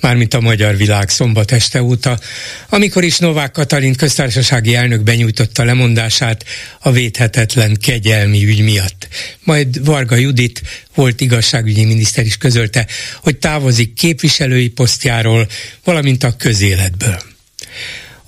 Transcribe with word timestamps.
mármint 0.00 0.34
a 0.34 0.40
magyar 0.40 0.76
világ 0.76 1.08
szombat 1.08 1.52
este 1.52 1.82
óta, 1.82 2.18
amikor 2.68 3.04
is 3.04 3.18
Novák 3.18 3.50
Katalin 3.50 3.94
köztársasági 3.94 4.74
elnök 4.74 5.02
benyújtotta 5.02 5.64
lemondását 5.64 6.44
a 6.80 6.90
védhetetlen 6.90 7.76
kegyelmi 7.80 8.44
ügy 8.44 8.62
miatt. 8.62 9.08
Majd 9.44 9.84
Varga 9.84 10.16
Judit 10.16 10.62
volt 10.94 11.20
igazságügyi 11.20 11.84
miniszter 11.84 12.24
is 12.24 12.36
közölte, 12.36 12.86
hogy 13.22 13.36
távozik 13.36 13.94
képviselői 13.94 14.68
posztjáról, 14.68 15.48
valamint 15.84 16.24
a 16.24 16.36
közéletből. 16.36 17.22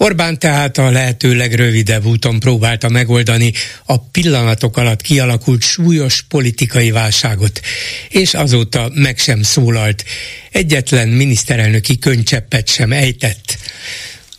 Orbán 0.02 0.38
tehát 0.38 0.78
a 0.78 0.90
lehető 0.90 1.34
legrövidebb 1.34 2.04
úton 2.04 2.40
próbálta 2.40 2.88
megoldani 2.88 3.52
a 3.84 3.98
pillanatok 3.98 4.76
alatt 4.76 5.02
kialakult 5.02 5.62
súlyos 5.62 6.23
politikai 6.28 6.90
válságot, 6.90 7.60
és 8.09 8.34
azóta 8.34 8.90
meg 8.95 9.18
sem 9.18 9.42
szólalt, 9.42 10.04
egyetlen 10.50 11.09
miniszterelnöki 11.09 11.98
könycseppet 11.98 12.68
sem 12.68 12.92
ejtett. 12.92 13.59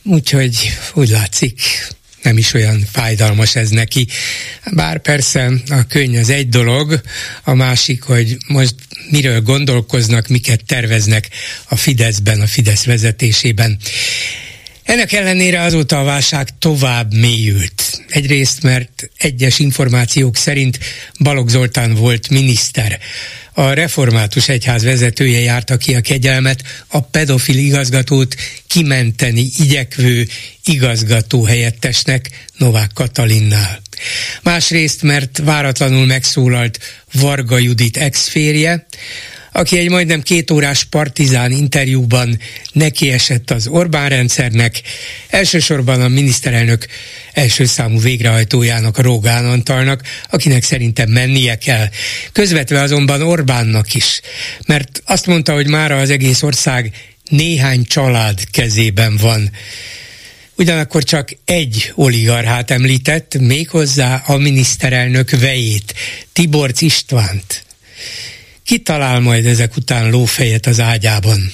Úgyhogy 0.03 0.77
úgy 0.93 1.09
látszik, 1.09 1.61
nem 2.21 2.37
is 2.37 2.53
olyan 2.53 2.83
fájdalmas 2.91 3.55
ez 3.55 3.69
neki. 3.69 4.07
Bár 4.71 4.99
persze 4.99 5.51
a 5.69 5.85
könyv 5.87 6.19
az 6.19 6.29
egy 6.29 6.49
dolog, 6.49 7.01
a 7.43 7.53
másik, 7.53 8.03
hogy 8.03 8.37
most 8.47 8.75
miről 9.09 9.41
gondolkoznak, 9.41 10.27
miket 10.27 10.65
terveznek 10.65 11.29
a 11.65 11.75
Fideszben, 11.75 12.41
a 12.41 12.47
Fidesz 12.47 12.85
vezetésében. 12.85 13.79
Ennek 14.91 15.11
ellenére 15.11 15.61
azóta 15.61 15.99
a 15.99 16.03
válság 16.03 16.49
tovább 16.59 17.13
mélyült. 17.13 18.03
Egyrészt, 18.07 18.61
mert 18.63 19.09
egyes 19.17 19.59
információk 19.59 20.35
szerint 20.35 20.79
Balogh 21.19 21.49
Zoltán 21.49 21.93
volt 21.93 22.29
miniszter. 22.29 22.99
A 23.53 23.69
református 23.69 24.49
egyház 24.49 24.83
vezetője 24.83 25.39
járta 25.39 25.77
ki 25.77 25.95
a 25.95 26.01
kegyelmet 26.01 26.63
a 26.87 27.01
pedofil 27.01 27.57
igazgatót 27.57 28.35
kimenteni 28.67 29.49
igyekvő 29.57 30.27
igazgató 30.65 31.43
helyettesnek 31.43 32.29
Novák 32.57 32.91
Katalinnál. 32.93 33.81
Másrészt, 34.41 35.01
mert 35.01 35.41
váratlanul 35.43 36.05
megszólalt 36.05 36.79
Varga 37.13 37.57
Judit 37.57 37.97
exférje, 37.97 38.87
aki 39.51 39.77
egy 39.77 39.89
majdnem 39.89 40.21
két 40.21 40.51
órás 40.51 40.83
partizán 40.83 41.51
interjúban 41.51 42.39
nekiesett 42.71 43.51
az 43.51 43.67
Orbán 43.67 44.09
rendszernek, 44.09 44.81
elsősorban 45.29 46.01
a 46.01 46.07
miniszterelnök 46.07 46.85
első 47.33 47.65
számú 47.65 47.99
végrehajtójának, 47.99 48.97
Rogán 48.97 49.45
Antalnak, 49.45 50.01
akinek 50.29 50.63
szerintem 50.63 51.09
mennie 51.09 51.57
kell. 51.57 51.89
Közvetve 52.31 52.81
azonban 52.81 53.21
Orbánnak 53.21 53.93
is, 53.93 54.21
mert 54.67 55.01
azt 55.05 55.25
mondta, 55.25 55.53
hogy 55.53 55.67
mára 55.67 55.97
az 55.97 56.09
egész 56.09 56.41
ország 56.41 56.91
néhány 57.29 57.83
család 57.83 58.39
kezében 58.51 59.17
van. 59.17 59.51
Ugyanakkor 60.55 61.03
csak 61.03 61.29
egy 61.45 61.91
oligarchát 61.95 62.71
említett, 62.71 63.37
méghozzá 63.39 64.23
a 64.25 64.37
miniszterelnök 64.37 65.29
vejét, 65.29 65.93
Tiborc 66.33 66.81
Istvánt. 66.81 67.63
Ki 68.71 68.79
talál 68.79 69.19
majd 69.19 69.45
ezek 69.45 69.75
után 69.75 70.09
lófejet 70.09 70.65
az 70.65 70.79
ágyában? 70.79 71.51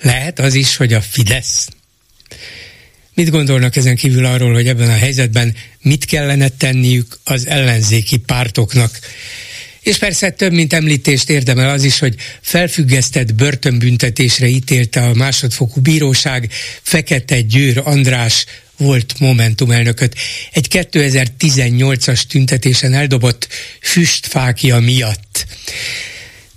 Lehet 0.00 0.38
az 0.38 0.54
is, 0.54 0.76
hogy 0.76 0.92
a 0.92 1.00
Fidesz? 1.00 1.68
Mit 3.14 3.30
gondolnak 3.30 3.76
ezen 3.76 3.96
kívül 3.96 4.24
arról, 4.24 4.52
hogy 4.52 4.68
ebben 4.68 4.88
a 4.88 4.96
helyzetben 4.96 5.54
mit 5.80 6.04
kellene 6.04 6.48
tenniük 6.48 7.18
az 7.24 7.46
ellenzéki 7.46 8.16
pártoknak? 8.16 8.98
És 9.80 9.96
persze 9.96 10.30
több, 10.30 10.52
mint 10.52 10.72
említést 10.72 11.30
érdemel 11.30 11.70
az 11.70 11.84
is, 11.84 11.98
hogy 11.98 12.14
felfüggesztett 12.40 13.34
börtönbüntetésre 13.34 14.46
ítélte 14.46 15.02
a 15.02 15.14
másodfokú 15.14 15.80
bíróság 15.80 16.52
Fekete 16.82 17.40
Győr 17.40 17.80
András 17.84 18.44
volt 18.76 19.14
Momentum 19.18 19.70
elnököt 19.70 20.14
egy 20.52 20.66
2018-as 20.70 22.22
tüntetésen 22.22 22.94
eldobott 22.94 23.48
füstfákja 23.80 24.78
miatt 24.78 25.46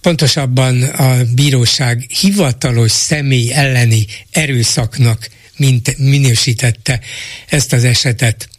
pontosabban 0.05 0.83
a 0.83 1.23
bíróság 1.33 2.05
hivatalos 2.19 2.91
személy 2.91 3.53
elleni 3.53 4.05
erőszaknak 4.31 5.29
mint 5.57 5.97
minősítette 5.97 6.99
ezt 7.49 7.73
az 7.73 7.83
esetet. 7.83 8.49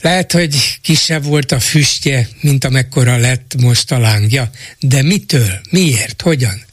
Lehet, 0.00 0.32
hogy 0.32 0.78
kisebb 0.82 1.24
volt 1.24 1.52
a 1.52 1.60
füstje, 1.60 2.28
mint 2.40 2.64
amekkora 2.64 3.16
lett 3.16 3.54
most 3.60 3.92
a 3.92 3.98
lángja, 3.98 4.50
de 4.78 5.02
mitől, 5.02 5.60
miért, 5.70 6.22
hogyan? 6.22 6.64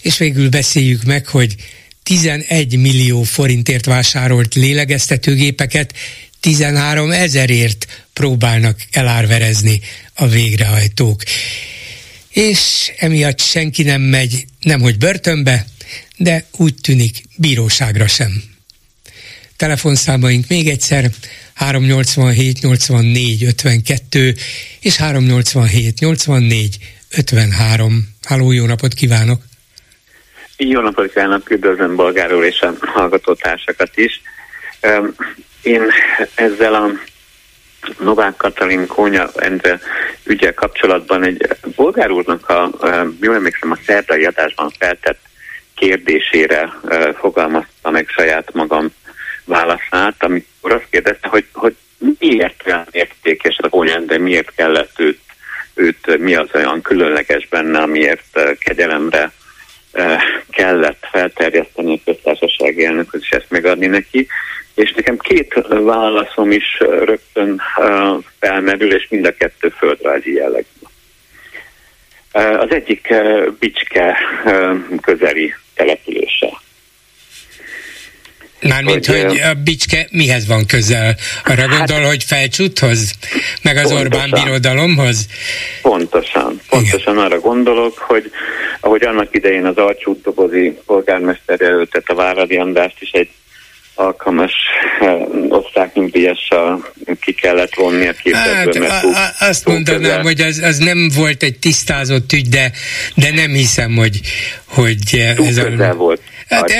És 0.00 0.18
végül 0.18 0.48
beszéljük 0.48 1.04
meg, 1.04 1.26
hogy 1.26 1.54
11 2.02 2.76
millió 2.76 3.22
forintért 3.22 3.84
vásárolt 3.84 4.54
lélegeztetőgépeket 4.54 5.94
13 6.40 7.10
ezerért 7.10 7.86
próbálnak 8.12 8.82
elárverezni 8.90 9.80
a 10.14 10.26
végrehajtók 10.26 11.22
és 12.38 12.92
emiatt 12.98 13.40
senki 13.40 13.82
nem 13.82 14.00
megy, 14.00 14.44
nemhogy 14.60 14.98
börtönbe, 14.98 15.64
de 16.16 16.44
úgy 16.56 16.74
tűnik 16.82 17.22
bíróságra 17.36 18.06
sem. 18.06 18.30
Telefonszámaink 19.56 20.44
még 20.48 20.68
egyszer 20.68 21.04
387 21.54 22.60
84 22.60 23.44
52 23.44 24.34
és 24.80 24.96
387 24.96 26.00
84 26.00 26.76
53. 27.16 28.08
Háló, 28.24 28.52
jó 28.52 28.66
napot 28.66 28.94
kívánok! 28.94 29.42
Jó 30.56 30.80
napot 30.80 31.12
kívánok, 31.12 31.50
üdvözlöm 31.50 31.96
Bolgáról 31.96 32.44
és 32.44 32.60
a 32.60 32.74
hallgatótársakat 32.80 33.96
is. 33.96 34.20
Én 35.62 35.82
ezzel 36.34 36.74
a 36.74 36.90
Novák 37.98 38.36
Katalin 38.36 38.86
Kónya 38.86 39.28
Endre 39.34 39.80
ügyel 40.24 40.54
kapcsolatban 40.54 41.24
egy 41.24 41.48
bolgár 41.74 42.10
úrnak 42.10 42.48
a, 42.48 42.70
jól 43.20 43.34
emlékszem, 43.34 43.70
a 43.70 43.78
szerdai 43.86 44.24
adásban 44.24 44.70
feltett 44.78 45.20
kérdésére 45.74 46.72
fogalmazta 47.18 47.90
meg 47.90 48.08
saját 48.08 48.52
magam 48.52 48.88
válaszát, 49.44 50.14
amikor 50.18 50.72
azt 50.72 50.86
kérdezte, 50.90 51.28
hogy, 51.28 51.46
hogy 51.52 51.76
miért 52.18 52.62
olyan 52.66 52.86
értékes 52.90 53.56
a 53.58 53.68
Kónya 53.68 53.94
Endre, 53.94 54.18
miért 54.18 54.54
kellett 54.54 55.00
őt, 55.00 55.20
őt, 55.74 56.18
mi 56.18 56.34
az 56.34 56.48
olyan 56.54 56.80
különleges 56.80 57.48
benne, 57.48 57.78
amiért 57.78 58.40
kegyelemre 58.58 59.32
kellett 60.50 61.06
felterjeszteni 61.10 61.94
a 61.94 62.10
köztársasági 62.10 62.84
elnököt, 62.84 63.22
és 63.22 63.30
ezt 63.30 63.50
megadni 63.50 63.86
neki. 63.86 64.26
És 64.78 64.92
nekem 64.92 65.16
két 65.16 65.54
válaszom 65.68 66.50
is 66.50 66.78
rögtön 66.78 67.62
felmerül, 68.38 68.94
és 68.94 69.06
mind 69.10 69.26
a 69.26 69.34
kettő 69.34 69.68
földrajzi 69.68 70.32
jellegű. 70.32 70.66
Az 72.32 72.70
egyik 72.70 73.14
Bicske 73.58 74.16
közeli 75.00 75.54
települése. 75.74 76.60
Mármint, 78.62 79.06
hogy, 79.06 79.24
hogy 79.24 79.38
a 79.38 79.54
Bicske 79.54 80.08
mihez 80.10 80.46
van 80.46 80.66
közel? 80.66 81.14
Arra 81.44 81.68
hát, 81.68 81.76
gondol, 81.76 82.08
hogy 82.08 82.24
felcsúthoz? 82.24 83.12
Meg 83.62 83.76
az 83.76 83.82
pontosan, 83.82 84.04
Orbán 84.04 84.44
birodalomhoz? 84.44 85.26
Pontosan. 85.82 86.60
Pontosan 86.68 87.14
Igen. 87.14 87.24
arra 87.24 87.40
gondolok, 87.40 87.98
hogy 87.98 88.30
ahogy 88.80 89.04
annak 89.04 89.34
idején 89.34 89.64
az 89.64 89.76
Alcsútdobozi 89.76 90.78
polgármester 90.86 91.60
jelöltet 91.60 92.08
a 92.08 92.14
Váradi 92.14 92.56
Andrást 92.56 92.96
is 93.00 93.10
egy 93.10 93.28
alkalmas 93.98 94.52
eh, 95.00 95.16
osztálynyugdíjassal 95.48 96.92
ki 97.20 97.32
kellett 97.32 97.74
vonni 97.74 98.08
a 98.08 98.12
képzetből. 98.12 98.88
Hát, 98.88 99.04
a, 99.04 99.08
a, 99.08 99.46
azt 99.48 99.66
mondanám, 99.66 100.00
közel. 100.00 100.22
hogy 100.22 100.40
az, 100.40 100.58
az 100.58 100.78
nem 100.78 101.10
volt 101.16 101.42
egy 101.42 101.58
tisztázott 101.58 102.32
ügy, 102.32 102.48
de, 102.48 102.72
de 103.14 103.30
nem 103.30 103.50
hiszem, 103.50 103.96
hogy, 103.96 104.20
hogy 104.64 105.24
ez 105.36 105.56
a... 105.56 105.94
volt. 105.94 106.20
Hát 106.48 106.72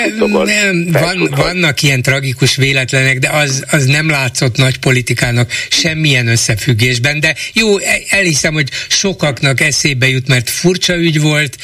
nem, 0.45 0.91
van, 0.91 1.29
vannak 1.35 1.81
ilyen 1.81 2.01
tragikus 2.01 2.55
véletlenek, 2.55 3.19
de 3.19 3.29
az, 3.29 3.65
az 3.71 3.85
nem 3.85 4.09
látszott 4.09 4.57
nagy 4.57 4.79
politikának 4.79 5.51
semmilyen 5.69 6.27
összefüggésben, 6.27 7.19
de 7.19 7.35
jó, 7.53 7.77
e, 7.77 7.99
elhiszem, 8.09 8.53
hogy 8.53 8.69
sokaknak 8.87 9.61
eszébe 9.61 10.07
jut, 10.07 10.27
mert 10.27 10.49
furcsa 10.49 10.95
ügy 10.95 11.21
volt, 11.21 11.57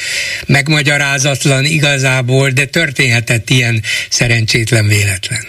megmagyarázatlan 0.48 1.66
igazából, 1.66 2.50
de 2.50 2.66
történhetett 2.66 3.50
ilyen 3.50 3.82
szerencsétlen 4.10 4.88
véletlen. 4.88 5.46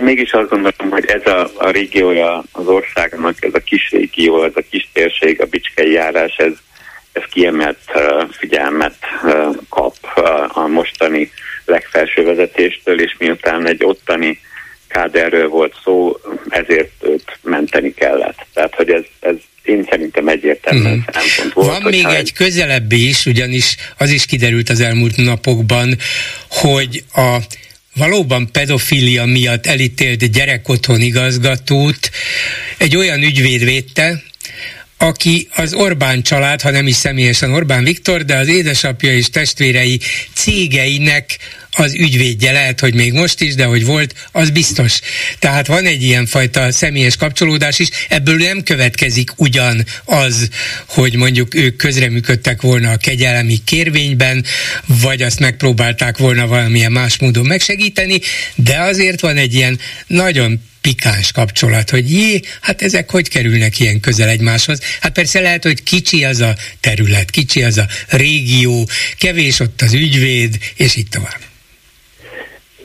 Mégis 0.00 0.32
azt 0.32 0.48
gondolom, 0.48 0.90
hogy 0.90 1.06
ez 1.06 1.26
a, 1.26 1.50
a 1.54 1.70
régiója 1.70 2.44
az 2.52 2.66
országnak, 2.66 3.44
ez 3.44 3.54
a 3.54 3.58
kis 3.58 3.90
régió, 3.90 4.44
ez 4.44 4.52
a 4.54 4.62
kis 4.70 4.88
térség, 4.92 5.40
a 5.40 5.46
bicskei 5.46 5.92
járás, 5.92 6.34
ez, 6.36 6.52
ez 7.16 7.22
kiemelt 7.30 7.78
figyelmet 8.30 8.96
kap 9.68 9.96
a 10.48 10.66
mostani 10.66 11.30
legfelső 11.64 12.24
vezetéstől, 12.24 13.00
és 13.00 13.14
miután 13.18 13.68
egy 13.68 13.84
ottani 13.84 14.40
káderről 14.88 15.48
volt 15.48 15.74
szó, 15.84 16.16
ezért 16.48 16.90
őt 17.00 17.38
menteni 17.42 17.94
kellett. 17.94 18.46
Tehát, 18.54 18.74
hogy 18.74 18.90
ez, 18.90 19.02
ez 19.20 19.34
én 19.62 19.86
szerintem 19.90 20.28
egyértelműen 20.28 20.94
mm. 20.96 21.00
szempont 21.12 21.52
volt. 21.52 21.68
Van 21.68 21.90
még 21.90 22.04
egy 22.04 22.32
közelebbi 22.32 23.08
is, 23.08 23.26
ugyanis 23.26 23.76
az 23.98 24.10
is 24.10 24.26
kiderült 24.26 24.68
az 24.68 24.80
elmúlt 24.80 25.16
napokban, 25.16 25.96
hogy 26.48 27.04
a 27.14 27.38
valóban 27.94 28.52
pedofilia 28.52 29.24
miatt 29.24 29.66
elítélt 29.66 30.32
gyerekotthon 30.32 31.00
igazgatót 31.00 32.10
egy 32.78 32.96
olyan 32.96 33.22
ügyvéd 33.22 33.64
védte, 33.64 34.22
aki 34.98 35.48
az 35.54 35.74
Orbán 35.74 36.22
család, 36.22 36.60
ha 36.60 36.70
nem 36.70 36.86
is 36.86 36.94
személyesen 36.94 37.52
Orbán 37.52 37.84
Viktor, 37.84 38.24
de 38.24 38.36
az 38.36 38.48
édesapja 38.48 39.12
és 39.12 39.30
testvérei 39.30 40.00
cégeinek 40.34 41.38
az 41.70 41.94
ügyvédje 41.94 42.52
lehet, 42.52 42.80
hogy 42.80 42.94
még 42.94 43.12
most 43.12 43.40
is, 43.40 43.54
de 43.54 43.64
hogy 43.64 43.84
volt, 43.84 44.14
az 44.32 44.50
biztos. 44.50 45.00
Tehát 45.38 45.66
van 45.66 45.86
egy 45.86 46.02
ilyen 46.02 46.26
fajta 46.26 46.72
személyes 46.72 47.16
kapcsolódás 47.16 47.78
is, 47.78 47.88
ebből 48.08 48.36
nem 48.36 48.62
következik 48.62 49.30
ugyan 49.36 49.84
az, 50.04 50.48
hogy 50.86 51.14
mondjuk 51.14 51.54
ők 51.54 51.76
közreműködtek 51.76 52.62
volna 52.62 52.90
a 52.90 52.96
kegyelemi 52.96 53.58
kérvényben, 53.64 54.44
vagy 54.86 55.22
azt 55.22 55.40
megpróbálták 55.40 56.18
volna 56.18 56.46
valamilyen 56.46 56.92
más 56.92 57.18
módon 57.18 57.46
megsegíteni, 57.46 58.20
de 58.54 58.80
azért 58.80 59.20
van 59.20 59.36
egy 59.36 59.54
ilyen 59.54 59.78
nagyon 60.06 60.60
pikáns 60.88 61.32
kapcsolat, 61.32 61.90
hogy 61.90 62.10
jé, 62.10 62.40
hát 62.60 62.82
ezek 62.82 63.10
hogy 63.10 63.28
kerülnek 63.28 63.80
ilyen 63.80 64.00
közel 64.00 64.28
egymáshoz? 64.28 64.80
Hát 65.00 65.12
persze 65.12 65.40
lehet, 65.40 65.62
hogy 65.62 65.82
kicsi 65.82 66.24
az 66.24 66.40
a 66.40 66.52
terület, 66.80 67.30
kicsi 67.30 67.62
az 67.62 67.78
a 67.78 68.16
régió, 68.16 68.86
kevés 69.18 69.60
ott 69.60 69.80
az 69.80 69.94
ügyvéd, 69.94 70.54
és 70.76 70.96
így 70.96 71.08
tovább. 71.10 71.42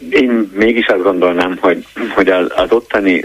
Én 0.09 0.51
mégis 0.53 0.85
azt 0.85 1.03
gondolnám, 1.03 1.57
hogy, 1.61 1.85
hogy 2.15 2.29
az, 2.29 2.45
az 2.55 2.71
ottani 2.71 3.23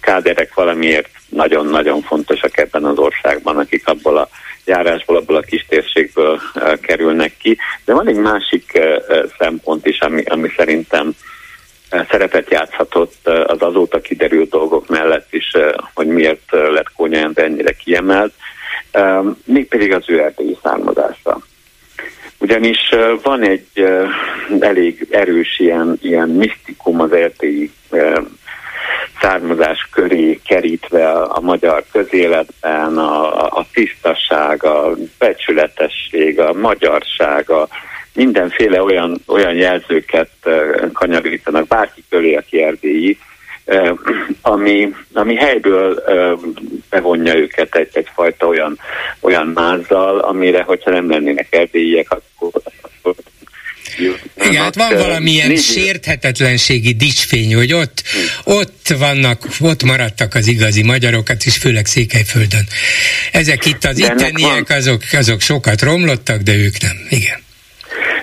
káderek 0.00 0.54
valamiért 0.54 1.08
nagyon-nagyon 1.28 2.02
fontosak 2.02 2.58
ebben 2.58 2.84
az 2.84 2.98
országban, 2.98 3.56
akik 3.56 3.86
abból 3.86 4.16
a 4.16 4.28
járásból, 4.64 5.16
abból 5.16 5.36
a 5.36 5.40
kis 5.40 5.66
térségből 5.68 6.40
kerülnek 6.80 7.32
ki. 7.38 7.58
De 7.84 7.92
van 7.92 8.08
egy 8.08 8.16
másik 8.16 8.80
szempont 9.38 9.86
is, 9.86 10.00
ami, 10.00 10.22
ami 10.22 10.48
szerintem 10.56 11.14
szerepet 11.90 12.50
játszhatott 12.50 13.28
az 13.46 13.62
azóta 13.62 14.00
kiderült 14.00 14.50
dolgok 14.50 14.88
mellett 14.88 15.32
is, 15.34 15.52
hogy 15.94 16.06
miért 16.06 16.50
lett 16.50 16.92
Kónya 16.96 17.30
ennyire 17.34 17.72
kiemelt, 17.72 18.32
mégpedig 19.44 19.92
az 19.92 20.04
ő 20.06 20.22
erdélyi 20.22 20.58
származása. 20.62 21.40
Ugyanis 22.38 22.94
van 23.22 23.42
egy 23.42 23.86
elég 24.60 25.06
erős 25.10 25.58
ilyen, 25.58 25.98
ilyen 26.02 26.28
misztikum 26.28 27.00
az 27.00 27.12
erdélyi 27.12 27.70
származás 29.20 29.88
köré 29.92 30.40
kerítve 30.44 31.10
a, 31.12 31.40
magyar 31.40 31.84
közéletben, 31.92 32.98
a, 32.98 33.42
a 33.42 33.66
tisztaság, 33.72 34.64
a 34.64 34.94
becsületesség, 35.18 36.40
a 36.40 36.52
magyarság, 36.52 37.50
a, 37.50 37.68
mindenféle 38.18 38.82
olyan, 38.82 39.22
olyan 39.26 39.54
jelzőket 39.54 40.30
kanyarítanak 40.92 41.66
bárki 41.66 42.04
köré, 42.10 42.34
aki 42.34 42.62
erdélyi, 42.62 43.18
ami, 44.40 44.94
ami 45.12 45.34
helyből 45.34 46.02
bevonja 46.90 47.34
őket 47.36 47.76
egy, 47.76 47.88
egyfajta 47.92 48.46
olyan, 48.46 48.78
olyan 49.20 49.46
mázzal, 49.46 50.18
amire, 50.18 50.62
hogyha 50.62 50.90
nem 50.90 51.10
lennének 51.10 51.46
erdélyiek, 51.50 52.10
akkor, 52.10 52.62
akkor 52.80 53.14
igen, 54.36 54.62
hát 54.62 54.74
van 54.74 54.96
valamilyen 54.96 55.48
négy 55.48 55.60
sérthetetlenségi 55.60 56.92
dicsfény, 56.92 57.54
hogy 57.54 57.72
ott, 57.72 58.02
ott 58.44 58.94
vannak, 58.98 59.46
ott 59.60 59.82
maradtak 59.82 60.34
az 60.34 60.46
igazi 60.46 60.82
magyarokat, 60.82 61.44
és 61.44 61.56
főleg 61.56 61.86
Székelyföldön. 61.86 62.66
Ezek 63.32 63.66
itt 63.66 63.84
az 63.84 63.98
itteniek, 63.98 64.70
azok, 64.70 65.02
azok 65.12 65.40
sokat 65.40 65.82
romlottak, 65.82 66.40
de 66.40 66.54
ők 66.54 66.80
nem. 66.80 67.06
Igen. 67.08 67.46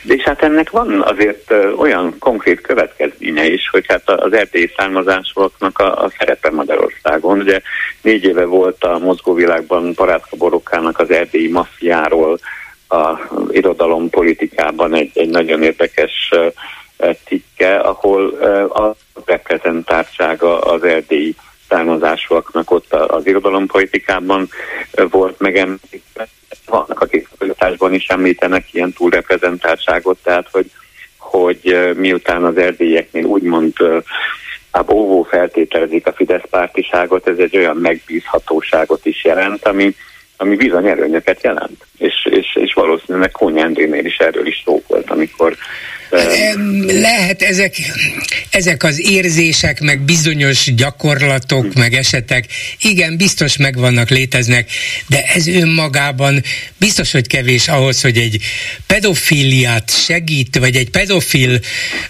És 0.07 0.23
hát 0.23 0.43
ennek 0.43 0.69
van 0.69 1.01
azért 1.01 1.53
olyan 1.77 2.15
konkrét 2.19 2.61
következménye 2.61 3.45
is, 3.45 3.69
hogy 3.69 3.85
hát 3.87 4.09
az 4.09 4.33
erdélyi 4.33 4.71
származásoknak 4.77 5.79
a, 5.79 6.03
a 6.03 6.11
szerepe 6.17 6.51
Magyarországon. 6.51 7.39
Ugye 7.39 7.61
négy 8.01 8.23
éve 8.23 8.45
volt 8.45 8.83
a 8.83 8.97
mozgóvilágban 8.99 9.93
Parátka 9.93 10.35
Borokkának 10.35 10.99
az 10.99 11.11
erdélyi 11.11 11.51
maffiáról 11.51 12.39
a 12.87 13.19
irodalom 13.49 14.09
politikában 14.09 14.93
egy, 14.93 15.11
egy 15.13 15.29
nagyon 15.29 15.63
érdekes 15.63 16.31
tikke, 17.25 17.75
ahol 17.75 18.27
a 18.69 18.95
reprezentáltsága 19.25 20.59
az 20.61 20.83
erdélyi 20.83 21.35
származásúaknak 21.69 22.71
ott 22.71 22.93
az 22.93 23.27
irodalompolitikában 23.27 24.49
volt 25.09 25.39
megemlítve, 25.39 26.27
vannak, 26.65 27.01
akik 27.01 27.27
a 27.67 27.93
is 27.93 28.07
említenek 28.07 28.73
ilyen 28.73 28.93
túlreprezentáltságot, 28.93 30.17
tehát 30.23 30.47
hogy, 30.51 30.71
hogy 31.17 31.93
miután 31.95 32.43
az 32.43 32.57
erdélyeknél 32.57 33.25
úgymond 33.25 33.73
a 34.71 34.93
óvó 34.93 35.23
feltételezik 35.23 36.07
a 36.07 36.13
Fidesz 36.13 36.49
pártiságot, 36.49 37.27
ez 37.27 37.37
egy 37.37 37.57
olyan 37.57 37.77
megbízhatóságot 37.77 39.05
is 39.05 39.23
jelent, 39.23 39.65
ami, 39.65 39.95
ami 40.37 40.55
bizony 40.55 40.87
erőnyöket 40.87 41.43
jelent. 41.43 41.85
És, 41.97 42.27
és, 42.29 42.55
és 42.55 42.73
valószínűleg 42.73 43.31
Kónya 43.31 43.63
Endrénél 43.63 44.05
is 44.05 44.17
erről 44.17 44.47
is 44.47 44.61
szó 44.65 44.83
volt, 44.87 45.09
amikor 45.09 45.55
lehet 46.87 47.41
ezek, 47.41 47.75
ezek 48.49 48.83
az 48.83 48.99
érzések, 48.99 49.81
meg 49.81 50.01
bizonyos 50.01 50.73
gyakorlatok, 50.75 51.73
meg 51.73 51.93
esetek, 51.93 52.45
igen, 52.81 53.17
biztos 53.17 53.57
megvannak, 53.57 54.09
léteznek, 54.09 54.69
de 55.07 55.23
ez 55.23 55.47
önmagában 55.47 56.43
biztos, 56.77 57.11
hogy 57.11 57.27
kevés 57.27 57.67
ahhoz, 57.67 58.01
hogy 58.01 58.17
egy 58.17 58.41
pedofiliát 58.87 60.03
segít, 60.05 60.57
vagy 60.57 60.75
egy 60.75 60.89
pedofil 60.89 61.59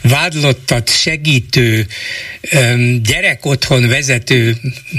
vádlottat 0.02 0.90
segítő 0.90 1.88
gyerek 3.02 3.46
otthon 3.46 3.88
vezető 3.88 4.58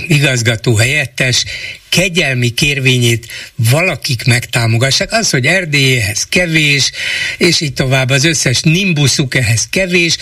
igazgató 0.09 0.76
helyettes 0.76 1.44
kegyelmi 1.88 2.49
kérvényét 2.50 3.26
valakik 3.54 4.25
megtámogassák. 4.25 5.12
Az, 5.12 5.30
hogy 5.30 5.47
Erdélyhez 5.47 6.26
kevés, 6.28 6.90
és 7.37 7.61
így 7.61 7.73
tovább 7.73 8.11
az 8.11 8.25
összes 8.25 8.61
nimbuszuk 8.87 9.35
ehhez 9.35 9.66
kevés, 9.71 10.16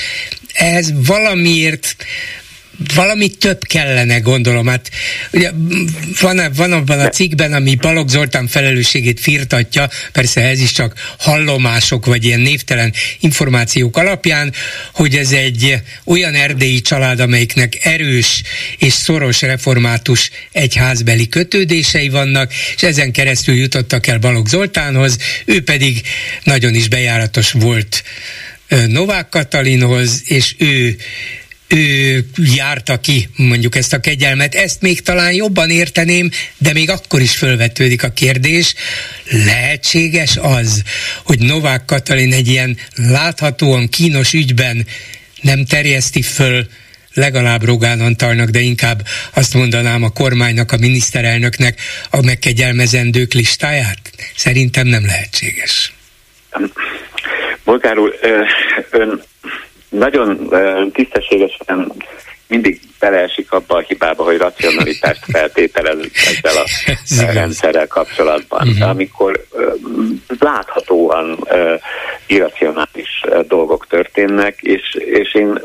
ehhez 0.52 0.92
valamiért 1.06 1.96
valami 2.94 3.28
több 3.28 3.64
kellene, 3.64 4.18
gondolom. 4.18 4.66
Hát 4.66 4.90
ugye 5.32 5.50
van, 6.20 6.40
van 6.56 6.72
abban 6.72 7.00
a 7.00 7.08
cikkben, 7.08 7.52
ami 7.52 7.74
Balogh 7.74 8.10
Zoltán 8.10 8.46
felelősségét 8.46 9.20
firtatja, 9.20 9.88
persze 10.12 10.40
ez 10.40 10.60
is 10.60 10.72
csak 10.72 11.14
hallomások, 11.18 12.06
vagy 12.06 12.24
ilyen 12.24 12.40
névtelen 12.40 12.92
információk 13.20 13.96
alapján, 13.96 14.52
hogy 14.92 15.16
ez 15.16 15.30
egy 15.30 15.80
olyan 16.04 16.34
erdélyi 16.34 16.80
család, 16.80 17.20
amelyiknek 17.20 17.78
erős 17.82 18.42
és 18.78 18.92
szoros 18.92 19.42
református 19.42 20.30
egyházbeli 20.52 21.28
kötődései 21.28 22.08
vannak, 22.08 22.52
és 22.76 22.82
ezen 22.82 23.12
keresztül 23.12 23.54
jutottak 23.54 24.06
el 24.06 24.18
Balogh 24.18 24.48
Zoltánhoz, 24.48 25.18
ő 25.44 25.62
pedig 25.62 26.02
nagyon 26.42 26.74
is 26.74 26.88
bejáratos 26.88 27.52
volt 27.52 28.02
Novák 28.68 29.28
Katalinhoz, 29.28 30.22
és 30.24 30.54
ő 30.58 30.96
ő 31.68 32.26
járta 32.56 33.00
ki 33.00 33.28
mondjuk 33.36 33.76
ezt 33.76 33.92
a 33.92 34.00
kegyelmet. 34.00 34.54
Ezt 34.54 34.80
még 34.80 35.02
talán 35.02 35.32
jobban 35.32 35.70
érteném, 35.70 36.30
de 36.58 36.72
még 36.72 36.90
akkor 36.90 37.20
is 37.20 37.36
fölvetődik 37.36 38.02
a 38.02 38.12
kérdés, 38.12 38.74
lehetséges 39.30 40.36
az, 40.36 40.82
hogy 41.24 41.38
Novák 41.38 41.84
Katalin 41.84 42.32
egy 42.32 42.48
ilyen 42.48 42.76
láthatóan 42.94 43.88
kínos 43.88 44.32
ügyben 44.32 44.86
nem 45.40 45.64
terjeszti 45.64 46.22
föl 46.22 46.66
legalább 47.14 47.64
Rogán 47.64 48.00
Antalnak, 48.00 48.48
de 48.48 48.60
inkább 48.60 49.06
azt 49.32 49.54
mondanám 49.54 50.02
a 50.02 50.08
kormánynak, 50.08 50.72
a 50.72 50.76
miniszterelnöknek 50.76 51.80
a 52.10 52.22
megkegyelmezendők 52.22 53.32
listáját? 53.32 53.98
Szerintem 54.36 54.86
nem 54.86 55.06
lehetséges. 55.06 55.92
Bolgár 57.74 57.98
úr, 57.98 58.18
ön 58.90 59.22
nagyon 59.88 60.50
tisztességesen 60.92 61.92
mindig 62.46 62.80
beleesik 63.00 63.52
abba 63.52 63.76
a 63.76 63.80
hibába, 63.80 64.24
hogy 64.24 64.36
racionalitást 64.36 65.24
feltételez 65.26 65.96
ezzel 66.14 66.62
a 66.62 66.68
rendszerrel 67.38 67.86
kapcsolatban. 67.86 68.68
Uh-huh. 68.68 68.88
Amikor 68.88 69.46
láthatóan 70.38 71.48
irracionális 72.26 73.24
dolgok 73.48 73.86
történnek, 73.86 74.60
és, 74.60 74.94
és 74.94 75.34
én 75.34 75.62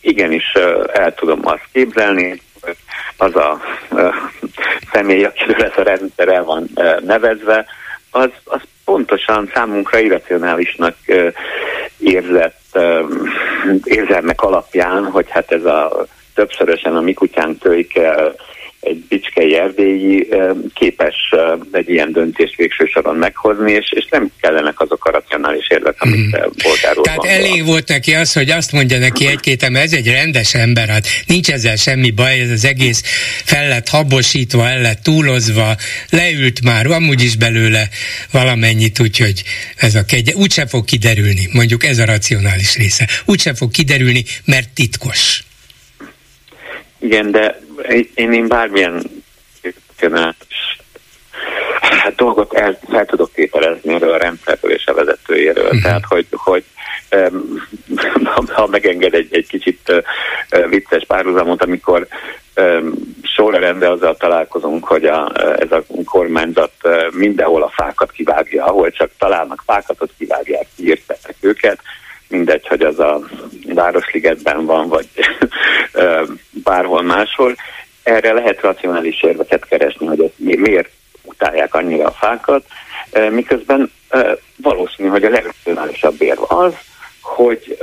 igenis 0.00 0.52
el 0.92 1.14
tudom 1.14 1.40
azt 1.42 1.68
képzelni, 1.72 2.40
az 3.16 3.36
a 3.36 3.60
személy, 4.92 5.24
akiről 5.24 5.62
ez 5.64 5.76
a 5.76 5.82
rendszer 5.82 6.28
el 6.28 6.44
van 6.44 6.70
nevezve, 7.00 7.66
az, 8.10 8.30
az 8.44 8.60
pontosan 8.98 9.50
számunkra 9.54 9.98
irracionálisnak 9.98 10.96
érzett 11.98 12.78
érzelmek 13.84 14.40
alapján, 14.42 15.04
hogy 15.04 15.26
hát 15.30 15.52
ez 15.52 15.64
a 15.64 16.06
többszörösen 16.34 16.96
a 16.96 17.00
mi 17.00 17.12
kutyánk 17.12 17.58
kölyke 17.58 18.32
egy 18.80 19.04
bicskei 19.08 19.56
erdélyi 19.56 20.28
képes 20.74 21.14
egy 21.72 21.88
ilyen 21.88 22.12
döntést 22.12 22.56
végső 22.56 22.84
soron 22.84 23.16
meghozni, 23.16 23.72
és, 23.72 23.92
és 23.94 24.06
nem 24.10 24.30
kellenek 24.40 24.80
azok 24.80 25.04
a 25.04 25.10
racionális 25.10 25.70
érvek, 25.70 26.02
amit 26.02 26.26
mm. 26.26 26.30
bolgáról 26.62 27.04
Tehát 27.04 27.18
van 27.18 27.28
elég 27.28 27.64
volt 27.64 27.88
neki 27.88 28.14
az, 28.14 28.32
hogy 28.32 28.50
azt 28.50 28.72
mondja 28.72 28.98
neki 28.98 29.26
egy-két 29.26 29.62
ember, 29.62 29.82
ez 29.82 29.92
egy 29.92 30.06
rendes 30.06 30.54
ember, 30.54 30.88
hát 30.88 31.06
nincs 31.26 31.50
ezzel 31.50 31.76
semmi 31.76 32.10
baj, 32.10 32.40
ez 32.40 32.50
az 32.50 32.64
egész 32.64 33.02
fel 33.44 33.68
lett 33.68 33.88
habosítva, 33.88 34.68
el 34.68 34.80
lett 34.80 35.02
túlozva, 35.02 35.76
leült 36.10 36.62
már, 36.64 36.86
amúgy 36.86 37.22
is 37.22 37.36
belőle 37.36 37.88
valamennyit, 38.30 39.00
úgyhogy 39.00 39.42
ez 39.76 39.94
a 39.94 40.04
kegye, 40.04 40.34
úgyse 40.34 40.66
fog 40.66 40.84
kiderülni, 40.84 41.48
mondjuk 41.52 41.84
ez 41.84 41.98
a 41.98 42.04
racionális 42.04 42.76
része, 42.76 43.08
úgyse 43.24 43.54
fog 43.54 43.70
kiderülni, 43.70 44.24
mert 44.44 44.68
titkos. 44.74 45.42
Igen, 46.98 47.30
de 47.30 47.60
én, 48.14 48.32
én 48.32 48.48
bármilyen 48.48 49.02
hát 51.80 52.14
dolgot 52.14 52.54
el, 52.54 52.78
fel 52.88 53.06
tudok 53.06 53.32
tételezni 53.32 53.94
erről 53.94 54.12
a 54.12 54.16
rendszerről 54.16 54.72
és 54.72 54.86
a 54.86 54.94
vezetőjéről. 54.94 55.64
Uh-huh. 55.64 55.82
Tehát, 55.82 56.04
hogy, 56.08 56.26
hogy 56.30 56.64
um, 57.10 57.66
ha 58.54 58.66
megenged 58.66 59.14
egy, 59.14 59.28
egy 59.30 59.46
kicsit 59.46 59.80
uh, 59.88 60.68
vicces 60.68 61.04
párhuzamot, 61.06 61.62
amikor 61.62 62.06
um, 62.56 62.92
sorrendben 63.22 63.90
azzal 63.90 64.16
találkozunk, 64.16 64.84
hogy 64.84 65.04
a, 65.04 65.32
ez 65.58 65.72
a 65.72 65.84
kormányzat 66.04 66.72
uh, 66.82 67.12
mindenhol 67.12 67.62
a 67.62 67.72
fákat 67.74 68.10
kivágja, 68.10 68.64
ahol 68.64 68.90
csak 68.90 69.10
találnak 69.18 69.62
fákat, 69.66 70.02
ott 70.02 70.12
kivágják, 70.18 70.66
kiírták 70.76 71.34
őket, 71.40 71.80
mindegy, 72.28 72.66
hogy 72.66 72.82
az 72.82 72.98
a 72.98 73.20
Városligetben 73.74 74.64
van, 74.64 74.88
vagy 74.88 75.08
bárhol 76.62 77.02
máshol. 77.02 77.54
Erre 78.02 78.32
lehet 78.32 78.60
racionális 78.60 79.22
érveket 79.22 79.64
keresni, 79.68 80.06
hogy 80.06 80.32
miért 80.36 80.90
utálják 81.22 81.74
annyira 81.74 82.06
a 82.06 82.10
fákat, 82.10 82.64
miközben 83.30 83.90
valószínű, 84.56 85.08
hogy 85.08 85.24
a 85.24 85.30
legracionálisabb 85.30 86.22
érv 86.22 86.40
az, 86.52 86.74
hogy 87.20 87.78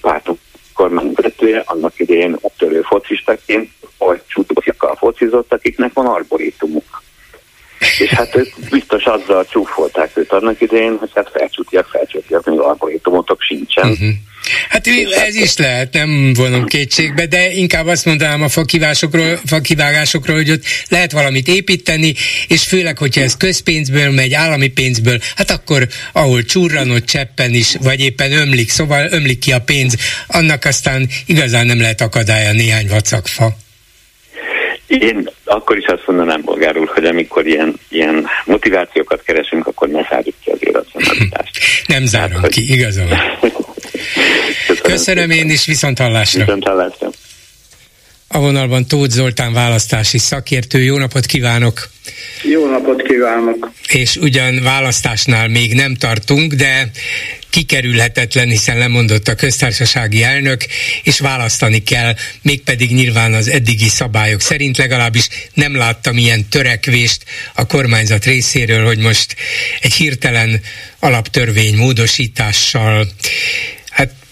pártok 0.00 0.38
kormányvezetője 0.74 1.62
annak 1.66 1.98
idején 1.98 2.36
ottörő 2.40 2.80
focistaként, 2.82 3.70
vagy 3.98 4.20
csútokjakkal 4.26 4.96
focizott, 4.96 5.52
akiknek 5.52 5.92
van 5.92 6.06
arborétumuk. 6.06 6.99
És 7.98 8.08
hát 8.10 8.36
ők 8.36 8.48
biztos 8.70 9.04
azzal 9.04 9.46
csúfolták 9.50 10.10
őt 10.16 10.32
annak 10.32 10.60
idején, 10.60 10.96
hogy 10.98 11.10
hát 11.14 11.30
felcsútiak, 11.32 11.88
felcsútiak, 11.92 12.44
még 12.44 12.58
alkoholitomotok 12.58 13.42
sincsen. 13.42 13.90
Uh-huh. 13.90 14.08
Hát 14.68 14.86
ez 15.26 15.34
is 15.34 15.56
lehet, 15.56 15.92
nem 15.92 16.32
vonom 16.34 16.64
kétségbe, 16.64 17.26
de 17.26 17.50
inkább 17.50 17.86
azt 17.86 18.04
mondanám 18.04 18.42
a 18.42 18.48
fakivásokról, 18.48 19.40
fakivágásokról, 19.44 20.36
hogy 20.36 20.50
ott 20.50 20.62
lehet 20.88 21.12
valamit 21.12 21.48
építeni, 21.48 22.14
és 22.48 22.62
főleg, 22.62 22.98
hogyha 22.98 23.20
ez 23.20 23.36
közpénzből 23.36 24.10
megy, 24.10 24.34
állami 24.34 24.68
pénzből, 24.68 25.18
hát 25.36 25.50
akkor 25.50 25.88
ahol 26.12 26.42
csurranott 26.42 27.04
cseppen 27.04 27.54
is, 27.54 27.76
vagy 27.82 28.00
éppen 28.00 28.32
ömlik, 28.32 28.70
szóval 28.70 29.06
ömlik 29.10 29.38
ki 29.38 29.52
a 29.52 29.60
pénz, 29.60 29.96
annak 30.26 30.64
aztán 30.64 31.08
igazán 31.26 31.66
nem 31.66 31.80
lehet 31.80 32.00
akadálya 32.00 32.52
néhány 32.52 32.86
vacakfa. 32.88 33.56
Én 34.98 35.30
akkor 35.44 35.76
is 35.76 35.84
azt 35.86 36.06
mondanám, 36.06 36.42
bolgár 36.42 36.76
úr, 36.76 36.88
hogy 36.88 37.04
amikor 37.04 37.46
ilyen, 37.46 37.74
ilyen 37.88 38.26
motivációkat 38.44 39.22
keresünk, 39.22 39.66
akkor 39.66 39.88
ne 39.88 40.06
zárjuk 40.10 40.34
ki 40.44 40.50
az 40.50 40.58
irracionalitást. 40.60 41.58
Nem 41.86 42.04
zárom 42.06 42.40
hát, 42.40 42.50
ki, 42.50 42.72
igazán. 42.72 43.08
Köszönöm, 44.66 44.82
Köszönöm 44.82 45.30
én 45.30 45.50
is, 45.50 45.66
viszont 45.66 45.98
hallásra. 45.98 46.44
Viszont 46.44 46.68
hallásra. 46.68 47.10
A 48.32 48.38
vonalban 48.38 48.86
Tóth 48.86 49.10
Zoltán 49.10 49.52
választási 49.52 50.18
szakértő. 50.18 50.82
Jó 50.82 50.96
napot 50.96 51.26
kívánok! 51.26 51.88
Jó 52.42 52.70
napot 52.70 53.02
kívánok! 53.02 53.70
És 53.88 54.16
ugyan 54.16 54.62
választásnál 54.62 55.48
még 55.48 55.74
nem 55.74 55.94
tartunk, 55.94 56.52
de 56.52 56.90
kikerülhetetlen, 57.50 58.48
hiszen 58.48 58.78
lemondott 58.78 59.28
a 59.28 59.34
köztársasági 59.34 60.22
elnök, 60.22 60.64
és 61.02 61.18
választani 61.18 61.82
kell, 61.82 62.14
mégpedig 62.42 62.90
nyilván 62.90 63.34
az 63.34 63.48
eddigi 63.48 63.88
szabályok 63.88 64.40
szerint 64.40 64.76
legalábbis 64.76 65.28
nem 65.54 65.76
láttam 65.76 66.16
ilyen 66.16 66.48
törekvést 66.48 67.24
a 67.54 67.66
kormányzat 67.66 68.24
részéről, 68.24 68.84
hogy 68.84 68.98
most 68.98 69.36
egy 69.80 69.92
hirtelen 69.92 70.60
alaptörvény 70.98 71.76
módosítással 71.76 73.06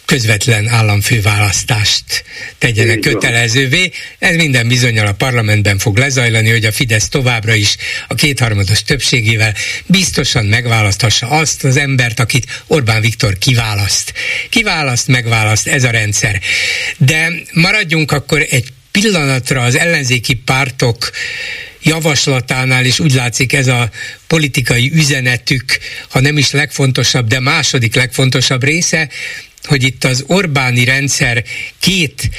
közvetlen 0.08 0.68
államfőválasztást 0.68 2.24
tegyenek 2.58 2.98
kötelezővé. 2.98 3.90
Ez 4.18 4.36
minden 4.36 4.68
bizonyal 4.68 5.06
a 5.06 5.12
parlamentben 5.12 5.78
fog 5.78 5.96
lezajlani, 5.96 6.50
hogy 6.50 6.64
a 6.64 6.72
Fidesz 6.72 7.08
továbbra 7.08 7.54
is 7.54 7.76
a 8.06 8.14
kétharmados 8.14 8.82
többségével 8.82 9.54
biztosan 9.86 10.46
megválaszthassa 10.46 11.28
azt 11.28 11.64
az 11.64 11.76
embert, 11.76 12.20
akit 12.20 12.62
Orbán 12.66 13.00
Viktor 13.00 13.38
kiválaszt. 13.38 14.12
Kiválaszt, 14.48 15.08
megválaszt, 15.08 15.66
ez 15.66 15.84
a 15.84 15.90
rendszer. 15.90 16.40
De 16.96 17.32
maradjunk 17.52 18.12
akkor 18.12 18.46
egy 18.50 18.68
pillanatra 18.90 19.62
az 19.62 19.76
ellenzéki 19.76 20.34
pártok 20.34 21.10
javaslatánál 21.82 22.84
is 22.84 23.00
úgy 23.00 23.14
látszik 23.14 23.52
ez 23.52 23.66
a 23.66 23.90
politikai 24.26 24.90
üzenetük, 24.94 25.78
ha 26.08 26.20
nem 26.20 26.38
is 26.38 26.50
legfontosabb, 26.50 27.28
de 27.28 27.40
második 27.40 27.94
legfontosabb 27.94 28.64
része, 28.64 29.08
hogy 29.68 29.82
itt 29.82 30.04
az 30.04 30.24
Orbáni 30.26 30.84
rendszer 30.84 31.44
két 31.78 32.30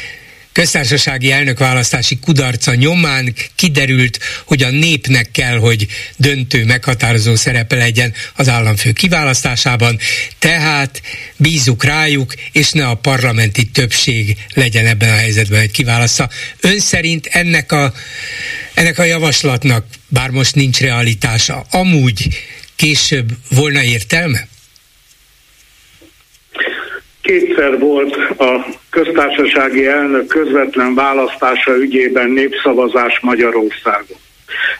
köztársasági 0.51 1.31
elnökválasztási 1.31 2.19
kudarca 2.19 2.73
nyomán 2.75 3.35
kiderült, 3.55 4.19
hogy 4.45 4.63
a 4.63 4.69
népnek 4.69 5.31
kell, 5.31 5.57
hogy 5.57 5.87
döntő, 6.17 6.65
meghatározó 6.65 7.35
szerepe 7.35 7.75
legyen 7.75 8.13
az 8.35 8.49
államfő 8.49 8.91
kiválasztásában, 8.91 9.99
tehát 10.39 11.01
bízunk 11.37 11.83
rájuk, 11.83 12.33
és 12.51 12.71
ne 12.71 12.87
a 12.87 12.95
parlamenti 12.95 13.65
többség 13.65 14.37
legyen 14.53 14.85
ebben 14.85 15.09
a 15.09 15.17
helyzetben, 15.17 15.59
hogy 15.59 15.71
kiválassza. 15.71 16.29
Ön 16.59 16.79
szerint 16.79 17.25
ennek 17.25 17.71
a, 17.71 17.93
ennek 18.73 18.99
a 18.99 19.03
javaslatnak, 19.03 19.85
bár 20.07 20.29
most 20.29 20.55
nincs 20.55 20.79
realitása, 20.79 21.65
amúgy 21.69 22.27
később 22.75 23.37
volna 23.49 23.83
értelme? 23.83 24.47
Kétszer 27.29 27.79
volt 27.79 28.15
a 28.37 28.65
köztársasági 28.89 29.87
elnök 29.87 30.27
közvetlen 30.27 30.95
választása 30.95 31.77
ügyében 31.77 32.29
népszavazás 32.29 33.19
Magyarországon. 33.19 34.17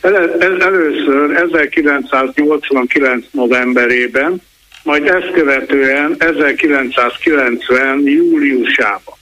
El, 0.02 0.42
először 0.60 1.32
1989. 1.36 3.26
novemberében, 3.32 4.42
majd 4.84 5.08
ezt 5.08 5.32
követően 5.32 6.16
1990. 6.18 8.02
júliusában. 8.06 9.16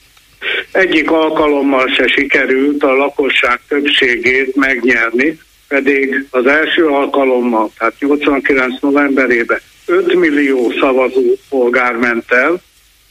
Egyik 0.72 1.10
alkalommal 1.10 1.88
se 1.88 2.06
sikerült 2.06 2.82
a 2.82 2.92
lakosság 2.92 3.60
többségét 3.68 4.56
megnyerni, 4.56 5.38
pedig 5.68 6.26
az 6.30 6.46
első 6.46 6.86
alkalommal, 6.86 7.70
tehát 7.78 7.94
89 7.98 8.80
novemberében 8.80 9.60
5 9.86 10.14
millió 10.14 10.72
szavazó 10.80 11.22
polgár 11.48 11.96
ment 11.96 12.32
el, 12.32 12.60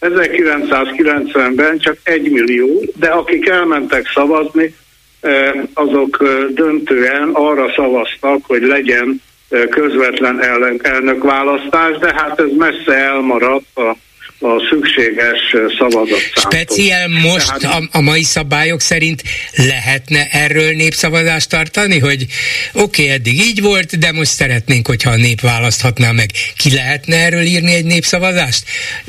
1990-ben 0.02 1.78
csak 1.78 1.98
egy 2.04 2.32
millió, 2.32 2.84
de 2.96 3.08
akik 3.08 3.48
elmentek 3.48 4.12
szavazni, 4.14 4.76
eh, 5.20 5.52
azok 5.74 6.18
eh, 6.22 6.46
döntően 6.50 7.30
arra 7.34 7.72
szavaztak, 7.76 8.40
hogy 8.48 8.62
legyen 8.62 9.22
eh, 9.50 9.64
közvetlen 9.70 10.42
elnökválasztás, 10.82 11.98
de 11.98 12.14
hát 12.16 12.40
ez 12.40 12.52
messze 12.58 12.94
elmaradt 12.94 13.78
a 13.78 13.96
a 14.40 14.68
szükséges 14.70 15.56
szavazat 15.80 16.20
Speciál 16.36 17.08
most 17.08 17.54
Tehát, 17.60 17.82
a, 17.92 17.98
a 17.98 18.02
mai 18.02 18.24
szabályok 18.24 18.80
szerint 18.80 19.22
lehetne 19.56 20.28
erről 20.32 20.72
népszavazást 20.72 21.50
tartani, 21.50 22.00
hogy 22.00 22.26
oké, 22.74 23.02
okay, 23.02 23.14
eddig 23.14 23.40
így 23.40 23.62
volt, 23.62 24.00
de 24.00 24.12
most 24.12 24.32
szeretnénk, 24.32 24.88
hogyha 24.88 25.10
a 25.10 25.16
nép 25.16 25.42
választhatná 25.42 26.12
meg. 26.12 26.30
Ki 26.58 26.74
lehetne 26.74 27.16
erről 27.16 27.42
írni 27.42 27.74
egy 27.74 27.86
népszavazást? 27.86 28.64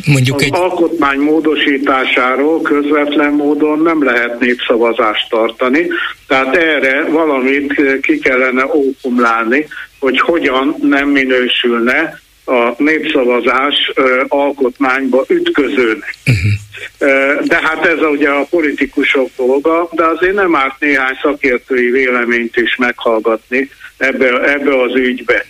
Mondjuk 0.06 0.36
az 0.36 0.42
egy... 0.42 0.54
alkotmány 0.54 1.18
módosításáról 1.18 2.62
közvetlen 2.62 3.32
módon 3.32 3.82
nem 3.82 4.04
lehet 4.04 4.40
népszavazást 4.40 5.28
tartani, 5.28 5.86
tehát 6.26 6.56
erre 6.56 7.04
valamit 7.04 7.74
ki 8.02 8.18
kellene 8.18 8.64
ókumlálni, 8.74 9.66
hogy 9.98 10.20
hogyan 10.20 10.76
nem 10.80 11.08
minősülne 11.08 12.20
a 12.48 12.74
népszavazás 12.78 13.92
alkotmányba 14.28 15.24
ütközőnek. 15.28 16.14
Uh-huh. 16.26 17.46
De 17.46 17.60
hát 17.62 17.86
ez 17.86 18.00
ugye 18.02 18.28
a 18.28 18.46
politikusok 18.50 19.30
dolga, 19.36 19.88
de 19.92 20.04
azért 20.04 20.34
nem 20.34 20.56
árt 20.56 20.80
néhány 20.80 21.18
szakértői 21.22 21.90
véleményt 21.90 22.56
is 22.56 22.76
meghallgatni 22.76 23.70
ebbe, 23.96 24.52
ebbe 24.52 24.82
az 24.82 24.94
ügybe. 24.94 25.44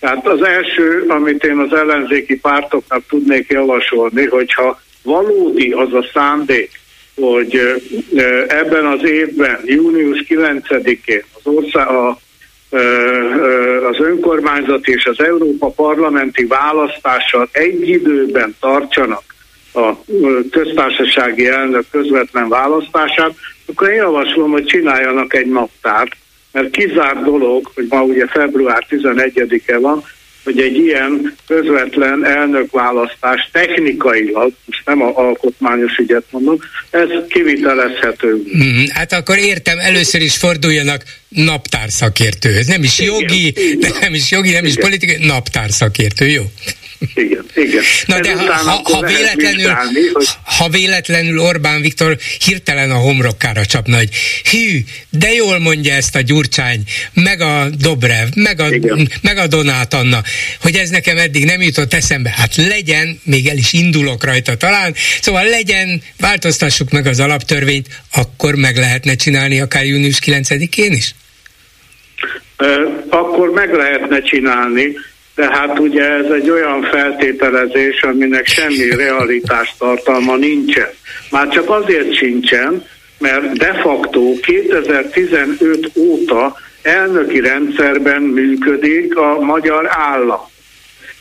Tehát 0.00 0.26
az 0.26 0.44
első, 0.44 1.04
amit 1.08 1.44
én 1.44 1.58
az 1.58 1.72
ellenzéki 1.72 2.36
pártoknak 2.36 3.02
tudnék 3.08 3.48
javasolni, 3.48 4.26
hogyha 4.26 4.80
valódi 5.02 5.70
az 5.70 5.94
a 5.94 6.06
szándék, 6.12 6.70
hogy 7.14 7.80
ebben 8.48 8.86
az 8.86 9.04
évben, 9.04 9.60
június 9.64 10.24
9-én 10.28 11.24
az 11.32 11.52
ország, 11.52 11.88
a 11.88 12.18
az 13.90 13.98
önkormányzat 13.98 14.86
és 14.86 15.04
az 15.04 15.20
Európa 15.20 15.66
parlamenti 15.66 16.44
választással 16.44 17.48
egy 17.52 17.88
időben 17.88 18.56
tartsanak 18.60 19.22
a 19.74 19.92
köztársasági 20.50 21.48
elnök 21.48 21.84
közvetlen 21.90 22.48
választását, 22.48 23.34
akkor 23.66 23.88
én 23.88 23.94
javaslom, 23.94 24.50
hogy 24.50 24.64
csináljanak 24.64 25.34
egy 25.34 25.46
naptárt, 25.46 26.16
mert 26.52 26.70
kizárt 26.70 27.24
dolog, 27.24 27.70
hogy 27.74 27.86
ma 27.88 28.02
ugye 28.02 28.26
február 28.26 28.86
11-e 28.90 29.78
van, 29.78 30.04
hogy 30.44 30.60
egy 30.60 30.76
ilyen 30.76 31.36
közvetlen 31.46 32.24
elnökválasztás 32.24 33.48
technikailag, 33.52 34.52
most 34.66 34.82
nem 34.84 35.02
a 35.02 35.12
alkotmányos 35.14 35.96
ügyet 35.96 36.24
mondom, 36.30 36.58
ez 36.90 37.08
kivitelezhető. 37.28 38.42
Mm, 38.56 38.84
hát 38.88 39.12
akkor 39.12 39.38
értem, 39.38 39.78
először 39.78 40.20
is 40.20 40.36
forduljanak 40.36 41.02
naptárszakértőhöz. 41.28 42.66
Nem 42.66 42.82
is 42.82 42.98
jogi, 42.98 43.46
igen, 43.46 43.92
nem 44.00 44.14
is 44.14 44.30
jogi, 44.30 44.50
nem 44.50 44.64
igen. 44.64 44.76
is 44.76 44.84
politikai, 44.84 45.26
naptárszakértő, 45.26 46.26
jó? 46.26 46.42
Igen, 47.14 47.44
igen. 47.54 47.82
Na 48.06 48.20
de 48.20 48.32
ha, 48.36 48.52
ha, 48.52 48.80
ha, 48.84 49.00
véletlenül, 49.00 49.56
vizsgálni, 49.56 50.06
hogy... 50.12 50.26
ha 50.44 50.68
véletlenül 50.68 51.38
Orbán 51.38 51.80
Viktor 51.80 52.16
hirtelen 52.44 52.90
a 52.90 52.94
homrokára 52.94 53.66
csapna, 53.66 53.96
hogy 53.96 54.08
hű, 54.50 54.78
de 55.10 55.32
jól 55.32 55.58
mondja 55.58 55.94
ezt 55.94 56.16
a 56.16 56.20
Gyurcsány, 56.20 56.82
meg 57.12 57.40
a 57.40 57.68
Dobrev, 57.78 58.28
meg 58.34 58.60
a, 58.60 58.68
meg 59.22 59.36
a 59.36 59.46
Donát 59.46 59.94
Anna, 59.94 60.22
hogy 60.60 60.76
ez 60.76 60.90
nekem 60.90 61.18
eddig 61.18 61.44
nem 61.44 61.60
jutott 61.60 61.94
eszembe. 61.94 62.34
Hát 62.36 62.56
legyen, 62.56 63.20
még 63.22 63.46
el 63.46 63.56
is 63.56 63.72
indulok 63.72 64.24
rajta 64.24 64.56
talán, 64.56 64.94
szóval 65.20 65.44
legyen, 65.44 66.02
változtassuk 66.18 66.90
meg 66.90 67.06
az 67.06 67.20
alaptörvényt, 67.20 67.86
akkor 68.14 68.54
meg 68.54 68.76
lehetne 68.76 69.14
csinálni 69.14 69.60
akár 69.60 69.84
június 69.84 70.18
9-én 70.24 70.92
is? 70.92 71.14
Akkor 73.08 73.50
meg 73.50 73.72
lehetne 73.72 74.22
csinálni, 74.22 74.96
tehát 75.34 75.78
ugye 75.78 76.02
ez 76.02 76.30
egy 76.30 76.50
olyan 76.50 76.82
feltételezés, 76.82 78.02
aminek 78.02 78.46
semmi 78.46 78.94
realitás 78.96 79.74
tartalma 79.78 80.36
nincsen. 80.36 80.88
Már 81.30 81.48
csak 81.48 81.70
azért 81.70 82.14
sincsen, 82.14 82.84
mert 83.18 83.52
de 83.58 83.72
facto 83.82 84.32
2015 84.42 85.90
óta 85.96 86.56
elnöki 86.82 87.40
rendszerben 87.40 88.22
működik 88.22 89.16
a 89.16 89.40
magyar 89.40 89.86
állam. 89.90 90.40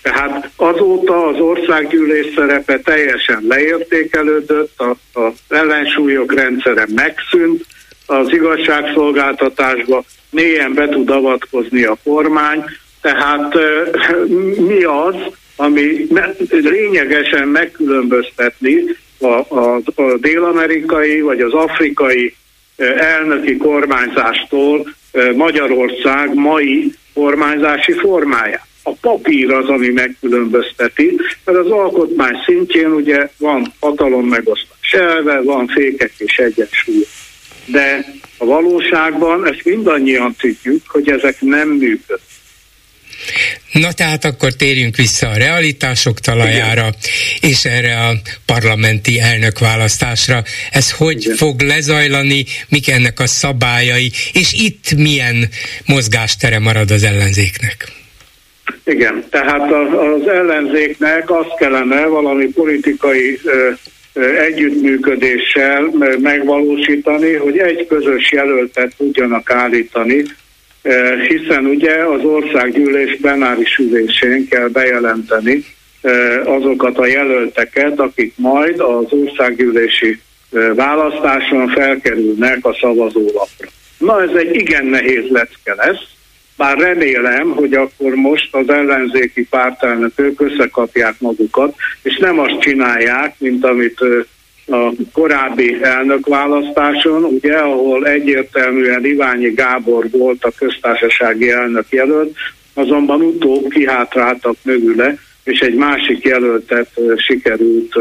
Tehát 0.02 0.50
azóta 0.56 1.28
az 1.28 1.40
országgyűlés 1.40 2.26
szerepe 2.36 2.80
teljesen 2.80 3.44
leértékelődött, 3.48 4.80
a, 4.80 5.20
a 5.20 5.34
ellensúlyok 5.50 6.34
rendszere 6.34 6.86
megszűnt, 6.96 7.66
az 8.06 8.32
igazságszolgáltatásba 8.32 10.04
mélyen 10.30 10.74
be 10.74 10.88
tud 10.90 11.10
avatkozni 11.10 11.84
a 11.84 11.98
kormány, 12.04 12.64
tehát 13.02 13.54
mi 14.68 14.84
az, 14.84 15.16
ami 15.56 16.08
lényegesen 16.50 17.48
megkülönböztetni 17.48 18.84
a, 19.20 19.56
a, 19.56 19.82
a 19.96 20.18
dél-amerikai 20.18 21.22
vagy 21.22 21.40
az 21.40 21.54
afrikai 21.54 22.36
elnöki 22.98 23.58
kormányzástól 23.58 24.88
Magyarország 25.36 26.34
mai 26.34 26.94
kormányzási 27.14 27.94
formáját. 27.94 28.68
A 28.84 28.92
papír 29.02 29.52
az, 29.52 29.68
ami 29.68 29.90
megkülönbözteti, 29.90 31.16
mert 31.46 31.58
az 31.58 31.72
alkotmány 31.72 32.36
szintjén 32.46 32.92
ugye 32.92 33.30
van 33.38 33.74
hatalom 33.80 34.28
megosztás 34.28 34.94
elve, 34.94 35.42
van 35.42 35.68
fékek 35.68 36.12
és 36.18 36.38
egyensúly. 36.38 37.06
De 37.66 38.06
a 38.38 38.46
valóságban 38.46 39.48
ezt 39.48 39.66
mindannyian 39.66 40.36
tudjuk, 40.40 40.82
hogy 40.88 41.10
ezek 41.10 41.42
nem 41.42 41.70
működnek. 41.70 42.28
Na 43.72 43.92
tehát 43.92 44.26
akkor 44.26 44.54
térjünk 44.54 44.96
vissza 44.96 45.28
a 45.30 45.38
realitások 45.38 46.20
talajára, 46.20 46.82
Igen. 46.82 47.52
és 47.52 47.66
erre 47.66 47.98
a 47.98 48.14
parlamenti 48.46 49.20
elnökválasztásra. 49.20 50.44
Ez 50.72 50.92
hogy 50.92 51.24
Igen. 51.24 51.36
fog 51.36 51.62
lezajlani, 51.62 52.46
mik 52.70 52.90
ennek 52.90 53.20
a 53.20 53.28
szabályai, 53.28 54.12
és 54.34 54.54
itt 54.54 54.92
milyen 54.98 55.50
mozgástere 55.86 56.60
marad 56.60 56.92
az 56.92 57.04
ellenzéknek? 57.04 57.88
Igen, 58.86 59.24
tehát 59.30 59.72
az 59.72 60.28
ellenzéknek 60.28 61.32
azt 61.32 61.56
kellene 61.60 62.06
valami 62.06 62.46
politikai 62.46 63.40
együttműködéssel 64.48 65.92
megvalósítani, 66.22 67.34
hogy 67.34 67.58
egy 67.58 67.88
közös 67.88 68.32
jelöltet 68.32 68.94
tudjanak 68.98 69.52
állítani 69.52 70.24
hiszen 71.28 71.66
ugye 71.66 71.94
az 72.04 72.24
országgyűlés 72.24 73.18
plenáris 73.22 73.78
ülésén 73.78 74.48
kell 74.48 74.68
bejelenteni 74.68 75.66
azokat 76.44 76.98
a 76.98 77.06
jelölteket, 77.06 78.00
akik 78.00 78.34
majd 78.36 78.80
az 78.80 79.06
országgyűlési 79.10 80.20
választáson 80.76 81.68
felkerülnek 81.68 82.66
a 82.66 82.78
szavazólapra. 82.82 83.68
Na 83.98 84.22
ez 84.22 84.36
egy 84.36 84.56
igen 84.56 84.86
nehéz 84.86 85.30
lecke 85.30 85.74
lesz, 85.76 86.04
bár 86.58 86.78
remélem, 86.78 87.50
hogy 87.50 87.74
akkor 87.74 88.14
most 88.14 88.56
az 88.56 88.70
ellenzéki 88.70 89.44
pártelnökök 89.50 90.42
összekapják 90.42 91.16
magukat, 91.20 91.76
és 92.04 92.18
nem 92.18 92.40
azt 92.40 92.60
csinálják, 92.60 93.36
mint 93.38 93.66
amit 93.66 94.00
a 94.70 94.92
korábbi 95.12 95.78
elnökválasztáson, 95.82 97.24
ugye, 97.24 97.58
ahol 97.58 98.08
egyértelműen 98.08 99.06
Iványi 99.06 99.50
Gábor 99.50 100.10
volt 100.10 100.44
a 100.44 100.52
köztársasági 100.58 101.50
elnök 101.50 101.86
jelölt, 101.90 102.36
azonban 102.74 103.22
utóbb 103.22 103.70
kihátráltak 103.70 104.56
mögüle, 104.64 105.18
és 105.44 105.60
egy 105.60 105.76
másik 105.76 106.24
jelöltet 106.24 106.90
sikerült 107.16 107.96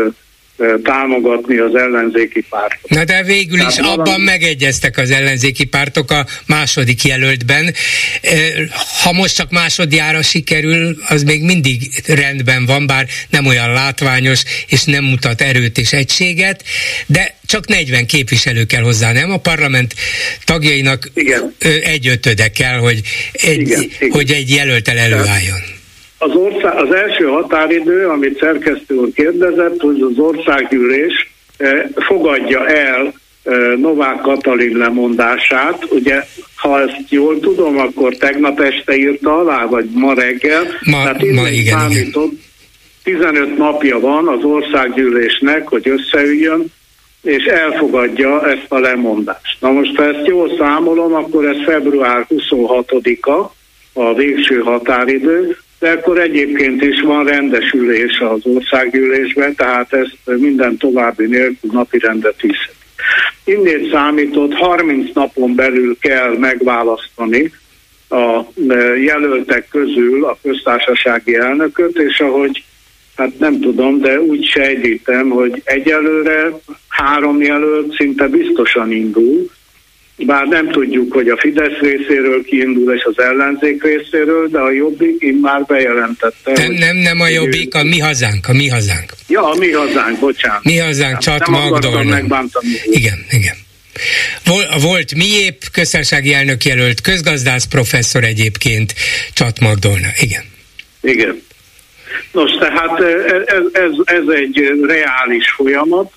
támogatni 0.82 1.56
az 1.56 1.74
ellenzéki 1.74 2.44
pártok. 2.48 2.90
Na 2.90 3.04
de 3.04 3.22
végül 3.22 3.58
is 3.58 3.74
Tehát 3.74 3.90
abban 3.90 4.04
valami... 4.04 4.24
megegyeztek 4.24 4.98
az 4.98 5.10
ellenzéki 5.10 5.64
pártok 5.64 6.10
a 6.10 6.26
második 6.46 7.04
jelöltben. 7.04 7.74
Ha 9.02 9.12
most 9.12 9.36
csak 9.36 9.50
másodjára 9.50 10.22
sikerül, 10.22 10.96
az 11.08 11.22
még 11.22 11.42
mindig 11.42 12.02
rendben 12.06 12.66
van, 12.66 12.86
bár 12.86 13.06
nem 13.30 13.46
olyan 13.46 13.72
látványos, 13.72 14.42
és 14.66 14.84
nem 14.84 15.04
mutat 15.04 15.40
erőt 15.40 15.78
és 15.78 15.92
egységet, 15.92 16.64
de 17.06 17.36
csak 17.46 17.66
40 17.66 18.06
képviselő 18.06 18.64
kell 18.64 18.82
hozzá, 18.82 19.12
nem? 19.12 19.30
A 19.30 19.36
parlament 19.36 19.94
tagjainak 20.44 21.10
Igen. 21.14 21.54
egy 21.82 22.08
ötöde 22.08 22.48
kell, 22.48 22.78
hogy 22.78 23.00
egy, 23.32 23.60
Igen. 23.60 23.90
hogy 24.10 24.30
egy 24.30 24.50
jelöltel 24.50 24.98
előálljon. 24.98 25.76
Az, 26.18 26.35
ország, 26.35 26.76
az 26.76 26.94
első 26.94 27.24
határidő, 27.24 28.07
amit 28.09 28.38
szerkesztő 28.38 28.94
úr 28.94 29.09
kérdezett, 29.14 29.81
hogy 29.81 30.00
az 30.00 30.18
országgyűlés 30.18 31.31
eh, 31.57 31.85
fogadja 31.94 32.66
el 32.66 33.12
eh, 33.42 33.76
Novák 33.76 34.20
Katalin 34.20 34.76
lemondását. 34.76 35.87
Ugye, 35.90 36.24
ha 36.57 36.81
ezt 36.81 37.04
jól 37.09 37.40
tudom, 37.40 37.78
akkor 37.78 38.16
tegnap 38.16 38.61
este 38.61 38.96
írta 38.96 39.38
alá, 39.38 39.64
vagy 39.64 39.88
ma 39.94 40.14
reggel. 40.14 40.62
Ma, 40.85 41.02
Tehát 41.02 41.22
ma 41.22 41.48
igen, 41.48 41.90
igen. 41.90 42.12
15 43.02 43.57
napja 43.57 44.00
van 44.00 44.28
az 44.28 44.44
országgyűlésnek, 44.44 45.68
hogy 45.68 45.88
összeüljön, 45.88 46.64
és 47.22 47.44
elfogadja 47.44 48.48
ezt 48.48 48.66
a 48.68 48.78
lemondást. 48.78 49.61
Na 49.61 49.70
most, 49.70 49.96
ha 49.96 50.04
ezt 50.04 50.26
jól 50.26 50.50
számolom, 50.59 51.14
akkor 51.14 51.46
ez 51.46 51.64
február 51.64 52.26
26-a, 52.28 53.52
a 53.92 54.14
végső 54.14 54.59
határidő, 54.59 55.57
de 55.78 55.90
akkor 55.90 56.18
egyébként 56.18 56.82
is 56.82 57.00
van 57.00 57.24
rendesülés 57.24 58.18
az 58.18 58.40
országgyűlésben, 58.42 59.54
tehát 59.54 59.92
ezt 59.92 60.16
minden 60.24 60.76
további 60.76 61.26
nélkül 61.26 61.70
napirendet 61.72 62.36
tűzhet. 62.36 62.74
Innét 63.44 63.90
számított 63.90 64.54
30 64.54 65.14
napon 65.14 65.54
belül 65.54 65.96
kell 66.00 66.36
megválasztani 66.38 67.52
a 68.08 68.40
jelöltek 69.02 69.68
közül 69.68 70.24
a 70.24 70.38
köztársasági 70.42 71.34
elnököt, 71.34 71.98
és 71.98 72.20
ahogy 72.20 72.64
hát 73.16 73.38
nem 73.38 73.60
tudom, 73.60 74.00
de 74.00 74.20
úgy 74.20 74.44
sejtítem, 74.44 75.28
hogy 75.28 75.62
egyelőre 75.64 76.50
három 76.88 77.42
jelölt 77.42 77.94
szinte 77.94 78.28
biztosan 78.28 78.92
indul, 78.92 79.50
bár 80.26 80.46
nem 80.46 80.70
tudjuk, 80.70 81.12
hogy 81.12 81.28
a 81.28 81.37
Fidesz 81.37 81.78
részéről 81.81 82.44
kiindul 82.44 82.94
és 82.94 83.02
az 83.02 83.18
ellenzék 83.18 83.83
részéről, 83.83 84.48
de 84.48 84.59
a 84.59 84.70
Jobbik 84.70 85.40
már 85.40 85.64
bejelentette. 85.66 86.52
Nem, 86.54 86.72
nem, 86.72 86.96
nem 86.96 87.20
a 87.20 87.28
Jobbik, 87.28 87.74
a 87.74 87.83
mi 87.83 87.98
hazánk, 87.98 88.48
a 88.48 88.52
mi 88.52 88.68
hazánk. 88.68 89.12
Ja, 89.28 89.50
a 89.50 89.54
mi 89.54 89.70
hazánk, 89.70 90.18
bocsánat. 90.18 90.64
Mi 90.64 90.78
hazánk, 90.78 91.18
Csat 91.18 91.48
Magdolna. 91.48 92.18
Igen, 92.85 93.24
igen. 93.31 93.57
Volt 94.81 95.14
miépp 95.14 95.61
köztársasági 95.72 96.33
elnök 96.33 96.64
jelölt, 96.64 97.00
közgazdász 97.00 97.64
professzor 97.64 98.24
egyébként, 98.24 98.94
Csat 99.33 99.61
Magdolna. 99.61 100.09
Igen. 100.20 100.42
Igen. 101.00 101.42
Nos, 102.33 102.50
tehát 102.59 103.00
ez, 103.46 103.62
ez, 103.72 103.90
ez 104.04 104.35
egy 104.35 104.61
reális 104.83 105.50
folyamat, 105.57 106.12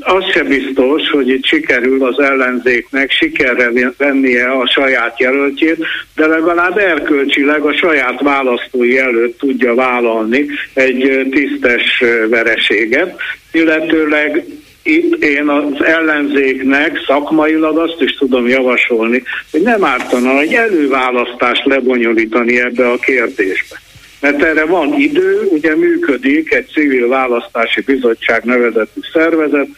az 0.00 0.24
se 0.32 0.42
biztos, 0.42 1.10
hogy 1.10 1.28
itt 1.28 1.44
sikerül 1.44 2.04
az 2.04 2.18
ellenzéknek 2.18 3.10
sikerre 3.10 3.92
vennie 3.96 4.50
a 4.50 4.66
saját 4.66 5.20
jelöltjét, 5.20 5.86
de 6.16 6.26
legalább 6.26 6.78
erkölcsileg 6.78 7.62
a 7.62 7.76
saját 7.76 8.20
választói 8.20 8.98
előtt 8.98 9.38
tudja 9.38 9.74
vállalni 9.74 10.46
egy 10.74 11.28
tisztes 11.30 12.02
vereséget, 12.28 13.20
illetőleg 13.52 14.44
itt 14.82 15.24
én 15.24 15.48
az 15.48 15.84
ellenzéknek 15.84 17.04
szakmailag 17.06 17.78
azt 17.78 18.00
is 18.00 18.16
tudom 18.16 18.48
javasolni, 18.48 19.22
hogy 19.50 19.62
nem 19.62 19.84
ártana 19.84 20.40
egy 20.40 20.54
előválasztást 20.54 21.64
lebonyolítani 21.64 22.60
ebbe 22.60 22.90
a 22.90 22.98
kérdésbe 22.98 23.76
mert 24.24 24.42
erre 24.42 24.64
van 24.64 24.94
idő, 25.00 25.48
ugye 25.50 25.76
működik 25.76 26.52
egy 26.52 26.66
civil 26.66 27.08
választási 27.08 27.80
bizottság 27.80 28.44
nevezetű 28.44 29.00
szervezet, 29.12 29.68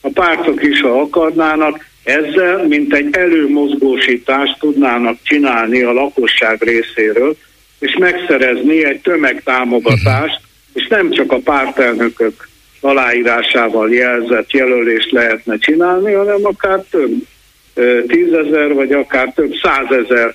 a 0.00 0.08
pártok 0.08 0.62
is, 0.62 0.80
ha 0.80 1.00
akarnának, 1.00 1.84
ezzel, 2.04 2.66
mint 2.66 2.94
egy 2.94 3.16
előmozgósítást 3.16 4.58
tudnának 4.58 5.18
csinálni 5.22 5.82
a 5.82 5.92
lakosság 5.92 6.62
részéről, 6.62 7.36
és 7.78 7.96
megszerezni 7.98 8.84
egy 8.84 9.00
tömegtámogatást, 9.00 10.40
és 10.72 10.86
nem 10.86 11.10
csak 11.10 11.32
a 11.32 11.38
pártelnökök 11.38 12.48
aláírásával 12.80 13.92
jelzett 13.92 14.50
jelölést 14.50 15.10
lehetne 15.10 15.56
csinálni, 15.58 16.12
hanem 16.12 16.40
akár 16.42 16.84
több 16.90 17.12
tízezer, 18.06 18.74
vagy 18.74 18.92
akár 18.92 19.32
több 19.34 19.52
százezer 19.62 20.34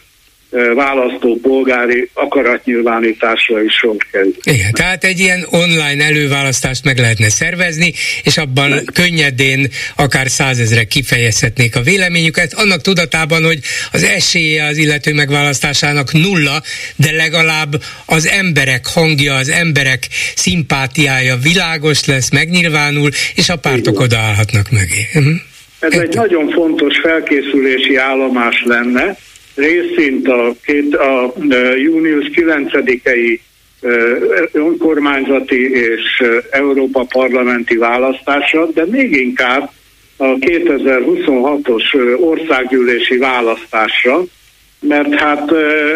választópolgári 0.75 2.09
akaratnyilvánításra 2.13 3.63
is 3.63 3.73
sor 3.73 3.95
kerül. 4.11 4.35
Igen, 4.43 4.71
tehát 4.71 5.03
egy 5.03 5.19
ilyen 5.19 5.45
online 5.49 6.03
előválasztást 6.03 6.83
meg 6.83 6.97
lehetne 6.97 7.29
szervezni, 7.29 7.93
és 8.23 8.37
abban 8.37 8.69
meg. 8.69 8.83
könnyedén 8.93 9.67
akár 9.95 10.29
százezrek 10.29 10.87
kifejezhetnék 10.87 11.75
a 11.75 11.81
véleményüket, 11.81 12.53
annak 12.53 12.81
tudatában, 12.81 13.43
hogy 13.43 13.59
az 13.91 14.03
esélye 14.03 14.65
az 14.65 14.77
illető 14.77 15.13
megválasztásának 15.13 16.13
nulla, 16.13 16.61
de 16.95 17.11
legalább 17.11 17.81
az 18.05 18.27
emberek 18.27 18.85
hangja, 18.85 19.35
az 19.35 19.49
emberek 19.49 20.07
szimpátiája 20.35 21.35
világos 21.35 22.05
lesz, 22.05 22.29
megnyilvánul, 22.31 23.09
és 23.35 23.49
a 23.49 23.55
pártok 23.55 23.99
odaállhatnak 23.99 24.71
mögé. 24.71 25.07
Uh-huh. 25.13 25.33
Ez 25.79 25.93
egy 25.93 26.15
nagyon 26.15 26.49
fontos 26.49 26.99
felkészülési 26.99 27.95
állomás 27.95 28.63
lenne, 28.65 29.17
részint 29.55 30.27
a, 30.27 30.53
két, 30.65 30.95
a, 30.95 31.33
június 31.77 32.29
9-i 32.33 33.39
önkormányzati 34.51 35.71
és 35.71 36.23
Európa 36.49 37.03
parlamenti 37.03 37.75
választásra, 37.75 38.65
de 38.65 38.85
még 38.85 39.15
inkább 39.15 39.71
a 40.17 40.25
2026-os 40.25 42.19
országgyűlési 42.19 43.17
választásra, 43.17 44.23
mert 44.79 45.13
hát 45.13 45.51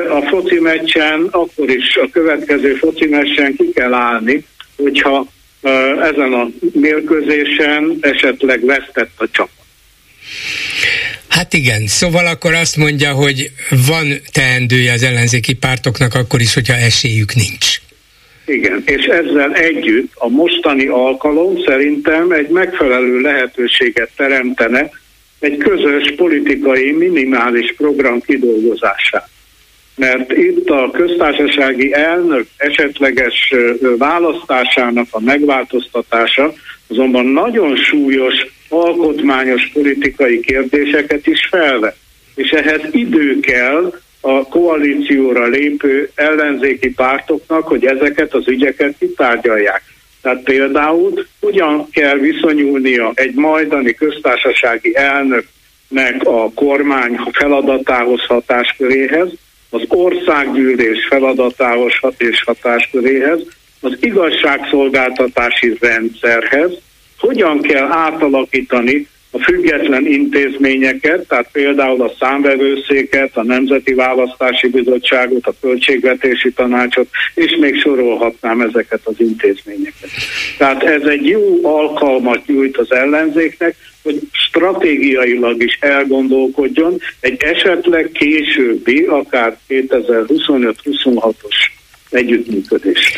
a 0.10 0.22
foci 0.30 0.60
meccsen, 0.60 1.28
akkor 1.32 1.70
is 1.70 1.96
a 1.96 2.08
következő 2.12 2.74
foci 2.74 3.08
meccsen 3.08 3.56
ki 3.56 3.72
kell 3.74 3.94
állni, 3.94 4.46
hogyha 4.78 5.28
ezen 6.02 6.34
a 6.34 6.48
mérkőzésen 6.74 7.98
esetleg 8.02 8.66
vesztett 8.66 9.12
a 9.18 9.30
csapat. 9.32 9.66
Hát 11.30 11.54
igen, 11.54 11.88
szóval 11.88 12.26
akkor 12.26 12.54
azt 12.54 12.78
mondja, 12.78 13.14
hogy 13.14 13.52
van 13.88 14.22
teendője 14.32 14.92
az 14.92 15.04
ellenzéki 15.04 15.54
pártoknak 15.54 16.14
akkor 16.14 16.42
is, 16.42 16.54
hogyha 16.54 16.74
esélyük 16.74 17.34
nincs. 17.34 17.80
Igen, 18.46 18.84
és 18.86 19.06
ezzel 19.06 19.54
együtt 19.54 20.12
a 20.14 20.30
mostani 20.30 20.88
alkalom 20.88 21.64
szerintem 21.66 22.32
egy 22.32 22.50
megfelelő 22.50 23.22
lehetőséget 23.22 24.10
teremtene 24.16 24.90
egy 25.40 25.58
közös 25.58 26.14
politikai 26.16 26.92
minimális 26.92 27.74
program 27.78 28.22
kidolgozását. 28.22 29.30
Mert 29.96 30.32
itt 30.32 30.70
a 30.70 30.92
köztársasági 30.92 31.94
elnök 31.94 32.48
esetleges 32.58 33.54
választásának 33.98 35.08
a 35.10 35.22
megváltoztatása 35.22 36.54
azonban 36.88 37.26
nagyon 37.26 37.76
súlyos 37.76 38.34
alkotmányos 38.84 39.70
politikai 39.74 40.40
kérdéseket 40.40 41.28
is 41.28 41.48
felvet. 41.52 41.96
És 42.36 42.50
ehhez 42.50 42.82
idő 42.92 43.40
kell 43.40 44.00
a 44.22 44.48
koalícióra 44.48 45.48
lépő 45.48 46.10
ellenzéki 46.16 46.90
pártoknak, 46.90 47.68
hogy 47.68 47.86
ezeket 47.86 48.34
az 48.34 48.48
ügyeket 48.48 48.96
kitárgyalják. 49.00 49.82
Tehát 50.22 50.44
például 50.44 51.26
hogyan 51.40 51.90
kell 51.92 52.18
viszonyulnia 52.18 53.12
egy 53.14 53.34
majdani 53.34 53.94
köztársasági 53.94 54.96
elnöknek 54.96 56.22
a 56.24 56.52
kormány 56.54 57.20
feladatához, 57.32 58.26
hatásköréhez, 58.26 59.30
az 59.70 59.82
országgyűlés 59.88 61.08
feladatához 61.10 61.94
és 62.18 62.44
hatásköréhez, 62.44 63.40
az 63.82 63.98
igazságszolgáltatási 64.00 65.78
rendszerhez, 65.80 66.72
hogyan 67.26 67.62
kell 67.62 67.92
átalakítani 67.92 69.08
a 69.32 69.44
független 69.44 70.06
intézményeket, 70.06 71.28
tehát 71.28 71.50
például 71.52 72.02
a 72.02 72.14
számvevőszéket, 72.20 73.38
a 73.38 73.44
Nemzeti 73.44 73.94
Választási 73.94 74.68
Bizottságot, 74.68 75.48
a 75.48 75.54
Költségvetési 75.62 76.52
Tanácsot, 76.52 77.08
és 77.34 77.56
még 77.60 77.82
sorolhatnám 77.82 78.62
ezeket 78.62 79.00
az 79.04 79.14
intézményeket. 79.18 80.10
Tehát 80.58 80.84
ez 80.84 81.02
egy 81.02 81.28
jó 81.28 81.60
alkalmat 81.62 82.46
nyújt 82.46 82.78
az 82.78 82.92
ellenzéknek, 82.92 83.76
hogy 84.04 84.20
stratégiailag 84.32 85.64
is 85.64 85.78
elgondolkodjon 85.82 86.98
egy 87.20 87.44
esetleg 87.44 88.10
későbbi, 88.14 89.04
akár 89.04 89.58
2025-26-os 89.70 91.74
együttműködés. 92.16 93.14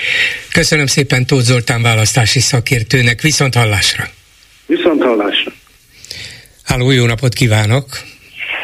Köszönöm 0.52 0.86
szépen 0.86 1.26
Tóth 1.26 1.44
Zoltán 1.44 1.82
választási 1.82 2.40
szakértőnek, 2.40 3.22
viszont 3.22 3.56
hallásra! 3.56 4.04
Viszont 4.66 5.04
hallásra! 5.04 5.52
Háló, 6.64 6.92
jó 6.92 7.06
napot 7.06 7.34
kívánok! 7.34 7.86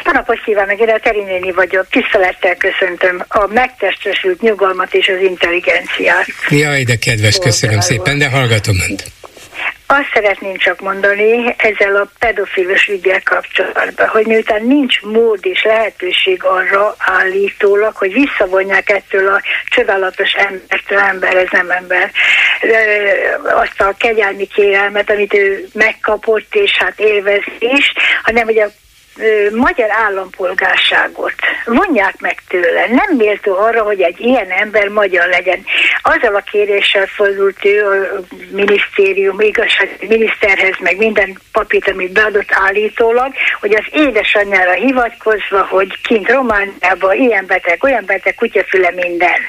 Jó 0.06 0.12
napot 0.12 0.40
kívánok, 0.44 0.80
én 0.80 0.88
a 0.88 0.98
Terinéni 0.98 1.52
vagyok. 1.52 1.86
Tisztelettel 1.90 2.56
köszöntöm 2.56 3.24
a 3.28 3.46
megtestesült 3.46 4.40
nyugalmat 4.40 4.94
és 4.94 5.08
az 5.08 5.20
intelligenciát. 5.20 6.26
Jaj, 6.48 6.82
de 6.82 6.96
kedves, 6.96 7.38
köszönöm 7.38 7.80
szépen, 7.80 8.18
de 8.18 8.28
hallgatom 8.28 8.76
önt. 8.88 9.04
Azt 9.86 10.10
szeretném 10.12 10.56
csak 10.56 10.80
mondani 10.80 11.54
ezzel 11.56 11.96
a 11.96 12.10
pedofilos 12.18 12.86
ügyel 12.86 13.22
kapcsolatban, 13.22 14.08
hogy 14.08 14.26
miután 14.26 14.66
nincs 14.66 15.00
mód 15.02 15.38
és 15.42 15.62
lehetőség 15.62 16.44
arra 16.44 16.94
állítólag, 16.98 17.96
hogy 17.96 18.12
visszavonják 18.12 18.90
ettől 18.90 19.28
a 19.28 19.40
csodálatos 19.66 20.32
embertől 20.32 20.98
ember, 20.98 21.36
ez 21.36 21.48
nem 21.50 21.70
ember, 21.70 22.10
azt 23.42 23.80
a 23.80 23.94
kegyelmi 23.98 24.46
kérelmet, 24.46 25.10
amit 25.10 25.34
ő 25.34 25.66
megkapott, 25.72 26.54
és 26.54 26.76
hát 26.78 27.00
élvez 27.00 27.42
is, 27.58 27.92
hanem 28.22 28.44
hogy 28.44 28.58
a 28.58 28.68
magyar 29.52 29.90
állampolgárságot 29.90 31.34
vonják 31.64 32.14
meg 32.18 32.38
tőle. 32.48 32.86
Nem 32.86 33.16
méltó 33.16 33.56
arra, 33.56 33.82
hogy 33.82 34.00
egy 34.00 34.20
ilyen 34.20 34.50
ember 34.50 34.88
magyar 34.88 35.28
legyen. 35.28 35.64
Azzal 36.02 36.34
a 36.34 36.40
kéréssel 36.50 37.06
fordult 37.06 37.64
ő 37.64 37.86
a 37.86 38.20
minisztérium, 38.50 39.40
igazság 39.40 39.96
miniszterhez, 40.08 40.74
meg 40.80 40.96
minden 40.96 41.38
papírt, 41.52 41.88
amit 41.88 42.12
beadott 42.12 42.48
állítólag, 42.50 43.32
hogy 43.60 43.74
az 43.74 43.84
édesanyjára 43.90 44.72
hivatkozva, 44.72 45.66
hogy 45.70 46.00
kint 46.02 46.30
Romániában 46.30 47.16
ilyen 47.16 47.46
beteg, 47.46 47.84
olyan 47.84 48.04
beteg, 48.06 48.34
kutyafüle 48.34 48.90
minden. 48.90 49.40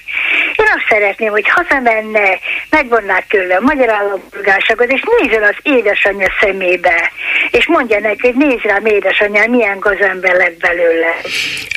Én 0.56 0.66
azt 0.76 0.86
szeretném, 0.90 1.32
hogy 1.32 1.50
hazamenne, 1.50 2.40
megvonnák 2.70 3.28
tőle 3.28 3.56
a 3.56 3.62
magyar 3.62 3.90
állampolgárságot, 3.90 4.92
és 4.92 5.04
nézzen 5.20 5.44
az 5.44 5.56
édesanyja 5.62 6.28
szemébe, 6.40 7.12
és 7.52 7.68
mondja 7.68 8.00
neki, 8.00 8.32
hogy 8.32 8.36
nézd 8.36 8.66
rám 8.66 8.86
édesanyja, 8.86 9.42
milyen 9.56 9.80
gazember 9.80 10.36
lett 10.36 10.58
belőle. 10.60 11.22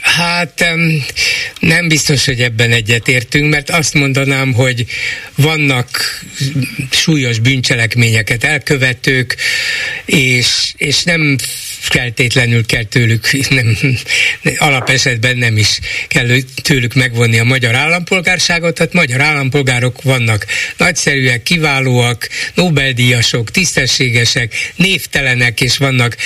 Hát 0.02 0.64
nem 1.60 1.88
biztos, 1.88 2.24
hogy 2.24 2.40
ebben 2.40 2.70
egyetértünk, 2.72 3.50
mert 3.50 3.70
azt 3.70 3.94
mondanám, 3.94 4.52
hogy 4.52 4.84
vannak 5.34 5.88
súlyos 6.90 7.38
bűncselekményeket 7.38 8.44
elkövetők, 8.44 9.36
és, 10.04 10.72
és 10.76 11.02
nem 11.04 11.36
feltétlenül 11.80 12.66
kell 12.66 12.84
tőlük, 12.84 13.28
nem, 13.50 13.76
alapesetben 14.58 15.36
nem 15.36 15.56
is 15.56 15.78
kell 16.08 16.26
tőlük 16.62 16.94
megvonni 16.94 17.38
a 17.38 17.44
magyar 17.44 17.74
állampolgárságot, 17.74 18.74
tehát 18.74 18.92
magyar 18.92 19.20
állampolgárok 19.20 20.02
vannak 20.02 20.46
nagyszerűek, 20.76 21.42
kiválóak, 21.42 22.28
Nobel-díjasok, 22.54 23.50
tisztességesek, 23.50 24.52
névtelenek, 24.76 25.60
és 25.60 25.78
vannak 25.78 26.16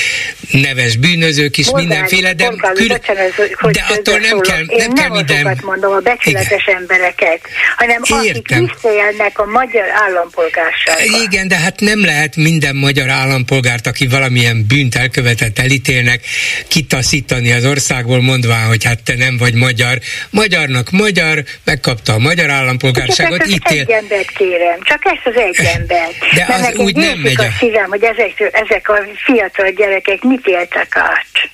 neves 0.50 0.96
bűnözők 0.96 1.58
is, 1.58 1.66
Bolgár, 1.66 1.86
mindenféle, 1.88 2.32
de, 2.32 2.44
Bolgár, 2.48 2.72
kül... 2.72 2.88
bocsánat, 2.88 3.32
hogy 3.32 3.72
de 3.72 3.84
attól 3.88 4.18
nem 4.18 4.40
kell, 4.40 4.64
nem 4.66 4.66
Én 4.68 4.94
kell 4.94 5.08
nem 5.08 5.12
minden... 5.12 5.60
mondom, 5.62 5.92
a 5.92 5.98
becsületes 5.98 6.62
Igen. 6.66 6.80
embereket, 6.80 7.40
hanem 7.76 8.02
Értem. 8.24 8.64
akik 8.64 8.74
visszajelnek 8.74 9.38
a 9.38 9.44
magyar 9.44 9.88
állampolgársággal. 9.92 11.22
Igen, 11.22 11.48
de 11.48 11.56
hát 11.56 11.80
nem 11.80 12.04
lehet 12.04 12.36
minden 12.36 12.76
magyar 12.76 13.08
állampolgárt, 13.08 13.86
aki 13.86 14.06
valamilyen 14.06 14.64
bűnt 14.66 14.96
elkövetett, 15.42 15.64
elítélnek, 15.64 16.20
kitaszítani 16.68 17.52
az 17.52 17.64
országból, 17.64 18.22
mondván, 18.22 18.66
hogy 18.66 18.84
hát 18.84 19.02
te 19.02 19.14
nem 19.16 19.36
vagy 19.36 19.54
magyar. 19.54 19.98
Magyarnak 20.30 20.90
magyar, 20.90 21.44
megkapta 21.64 22.12
a 22.12 22.18
magyar 22.18 22.50
állampolgárságot, 22.50 23.38
csak 23.38 23.50
ítél. 23.50 23.80
Egy 23.80 23.90
embert 23.90 24.30
kérem, 24.30 24.78
csak 24.82 25.00
ezt 25.04 25.22
az 25.24 25.36
egy 25.36 25.66
embert. 25.74 26.18
De 26.34 26.46
az 26.48 26.74
úgy 26.76 26.96
nem 26.96 27.18
megy. 27.18 27.40
A 27.40 27.52
szívem, 27.58 27.88
hogy 27.88 28.02
ezek, 28.02 28.52
ezek 28.52 28.88
a 28.88 28.98
fiatal 29.24 29.70
gyerekek 29.70 30.22
mit 30.22 30.46
éltek 30.46 30.96
át. 30.96 31.50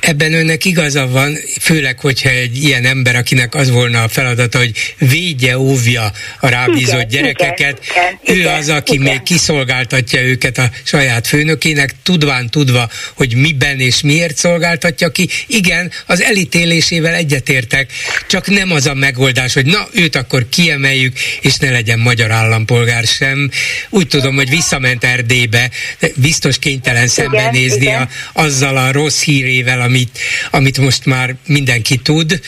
Ebben 0.00 0.32
önnek 0.32 0.64
igaza 0.64 1.08
van, 1.08 1.36
főleg, 1.60 1.98
hogyha 1.98 2.28
egy 2.28 2.64
ilyen 2.64 2.84
ember, 2.84 3.16
akinek 3.16 3.54
az 3.54 3.70
volna 3.70 4.02
a 4.02 4.08
feladata, 4.08 4.58
hogy 4.58 4.94
védje, 4.98 5.58
óvja 5.58 6.10
a 6.40 6.48
rábízott 6.48 6.94
igen, 6.94 7.08
gyerekeket, 7.08 7.78
igen, 7.90 8.20
ő 8.24 8.38
igen, 8.38 8.54
az, 8.54 8.68
aki 8.68 8.92
igen. 8.92 9.12
még 9.12 9.22
kiszolgáltatja 9.22 10.20
őket 10.22 10.58
a 10.58 10.70
saját 10.84 11.26
főnökének, 11.26 11.94
tudván 12.02 12.50
tudva, 12.50 12.88
hogy 13.20 13.34
miben 13.34 13.80
és 13.80 14.00
miért 14.00 14.36
szolgáltatja 14.36 15.10
ki. 15.10 15.28
Igen, 15.46 15.90
az 16.06 16.22
elítélésével 16.22 17.14
egyetértek, 17.14 17.92
csak 18.28 18.46
nem 18.46 18.70
az 18.70 18.86
a 18.86 18.94
megoldás, 18.94 19.54
hogy 19.54 19.66
na, 19.66 19.88
őt 19.92 20.16
akkor 20.16 20.48
kiemeljük, 20.48 21.18
és 21.40 21.56
ne 21.56 21.70
legyen 21.70 21.98
magyar 21.98 22.30
állampolgár 22.30 23.04
sem. 23.04 23.50
Úgy 23.90 24.06
tudom, 24.06 24.34
hogy 24.34 24.48
visszament 24.48 25.04
Erdélybe, 25.04 25.70
biztos 26.14 26.58
kénytelen 26.58 27.08
szembenézni 27.08 27.86
a, 27.86 28.08
azzal 28.32 28.76
a 28.76 28.92
rossz 28.92 29.22
hír 29.22 29.40
hírével, 29.40 29.80
amit, 29.80 30.18
amit 30.50 30.78
most 30.78 31.04
már 31.04 31.34
mindenki 31.46 31.96
tud, 31.96 32.40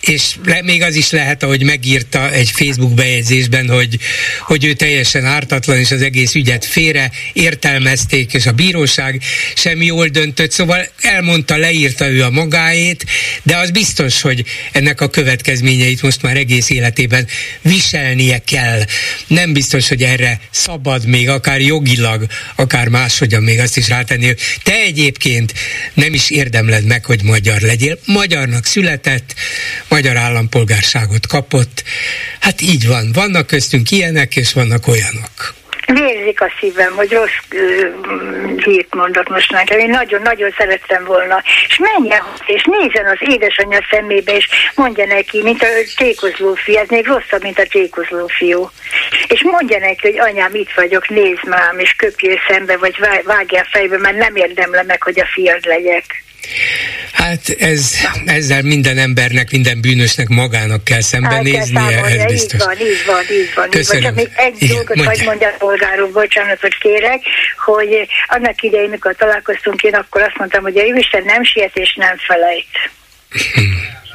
és 0.00 0.34
le, 0.44 0.62
még 0.62 0.82
az 0.82 0.94
is 0.94 1.10
lehet, 1.10 1.42
ahogy 1.42 1.62
megírta 1.62 2.30
egy 2.32 2.50
Facebook 2.50 2.94
bejegyzésben, 2.94 3.68
hogy, 3.68 3.98
hogy 4.40 4.64
ő 4.64 4.72
teljesen 4.72 5.24
ártatlan, 5.24 5.78
és 5.78 5.90
az 5.90 6.02
egész 6.02 6.34
ügyet 6.34 6.64
félre 6.64 7.10
értelmezték, 7.32 8.34
és 8.34 8.46
a 8.46 8.52
bíróság 8.52 9.22
sem 9.54 9.82
jól 9.82 10.08
döntött, 10.20 10.50
szóval 10.50 10.88
elmondta, 11.00 11.56
leírta 11.56 12.08
ő 12.08 12.24
a 12.24 12.30
magáét, 12.30 13.04
de 13.42 13.56
az 13.56 13.70
biztos, 13.70 14.20
hogy 14.20 14.44
ennek 14.72 15.00
a 15.00 15.08
következményeit 15.08 16.02
most 16.02 16.22
már 16.22 16.36
egész 16.36 16.70
életében 16.70 17.26
viselnie 17.62 18.38
kell. 18.38 18.82
Nem 19.26 19.52
biztos, 19.52 19.88
hogy 19.88 20.02
erre 20.02 20.40
szabad 20.50 21.06
még 21.06 21.28
akár 21.28 21.60
jogilag, 21.60 22.26
akár 22.56 22.88
máshogyan 22.88 23.42
még 23.42 23.58
azt 23.58 23.76
is 23.76 23.88
rátenni, 23.88 24.26
hogy 24.26 24.40
te 24.62 24.72
egyébként 24.72 25.52
nem 25.94 26.14
is 26.14 26.30
ér 26.30 26.48
érdemled 26.48 26.84
meg, 26.84 27.04
hogy 27.04 27.22
magyar 27.22 27.60
legyél. 27.60 27.98
Magyarnak 28.04 28.64
született, 28.64 29.34
magyar 29.88 30.16
állampolgárságot 30.16 31.26
kapott. 31.26 31.82
Hát 32.40 32.60
így 32.60 32.86
van. 32.86 33.12
Vannak 33.12 33.46
köztünk 33.46 33.90
ilyenek, 33.90 34.36
és 34.36 34.52
vannak 34.52 34.86
olyanok. 34.86 35.57
Vérzik 35.92 36.40
a 36.40 36.52
szívem, 36.60 36.94
hogy 36.94 37.12
rossz 37.12 37.60
hírt 38.56 38.94
mondott 38.94 39.28
most 39.28 39.50
nekem. 39.50 39.78
Én 39.78 39.90
nagyon-nagyon 39.90 40.54
szerettem 40.58 41.04
volna. 41.04 41.42
És 41.68 41.78
menjen, 41.78 42.22
és 42.46 42.64
nézzen 42.64 43.06
az 43.06 43.18
édesanyja 43.20 43.86
szemébe, 43.90 44.32
és 44.32 44.48
mondja 44.74 45.06
neki, 45.06 45.42
mint 45.42 45.62
a 45.62 45.66
tékozló 45.96 46.54
fiú, 46.54 46.76
ez 46.76 46.88
még 46.88 47.06
rosszabb, 47.06 47.42
mint 47.42 47.58
a 47.58 47.66
tékozló 47.70 48.26
fiú. 48.26 48.70
És 49.28 49.42
mondja 49.42 49.78
neki, 49.78 50.06
hogy 50.10 50.18
anyám, 50.18 50.54
itt 50.54 50.72
vagyok, 50.74 51.08
nézd 51.08 51.46
már, 51.46 51.74
és 51.76 51.92
köpjél 51.92 52.38
szembe, 52.48 52.76
vagy 52.76 52.96
vágjál 53.24 53.66
fejbe, 53.70 53.98
mert 53.98 54.16
nem 54.16 54.36
érdemlem 54.36 54.86
meg, 54.86 55.02
hogy 55.02 55.20
a 55.20 55.26
fiad 55.26 55.64
legyek. 55.64 56.22
Hát 57.12 57.48
ez, 57.58 57.92
ezzel 58.26 58.62
minden 58.62 58.98
embernek, 58.98 59.50
minden 59.50 59.80
bűnösnek 59.80 60.28
magának 60.28 60.84
kell 60.84 61.00
szembenéznie, 61.00 62.04
ez 62.04 62.24
biztos. 62.24 62.60
Így 62.60 62.66
van, 62.66 62.76
így 62.80 63.02
van, 63.06 63.22
így 63.30 63.52
van. 63.54 63.70
Köszönöm. 63.70 64.02
Csak 64.02 64.14
még 64.14 64.30
egy 64.34 64.62
Igen, 64.62 64.84
dolgot 64.84 65.24
mondja 65.24 65.48
a 65.48 65.54
polgárok, 65.58 66.12
bocsánatot 66.12 66.74
kérek, 66.74 67.20
hogy 67.64 68.08
annak 68.26 68.62
idején, 68.62 68.88
mikor 68.88 69.14
találkoztunk, 69.16 69.82
én 69.82 69.94
akkor 69.94 70.22
azt 70.22 70.38
mondtam, 70.38 70.62
hogy 70.62 70.78
a 70.78 70.82
Isten 70.82 71.22
nem 71.24 71.44
siet 71.44 71.76
és 71.76 71.94
nem 71.94 72.16
felejt. 72.26 72.90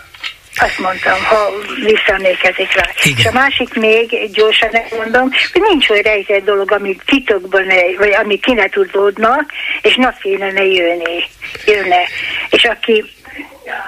Azt 0.56 0.80
mondtam, 0.80 1.24
ha 1.24 1.52
visszaemlékezik 1.84 2.74
rá. 2.74 2.90
Igen. 3.04 3.18
És 3.18 3.26
a 3.26 3.32
másik 3.32 3.74
még, 3.74 4.32
gyorsan 4.32 4.70
mondom, 4.98 5.30
hogy 5.52 5.62
nincs 5.62 5.90
olyan 5.90 6.04
rejtett 6.04 6.46
dolog, 6.46 6.72
ami 6.72 6.98
titokban, 7.06 7.66
vagy 7.98 8.14
ami 8.14 8.40
ki 8.40 8.54
ne 8.54 8.70
tudódna, 8.70 9.46
és 9.82 9.96
napféle 9.96 10.52
ne 10.52 10.64
jönni, 10.66 11.24
jönne. 11.66 12.02
És 12.50 12.64
aki 12.64 13.04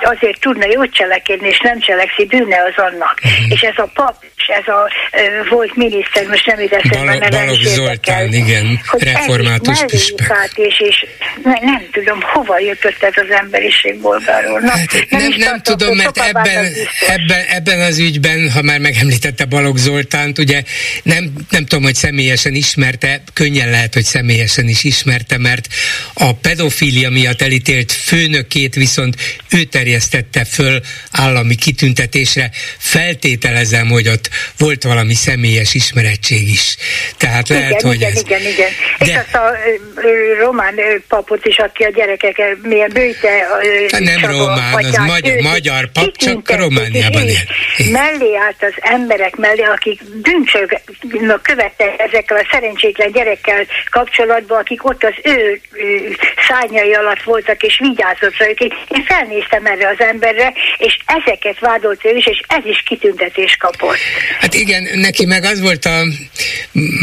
azért 0.01 0.39
tudna 0.39 0.65
jót 0.71 0.93
cselekedni, 0.93 1.47
és 1.47 1.59
nem 1.59 1.79
cselekszi, 1.79 2.25
bűne 2.25 2.57
az 2.67 2.83
annak. 2.83 3.19
Uh-huh. 3.23 3.51
És 3.51 3.61
ez 3.61 3.77
a 3.77 3.89
pap, 3.93 4.23
és 4.35 4.45
ez 4.47 4.67
a 4.67 4.89
uh, 5.11 5.49
volt 5.49 5.75
miniszter, 5.75 6.27
most 6.27 6.45
nem 6.45 6.59
ide 6.59 6.81
Balog, 6.89 7.05
mert 7.05 7.31
Balog 7.31 7.61
Zoltán, 7.61 8.33
igen, 8.33 8.79
református 8.91 9.79
püspök. 9.85 10.51
És, 10.55 10.79
és 10.79 11.05
ne, 11.43 11.53
nem 11.61 11.87
tudom, 11.91 12.21
hova 12.21 12.59
jutott 12.59 13.03
ez 13.03 13.13
az 13.15 13.35
emberiség 13.41 13.99
bolgáról. 14.01 14.59
Na, 14.59 14.69
hát, 14.69 15.05
nem, 15.09 15.21
nem, 15.21 15.31
nem 15.37 15.61
tudom, 15.61 15.95
mert 15.95 16.17
ebben, 16.17 16.65
ebben, 17.07 17.45
ebben 17.49 17.79
az 17.79 17.99
ügyben, 17.99 18.51
ha 18.51 18.61
már 18.61 18.79
megemlítette 18.79 19.45
Balog 19.45 19.77
Zoltánt, 19.77 20.37
ugye 20.37 20.63
nem, 21.03 21.31
nem 21.49 21.65
tudom, 21.65 21.83
hogy 21.83 21.95
személyesen 21.95 22.53
ismerte, 22.53 23.23
könnyen 23.33 23.69
lehet, 23.69 23.93
hogy 23.93 24.03
személyesen 24.03 24.67
is 24.67 24.83
ismerte, 24.83 25.37
mert 25.37 25.67
a 26.13 26.33
pedofília 26.33 27.09
miatt 27.09 27.41
elítélt 27.41 27.91
főnökét 27.91 28.75
viszont 28.75 29.15
ő 29.51 29.63
terjesztette 29.69 30.45
föl 30.45 30.79
állami 31.11 31.55
kitüntetésre, 31.55 32.49
feltételezem, 32.77 33.87
hogy 33.87 34.07
ott 34.07 34.29
volt 34.57 34.83
valami 34.83 35.13
személyes 35.13 35.73
ismerettség 35.73 36.49
is. 36.49 36.75
Tehát 37.17 37.49
igen, 37.49 37.61
lehet, 37.61 37.81
hogy 37.81 37.95
igen, 37.95 38.11
ez... 38.11 38.19
Igen, 38.19 38.41
igen, 38.41 38.69
De... 38.99 39.05
És 39.05 39.15
azt 39.15 39.35
a 39.35 39.51
ö, 39.95 40.33
román 40.39 40.75
papot 41.07 41.45
is, 41.45 41.57
aki 41.57 41.83
a 41.83 41.89
gyerekek 41.89 42.37
milyen 42.61 42.91
bőte 42.93 43.47
hát 43.91 44.01
Nem 44.01 44.19
Csaba, 44.19 44.37
román, 44.37 44.73
az 44.73 44.97
magyar, 44.97 45.41
magyar 45.41 45.91
pap, 45.91 46.17
csak 46.17 46.55
Romániában 46.57 47.27
él. 47.27 47.43
Mellé 47.91 48.35
állt 48.35 48.63
az 48.63 48.73
emberek 48.77 49.35
mellé, 49.35 49.61
akik 49.61 50.03
bűncsök 50.03 50.79
követte 51.41 51.95
ezekkel 51.97 52.37
a 52.37 52.47
szerencsétlen 52.51 53.11
gyerekkel 53.11 53.65
kapcsolatban, 53.89 54.59
akik 54.59 54.85
ott 54.85 55.03
az 55.03 55.13
ő, 55.23 55.61
ő 55.71 56.15
szárnyai 56.47 56.93
alatt 56.93 57.23
voltak, 57.23 57.63
és 57.63 57.79
vigyázott 57.79 58.37
rá 58.37 58.47
őket. 58.47 58.71
Én 58.87 59.03
felnéztem 59.03 59.54
emlékszem 59.55 59.65
erre 59.65 59.89
az 59.89 60.13
emberre, 60.13 60.53
és 60.77 60.97
ezeket 61.05 61.59
vádolt 61.59 62.05
ő 62.05 62.15
is, 62.17 62.25
és 62.25 62.41
ez 62.47 62.65
is 62.65 62.83
kitüntetés 62.85 63.55
kapott. 63.59 63.97
Hát 64.39 64.53
igen, 64.53 64.87
neki 64.93 65.25
meg 65.25 65.43
az 65.43 65.61
volt 65.61 65.85
a 65.85 66.03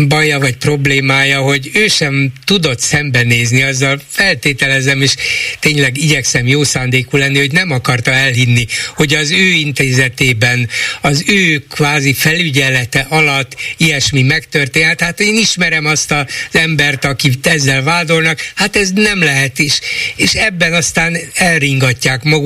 baja 0.09 0.39
vagy 0.39 0.57
problémája, 0.57 1.41
hogy 1.41 1.71
ő 1.75 1.87
sem 1.87 2.33
tudott 2.45 2.81
szembenézni, 2.81 3.63
azzal 3.63 4.01
feltételezem, 4.09 5.03
és 5.03 5.15
tényleg 5.61 5.97
igyekszem 5.97 6.47
jó 6.47 6.65
szándékú 6.65 7.17
lenni, 7.17 7.39
hogy 7.39 7.53
nem 7.53 7.71
akarta 7.71 8.11
elhinni, 8.11 8.67
hogy 8.97 9.15
az 9.15 9.31
ő 9.31 9.51
intézetében, 9.51 10.69
az 11.01 11.25
ő 11.27 11.59
kvázi 11.71 12.13
felügyelete 12.13 13.07
alatt 13.09 13.57
ilyesmi 13.77 14.23
megtörtént. 14.23 15.01
Hát 15.01 15.21
én 15.21 15.35
ismerem 15.37 15.85
azt 15.85 16.13
az 16.13 16.27
embert, 16.53 17.05
akit 17.05 17.47
ezzel 17.47 17.83
vádolnak, 17.83 18.39
hát 18.55 18.77
ez 18.77 18.91
nem 18.91 19.23
lehet 19.23 19.59
is. 19.59 19.81
És 20.17 20.33
ebben 20.33 20.73
aztán 20.73 21.17
elringatják 21.35 22.23
magukat, 22.23 22.42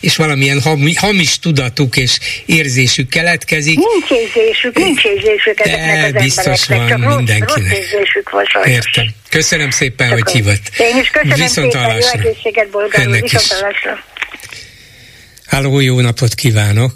és 0.00 0.16
valamilyen 0.16 0.60
hamis 0.96 1.38
tudatuk 1.38 1.96
és 1.96 2.18
érzésük 2.46 3.08
keletkezik. 3.08 3.78
Nincs 3.78 4.10
érzésük, 4.10 4.76
nincs 4.78 5.04
érzésük 5.04 5.60
ezeknek 5.60 6.12
De 6.12 6.18
az 6.18 6.24
biztos 6.24 6.66
van 6.66 6.88
csak 6.88 6.98
mindenkinek. 7.16 7.70
Rossz, 7.70 7.78
érzésük 7.78 8.30
van 8.30 8.44
sajnos. 8.44 8.70
Értem. 8.70 9.06
Köszönöm 9.28 9.70
szépen, 9.70 10.08
csak 10.08 10.18
hogy 10.18 10.32
hívott. 10.32 10.70
Én 10.78 10.96
is 10.96 11.08
köszönöm 11.08 11.36
Viszont 11.36 11.72
szépen, 11.72 11.84
hallásra. 11.84 12.20
jó 12.22 12.28
egészséget, 12.28 12.70
Bolgár 12.70 13.06
viszont 13.06 13.44
Háló, 15.46 15.80
jó 15.80 16.00
napot 16.00 16.34
kívánok! 16.34 16.92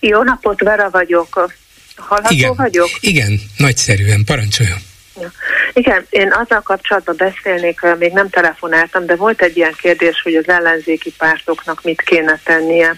Jó 0.00 0.22
napot, 0.22 0.60
Vera 0.60 0.90
vagyok. 0.90 1.52
Hallható 1.96 2.34
Igen. 2.34 2.54
vagyok? 2.54 2.88
Igen, 3.00 3.40
nagyszerűen, 3.56 4.24
parancsoljon. 4.24 4.78
Ja. 5.20 5.30
Igen, 5.72 6.06
én 6.10 6.32
azzal 6.32 6.60
kapcsolatban 6.60 7.16
beszélnék, 7.16 7.80
még 7.98 8.12
nem 8.12 8.28
telefonáltam, 8.28 9.06
de 9.06 9.16
volt 9.16 9.42
egy 9.42 9.56
ilyen 9.56 9.74
kérdés, 9.80 10.20
hogy 10.22 10.34
az 10.34 10.48
ellenzéki 10.48 11.12
pártoknak 11.18 11.82
mit 11.82 12.02
kéne 12.02 12.40
tennie 12.44 12.96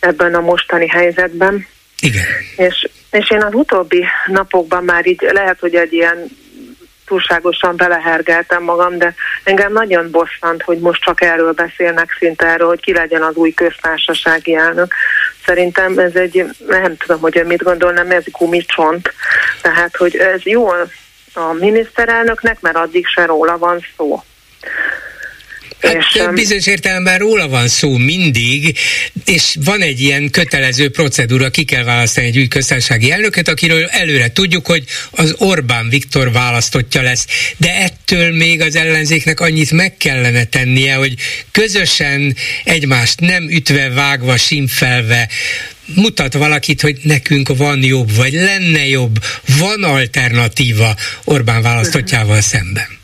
ebben 0.00 0.34
a 0.34 0.40
mostani 0.40 0.88
helyzetben. 0.88 1.66
Igen. 2.00 2.24
És, 2.56 2.88
és 3.10 3.30
én 3.30 3.42
az 3.42 3.54
utóbbi 3.54 4.04
napokban 4.26 4.84
már 4.84 5.06
így 5.06 5.28
lehet, 5.32 5.60
hogy 5.60 5.74
egy 5.74 5.92
ilyen 5.92 6.26
túlságosan 7.08 7.76
belehergeltem 7.76 8.62
magam, 8.62 8.98
de 8.98 9.14
engem 9.44 9.72
nagyon 9.72 10.10
bosszant, 10.10 10.62
hogy 10.62 10.78
most 10.78 11.02
csak 11.02 11.20
erről 11.20 11.52
beszélnek 11.52 12.16
szinte 12.18 12.46
erről, 12.46 12.68
hogy 12.68 12.80
ki 12.80 12.92
legyen 12.92 13.22
az 13.22 13.34
új 13.34 13.54
köztársasági 13.54 14.54
elnök. 14.54 14.94
Szerintem 15.44 15.98
ez 15.98 16.14
egy, 16.14 16.44
nem 16.66 16.96
tudom, 16.96 17.20
hogy 17.20 17.38
ön 17.38 17.46
mit 17.46 17.62
gondol, 17.62 17.92
nem 17.92 18.10
ez 18.10 18.24
gumicsont. 18.24 19.12
Tehát, 19.60 19.96
hogy 19.96 20.16
ez 20.16 20.40
jó 20.42 20.68
a 21.38 21.52
miniszterelnöknek, 21.52 22.60
mert 22.60 22.76
addig 22.76 23.06
se 23.06 23.26
róla 23.26 23.58
van 23.58 23.84
szó. 23.96 24.22
Hát 25.80 25.94
és, 25.94 26.22
bizonyos 26.34 26.66
értelemben 26.66 27.18
róla 27.18 27.48
van 27.48 27.68
szó 27.68 27.96
mindig, 27.96 28.78
és 29.24 29.56
van 29.64 29.80
egy 29.80 30.00
ilyen 30.00 30.30
kötelező 30.30 30.90
procedúra, 30.90 31.50
ki 31.50 31.64
kell 31.64 31.84
választani 31.84 32.26
egy 32.26 32.38
új 32.38 32.48
köztársasági 32.48 33.10
elnököt, 33.10 33.48
akiről 33.48 33.86
előre 33.86 34.32
tudjuk, 34.32 34.66
hogy 34.66 34.84
az 35.10 35.34
Orbán 35.38 35.88
Viktor 35.88 36.32
választottja 36.32 37.02
lesz. 37.02 37.26
De 37.56 37.74
ettől 37.74 38.36
még 38.36 38.60
az 38.60 38.76
ellenzéknek 38.76 39.40
annyit 39.40 39.70
meg 39.70 39.96
kellene 39.96 40.44
tennie, 40.44 40.94
hogy 40.94 41.14
közösen 41.52 42.36
egymást 42.64 43.20
nem 43.20 43.48
ütve, 43.50 43.88
vágva, 43.88 44.36
simfelve 44.36 45.28
mutat 45.94 46.32
valakit, 46.32 46.80
hogy 46.80 46.96
nekünk 47.02 47.48
van 47.56 47.82
jobb, 47.82 48.14
vagy 48.16 48.32
lenne 48.32 48.86
jobb, 48.86 49.16
van 49.58 49.84
alternatíva 49.84 50.94
Orbán 51.24 51.62
választottjával 51.62 52.40
szemben. 52.40 52.96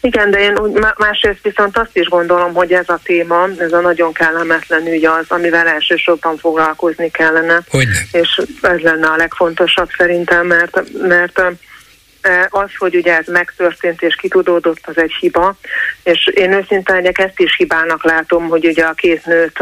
Igen, 0.00 0.30
de 0.30 0.38
én 0.38 0.58
úgy, 0.58 0.72
másrészt 0.96 1.42
viszont 1.42 1.78
azt 1.78 1.96
is 1.96 2.08
gondolom, 2.08 2.54
hogy 2.54 2.72
ez 2.72 2.88
a 2.88 3.00
téma, 3.02 3.48
ez 3.58 3.72
a 3.72 3.80
nagyon 3.80 4.12
kellemetlen 4.12 4.86
ügy 4.86 5.04
az, 5.04 5.24
amivel 5.28 5.66
elsősorban 5.66 6.36
foglalkozni 6.36 7.10
kellene. 7.10 7.62
Hogyne. 7.68 7.98
És 8.12 8.40
ez 8.60 8.78
lenne 8.78 9.06
a 9.06 9.16
legfontosabb 9.16 9.88
szerintem, 9.96 10.46
mert, 10.46 10.82
mert 11.06 11.42
az, 12.48 12.70
hogy 12.78 12.96
ugye 12.96 13.16
ez 13.16 13.26
megtörtént 13.26 14.02
és 14.02 14.14
kitudódott, 14.14 14.80
az 14.82 14.98
egy 14.98 15.12
hiba, 15.20 15.56
és 16.02 16.26
én 16.26 16.52
őszintén 16.52 16.94
legyek, 16.94 17.18
ezt 17.18 17.40
is 17.40 17.56
hibának 17.56 18.04
látom, 18.04 18.48
hogy 18.48 18.66
ugye 18.66 18.84
a 18.84 18.92
két 18.92 19.26
nőt 19.26 19.58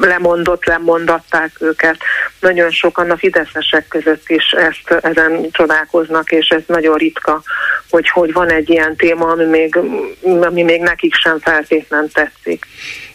lemondott, 0.00 0.64
lemondatták 0.64 1.50
őket. 1.60 1.96
Nagyon 2.40 2.70
sokan 2.70 3.10
a 3.10 3.16
fideszesek 3.16 3.88
között 3.88 4.28
is 4.28 4.50
ezt 4.50 4.90
ezen 5.04 5.50
csodálkoznak, 5.50 6.30
és 6.30 6.48
ez 6.48 6.62
nagyon 6.66 6.96
ritka, 6.96 7.42
hogy, 7.90 8.08
hogy 8.08 8.32
van 8.32 8.50
egy 8.50 8.70
ilyen 8.70 8.96
téma, 8.96 9.26
ami 9.26 9.44
még, 9.44 9.78
ami 10.22 10.62
még 10.62 10.80
nekik 10.80 11.14
sem 11.14 11.38
feltétlenül 11.38 12.10
tetszik. 12.12 12.66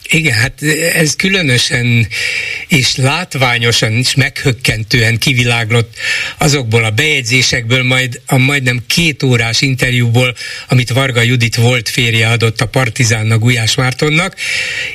Igen, 0.09 0.33
hát 0.33 0.61
ez 0.93 1.15
különösen 1.15 2.07
és 2.67 2.95
látványosan 2.95 3.93
is 3.93 4.15
meghökkentően 4.15 5.17
kiviláglott 5.17 5.95
azokból 6.37 6.83
a 6.83 6.89
bejegyzésekből, 6.89 7.83
majd 7.83 8.21
a 8.25 8.37
majdnem 8.37 8.83
két 8.87 9.23
órás 9.23 9.61
interjúból, 9.61 10.35
amit 10.67 10.89
Varga 10.89 11.21
Judit 11.21 11.55
volt 11.55 11.89
férje 11.89 12.29
adott 12.29 12.61
a 12.61 12.67
Partizánnak, 12.67 13.39
Gulyás 13.39 13.75
Mártonnak, 13.75 14.35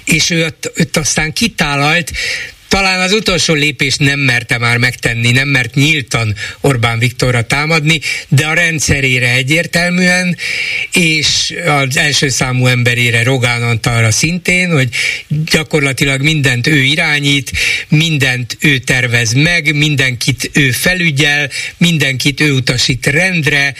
és 0.04 0.30
ő 0.30 0.44
ott, 0.44 0.72
ott 0.78 0.96
aztán 0.96 1.32
kitálalt, 1.32 2.12
talán 2.78 3.00
az 3.00 3.12
utolsó 3.12 3.54
lépést 3.54 3.98
nem 3.98 4.18
merte 4.18 4.58
már 4.58 4.76
megtenni, 4.76 5.30
nem 5.30 5.48
mert 5.48 5.74
nyíltan 5.74 6.34
Orbán 6.60 6.98
Viktorra 6.98 7.42
támadni, 7.42 8.00
de 8.28 8.46
a 8.46 8.54
rendszerére 8.54 9.32
egyértelműen, 9.32 10.36
és 10.92 11.54
az 11.66 11.96
első 11.96 12.28
számú 12.28 12.66
emberére 12.66 13.22
Rogán 13.22 13.62
Antalra 13.62 14.10
szintén, 14.10 14.72
hogy 14.72 14.88
gyakorlatilag 15.28 16.22
mindent 16.22 16.66
ő 16.66 16.76
irányít, 16.76 17.50
mindent 17.88 18.56
ő 18.60 18.78
tervez 18.78 19.32
meg, 19.32 19.74
mindenkit 19.74 20.50
ő 20.52 20.70
felügyel, 20.70 21.50
mindenkit 21.76 22.40
ő 22.40 22.52
utasít 22.52 23.06
rendre, 23.06 23.74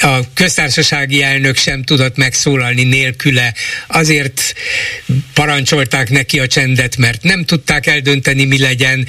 a 0.00 0.32
köztársasági 0.34 1.22
elnök 1.22 1.56
sem 1.56 1.82
tudott 1.82 2.16
megszólalni 2.16 2.82
nélküle, 2.82 3.54
azért 3.86 4.54
parancsolták 5.34 6.10
neki 6.10 6.38
a 6.38 6.46
csendet, 6.46 6.96
mert 6.96 7.22
nem 7.22 7.44
tudták 7.44 7.86
eldönteni, 7.86 8.35
dönteni, 8.36 8.44
mi 8.44 8.58
legyen, 8.58 9.06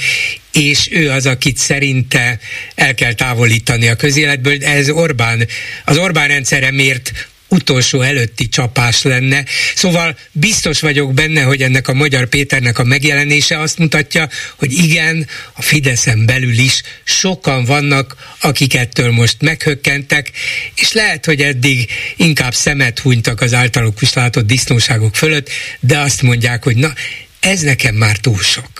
és 0.51 0.87
ő 0.91 1.09
az, 1.09 1.25
akit 1.25 1.57
szerinte 1.57 2.39
el 2.75 2.93
kell 2.93 3.13
távolítani 3.13 3.87
a 3.87 3.95
közéletből. 3.95 4.63
Ez 4.63 4.89
Orbán, 4.89 5.47
az 5.85 5.97
Orbán 5.97 6.27
rendszere 6.27 6.71
miért 6.71 7.11
utolsó 7.49 8.01
előtti 8.01 8.49
csapás 8.49 9.01
lenne. 9.01 9.45
Szóval 9.75 10.17
biztos 10.31 10.79
vagyok 10.79 11.13
benne, 11.13 11.41
hogy 11.41 11.61
ennek 11.61 11.87
a 11.87 11.93
Magyar 11.93 12.27
Péternek 12.27 12.79
a 12.79 12.83
megjelenése 12.83 13.59
azt 13.59 13.77
mutatja, 13.77 14.29
hogy 14.55 14.71
igen, 14.71 15.27
a 15.53 15.61
Fideszen 15.61 16.25
belül 16.25 16.57
is 16.57 16.81
sokan 17.03 17.65
vannak, 17.65 18.15
akik 18.41 18.75
ettől 18.75 19.11
most 19.11 19.41
meghökkentek, 19.41 20.31
és 20.75 20.91
lehet, 20.91 21.25
hogy 21.25 21.41
eddig 21.41 21.89
inkább 22.15 22.53
szemet 22.53 22.99
hunytak 22.99 23.41
az 23.41 23.53
általuk 23.53 24.01
is 24.01 24.13
látott 24.13 24.45
disznóságok 24.45 25.15
fölött, 25.15 25.49
de 25.79 25.97
azt 25.97 26.21
mondják, 26.21 26.63
hogy 26.63 26.75
na, 26.75 26.93
ez 27.39 27.61
nekem 27.61 27.95
már 27.95 28.17
túl 28.17 28.41
sok. 28.41 28.76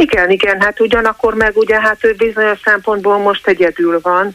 Igen, 0.00 0.30
igen, 0.30 0.60
hát 0.60 0.80
ugyanakkor 0.80 1.34
meg 1.34 1.56
ugye 1.56 1.80
hát 1.80 2.04
ő 2.04 2.14
bizonyos 2.16 2.58
szempontból 2.64 3.18
most 3.18 3.46
egyedül 3.46 4.00
van, 4.02 4.34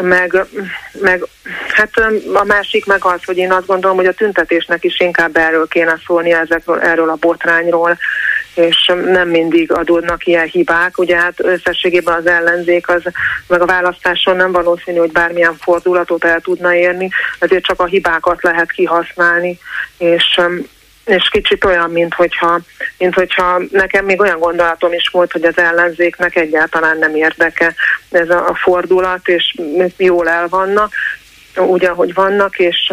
meg, 0.00 0.44
meg 0.92 1.24
hát 1.68 1.90
a 2.34 2.44
másik 2.44 2.86
meg 2.86 3.04
az, 3.04 3.24
hogy 3.24 3.36
én 3.36 3.52
azt 3.52 3.66
gondolom, 3.66 3.96
hogy 3.96 4.06
a 4.06 4.12
tüntetésnek 4.12 4.84
is 4.84 5.00
inkább 5.00 5.36
erről 5.36 5.68
kéne 5.68 5.98
szólni 6.06 6.32
ezekről, 6.32 6.80
erről 6.80 7.08
a 7.10 7.16
botrányról, 7.20 7.98
és 8.54 8.92
nem 9.04 9.28
mindig 9.28 9.72
adódnak 9.72 10.26
ilyen 10.26 10.46
hibák. 10.46 10.98
Ugye 10.98 11.16
hát 11.16 11.34
összességében 11.36 12.14
az 12.14 12.26
ellenzék 12.26 12.88
az, 12.88 13.02
meg 13.46 13.60
a 13.60 13.66
választáson 13.66 14.36
nem 14.36 14.52
valószínű, 14.52 14.98
hogy 14.98 15.12
bármilyen 15.12 15.56
fordulatot 15.60 16.24
el 16.24 16.40
tudna 16.40 16.74
érni, 16.74 17.10
ezért 17.38 17.64
csak 17.64 17.80
a 17.80 17.86
hibákat 17.86 18.42
lehet 18.42 18.72
kihasználni, 18.72 19.58
és 19.98 20.40
és 21.10 21.28
kicsit 21.30 21.64
olyan, 21.64 21.90
mint 21.90 22.14
hogyha, 22.14 22.60
mint 22.98 23.14
hogyha 23.14 23.60
nekem 23.70 24.04
még 24.04 24.20
olyan 24.20 24.38
gondolatom 24.38 24.92
is 24.92 25.08
volt, 25.12 25.32
hogy 25.32 25.44
az 25.44 25.58
ellenzéknek 25.58 26.36
egyáltalán 26.36 26.98
nem 26.98 27.14
érdeke 27.14 27.74
ez 28.10 28.30
a, 28.30 28.48
a 28.48 28.54
fordulat, 28.54 29.28
és 29.28 29.54
jól 29.96 30.28
el 30.28 30.48
vannak, 30.48 30.92
úgy, 31.56 31.84
ahogy 31.84 32.14
vannak, 32.14 32.58
és 32.58 32.92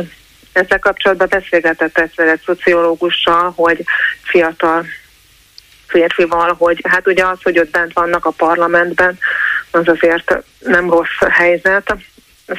ezzel 0.53 0.79
kapcsolatban 0.79 1.27
beszélgetett 1.29 1.97
egyszer 1.97 2.27
egy 2.27 2.41
szociológussal, 2.45 3.53
hogy 3.55 3.83
fiatal 4.21 4.85
férfival, 5.87 6.55
hogy 6.57 6.81
hát 6.89 7.07
ugye 7.07 7.25
az, 7.25 7.37
hogy 7.43 7.59
ott 7.59 7.69
bent 7.69 7.93
vannak 7.93 8.25
a 8.25 8.31
parlamentben, 8.31 9.17
az 9.71 9.87
azért 9.87 10.37
nem 10.59 10.89
rossz 10.89 11.29
helyzet. 11.29 11.95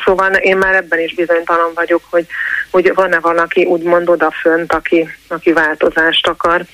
Szóval 0.04 0.34
én 0.34 0.56
már 0.56 0.74
ebben 0.74 1.00
is 1.00 1.14
bizonytalan 1.14 1.70
vagyok, 1.74 2.02
hogy, 2.10 2.26
hogy 2.70 2.94
van-e 2.94 3.18
valaki 3.18 3.64
úgymond 3.64 4.08
odafönt, 4.08 4.72
aki, 4.72 5.08
aki 5.30 5.52
változást 5.52 6.26
akar. 6.26 6.66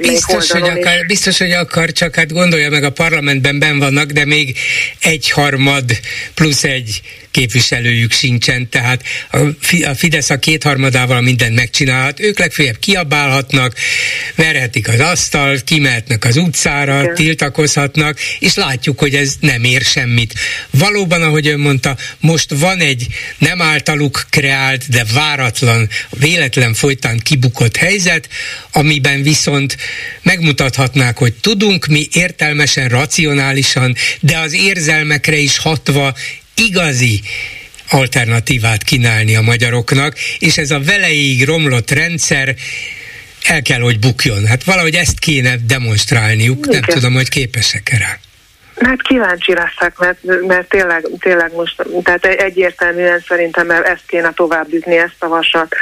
Biztos 0.00 0.50
hogy, 0.50 0.68
akar, 0.68 1.06
biztos, 1.06 1.38
hogy 1.38 1.50
akar, 1.50 1.92
csak 1.92 2.14
hát 2.14 2.32
gondolja 2.32 2.70
meg, 2.70 2.84
a 2.84 2.90
parlamentben 2.90 3.58
ben 3.58 3.78
vannak, 3.78 4.10
de 4.10 4.24
még 4.24 4.58
egyharmad 5.00 5.84
plusz 6.34 6.64
egy 6.64 7.02
képviselőjük 7.30 8.12
sincsen, 8.12 8.68
tehát 8.68 9.02
a 9.82 9.94
Fidesz 9.94 10.30
a 10.30 10.38
kétharmadával 10.38 11.20
mindent 11.20 11.54
megcsinálhat, 11.54 12.20
ők 12.20 12.38
legfeljebb 12.38 12.78
kiabálhatnak, 12.78 13.74
verhetik 14.34 14.88
az 14.88 15.00
asztal, 15.00 15.58
kimehetnek 15.64 16.24
az 16.24 16.36
utcára, 16.36 17.02
Igen. 17.02 17.14
tiltakozhatnak, 17.14 18.18
és 18.38 18.54
látjuk, 18.54 18.98
hogy 18.98 19.14
ez 19.14 19.34
nem 19.40 19.64
ér 19.64 19.82
semmit. 19.82 20.34
Valóban, 20.70 21.22
ahogy 21.22 21.46
ön 21.46 21.60
mondta, 21.60 21.96
most 22.20 22.54
van 22.54 22.78
egy 22.78 23.06
nem 23.38 23.62
általuk 23.62 24.26
kreált, 24.30 24.88
de 24.88 25.04
váratlan, 25.14 25.88
véletlen 26.10 26.74
folytán 26.74 27.18
kibukott 27.18 27.53
helyzet, 27.76 28.28
amiben 28.72 29.22
viszont 29.22 29.76
megmutathatnák, 30.22 31.18
hogy 31.18 31.32
tudunk 31.32 31.86
mi 31.86 32.08
értelmesen, 32.12 32.88
racionálisan, 32.88 33.94
de 34.20 34.38
az 34.38 34.52
érzelmekre 34.52 35.36
is 35.36 35.58
hatva 35.58 36.14
igazi 36.54 37.20
alternatívát 37.90 38.82
kínálni 38.82 39.36
a 39.36 39.40
magyaroknak, 39.40 40.14
és 40.38 40.58
ez 40.58 40.70
a 40.70 40.80
veleig 40.80 41.44
romlott 41.44 41.90
rendszer 41.90 42.54
el 43.44 43.62
kell, 43.62 43.80
hogy 43.80 43.98
bukjon. 43.98 44.46
Hát 44.46 44.64
valahogy 44.64 44.94
ezt 44.94 45.18
kéne 45.18 45.56
demonstrálniuk, 45.66 46.66
Igen. 46.66 46.84
nem 46.86 46.96
tudom, 46.96 47.14
hogy 47.14 47.28
képesek-e 47.28 47.98
rá. 47.98 48.18
Hát 48.80 49.02
kíváncsi 49.02 49.52
leszek, 49.52 49.98
mert, 49.98 50.18
mert 50.46 50.68
tényleg, 50.68 51.06
tényleg 51.18 51.52
most, 51.52 51.84
tehát 52.02 52.24
egyértelműen 52.24 53.24
szerintem 53.28 53.70
ezt 53.70 54.02
kéne 54.06 54.32
tovább 54.32 54.72
ütni, 54.72 54.96
ezt 54.96 55.16
a 55.18 55.28
vasat, 55.28 55.74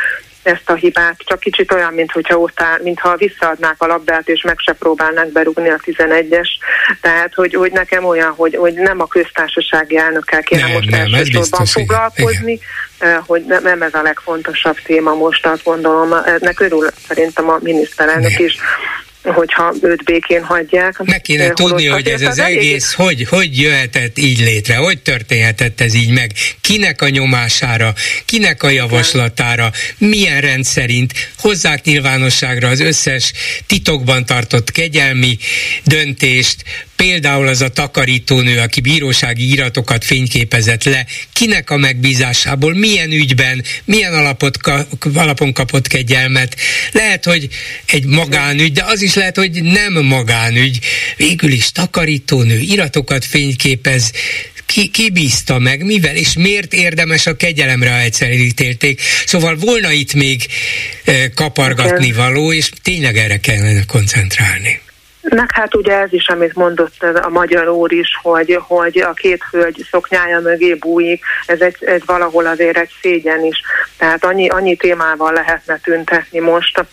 ezt 0.43 0.71
a 0.71 0.75
hibát, 0.75 1.17
csak 1.19 1.41
kicsit 1.41 1.73
olyan, 1.73 1.93
mint 1.93 2.13
hogyha 2.13 2.37
után, 2.37 2.81
mintha 2.83 3.17
visszaadnák 3.17 3.75
a 3.79 3.87
labdát, 3.87 4.29
és 4.29 4.43
meg 4.43 4.59
se 4.59 4.73
próbálnák 4.73 5.33
berugni 5.33 5.69
a 5.69 5.81
11-es. 5.85 6.49
Tehát, 7.01 7.35
hogy, 7.35 7.55
hogy 7.55 7.73
nekem 7.73 8.05
olyan, 8.05 8.31
hogy, 8.31 8.57
hogy 8.57 8.75
nem 8.75 9.01
a 9.01 9.07
köztársasági 9.07 9.97
elnökkel 9.97 10.43
kéne 10.43 10.63
nem, 10.63 10.73
most 10.73 10.91
nem, 10.91 11.01
elsősorban 11.01 11.67
foglalkozni, 11.67 12.53
igen. 12.53 13.23
Hogy 13.27 13.45
nem, 13.45 13.63
nem 13.63 13.83
ez 13.83 13.95
a 13.95 14.03
legfontosabb 14.03 14.79
téma 14.85 15.15
most, 15.15 15.47
azt 15.47 15.65
gondolom, 15.65 16.13
ennek 16.13 16.61
örül 16.61 16.89
szerintem 17.09 17.51
a 17.51 17.59
miniszterelnök 17.61 18.31
nem. 18.31 18.45
is, 18.45 18.57
hogyha 19.23 19.75
őt 19.83 20.05
békén 20.05 20.45
hagyják. 20.45 20.99
Meg 21.05 21.21
kéne 21.21 21.53
tudni, 21.53 21.87
hogy 21.87 22.07
ez 22.07 22.23
az 22.23 22.39
egész, 22.39 22.93
hogy, 22.93 23.27
hogy 23.29 23.59
jöhetett 23.61 24.19
így 24.19 24.39
létre, 24.39 24.77
hogy 24.77 24.99
történhetett 24.99 25.81
ez 25.81 25.95
így 25.95 26.11
meg, 26.11 26.33
kinek 26.61 27.03
a 27.03 27.09
nyomására, 27.09 27.95
kinek 28.25 28.63
a 28.63 28.69
javaslatára, 28.69 29.71
milyen 29.99 30.41
rendszerint 30.41 31.13
hozzák 31.39 31.85
nyilvánosságra 31.85 32.69
az 32.69 32.81
összes 32.81 33.33
titokban 33.67 34.25
tartott 34.27 34.71
kegyelmi 34.71 35.39
döntést, 35.85 36.65
például 37.03 37.49
az 37.49 37.61
a 37.61 37.69
takarítónő, 37.69 38.59
aki 38.59 38.81
bírósági 38.81 39.51
iratokat 39.51 40.05
fényképezett 40.05 40.85
le, 40.85 41.07
kinek 41.33 41.71
a 41.71 41.77
megbízásából, 41.77 42.75
milyen 42.75 43.11
ügyben, 43.11 43.65
milyen 43.85 44.15
alapot, 44.15 44.57
alapon 45.15 45.53
kapott 45.53 45.87
kegyelmet. 45.87 46.57
Lehet, 46.93 47.25
hogy 47.25 47.49
egy 47.87 48.05
magánügy, 48.05 48.73
de 48.73 48.85
az 48.85 49.03
is 49.03 49.15
lehet, 49.15 49.37
hogy 49.37 49.63
nem 49.63 49.93
magánügy. 49.93 50.79
Végül 51.17 51.53
is 51.53 51.73
takarítónő 51.73 52.59
iratokat 52.59 53.25
fényképez, 53.25 54.13
ki, 54.67 54.89
ki 54.89 55.11
bízta 55.11 55.59
meg, 55.59 55.85
mivel, 55.85 56.17
és 56.17 56.33
miért 56.33 56.73
érdemes 56.73 57.27
a 57.27 57.37
kegyelemre, 57.37 57.91
ha 57.91 58.01
egyszer 58.01 58.31
elítélték. 58.31 59.01
Szóval 59.27 59.57
volna 59.57 59.93
itt 59.93 60.15
még 60.15 60.47
e, 61.05 61.29
kapargatni 61.29 62.13
való, 62.13 62.53
és 62.53 62.71
tényleg 62.83 63.17
erre 63.17 63.41
kellene 63.41 63.85
koncentrálni. 63.85 64.81
Meg 65.23 65.53
hát 65.53 65.75
ugye 65.75 65.99
ez 65.99 66.13
is, 66.13 66.29
amit 66.29 66.55
mondott 66.55 67.03
a 67.03 67.29
magyar 67.29 67.69
úr 67.69 67.93
is, 67.93 68.09
hogy, 68.23 68.61
hogy 68.67 68.99
a 68.99 69.13
két 69.13 69.43
hölgy 69.51 69.87
szoknyája 69.91 70.41
mögé 70.41 70.75
bújik, 70.75 71.25
ez, 71.47 71.61
egy, 71.61 71.77
ez 71.81 72.01
valahol 72.07 72.47
azért 72.47 72.79
egy 72.79 72.91
szégyen 73.01 73.45
is. 73.45 73.63
Tehát 73.99 74.25
annyi, 74.25 74.49
annyi 74.49 74.77
témával 74.77 75.33
lehetne 75.33 75.79
tüntetni 75.79 76.39
most, 76.39 76.85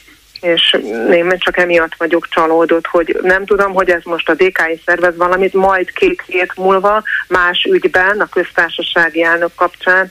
és 0.41 0.77
én 1.11 1.33
csak 1.37 1.57
emiatt 1.57 1.95
vagyok 1.97 2.27
csalódott, 2.27 2.87
hogy 2.87 3.19
nem 3.21 3.45
tudom, 3.45 3.73
hogy 3.73 3.89
ez 3.89 4.01
most 4.03 4.29
a 4.29 4.33
DKI 4.33 4.81
szervez 4.85 5.15
valamit, 5.17 5.53
majd 5.53 5.91
két 5.91 6.23
hét 6.25 6.55
múlva 6.55 7.03
más 7.27 7.67
ügyben, 7.71 8.19
a 8.19 8.29
köztársasági 8.29 9.23
elnök 9.23 9.51
kapcsán, 9.55 10.09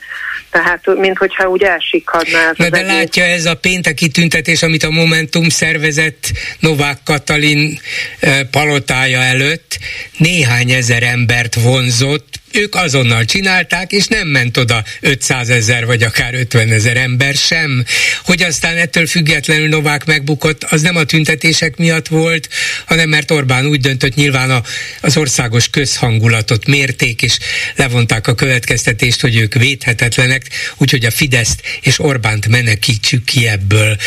tehát 0.51 0.95
mint 0.97 1.17
hogyha 1.17 1.49
úgy 1.49 1.63
elsikadna 1.63 2.37
ez 2.37 2.57
Na 2.57 2.69
de 2.69 2.77
egész. 2.77 2.91
látja 2.91 3.23
ez 3.23 3.45
a 3.45 3.55
pénteki 3.55 4.07
tüntetés, 4.07 4.63
amit 4.63 4.83
a 4.83 4.89
Momentum 4.89 5.49
szervezett 5.49 6.31
Novák 6.59 6.97
Katalin 7.03 7.79
eh, 8.19 8.39
palotája 8.51 9.19
előtt 9.19 9.79
néhány 10.17 10.71
ezer 10.71 11.03
embert 11.03 11.55
vonzott, 11.55 12.38
ők 12.51 12.75
azonnal 12.75 13.25
csinálták, 13.25 13.91
és 13.91 14.07
nem 14.07 14.27
ment 14.27 14.57
oda 14.57 14.83
500 14.99 15.49
ezer 15.49 15.85
vagy 15.85 16.03
akár 16.03 16.33
50 16.33 16.71
ezer 16.71 16.97
ember 16.97 17.35
sem. 17.35 17.85
Hogy 18.23 18.43
aztán 18.43 18.77
ettől 18.77 19.07
függetlenül 19.07 19.67
Novák 19.67 20.05
megbukott, 20.05 20.63
az 20.63 20.81
nem 20.81 20.95
a 20.95 21.03
tüntetések 21.03 21.77
miatt 21.77 22.07
volt, 22.07 22.49
hanem 22.85 23.09
mert 23.09 23.31
Orbán 23.31 23.65
úgy 23.65 23.79
döntött, 23.79 24.15
nyilván 24.15 24.51
a, 24.51 24.63
az 25.01 25.17
országos 25.17 25.69
közhangulatot 25.69 26.65
mérték, 26.65 27.21
és 27.21 27.37
levonták 27.75 28.27
a 28.27 28.35
következtetést, 28.35 29.21
hogy 29.21 29.35
ők 29.35 29.53
védhetetlenek, 29.53 30.45
úgyhogy 30.77 31.05
a 31.05 31.11
Fideszt 31.11 31.61
és 31.81 31.99
Orbánt 31.99 32.47
menekítsük 32.47 33.23
ki 33.23 33.47
ebből. 33.47 33.97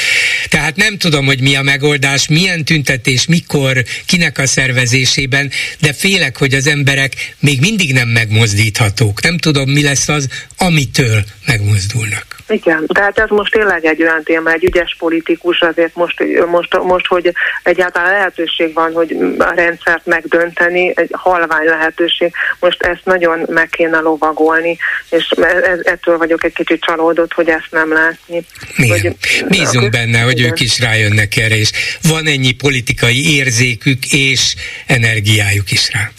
Tehát 0.48 0.76
nem 0.76 0.98
tudom, 0.98 1.26
hogy 1.26 1.40
mi 1.40 1.54
a 1.54 1.62
megoldás, 1.62 2.28
milyen 2.28 2.64
tüntetés, 2.64 3.26
mikor, 3.26 3.84
kinek 4.06 4.38
a 4.38 4.46
szervezésében, 4.46 5.50
de 5.80 5.92
félek, 5.92 6.36
hogy 6.36 6.54
az 6.54 6.66
emberek 6.66 7.34
még 7.38 7.60
mindig 7.60 7.92
nem 7.92 8.08
meg 8.08 8.30
megmozdíthatók. 8.32 9.22
Nem 9.22 9.38
tudom, 9.38 9.70
mi 9.70 9.82
lesz 9.82 10.08
az, 10.08 10.28
amitől 10.58 11.24
megmozdulnak. 11.46 12.26
Igen, 12.48 12.86
tehát 12.86 13.18
ez 13.18 13.28
most 13.28 13.52
tényleg 13.52 13.84
egy 13.84 14.02
olyan 14.02 14.22
téma, 14.24 14.50
egy 14.52 14.64
ügyes 14.64 14.96
politikus 14.98 15.60
azért 15.60 15.94
most, 15.94 16.22
most, 16.50 16.82
most 16.82 17.06
hogy 17.06 17.32
egyáltalán 17.62 18.12
lehetőség 18.12 18.74
van, 18.74 18.92
hogy 18.92 19.16
a 19.38 19.52
rendszert 19.54 20.06
megdönteni, 20.06 20.92
egy 20.94 21.08
halvány 21.12 21.64
lehetőség, 21.64 22.32
most 22.60 22.82
ezt 22.82 23.00
nagyon 23.04 23.46
meg 23.48 23.68
kéne 23.68 23.98
lovagolni, 23.98 24.78
és 25.10 25.30
ez, 25.62 25.78
ettől 25.82 26.18
vagyok 26.18 26.44
egy 26.44 26.52
kicsit 26.52 26.84
csalódott, 26.84 27.32
hogy 27.32 27.48
ezt 27.48 27.68
nem 27.70 27.92
látni. 27.92 28.44
Hogy, 28.76 29.16
Bízunk 29.48 29.90
benne, 29.90 30.20
hogy 30.20 30.38
igen. 30.38 30.50
ők 30.50 30.60
is 30.60 30.80
rájönnek 30.80 31.36
erre, 31.36 31.56
és 31.56 31.70
van 32.02 32.26
ennyi 32.26 32.52
politikai 32.52 33.36
érzékük 33.36 34.12
és 34.12 34.54
energiájuk 34.86 35.70
is 35.70 35.92
rá. 35.92 36.10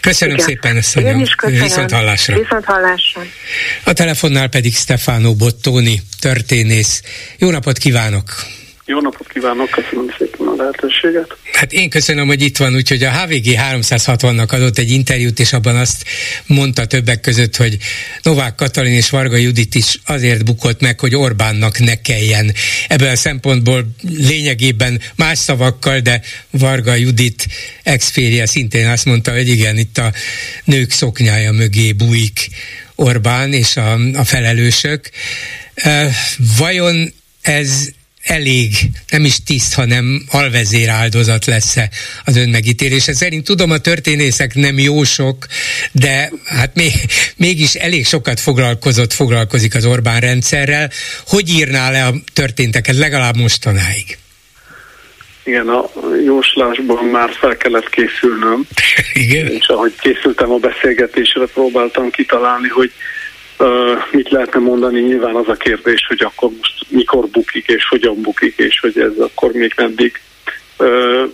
Köszönöm 0.00 0.34
Igen. 0.34 0.46
szépen, 0.46 0.76
asszonyom. 0.76 1.24
Viszont 1.46 1.90
hallásra. 1.90 2.38
Viszont 2.38 2.64
hallásra. 2.64 3.22
A 3.84 3.92
telefonnál 3.92 4.48
pedig 4.48 4.76
Stefano 4.76 5.34
Bottoni, 5.34 6.02
történész. 6.20 7.02
Jó 7.38 7.50
napot 7.50 7.78
kívánok! 7.78 8.44
Jó 8.90 9.00
napot 9.00 9.28
kívánok, 9.28 9.70
köszönöm 9.70 10.14
szépen 10.18 10.46
a 10.46 10.54
lehetőséget. 10.56 11.36
Hát 11.52 11.72
én 11.72 11.90
köszönöm, 11.90 12.26
hogy 12.26 12.42
itt 12.42 12.56
van, 12.56 12.74
úgyhogy 12.74 13.02
a 13.02 13.10
HVG 13.10 13.44
360-nak 13.44 14.48
adott 14.52 14.78
egy 14.78 14.90
interjút, 14.90 15.40
és 15.40 15.52
abban 15.52 15.76
azt 15.76 16.04
mondta 16.46 16.86
többek 16.86 17.20
között, 17.20 17.56
hogy 17.56 17.76
Novák 18.22 18.54
Katalin 18.54 18.92
és 18.92 19.10
Varga 19.10 19.36
Judit 19.36 19.74
is 19.74 20.00
azért 20.04 20.44
bukott 20.44 20.80
meg, 20.80 21.00
hogy 21.00 21.14
Orbánnak 21.14 21.78
ne 21.78 22.00
kelljen. 22.00 22.52
Ebből 22.88 23.08
a 23.08 23.16
szempontból 23.16 23.84
lényegében 24.16 25.00
más 25.16 25.38
szavakkal, 25.38 26.00
de 26.00 26.20
Varga 26.50 26.94
Judit 26.94 27.46
ex 27.82 28.12
szintén 28.44 28.88
azt 28.88 29.04
mondta, 29.04 29.32
hogy 29.32 29.48
igen, 29.48 29.78
itt 29.78 29.98
a 29.98 30.12
nők 30.64 30.90
szoknyája 30.90 31.52
mögé 31.52 31.92
bújik 31.92 32.48
Orbán 32.94 33.52
és 33.52 33.76
a, 33.76 33.92
a 34.14 34.24
felelősök. 34.24 35.10
Vajon 36.56 37.12
ez 37.40 37.88
elég, 38.30 38.72
nem 39.10 39.24
is 39.24 39.42
tiszt, 39.42 39.74
hanem 39.74 40.22
alvezér 40.30 40.88
áldozat 40.88 41.44
lesz-e 41.44 41.90
az 42.24 42.36
önmegítélése. 42.36 43.14
Szerint 43.14 43.44
tudom, 43.44 43.70
a 43.70 43.78
történészek 43.78 44.54
nem 44.54 44.78
jó 44.78 45.04
sok, 45.04 45.46
de 45.92 46.30
hát 46.44 46.74
még, 46.74 46.92
mégis 47.36 47.74
elég 47.74 48.06
sokat 48.06 48.40
foglalkozott, 48.40 49.12
foglalkozik 49.12 49.74
az 49.74 49.84
Orbán 49.84 50.20
rendszerrel. 50.20 50.90
Hogy 51.26 51.48
írná 51.48 51.90
le 51.90 52.04
a 52.04 52.14
történteket 52.32 52.96
legalább 52.96 53.36
mostanáig? 53.36 54.18
Igen, 55.44 55.68
a 55.68 55.90
jóslásban 56.24 57.04
már 57.04 57.30
fel 57.40 57.56
kellett 57.56 57.88
készülnöm. 57.90 58.66
Igen. 59.12 59.46
És 59.46 59.66
ahogy 59.66 59.94
készültem 60.00 60.50
a 60.50 60.56
beszélgetésre, 60.56 61.44
próbáltam 61.44 62.10
kitalálni, 62.10 62.68
hogy 62.68 62.92
mit 64.10 64.30
lehetne 64.30 64.60
mondani? 64.60 65.00
Nyilván 65.00 65.34
az 65.34 65.48
a 65.48 65.54
kérdés, 65.54 66.06
hogy 66.08 66.22
akkor 66.22 66.50
most 66.58 66.84
mikor 66.88 67.26
bukik, 67.26 67.66
és 67.66 67.88
hogyan 67.88 68.20
bukik, 68.20 68.58
és 68.58 68.80
hogy 68.80 68.98
ez 68.98 69.18
akkor 69.18 69.52
még 69.52 69.72
meddig, 69.76 70.20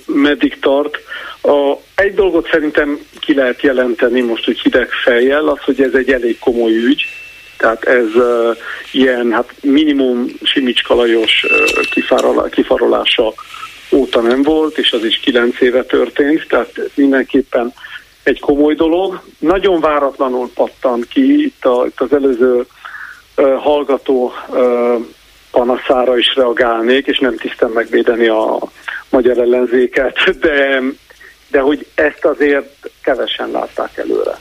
meddig 0.07 0.59
tart. 0.59 0.99
A, 1.43 1.77
egy 1.95 2.15
dolgot 2.15 2.49
szerintem 2.51 2.99
ki 3.21 3.35
lehet 3.35 3.63
jelenteni 3.63 4.21
most, 4.21 4.45
hogy 4.45 4.61
hideg 4.61 4.89
fejjel, 5.05 5.49
az, 5.49 5.59
hogy 5.61 5.83
ez 5.83 5.93
egy 5.95 6.11
elég 6.11 6.39
komoly 6.39 6.73
ügy, 6.73 7.07
Tehát 7.57 7.85
ez 7.85 8.15
uh, 8.15 8.57
ilyen 8.93 9.33
hát 9.33 9.53
minimum 9.63 10.27
Simicska 10.43 10.95
Lajos 10.95 11.45
uh, 12.11 12.49
kifarolása 12.51 13.35
óta 13.91 14.21
nem 14.21 14.43
volt, 14.43 14.79
és 14.79 14.93
az 14.93 15.05
is 15.05 15.21
kilenc 15.21 15.61
éve 15.61 15.85
történt, 15.85 16.47
tehát 16.49 16.91
mindenképpen 16.95 17.73
egy 18.27 18.41
komoly 18.41 18.75
dolog. 18.75 19.21
Nagyon 19.39 19.81
váratlanul 19.81 20.51
pattan 20.55 21.05
ki, 21.09 21.45
itt, 21.45 21.65
a, 21.65 21.87
itt 21.87 22.01
az 22.01 22.13
előző 22.13 22.67
uh, 23.37 23.55
hallgató 23.55 24.33
uh, 24.49 24.95
panaszára 25.51 26.19
is 26.19 26.35
reagálnék, 26.35 27.07
és 27.07 27.19
nem 27.19 27.37
tisztem 27.37 27.71
megvédeni 27.71 28.27
a 28.27 28.59
magyar 29.11 29.39
ellenzéket, 29.39 30.39
de, 30.41 30.83
de 31.49 31.61
hogy 31.61 31.87
ezt 31.95 32.25
azért 32.25 32.91
kevesen 33.03 33.51
látták 33.51 33.97
előre. 33.97 34.39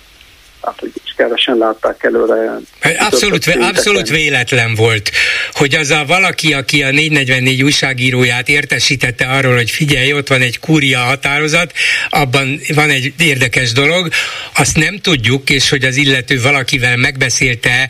Hát, 0.65 0.79
hogy 0.79 0.91
is 1.05 1.13
kevesen 1.17 1.57
látták 1.57 2.03
előre. 2.03 2.59
Abszolút, 2.97 3.45
abszolút 3.59 4.09
véletlen 4.09 4.75
volt, 4.75 5.11
hogy 5.51 5.75
az 5.75 5.89
a 5.89 6.03
valaki, 6.07 6.53
aki 6.53 6.83
a 6.83 6.91
444 6.91 7.63
újságíróját 7.63 8.49
értesítette 8.49 9.25
arról, 9.25 9.55
hogy 9.55 9.69
figyelj, 9.69 10.13
ott 10.13 10.27
van 10.27 10.41
egy 10.41 10.59
kúria 10.59 10.99
határozat, 10.99 11.73
abban 12.09 12.59
van 12.73 12.89
egy 12.89 13.13
érdekes 13.19 13.71
dolog, 13.71 14.09
azt 14.55 14.77
nem 14.77 14.97
tudjuk, 14.97 15.49
és 15.49 15.69
hogy 15.69 15.83
az 15.83 15.95
illető 15.95 16.41
valakivel 16.41 16.97
megbeszélte 16.97 17.89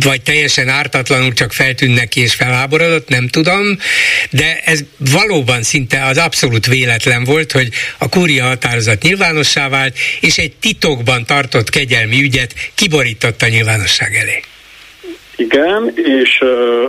vagy 0.00 0.22
teljesen 0.22 0.68
ártatlanul 0.68 1.32
csak 1.32 1.52
feltűnt 1.52 1.94
neki 1.94 2.20
és 2.20 2.34
felháborodott, 2.34 3.08
nem 3.08 3.28
tudom, 3.28 3.78
de 4.30 4.60
ez 4.64 4.80
valóban 4.96 5.62
szinte 5.62 6.04
az 6.04 6.18
abszolút 6.18 6.66
véletlen 6.66 7.24
volt, 7.24 7.52
hogy 7.52 7.68
a 7.98 8.08
kúria 8.08 8.44
határozat 8.44 9.02
nyilvánossá 9.02 9.68
vált, 9.68 9.98
és 10.20 10.38
egy 10.38 10.52
titokban 10.52 11.26
tartott 11.26 11.70
kegyelmi 11.70 12.22
ügyet 12.22 12.54
kiborította 12.74 13.48
nyilvánosság 13.48 14.14
elé. 14.14 14.42
Igen, 15.38 15.92
és 15.94 16.44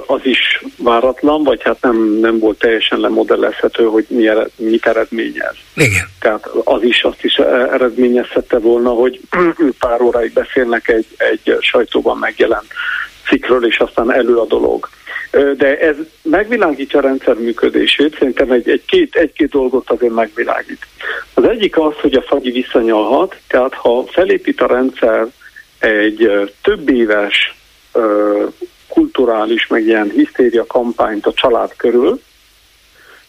az 0.06 0.20
is 0.24 0.64
váratlan, 0.78 1.44
vagy 1.44 1.64
hát 1.64 1.82
nem, 1.82 2.18
nem 2.22 2.40
volt 2.40 2.58
teljesen 2.58 3.00
lemodellezhető, 3.00 3.84
hogy 3.84 4.06
mi 4.08 4.28
ered, 4.28 4.50
mit 4.56 4.86
eredményez. 4.86 5.56
Igen. 5.76 6.08
Tehát 6.20 6.50
az 6.64 6.84
is 6.84 7.04
azt 7.04 7.24
is 7.24 7.36
eredményezhette 7.72 8.60
volna, 8.60 8.90
hogy 8.90 9.20
pár 9.80 10.02
óráig 10.02 10.34
beszélnek 10.34 10.88
egy, 10.88 11.06
egy 11.18 11.58
sajtóban 11.60 12.18
megjelent 12.18 12.68
cikkről, 13.28 13.66
és 13.66 13.78
aztán 13.78 14.12
elő 14.12 14.36
a 14.36 14.46
dolog. 14.46 14.90
De 15.32 15.80
ez 15.80 15.96
megvilágítja 16.22 17.00
a 17.00 17.02
rendszer 17.02 17.36
működését, 17.36 18.18
szerintem 18.18 18.52
egy, 18.52 18.70
egy 18.70 18.86
két, 18.86 19.16
egy-két 19.16 19.50
dolgot 19.50 19.90
azért 19.90 20.14
megvilágít. 20.14 20.88
Az 21.34 21.44
egyik 21.44 21.78
az, 21.78 21.94
hogy 22.02 22.14
a 22.14 22.22
fagyi 22.22 22.52
visszanyalhat, 22.52 23.36
tehát 23.48 23.74
ha 23.74 24.06
felépít 24.08 24.62
a 24.62 24.68
rendszer 24.68 25.28
egy 25.80 26.50
több 26.62 26.90
éves 26.90 27.58
kulturális, 28.88 29.68
meg 29.68 29.86
ilyen 29.86 30.10
hisztéria 30.10 30.66
kampányt 30.66 31.26
a 31.26 31.34
család 31.34 31.76
körül, 31.76 32.22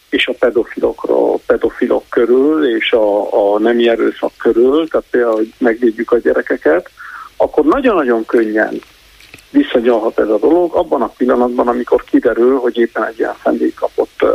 és 0.09 0.27
a 0.27 0.33
pedofilokról, 0.39 1.39
pedofilok 1.45 2.03
körül, 2.09 2.75
és 2.75 2.91
a, 2.91 3.33
a 3.53 3.59
nemi 3.59 3.89
erőszak 3.89 4.31
körül, 4.37 4.87
tehát 4.87 5.07
például, 5.09 5.35
hogy 5.35 5.53
megvédjük 5.57 6.11
a 6.11 6.17
gyerekeket, 6.17 6.89
akkor 7.37 7.65
nagyon-nagyon 7.65 8.25
könnyen 8.25 8.81
visszanyalhat 9.49 10.19
ez 10.19 10.27
a 10.27 10.37
dolog 10.37 10.75
abban 10.75 11.01
a 11.01 11.13
pillanatban, 11.17 11.67
amikor 11.67 12.03
kiderül, 12.03 12.57
hogy 12.57 12.77
éppen 12.77 13.05
egy 13.05 13.19
ilyen 13.19 13.35
szendély 13.43 13.73
kapott 13.73 14.25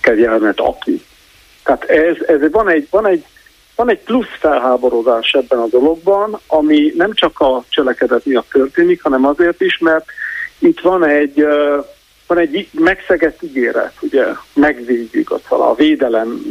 kegyelmet 0.00 0.60
aki. 0.60 1.04
Tehát 1.64 1.84
ez, 1.84 2.16
ez 2.26 2.50
van, 2.50 2.68
egy, 2.68 2.86
van, 2.90 3.06
egy, 3.06 3.24
van 3.76 3.90
egy 3.90 4.00
plusz 4.00 4.36
felháborodás 4.38 5.32
ebben 5.32 5.58
a 5.58 5.66
dologban, 5.66 6.38
ami 6.46 6.92
nem 6.96 7.12
csak 7.12 7.40
a 7.40 7.64
cselekedet 7.68 8.24
miatt 8.24 8.48
történik, 8.50 9.02
hanem 9.02 9.26
azért 9.26 9.60
is, 9.60 9.78
mert 9.78 10.04
itt 10.58 10.80
van 10.80 11.04
egy, 11.04 11.46
van 12.26 12.38
egy 12.38 12.68
megszegett 12.72 13.42
ígéret, 13.42 13.92
ugye? 14.00 14.24
Megvédjük 14.54 15.30
a, 15.30 15.40
a 15.48 15.74
védelem 15.74 16.42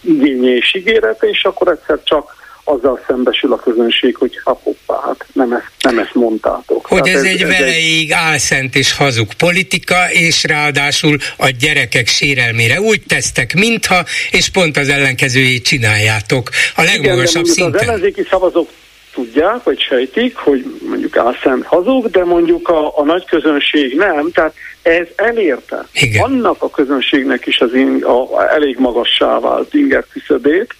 igényés 0.00 0.74
ígéret, 0.74 1.22
és 1.22 1.44
akkor 1.44 1.68
egyszer 1.68 2.02
csak 2.02 2.34
azzal 2.68 3.00
szembesül 3.06 3.52
a 3.52 3.56
közönség, 3.56 4.16
hogy 4.16 4.40
ha 4.44 4.60
hoppá, 4.62 5.06
hát 5.06 5.26
nem 5.32 5.52
ezt, 5.52 5.70
nem 5.80 5.98
ezt 5.98 6.14
mondtátok. 6.14 6.86
Hogy 6.86 7.08
ez, 7.08 7.14
ez 7.14 7.22
egy 7.22 7.42
ez 7.42 7.48
veleig 7.48 8.10
egy... 8.10 8.18
álszent 8.18 8.74
és 8.74 8.96
hazug 8.96 9.34
politika, 9.34 10.10
és 10.10 10.44
ráadásul 10.44 11.16
a 11.36 11.48
gyerekek 11.60 12.06
sérelmére 12.06 12.80
úgy 12.80 13.02
tesztek, 13.08 13.54
mintha, 13.54 14.04
és 14.30 14.48
pont 14.48 14.76
az 14.76 14.88
ellenkezőjét 14.88 15.64
csináljátok 15.64 16.48
a 16.76 16.82
legmagasabb 16.82 17.44
Igen, 17.44 17.54
szinten. 17.54 17.80
Az 17.80 17.86
ellenzéki 17.86 18.26
szavazók 18.30 18.68
tudják, 19.14 19.62
vagy 19.62 19.80
sejtik, 19.80 20.36
hogy 20.36 20.64
mondjuk 20.88 21.16
álszent 21.16 21.64
hazug, 21.64 22.10
de 22.10 22.24
mondjuk 22.24 22.68
a, 22.68 22.98
a 22.98 23.04
nagy 23.04 23.24
közönség 23.24 23.96
nem, 23.96 24.30
tehát 24.32 24.54
ez 24.82 25.06
elérte. 25.16 25.86
Igen. 25.92 26.22
Annak 26.22 26.62
a 26.62 26.70
közönségnek 26.70 27.46
is 27.46 27.58
az 27.60 27.74
in, 27.74 28.04
a, 28.04 28.36
a 28.36 28.52
elég 28.52 28.78
magassá 28.78 29.38
vált 29.38 29.74
inger 29.74 30.04
küszöbét, 30.12 30.74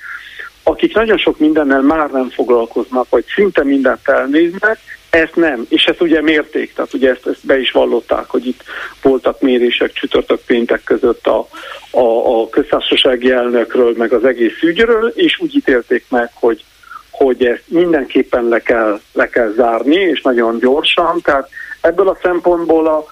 akik 0.68 0.94
nagyon 0.94 1.18
sok 1.18 1.38
mindennel 1.38 1.80
már 1.80 2.10
nem 2.10 2.30
foglalkoznak, 2.30 3.06
vagy 3.08 3.24
szinte 3.34 3.64
mindent 3.64 4.08
elnéznek, 4.08 4.78
ezt 5.10 5.36
nem, 5.36 5.66
és 5.68 5.84
ezt 5.84 6.00
ugye 6.00 6.22
mérték, 6.22 6.72
tehát 6.74 6.94
ugye 6.94 7.10
ezt, 7.10 7.26
ezt 7.26 7.46
be 7.46 7.58
is 7.58 7.70
vallották, 7.70 8.30
hogy 8.30 8.46
itt 8.46 8.62
voltak 9.02 9.40
mérések 9.40 9.92
csütörtök 9.92 10.40
péntek 10.46 10.84
között 10.84 11.26
a, 11.26 11.48
a, 11.90 12.40
a 12.40 12.48
köztársasági 12.48 13.30
elnökről, 13.30 13.94
meg 13.96 14.12
az 14.12 14.24
egész 14.24 14.62
ügyről, 14.62 15.12
és 15.14 15.38
úgy 15.40 15.56
ítélték 15.56 16.04
meg, 16.08 16.30
hogy, 16.34 16.64
hogy 17.10 17.44
ezt 17.44 17.64
mindenképpen 17.66 18.48
le 18.48 18.60
kell, 18.60 19.00
le 19.12 19.28
kell 19.28 19.52
zárni, 19.56 19.96
és 19.96 20.22
nagyon 20.22 20.58
gyorsan, 20.58 21.20
tehát 21.22 21.48
ebből 21.80 22.08
a 22.08 22.18
szempontból 22.22 22.86
a 22.86 23.04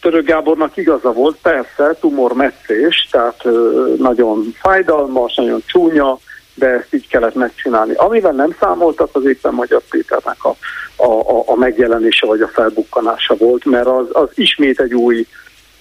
Török 0.00 0.26
Gábornak 0.26 0.76
igaza 0.76 1.12
volt, 1.12 1.36
persze, 1.42 1.96
tumormeccés, 2.00 3.08
tehát 3.10 3.40
ö, 3.44 3.94
nagyon 3.98 4.54
fájdalmas, 4.60 5.34
nagyon 5.34 5.62
csúnya, 5.66 6.18
de 6.54 6.66
ezt 6.66 6.94
így 6.94 7.08
kellett 7.08 7.34
megcsinálni. 7.34 7.94
Amivel 7.94 8.32
nem 8.32 8.56
számoltak, 8.60 9.08
az 9.12 9.24
éppen 9.24 9.54
Magyar 9.54 9.82
Péternek 9.90 10.44
a, 10.44 10.56
a, 10.96 11.42
a 11.46 11.56
megjelenése 11.56 12.26
vagy 12.26 12.40
a 12.40 12.48
felbukkanása 12.48 13.34
volt, 13.34 13.64
mert 13.64 13.86
az, 13.86 14.06
az 14.12 14.28
ismét 14.34 14.80
egy 14.80 14.94
új 14.94 15.26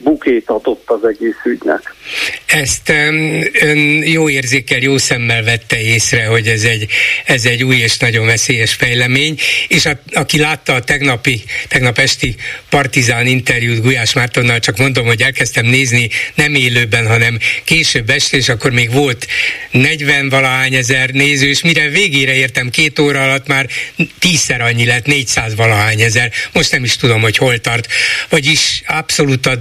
bukét 0.03 0.49
adott 0.49 0.89
az 0.89 1.03
egész 1.03 1.35
ügynek. 1.45 1.95
Ezt 2.45 2.89
ön 3.61 4.03
jó 4.03 4.29
érzékel, 4.29 4.79
jó 4.79 4.97
szemmel 4.97 5.43
vette 5.43 5.81
észre, 5.81 6.25
hogy 6.25 6.47
ez 6.47 6.63
egy, 6.63 6.87
ez 7.25 7.45
egy 7.45 7.63
új 7.63 7.75
és 7.75 7.97
nagyon 7.97 8.25
veszélyes 8.25 8.73
fejlemény, 8.73 9.39
és 9.67 9.85
a, 9.85 9.99
aki 10.13 10.39
látta 10.39 10.73
a 10.73 10.83
tegnapi, 10.83 11.43
tegnap 11.67 11.97
esti 11.97 12.35
partizán 12.69 13.27
interjút 13.27 13.81
Gulyás 13.81 14.13
Mártonnal, 14.13 14.59
csak 14.59 14.77
mondom, 14.77 15.05
hogy 15.05 15.21
elkezdtem 15.21 15.65
nézni 15.65 16.09
nem 16.35 16.55
élőben, 16.55 17.07
hanem 17.07 17.39
később 17.63 18.09
este, 18.09 18.37
és 18.37 18.49
akkor 18.49 18.71
még 18.71 18.91
volt 18.91 19.27
40 19.71 20.29
valahány 20.29 20.73
ezer 20.73 21.09
néző, 21.09 21.47
és 21.47 21.61
mire 21.61 21.89
végére 21.89 22.33
értem 22.33 22.69
két 22.69 22.99
óra 22.99 23.23
alatt 23.23 23.47
már 23.47 23.67
tízszer 24.19 24.61
annyi 24.61 24.85
lett, 24.85 25.05
400 25.05 25.55
valahány 25.55 26.01
ezer. 26.01 26.31
Most 26.51 26.71
nem 26.71 26.83
is 26.83 26.95
tudom, 26.95 27.21
hogy 27.21 27.37
hol 27.37 27.59
tart. 27.59 27.87
Vagyis 28.29 28.81
abszolút 28.87 29.45
a 29.45 29.59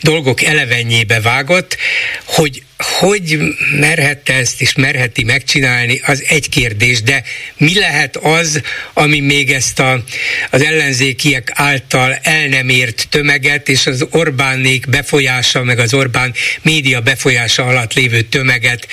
dolgok 0.00 0.42
elevenjébe 0.42 1.20
vágott, 1.20 1.76
hogy 2.24 2.62
hogy 2.78 3.38
merhette 3.80 4.34
ezt 4.34 4.60
és 4.60 4.74
merheti 4.74 5.24
megcsinálni, 5.24 6.00
az 6.04 6.24
egy 6.28 6.48
kérdés, 6.48 7.02
de 7.02 7.22
mi 7.56 7.74
lehet 7.74 8.16
az, 8.16 8.60
ami 8.92 9.20
még 9.20 9.52
ezt 9.52 9.78
a, 9.78 10.04
az 10.50 10.62
ellenzékiek 10.62 11.50
által 11.54 12.18
el 12.22 12.46
nem 12.46 12.68
ért 12.68 13.06
tömeget, 13.10 13.68
és 13.68 13.86
az 13.86 14.06
Orbánék 14.10 14.88
befolyása, 14.88 15.62
meg 15.62 15.78
az 15.78 15.94
Orbán 15.94 16.34
média 16.62 17.00
befolyása 17.00 17.64
alatt 17.64 17.92
lévő 17.92 18.22
tömeget 18.22 18.88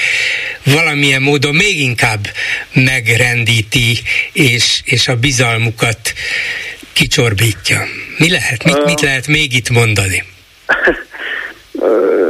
valamilyen 0.64 1.22
módon 1.22 1.56
még 1.56 1.80
inkább 1.80 2.28
megrendíti, 2.74 4.02
és, 4.32 4.82
és 4.84 5.08
a 5.08 5.16
bizalmukat 5.16 6.14
kicsorbítja. 6.94 7.88
Mi 8.18 8.30
lehet? 8.30 8.64
Mit, 8.64 8.86
mit 8.86 9.02
lehet 9.02 9.28
még 9.28 9.54
itt 9.54 9.70
mondani? 9.70 10.24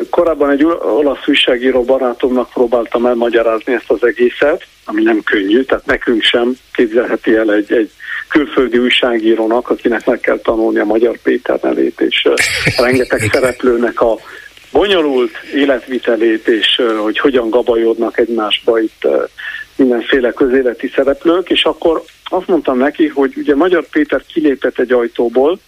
Korábban 0.09 0.49
egy 0.49 0.63
olasz 0.81 1.27
újságíró 1.27 1.83
barátomnak 1.83 2.49
próbáltam 2.49 3.05
elmagyarázni 3.05 3.73
ezt 3.73 3.89
az 3.91 4.03
egészet, 4.03 4.65
ami 4.85 5.03
nem 5.03 5.23
könnyű, 5.23 5.63
tehát 5.63 5.85
nekünk 5.85 6.21
sem 6.21 6.53
képzelheti 6.73 7.35
el 7.35 7.53
egy, 7.53 7.73
egy 7.73 7.91
külföldi 8.29 8.77
újságírónak, 8.77 9.69
akinek 9.69 10.05
meg 10.05 10.19
kell 10.19 10.39
tanulni 10.39 10.79
a 10.79 10.85
Magyar 10.85 11.17
Péter 11.23 11.59
nevét, 11.61 12.01
és 12.01 12.29
rengeteg 12.77 13.29
szereplőnek 13.31 14.01
a 14.01 14.17
bonyolult 14.71 15.31
életvitelét, 15.53 16.47
és 16.47 16.81
hogy 17.03 17.19
hogyan 17.19 17.49
gabajodnak 17.49 18.17
egymásba 18.17 18.79
itt 18.79 19.07
mindenféle 19.75 20.31
közéleti 20.31 20.91
szereplők, 20.95 21.49
és 21.49 21.63
akkor 21.63 22.03
azt 22.23 22.47
mondtam 22.47 22.77
neki, 22.77 23.07
hogy 23.07 23.33
ugye 23.35 23.55
Magyar 23.55 23.85
Péter 23.91 24.23
kilépett 24.33 24.79
egy 24.79 24.91
ajtóból, 24.91 25.59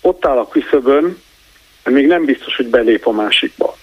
ott 0.00 0.26
áll 0.26 0.38
a 0.38 0.48
küszöbön, 0.48 1.16
még 1.92 2.06
nem 2.06 2.24
biztos, 2.24 2.56
hogy 2.56 2.66
belép 2.66 3.06
a 3.06 3.10
másikba. 3.10 3.76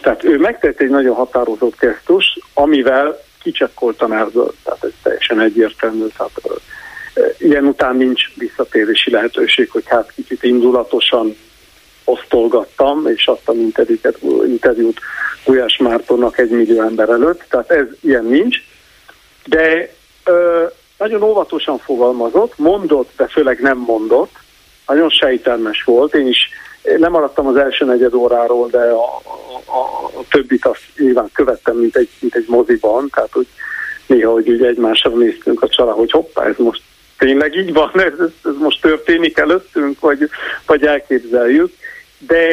Tehát 0.00 0.24
ő 0.24 0.38
megtett 0.38 0.80
egy 0.80 0.88
nagyon 0.88 1.14
határozott 1.14 1.78
gesztus, 1.78 2.38
amivel 2.54 3.20
kicsekkoltan 3.42 4.12
erzölt, 4.12 4.54
tehát 4.64 4.84
ez 4.84 4.92
teljesen 5.02 5.40
egyértelmű. 5.40 6.06
Tehát 6.16 6.40
ilyen 7.38 7.64
után 7.64 7.96
nincs 7.96 8.22
visszatérési 8.34 9.10
lehetőség, 9.10 9.70
hogy 9.70 9.84
hát 9.86 10.12
kicsit 10.14 10.42
indulatosan 10.42 11.36
osztolgattam, 12.04 13.06
és 13.06 13.26
adtam 13.26 13.58
interjút, 13.58 14.18
interjút 14.46 15.00
Gulyás 15.44 15.76
Mártonnak 15.76 16.38
egy 16.38 16.50
millió 16.50 16.82
ember 16.82 17.08
előtt, 17.08 17.44
tehát 17.48 17.70
ez 17.70 17.86
ilyen 18.00 18.24
nincs, 18.24 18.56
de 19.44 19.94
ö, 20.24 20.64
nagyon 20.98 21.22
óvatosan 21.22 21.78
fogalmazott, 21.78 22.58
mondott, 22.58 23.10
de 23.16 23.26
főleg 23.26 23.60
nem 23.60 23.78
mondott, 23.78 24.32
nagyon 24.88 25.08
sejtelmes 25.08 25.82
volt, 25.82 26.14
én 26.14 26.26
is 26.26 26.48
nem 26.98 27.10
maradtam 27.10 27.46
az 27.46 27.56
első 27.56 27.84
negyed 27.84 28.14
óráról, 28.14 28.68
de 28.68 28.78
a, 28.78 29.20
a, 29.64 29.78
a 30.18 30.22
többit 30.30 30.66
azt 30.66 30.82
nyilván 30.98 31.30
követtem, 31.32 31.76
mint 31.76 31.96
egy, 31.96 32.08
mint 32.20 32.34
egy 32.34 32.46
moziban, 32.48 33.08
tehát 33.14 33.32
hogy 33.32 33.46
néha, 34.06 34.32
hogy 34.32 34.50
úgy 34.50 34.64
egymásra 34.64 35.10
néztünk 35.10 35.62
a 35.62 35.68
csala, 35.68 35.92
hogy 35.92 36.10
hoppá, 36.10 36.44
ez 36.44 36.56
most 36.56 36.82
tényleg 37.18 37.54
így 37.54 37.72
van, 37.72 37.90
ez, 37.94 38.18
ez 38.44 38.56
most 38.58 38.80
történik 38.80 39.38
előttünk, 39.38 40.00
vagy, 40.00 40.30
vagy 40.66 40.86
elképzeljük. 40.86 41.72
De 42.18 42.46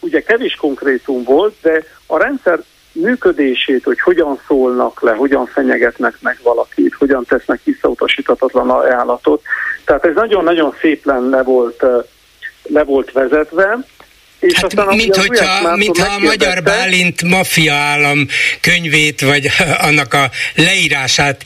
ugye 0.00 0.20
kevés 0.20 0.54
konkrétum 0.54 1.22
volt, 1.22 1.54
de 1.62 1.84
a 2.06 2.18
rendszer 2.18 2.62
működését, 2.92 3.84
hogy 3.84 4.00
hogyan 4.00 4.40
szólnak 4.46 5.02
le, 5.02 5.12
hogyan 5.12 5.46
fenyegetnek 5.46 6.14
meg 6.20 6.38
valakit, 6.42 6.94
hogyan 6.94 7.24
tesznek 7.24 7.60
visszautasítatatlan 7.64 8.70
ajánlatot. 8.70 9.42
Tehát 9.84 10.04
ez 10.04 10.14
nagyon-nagyon 10.14 10.74
szépen 10.80 11.28
le 11.28 11.42
volt, 11.42 11.84
le 12.62 12.84
volt 12.84 13.12
vezetve, 13.12 13.78
és 14.42 14.54
hát 14.54 14.64
aztán, 14.64 14.96
mint 14.96 15.16
hogyha, 15.16 15.76
mintha 15.76 16.14
a 16.14 16.18
Magyar 16.18 16.62
Bálint 16.62 17.22
maffia 17.22 17.74
állam 17.74 18.26
könyvét, 18.60 19.20
vagy 19.20 19.48
annak 19.88 20.14
a 20.14 20.30
leírását 20.54 21.44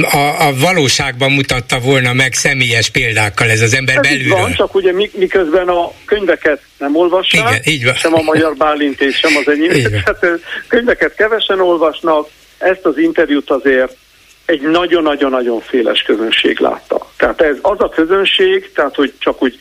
a, 0.00 0.46
a 0.46 0.54
valóságban 0.58 1.32
mutatta 1.32 1.78
volna 1.78 2.12
meg 2.12 2.32
személyes 2.32 2.88
példákkal 2.88 3.50
ez 3.50 3.60
az 3.60 3.74
ember 3.74 3.96
ez 3.96 4.02
belülről. 4.02 4.38
Van, 4.38 4.52
csak 4.52 4.74
ugye 4.74 4.92
miközben 5.12 5.68
a 5.68 5.92
könyveket 6.04 6.60
nem 6.78 6.96
olvassák, 6.96 7.48
Igen, 7.48 7.74
így 7.74 7.84
van. 7.84 7.94
sem 7.94 8.14
a 8.14 8.22
Magyar 8.22 8.54
Bálint 8.56 9.00
és 9.00 9.16
sem 9.16 9.36
az 9.36 9.52
enyém. 9.52 9.82
Tehát 9.90 10.26
könyveket 10.68 11.14
kevesen 11.14 11.60
olvasnak, 11.60 12.28
ezt 12.58 12.84
az 12.84 12.98
interjút 12.98 13.50
azért 13.50 13.96
egy 14.44 14.60
nagyon-nagyon-nagyon 14.60 15.62
széles 15.70 16.02
közönség 16.02 16.58
látta. 16.58 17.10
Tehát 17.16 17.40
ez 17.40 17.56
az 17.60 17.80
a 17.80 17.88
közönség, 17.88 18.70
tehát 18.74 18.94
hogy 18.94 19.12
csak 19.18 19.42
úgy 19.42 19.58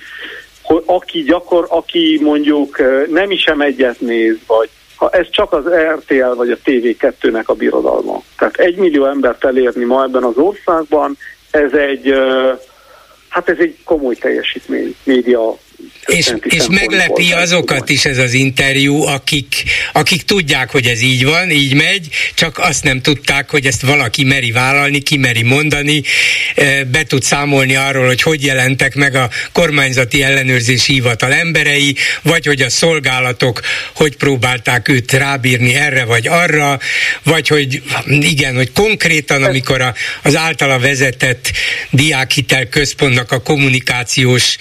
hogy 0.72 0.84
aki 0.86 1.22
gyakor, 1.22 1.66
aki 1.70 2.20
mondjuk 2.22 2.82
nem 3.10 3.32
is 3.32 3.42
sem 3.42 3.62
egyet 3.62 4.00
néz, 4.00 4.38
vagy 4.48 4.70
ha 4.96 5.10
ez 5.10 5.30
csak 5.30 5.54
az 5.54 5.64
RTL 5.68 6.34
vagy 6.36 6.52
a 6.52 6.58
TV2-nek 6.66 7.46
a 7.46 7.54
birodalma. 7.54 8.24
Tehát 8.38 8.56
egy 8.56 8.76
millió 8.76 9.06
embert 9.06 9.46
elérni 9.46 9.84
ma 9.84 10.04
ebben 10.04 10.24
az 10.24 10.38
országban, 10.38 11.18
ez 11.52 11.74
egy, 11.74 12.14
hát 13.30 13.50
ez 13.50 13.58
egy 13.60 13.78
komoly 13.84 14.16
teljesítmény 14.16 14.96
média 15.04 15.58
és, 16.06 16.34
és 16.44 16.64
meglepi 16.70 17.32
azokat 17.32 17.90
is 17.90 18.06
ez 18.06 18.18
az 18.18 18.34
interjú, 18.34 19.02
akik, 19.02 19.64
akik 19.92 20.22
tudják, 20.22 20.70
hogy 20.70 20.86
ez 20.86 21.02
így 21.02 21.26
van, 21.26 21.52
így 21.52 21.74
megy, 21.74 22.08
csak 22.34 22.58
azt 22.60 22.84
nem 22.84 23.02
tudták, 23.02 23.50
hogy 23.50 23.66
ezt 23.66 23.82
valaki 23.82 24.24
meri 24.24 24.52
vállalni, 24.52 25.00
ki 25.00 25.18
meri 25.18 25.44
mondani, 25.44 26.02
be 26.92 27.04
tud 27.04 27.24
számolni 27.24 27.76
arról, 27.76 28.06
hogy 28.06 28.22
hogy 28.22 28.44
jelentek 28.44 28.96
meg 28.96 29.16
a 29.16 29.30
kormányzati 29.52 30.24
ellenőrzési 30.24 30.94
hivatal 30.94 31.34
emberei, 31.34 31.96
vagy 32.22 32.46
hogy 32.46 32.62
a 32.62 32.70
szolgálatok 32.70 33.62
hogy 33.96 34.16
próbálták 34.16 34.88
őt 34.88 35.12
rábírni 35.12 35.76
erre 35.76 36.04
vagy 36.04 36.28
arra, 36.28 36.80
vagy 37.24 37.48
hogy 37.48 37.82
igen, 38.06 38.56
hogy 38.56 38.72
konkrétan, 38.72 39.44
amikor 39.44 39.82
a, 39.82 39.94
az 40.22 40.36
általa 40.36 40.80
vezetett 40.80 41.52
diákhitel 41.90 42.66
központnak 42.66 43.32
a 43.32 43.42
kommunikációs 43.42 44.58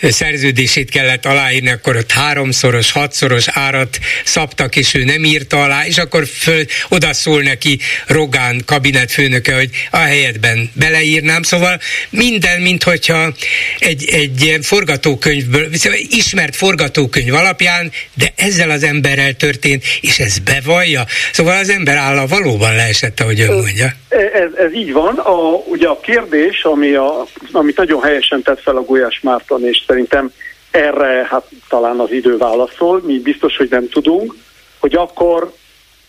szerződését 0.00 0.61
szerződését 0.66 0.90
kellett 0.90 1.26
aláírni, 1.26 1.70
akkor 1.70 1.96
ott 1.96 2.10
háromszoros, 2.10 2.92
hatszoros 2.92 3.46
árat 3.48 3.98
szabtak, 4.24 4.76
és 4.76 4.94
ő 4.94 5.04
nem 5.04 5.24
írta 5.24 5.62
alá, 5.62 5.86
és 5.86 5.98
akkor 5.98 6.26
föl, 6.26 6.64
odaszól 6.88 7.42
neki 7.42 7.78
Rogán 8.06 8.62
kabinetfőnöke, 8.66 9.54
hogy 9.54 9.70
a 9.90 9.96
helyetben 9.96 10.70
beleírnám, 10.72 11.42
szóval 11.42 11.80
minden, 12.10 12.60
mint 12.60 12.82
hogyha 12.82 13.32
egy, 13.78 14.04
egy 14.12 14.58
forgatókönyvből, 14.62 15.68
ismert 16.08 16.56
forgatókönyv 16.56 17.34
alapján, 17.34 17.92
de 18.14 18.32
ezzel 18.36 18.70
az 18.70 18.82
emberrel 18.82 19.32
történt, 19.32 19.84
és 20.00 20.18
ez 20.18 20.38
bevallja. 20.38 21.04
Szóval 21.32 21.56
az 21.56 21.68
ember 21.68 21.96
álla 21.96 22.26
valóban 22.26 22.74
leesett, 22.74 23.20
ahogy 23.20 23.40
ön 23.40 23.54
mondja. 23.54 23.92
Ez, 24.08 24.52
ez 24.56 24.74
így 24.74 24.92
van. 24.92 25.18
A, 25.18 25.38
ugye 25.66 25.88
a 25.88 26.00
kérdés, 26.00 26.64
ami 26.64 26.94
a, 26.94 27.26
amit 27.52 27.76
nagyon 27.76 28.02
helyesen 28.02 28.42
tett 28.42 28.60
fel 28.60 28.76
a 28.76 28.82
Gulyás 28.82 29.20
Márton, 29.22 29.66
és 29.66 29.82
szerintem 29.86 30.32
erre 30.72 31.26
hát 31.30 31.48
talán 31.68 32.00
az 32.00 32.10
idő 32.10 32.36
válaszol, 32.36 33.00
mi 33.04 33.18
biztos, 33.18 33.56
hogy 33.56 33.70
nem 33.70 33.88
tudunk, 33.88 34.34
hogy 34.78 34.94
akkor 34.94 35.52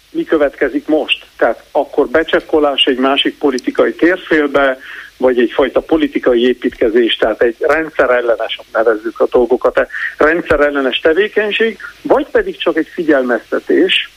mi 0.10 0.24
következik 0.24 0.88
most. 0.88 1.26
Tehát 1.38 1.64
akkor 1.72 2.08
becsekkolás 2.08 2.84
egy 2.84 2.98
másik 2.98 3.38
politikai 3.38 3.94
térfélbe, 3.94 4.78
vagy 5.18 5.40
egyfajta 5.40 5.80
politikai 5.80 6.48
építkezés, 6.48 7.16
tehát 7.16 7.42
egy 7.42 7.56
rendszerellenes, 7.60 8.60
nevezzük 8.74 9.20
a 9.20 9.28
dolgokat, 9.32 9.88
rendszerellenes 10.18 11.00
tevékenység, 11.00 11.78
vagy 12.02 12.28
pedig 12.32 12.58
csak 12.58 12.78
egy 12.78 12.88
figyelmeztetés, 12.88 14.12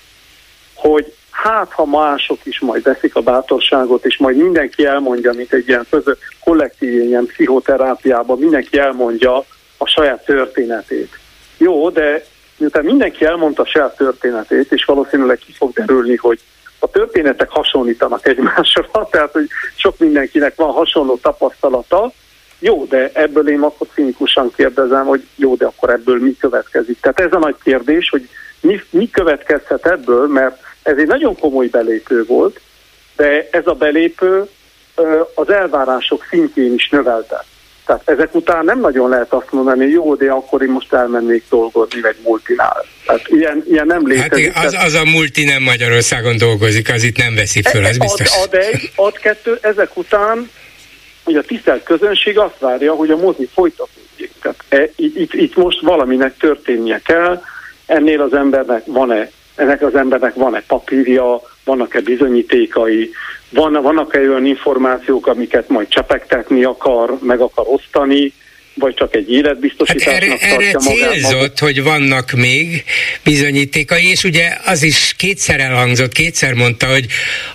hogy 0.74 1.12
hát 1.30 1.72
ha 1.72 1.84
mások 1.84 2.38
is 2.42 2.60
majd 2.60 2.82
veszik 2.82 3.16
a 3.16 3.20
bátorságot, 3.20 4.04
és 4.04 4.16
majd 4.16 4.36
mindenki 4.36 4.86
elmondja, 4.86 5.32
mint 5.32 5.52
egy 5.52 5.68
ilyen 5.68 5.86
közö, 5.90 6.12
kollektív 6.44 6.92
ilyen 6.92 7.26
pszichoterápiában, 7.26 8.38
mindenki 8.38 8.78
elmondja, 8.78 9.44
a 9.78 9.86
saját 9.86 10.24
történetét. 10.24 11.18
Jó, 11.56 11.90
de 11.90 12.24
miután 12.56 12.84
mindenki 12.84 13.24
elmondta 13.24 13.62
a 13.62 13.66
saját 13.66 13.96
történetét, 13.96 14.72
és 14.72 14.84
valószínűleg 14.84 15.38
ki 15.38 15.52
fog 15.52 15.72
derülni, 15.72 16.16
hogy 16.16 16.40
a 16.78 16.90
történetek 16.90 17.48
hasonlítanak 17.50 18.26
egymásra, 18.26 18.88
tehát 19.10 19.32
hogy 19.32 19.48
sok 19.76 19.98
mindenkinek 19.98 20.54
van 20.56 20.72
hasonló 20.72 21.16
tapasztalata, 21.16 22.12
jó, 22.58 22.84
de 22.84 23.10
ebből 23.12 23.48
én 23.48 23.60
akkor 23.60 23.86
cinikusan 23.94 24.52
kérdezem, 24.56 25.06
hogy 25.06 25.26
jó, 25.34 25.54
de 25.54 25.66
akkor 25.66 25.90
ebből 25.90 26.18
mi 26.18 26.36
következik. 26.36 27.00
Tehát 27.00 27.20
ez 27.20 27.32
a 27.32 27.38
nagy 27.38 27.56
kérdés, 27.62 28.08
hogy 28.08 28.28
mi, 28.60 28.80
mi 28.90 29.10
következhet 29.10 29.86
ebből, 29.86 30.26
mert 30.26 30.62
ez 30.82 30.96
egy 30.96 31.06
nagyon 31.06 31.38
komoly 31.38 31.66
belépő 31.66 32.24
volt, 32.24 32.60
de 33.16 33.48
ez 33.50 33.66
a 33.66 33.74
belépő 33.74 34.48
az 35.34 35.50
elvárások 35.50 36.24
szintjén 36.28 36.74
is 36.74 36.88
növelte. 36.88 37.44
Tehát 37.86 38.02
ezek 38.04 38.34
után 38.34 38.64
nem 38.64 38.80
nagyon 38.80 39.08
lehet 39.08 39.32
azt 39.32 39.52
mondani, 39.52 39.82
hogy 39.82 39.92
jó, 39.92 40.14
de 40.14 40.30
akkor 40.30 40.62
én 40.62 40.68
most 40.68 40.92
elmennék 40.92 41.44
dolgozni 41.50 42.00
egy 42.02 42.16
multinál. 42.22 42.84
Tehát 43.06 43.28
ilyen, 43.28 43.64
ilyen 43.68 43.86
nem 43.86 44.06
létezik. 44.06 44.52
Hát 44.52 44.64
az, 44.64 44.76
az 44.84 44.94
a 44.94 45.04
multi 45.04 45.44
nem 45.44 45.62
Magyarországon 45.62 46.36
dolgozik, 46.36 46.92
az 46.92 47.02
itt 47.02 47.16
nem 47.16 47.34
veszi 47.34 47.62
föl, 47.62 47.86
ez 47.86 47.98
biztos. 47.98 48.30
Ad, 48.36 48.42
ad 48.42 48.54
egy, 48.54 48.90
ad 48.96 49.18
kettő, 49.18 49.58
ezek 49.62 49.96
után 49.96 50.50
hogy 51.26 51.36
a 51.36 51.42
tisztelt 51.42 51.82
közönség 51.82 52.38
azt 52.38 52.58
várja, 52.58 52.94
hogy 52.94 53.10
a 53.10 53.16
mozi 53.16 53.48
folytatódjék. 53.54 54.32
Tehát 54.42 54.64
e, 54.68 54.90
itt, 54.96 55.32
itt 55.32 55.56
most 55.56 55.80
valaminek 55.80 56.36
történnie 56.36 57.00
kell, 57.04 57.42
ennél 57.86 58.20
az 58.20 58.34
embernek 58.34 58.82
van-e, 58.84 59.30
ennek 59.56 59.82
az 59.82 59.94
embernek 59.94 60.34
van-e 60.34 60.62
papírja, 60.66 61.40
vannak-e 61.64 62.00
bizonyítékai, 62.00 63.10
van, 63.50 63.72
vannak-e 63.72 64.18
olyan 64.18 64.46
információk, 64.46 65.26
amiket 65.26 65.68
majd 65.68 65.88
csepegtetni 65.88 66.64
akar, 66.64 67.18
meg 67.20 67.40
akar 67.40 67.66
osztani, 67.68 68.32
vagy 68.78 68.94
csak 68.94 69.14
egy 69.14 69.32
életbiztosításnak 69.32 70.38
hát 70.38 70.52
erre, 70.52 70.54
erre 70.54 70.78
célzott, 70.78 71.32
magát. 71.32 71.58
hogy 71.58 71.82
vannak 71.82 72.30
még 72.32 72.84
bizonyítékai, 73.24 74.10
és 74.10 74.24
ugye 74.24 74.56
az 74.64 74.82
is 74.82 75.14
kétszer 75.16 75.60
elhangzott, 75.60 76.12
kétszer 76.12 76.52
mondta, 76.52 76.86
hogy 76.86 77.06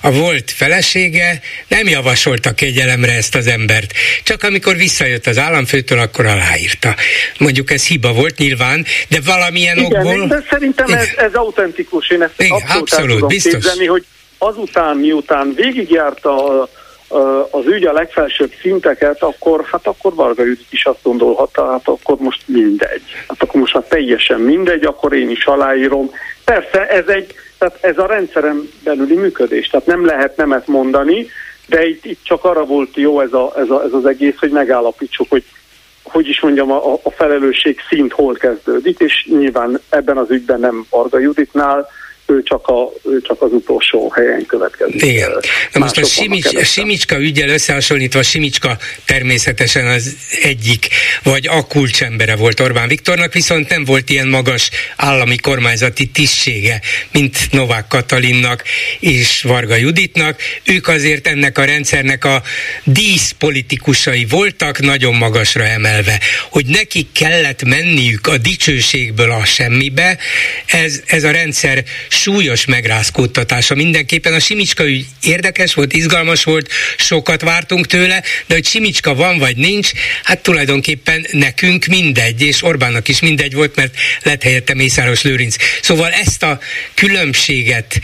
a 0.01 0.11
volt 0.11 0.51
felesége 0.51 1.41
nem 1.67 1.88
javasolta 1.88 2.53
kegyelemre 2.53 3.11
ezt 3.11 3.36
az 3.36 3.47
embert. 3.47 3.93
Csak 4.24 4.43
amikor 4.43 4.76
visszajött 4.76 5.28
az 5.28 5.38
államfőtől, 5.38 5.99
akkor 5.99 6.26
aláírta. 6.26 6.95
Mondjuk 7.38 7.72
ez 7.72 7.88
hiba 7.88 8.13
volt 8.13 8.38
nyilván, 8.38 8.86
de 9.09 9.19
valamilyen 9.26 9.78
Igen, 9.78 10.07
okból... 10.07 10.28
de 10.28 10.43
szerintem 10.49 10.93
ez, 10.93 11.09
ez 11.17 11.34
autentikus, 11.34 12.09
én 12.09 12.22
ezt 12.22 12.34
Igen, 12.38 12.51
abszolút, 12.51 12.91
abszolút 12.91 13.28
biztos. 13.28 13.53
Képzelni, 13.53 13.86
hogy 13.86 14.05
azután, 14.38 14.97
miután 14.97 15.53
végigjárta 15.55 16.69
az 17.51 17.66
ügy 17.66 17.86
a 17.86 17.93
legfelsőbb 17.93 18.51
szinteket, 18.62 19.24
akkor 19.24 19.66
hát 19.72 19.88
akkor 19.88 20.14
Varga 20.14 20.43
Judit 20.43 20.66
is 20.70 20.86
azt 20.86 21.03
gondolhatta, 21.03 21.72
hát 21.72 21.88
akkor 21.88 22.18
most 22.18 22.43
mindegy. 22.45 23.01
Hát 23.28 23.43
akkor 23.43 23.59
most 23.59 23.74
már 23.74 23.84
teljesen 23.84 24.39
mindegy, 24.39 24.84
akkor 24.84 25.14
én 25.14 25.30
is 25.30 25.45
aláírom. 25.45 26.12
Persze 26.45 26.88
ez 26.88 27.07
egy, 27.07 27.36
tehát 27.57 27.78
ez 27.82 27.97
a 27.97 28.05
rendszerem 28.05 28.70
belüli 28.84 29.16
működés, 29.16 29.68
tehát 29.68 29.86
nem 29.86 30.05
lehet 30.05 30.38
nemet 30.38 30.68
mondani, 30.68 31.28
de 31.68 31.88
itt, 31.88 32.05
itt 32.05 32.24
csak 32.24 32.43
arra 32.43 32.66
volt 32.66 32.95
jó 32.95 33.22
ez, 33.22 33.34
a, 33.34 33.53
ez, 33.57 33.70
a, 33.70 33.84
ez 33.84 33.93
az 33.93 34.05
egész, 34.05 34.36
hogy 34.39 34.51
megállapítsuk, 34.51 35.30
hogy 35.30 35.43
hogy 36.03 36.28
is 36.28 36.41
mondjam, 36.41 36.72
a, 36.72 36.93
a 37.03 37.12
felelősség 37.12 37.80
szint 37.89 38.12
hol 38.12 38.34
kezdődik, 38.34 38.99
és 38.99 39.28
nyilván 39.30 39.80
ebben 39.89 40.18
az 40.18 40.32
ügyben 40.32 40.59
nem 40.59 40.86
Varga 40.89 41.20
Juditnál, 41.20 41.89
ő 42.26 42.43
csak, 42.43 42.67
a, 42.67 42.91
ő 43.03 43.22
csak 43.22 43.41
az 43.41 43.51
utolsó 43.51 44.09
helyen 44.09 44.45
következik. 44.45 45.03
Igen. 45.03 45.32
Na 45.74 45.80
most 45.80 45.97
a 45.97 46.05
Simics, 46.05 46.63
Simicska 46.63 47.19
ügyel 47.19 47.49
összehasonlítva, 47.49 48.24
Simicska 48.24 48.78
természetesen 49.05 49.88
az 49.88 50.15
egyik, 50.41 50.88
vagy 51.24 51.47
a 51.47 51.67
kulcsembere 51.67 52.36
volt 52.36 52.59
Orbán 52.59 52.88
Viktornak, 52.88 53.34
viszont 53.34 53.69
nem 53.69 53.86
volt 53.86 54.09
ilyen 54.09 54.28
magas 54.28 54.69
állami 54.95 55.36
kormányzati 55.36 56.07
tisztsége, 56.07 56.82
mint 57.11 57.38
Novák 57.51 57.88
Katalinnak 57.88 58.63
és 58.99 59.41
Varga 59.41 59.76
Juditnak. 59.76 60.41
Ők 60.65 60.88
azért 60.88 61.28
ennek 61.28 61.57
a 61.57 61.65
rendszernek 61.65 62.26
a 62.26 62.41
díszpolitikusai 62.84 64.26
voltak, 64.30 64.80
nagyon 64.80 65.15
magasra 65.15 65.63
emelve. 65.63 66.19
Hogy 66.49 66.65
nekik 66.65 67.11
kellett 67.11 67.63
menniük 67.63 68.28
a 68.28 68.38
dicsőségből 68.38 69.32
a 69.32 69.45
semmibe, 69.45 70.17
ez, 70.65 71.01
ez 71.05 71.24
a 71.24 71.32
rendszer 71.32 71.84
súlyos 72.12 72.66
megrázkódtatása 72.66 73.76
mindenképpen. 73.76 74.34
A 74.34 74.39
Simicska 74.39 74.88
ügy 74.88 75.05
érdekes 75.22 75.74
volt, 75.74 75.93
izgalmas 75.93 76.43
volt, 76.43 76.72
sokat 76.97 77.41
vártunk 77.41 77.88
tőle, 77.88 78.24
de 78.47 78.53
hogy 78.53 78.66
Simicska 78.66 79.16
van 79.16 79.38
vagy 79.38 79.57
nincs, 79.57 79.91
hát 80.24 80.39
tulajdonképpen 80.39 81.26
nekünk 81.32 81.86
mindegy, 81.86 82.41
és 82.41 82.64
Orbánnak 82.64 83.07
is 83.07 83.20
mindegy 83.20 83.53
volt, 83.53 83.76
mert 83.76 83.95
lett 84.24 84.43
helyette 84.43 84.74
Mészáros 84.74 85.22
Lőrinc. 85.22 85.55
Szóval 85.82 86.12
ezt 86.12 86.43
a 86.43 86.59
különbséget 86.93 87.99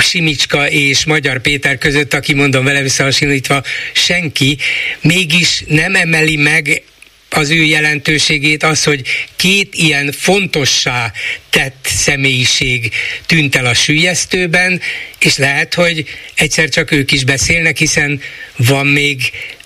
Simicska 0.00 0.70
és 0.70 1.04
Magyar 1.04 1.40
Péter 1.40 1.78
között, 1.78 2.14
aki 2.14 2.34
mondom 2.34 2.64
vele 2.64 2.82
visszahasonlítva, 2.82 3.62
senki 3.92 4.58
mégis 5.00 5.64
nem 5.66 5.94
emeli 5.94 6.36
meg 6.36 6.82
az 7.30 7.50
ő 7.50 7.62
jelentőségét 7.62 8.62
az, 8.62 8.84
hogy 8.84 9.02
két 9.36 9.74
ilyen 9.74 10.12
fontossá 10.12 11.12
tett 11.50 11.84
személyiség 11.84 12.92
tűnt 13.26 13.56
el 13.56 13.66
a 13.66 13.74
sülyeztőben, 13.74 14.80
és 15.20 15.38
lehet, 15.38 15.74
hogy 15.74 16.04
egyszer 16.34 16.68
csak 16.68 16.90
ők 16.90 17.12
is 17.12 17.24
beszélnek, 17.24 17.76
hiszen 17.76 18.20
van 18.56 18.86
még 18.86 19.20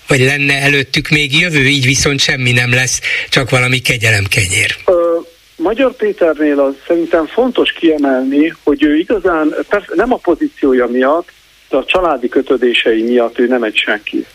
vagy 0.07 0.21
lenne 0.21 0.61
előttük 0.61 1.09
még 1.09 1.41
jövő, 1.41 1.65
így 1.65 1.85
viszont 1.85 2.21
semmi 2.21 2.53
nem 2.53 2.71
lesz, 2.71 3.01
csak 3.29 3.51
valami 3.51 3.79
kegyelemkenyér. 3.79 4.77
Magyar 5.57 5.93
Péternél 5.93 6.61
az 6.61 6.75
szerintem 6.87 7.27
fontos 7.27 7.73
kiemelni, 7.73 8.55
hogy 8.63 8.83
ő 8.83 8.97
igazán, 8.97 9.55
persze 9.69 9.93
nem 9.95 10.13
a 10.13 10.17
pozíciója 10.17 10.87
miatt, 10.87 11.29
de 11.69 11.77
a 11.77 11.85
családi 11.85 12.29
kötődései 12.29 13.03
miatt 13.03 13.39
ő 13.39 13.47
nem 13.47 13.63
egy 13.63 13.77
senki. 13.77 14.27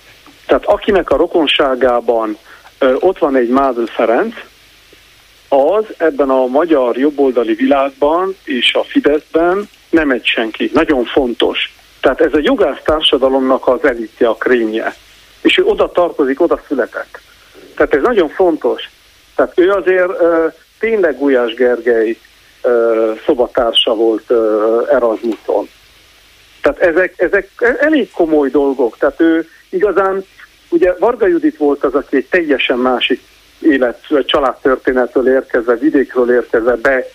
Tehát 0.45 0.65
akinek 0.65 1.09
a 1.09 1.17
rokonságában 1.17 2.38
ott 2.99 3.17
van 3.17 3.36
egy 3.36 3.49
Mádl 3.49 3.84
Ferenc, 3.84 4.36
az 5.49 5.86
ebben 5.97 6.30
a 6.30 6.45
magyar 6.45 6.97
jobboldali 6.97 7.53
világban 7.53 8.36
és 8.43 8.73
a 8.73 8.84
Fideszben 8.84 9.69
nem 9.89 10.11
egy 10.11 10.25
senki. 10.25 10.69
Nagyon 10.73 11.05
fontos. 11.05 11.73
Tehát 12.01 12.21
ez 12.21 12.34
a 12.34 12.39
jogász 12.41 12.82
társadalomnak 12.84 13.67
az 13.67 13.84
elitje, 13.84 14.28
a 14.28 14.36
krémje. 14.36 14.95
És 15.41 15.57
ő 15.57 15.63
oda 15.63 15.91
tartozik, 15.91 16.41
oda 16.41 16.61
született. 16.67 17.19
Tehát 17.75 17.93
ez 17.93 18.01
nagyon 18.01 18.30
fontos. 18.30 18.89
Tehát 19.36 19.59
ő 19.59 19.71
azért 19.71 20.21
uh, 20.21 20.53
tényleg 20.80 21.17
Gulyás 21.17 21.53
Gergely 21.53 22.17
uh, 22.63 23.19
szobatársa 23.25 23.95
volt 23.95 24.30
uh, 24.30 24.88
Erasmuson. 24.91 25.69
Tehát 26.61 26.80
ezek, 26.80 27.13
ezek 27.17 27.49
elég 27.80 28.11
komoly 28.11 28.49
dolgok. 28.49 28.97
Tehát 28.97 29.21
ő 29.21 29.47
igazán 29.69 30.25
Ugye 30.78 30.93
Varga 30.99 31.28
Judit 31.28 31.57
volt 31.57 31.84
az, 31.84 31.93
aki 31.93 32.15
egy 32.15 32.28
teljesen 32.30 32.78
másik 32.78 33.21
élet, 33.59 33.99
családtörténetről 34.25 35.28
érkezve, 35.28 35.75
vidékről 35.75 36.32
érkezve 36.32 36.75
be, 36.75 37.05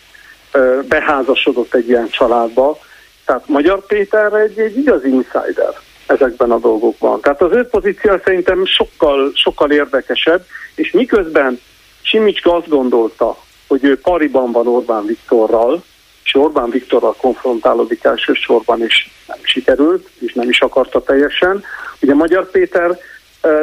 beházasodott 0.88 1.74
egy 1.74 1.88
ilyen 1.88 2.08
családba. 2.08 2.78
Tehát 3.24 3.48
Magyar 3.48 3.86
Péter 3.86 4.32
egy, 4.32 4.58
egy 4.58 4.78
igazi 4.78 5.08
insider 5.08 5.74
ezekben 6.06 6.50
a 6.50 6.58
dolgokban. 6.58 7.20
Tehát 7.20 7.42
az 7.42 7.52
ő 7.52 7.64
pozíció 7.64 8.12
szerintem 8.24 8.64
sokkal, 8.64 9.30
sokkal 9.34 9.70
érdekesebb, 9.70 10.44
és 10.74 10.90
miközben 10.90 11.60
Simicska 12.02 12.56
azt 12.56 12.68
gondolta, 12.68 13.36
hogy 13.68 13.84
ő 13.84 13.98
pariban 13.98 14.52
van 14.52 14.66
Orbán 14.66 15.06
Viktorral, 15.06 15.82
és 16.24 16.34
Orbán 16.34 16.70
Viktorral 16.70 17.14
konfrontálódik 17.14 18.04
elsősorban, 18.04 18.82
és 18.82 19.08
nem 19.26 19.38
sikerült, 19.42 20.08
és 20.18 20.32
nem 20.32 20.48
is 20.48 20.60
akarta 20.60 21.02
teljesen. 21.02 21.64
Ugye 22.00 22.14
Magyar 22.14 22.50
Péter 22.50 22.98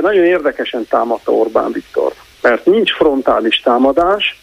nagyon 0.02 0.26
érdekesen 0.26 0.88
támadta 0.90 1.32
Orbán 1.32 1.72
Viktor, 1.72 2.14
mert 2.42 2.66
nincs 2.66 2.92
frontális 2.92 3.60
támadás, 3.64 4.36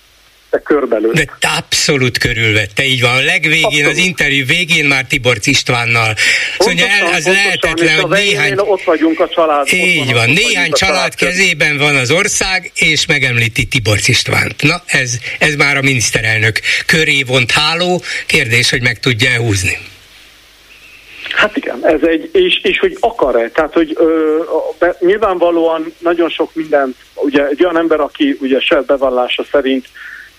de 0.50 0.58
körbelül. 0.58 1.12
De 1.12 1.26
abszolút 1.58 2.18
körülvette, 2.18 2.84
így 2.84 3.00
van. 3.00 3.16
A 3.16 3.20
legvégén, 3.20 3.64
abszolút. 3.64 3.90
az 3.90 3.96
interjú 3.96 4.46
végén 4.46 4.84
már 4.84 5.04
Tiborc 5.04 5.46
Istvánnal. 5.46 6.14
Szóval 6.58 6.84
el, 6.86 7.12
az 7.12 7.26
lehetetlen, 7.26 8.00
hogy 8.00 8.10
néhány... 8.10 8.54
Ott 8.58 8.82
vagyunk 8.82 9.20
a 9.20 9.28
család. 9.28 9.72
Így 9.72 10.12
van, 10.12 10.30
néhány 10.30 10.70
család, 10.72 10.74
család 10.74 11.14
kezében 11.14 11.78
van 11.78 11.96
az 11.96 12.10
ország, 12.10 12.70
és 12.74 13.06
megemlíti 13.06 13.64
Tiborc 13.64 14.08
Istvánt. 14.08 14.62
Na, 14.62 14.82
ez, 14.86 15.18
ez 15.38 15.54
már 15.54 15.76
a 15.76 15.82
miniszterelnök 15.82 16.60
köré 16.86 17.22
vont 17.22 17.50
háló. 17.50 18.02
Kérdés, 18.26 18.70
hogy 18.70 18.82
meg 18.82 19.00
tudja 19.00 19.36
húzni. 19.36 19.78
Hát 21.36 21.56
igen, 21.56 21.86
ez 21.86 22.02
egy, 22.02 22.28
és, 22.32 22.60
és 22.62 22.78
hogy 22.78 22.96
akar-e, 23.00 23.50
tehát 23.50 23.72
hogy 23.72 23.92
ö, 23.98 24.38
be, 24.78 24.96
nyilvánvalóan 25.00 25.92
nagyon 25.98 26.28
sok 26.28 26.54
minden, 26.54 26.96
ugye 27.14 27.46
egy 27.46 27.64
olyan 27.64 27.78
ember, 27.78 28.00
aki 28.00 28.36
ugye 28.40 28.60
se 28.60 28.80
bevallása 28.80 29.44
szerint 29.50 29.86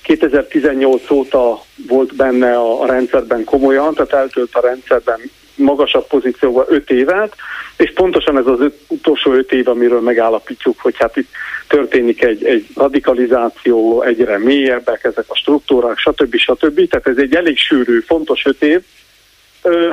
2018 0.01 1.11
óta 1.11 1.63
volt 1.87 2.15
benne 2.15 2.55
a, 2.55 2.81
a 2.81 2.85
rendszerben 2.85 3.43
komolyan, 3.43 3.93
tehát 3.93 4.13
eltölt 4.13 4.55
a 4.55 4.61
rendszerben 4.61 5.19
magasabb 5.55 6.07
pozícióban 6.07 6.65
5 6.67 6.89
évet, 6.89 7.35
és 7.77 7.93
pontosan 7.93 8.37
ez 8.37 8.45
az 8.45 8.59
öt, 8.59 8.79
utolsó 8.87 9.33
5 9.33 9.51
év, 9.51 9.67
amiről 9.67 10.01
megállapítjuk, 10.01 10.79
hogy 10.79 10.95
hát 10.97 11.17
itt 11.17 11.29
történik 11.67 12.23
egy, 12.23 12.45
egy 12.45 12.67
radikalizáció, 12.75 14.01
egyre 14.01 14.37
mélyebbek 14.37 15.03
ezek 15.03 15.25
a 15.27 15.35
struktúrák, 15.35 15.97
stb. 15.97 16.35
stb. 16.35 16.89
Tehát 16.89 17.07
ez 17.07 17.17
egy 17.17 17.35
elég 17.35 17.57
sűrű, 17.57 17.99
fontos 17.99 18.45
5 18.45 18.61
év, 18.63 18.81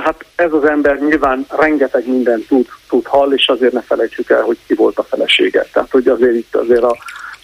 hát 0.05 0.25
ez 0.35 0.53
az 0.53 0.65
ember 0.65 0.99
nyilván 0.99 1.47
rengeteg 1.59 2.09
mindent 2.09 2.47
tud, 2.47 2.67
tud 2.89 3.07
hall, 3.07 3.33
és 3.33 3.49
azért 3.49 3.73
ne 3.73 3.83
felejtsük 3.83 4.31
el, 4.31 4.43
hogy 4.43 4.59
ki 4.67 4.75
volt 4.75 4.99
a 4.99 5.03
felesége. 5.03 5.67
Tehát, 5.73 5.91
hogy 5.91 6.09
azért 6.09 6.35
itt 6.35 6.57
azért 6.57 6.83
a 6.83 6.97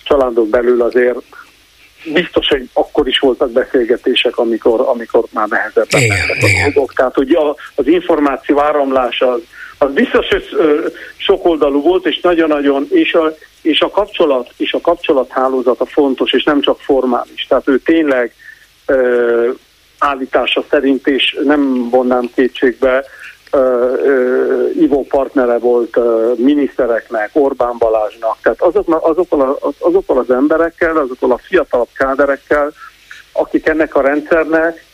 családok 0.04 0.48
belül 0.48 0.82
azért 0.82 1.18
biztos, 2.04 2.48
hogy 2.48 2.68
akkor 2.72 3.08
is 3.08 3.18
voltak 3.18 3.50
beszélgetések, 3.50 4.36
amikor, 4.38 4.80
amikor 4.80 5.24
már 5.30 5.48
nehezebben 5.48 6.02
mentek 6.08 6.42
a 6.42 6.46
dolgok. 6.64 6.92
Tehát, 6.92 7.14
hogy 7.14 7.32
a, 7.32 7.56
az 7.74 7.86
információ 7.86 8.60
áramlása 8.60 9.32
az, 9.32 9.40
az 9.78 9.92
biztos, 9.92 10.28
hogy 10.28 10.44
sokoldalú 11.16 11.82
volt, 11.82 12.06
és 12.06 12.20
nagyon-nagyon, 12.20 12.86
és 12.90 13.14
a, 13.14 13.34
és 13.62 13.80
a 13.80 13.90
kapcsolat, 13.90 14.50
és 14.56 14.72
a 14.72 14.80
kapcsolathálózata 14.80 15.86
fontos, 15.86 16.32
és 16.32 16.42
nem 16.42 16.60
csak 16.60 16.80
formális. 16.80 17.46
Tehát 17.48 17.68
ő 17.68 17.78
tényleg 17.78 18.34
állítása 20.00 20.64
szerint, 20.70 21.06
és 21.06 21.38
nem 21.44 21.88
vonnám 21.90 22.30
kétségbe, 22.34 23.04
Ivo 24.80 25.02
partnere 25.02 25.58
volt 25.58 25.98
minisztereknek, 26.36 27.30
Orbán 27.32 27.74
Balázsnak, 27.78 28.36
tehát 28.42 28.62
azok, 28.62 29.08
azokkal, 29.08 29.58
azokkal 29.78 30.18
az 30.18 30.30
emberekkel, 30.30 30.96
azokkal 30.96 31.32
a 31.32 31.38
fiatalabb 31.38 31.88
káderekkel, 31.94 32.72
akik 33.32 33.66
ennek 33.66 33.94
a 33.94 34.00
rendszernek 34.00 34.84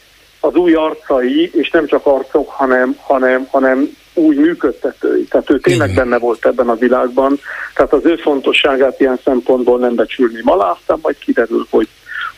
az 0.41 0.55
új 0.55 0.75
arcai, 0.75 1.51
és 1.55 1.71
nem 1.71 1.87
csak 1.87 2.07
arcok, 2.07 2.49
hanem, 2.51 2.97
hanem, 3.01 3.47
hanem 3.51 3.97
új 4.15 4.37
működtetői. 4.37 5.25
Tehát 5.25 5.51
ő 5.51 5.59
tényleg 5.59 5.95
benne 5.95 6.19
volt 6.19 6.47
ebben 6.47 6.69
a 6.69 6.75
világban, 6.75 7.41
tehát 7.75 7.93
az 7.93 8.05
ő 8.05 8.17
fontosságát 8.17 9.01
ilyen 9.01 9.19
szempontból 9.25 9.79
nem 9.79 9.95
becsülni. 9.95 10.41
Ma 10.43 10.71
aztán 10.71 10.99
majd 11.03 11.19
kiderül, 11.19 11.67
hogy, 11.71 11.89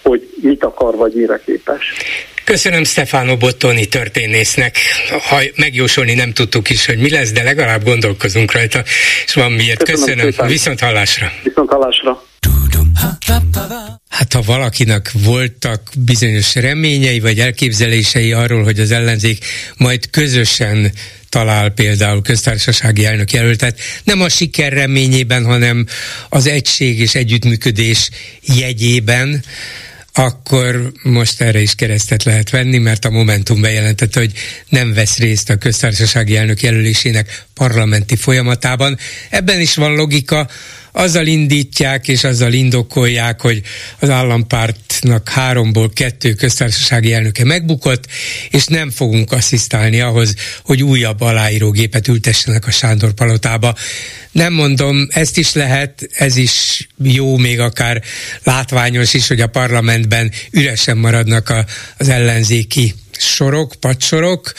hogy 0.02 0.28
mit 0.42 0.64
akar, 0.64 0.96
vagy 0.96 1.12
mire 1.14 1.40
képes. 1.46 1.82
Köszönöm 2.44 2.84
Stefano 2.84 3.36
Bottoni 3.36 3.86
történésznek. 3.86 4.76
Ha 5.28 5.40
megjósolni 5.56 6.14
nem 6.14 6.32
tudtuk 6.32 6.70
is, 6.70 6.86
hogy 6.86 6.98
mi 6.98 7.10
lesz, 7.10 7.32
de 7.32 7.42
legalább 7.42 7.84
gondolkozunk 7.84 8.52
rajta, 8.52 8.82
és 9.26 9.34
van 9.34 9.52
miért. 9.52 9.82
Köszönöm. 9.82 10.24
Köszönöm. 10.24 10.50
Viszont 10.50 10.80
hallásra. 10.80 11.32
Viszont 11.42 11.70
hallásra. 11.70 12.22
Hát 14.08 14.32
ha 14.32 14.42
valakinek 14.42 15.10
voltak 15.12 15.82
bizonyos 15.98 16.54
reményei 16.54 17.20
vagy 17.20 17.38
elképzelései 17.40 18.32
arról, 18.32 18.62
hogy 18.62 18.80
az 18.80 18.90
ellenzék 18.90 19.44
majd 19.76 20.10
közösen 20.10 20.92
talál 21.28 21.70
például 21.70 22.22
köztársasági 22.22 23.04
elnök 23.04 23.32
jelöltet, 23.32 23.80
nem 24.04 24.20
a 24.20 24.28
siker 24.28 24.72
reményében, 24.72 25.44
hanem 25.44 25.86
az 26.28 26.46
egység 26.46 27.00
és 27.00 27.14
együttműködés 27.14 28.10
jegyében, 28.40 29.44
akkor 30.12 30.92
most 31.02 31.40
erre 31.40 31.60
is 31.60 31.74
keresztet 31.74 32.22
lehet 32.22 32.50
venni, 32.50 32.78
mert 32.78 33.04
a 33.04 33.10
Momentum 33.10 33.60
bejelentette, 33.60 34.18
hogy 34.18 34.32
nem 34.68 34.94
vesz 34.94 35.18
részt 35.18 35.50
a 35.50 35.56
köztársasági 35.56 36.36
elnök 36.36 36.62
jelölésének 36.62 37.44
parlamenti 37.54 38.16
folyamatában. 38.16 38.98
Ebben 39.30 39.60
is 39.60 39.74
van 39.74 39.94
logika, 39.94 40.48
azzal 40.98 41.26
indítják 41.26 42.08
és 42.08 42.24
azzal 42.24 42.52
indokolják, 42.52 43.40
hogy 43.40 43.62
az 43.98 44.10
állampártnak 44.10 45.28
háromból 45.28 45.90
kettő 45.92 46.34
köztársasági 46.34 47.12
elnöke 47.12 47.44
megbukott, 47.44 48.04
és 48.50 48.64
nem 48.64 48.90
fogunk 48.90 49.32
asszisztálni 49.32 50.00
ahhoz, 50.00 50.34
hogy 50.64 50.82
újabb 50.82 51.20
aláírógépet 51.20 52.08
ültessenek 52.08 52.66
a 52.66 52.70
Sándor 52.70 53.12
palotába. 53.12 53.74
Nem 54.32 54.52
mondom, 54.52 55.06
ezt 55.10 55.38
is 55.38 55.52
lehet, 55.52 56.08
ez 56.12 56.36
is 56.36 56.88
jó, 57.02 57.36
még 57.36 57.60
akár 57.60 58.02
látványos 58.42 59.14
is, 59.14 59.28
hogy 59.28 59.40
a 59.40 59.46
parlamentben 59.46 60.32
üresen 60.50 60.96
maradnak 60.96 61.48
a, 61.48 61.64
az 61.96 62.08
ellenzéki 62.08 62.94
sorok, 63.18 63.74
padsorok, 63.80 64.52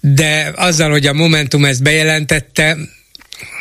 de 0.00 0.52
azzal, 0.56 0.90
hogy 0.90 1.06
a 1.06 1.12
Momentum 1.12 1.64
ezt 1.64 1.82
bejelentette, 1.82 2.76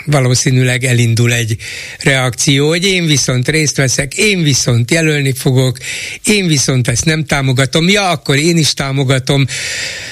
valószínűleg 0.05 0.83
elindul 0.83 1.33
egy 1.33 1.57
reakció, 1.99 2.67
hogy 2.67 2.85
én 2.85 3.05
viszont 3.05 3.47
részt 3.47 3.77
veszek, 3.77 4.13
én 4.13 4.43
viszont 4.43 4.91
jelölni 4.91 5.33
fogok, 5.33 5.77
én 6.23 6.47
viszont 6.47 6.87
ezt 6.87 7.05
nem 7.05 7.25
támogatom, 7.25 7.89
ja, 7.89 8.09
akkor 8.09 8.35
én 8.35 8.57
is 8.57 8.73
támogatom. 8.73 9.45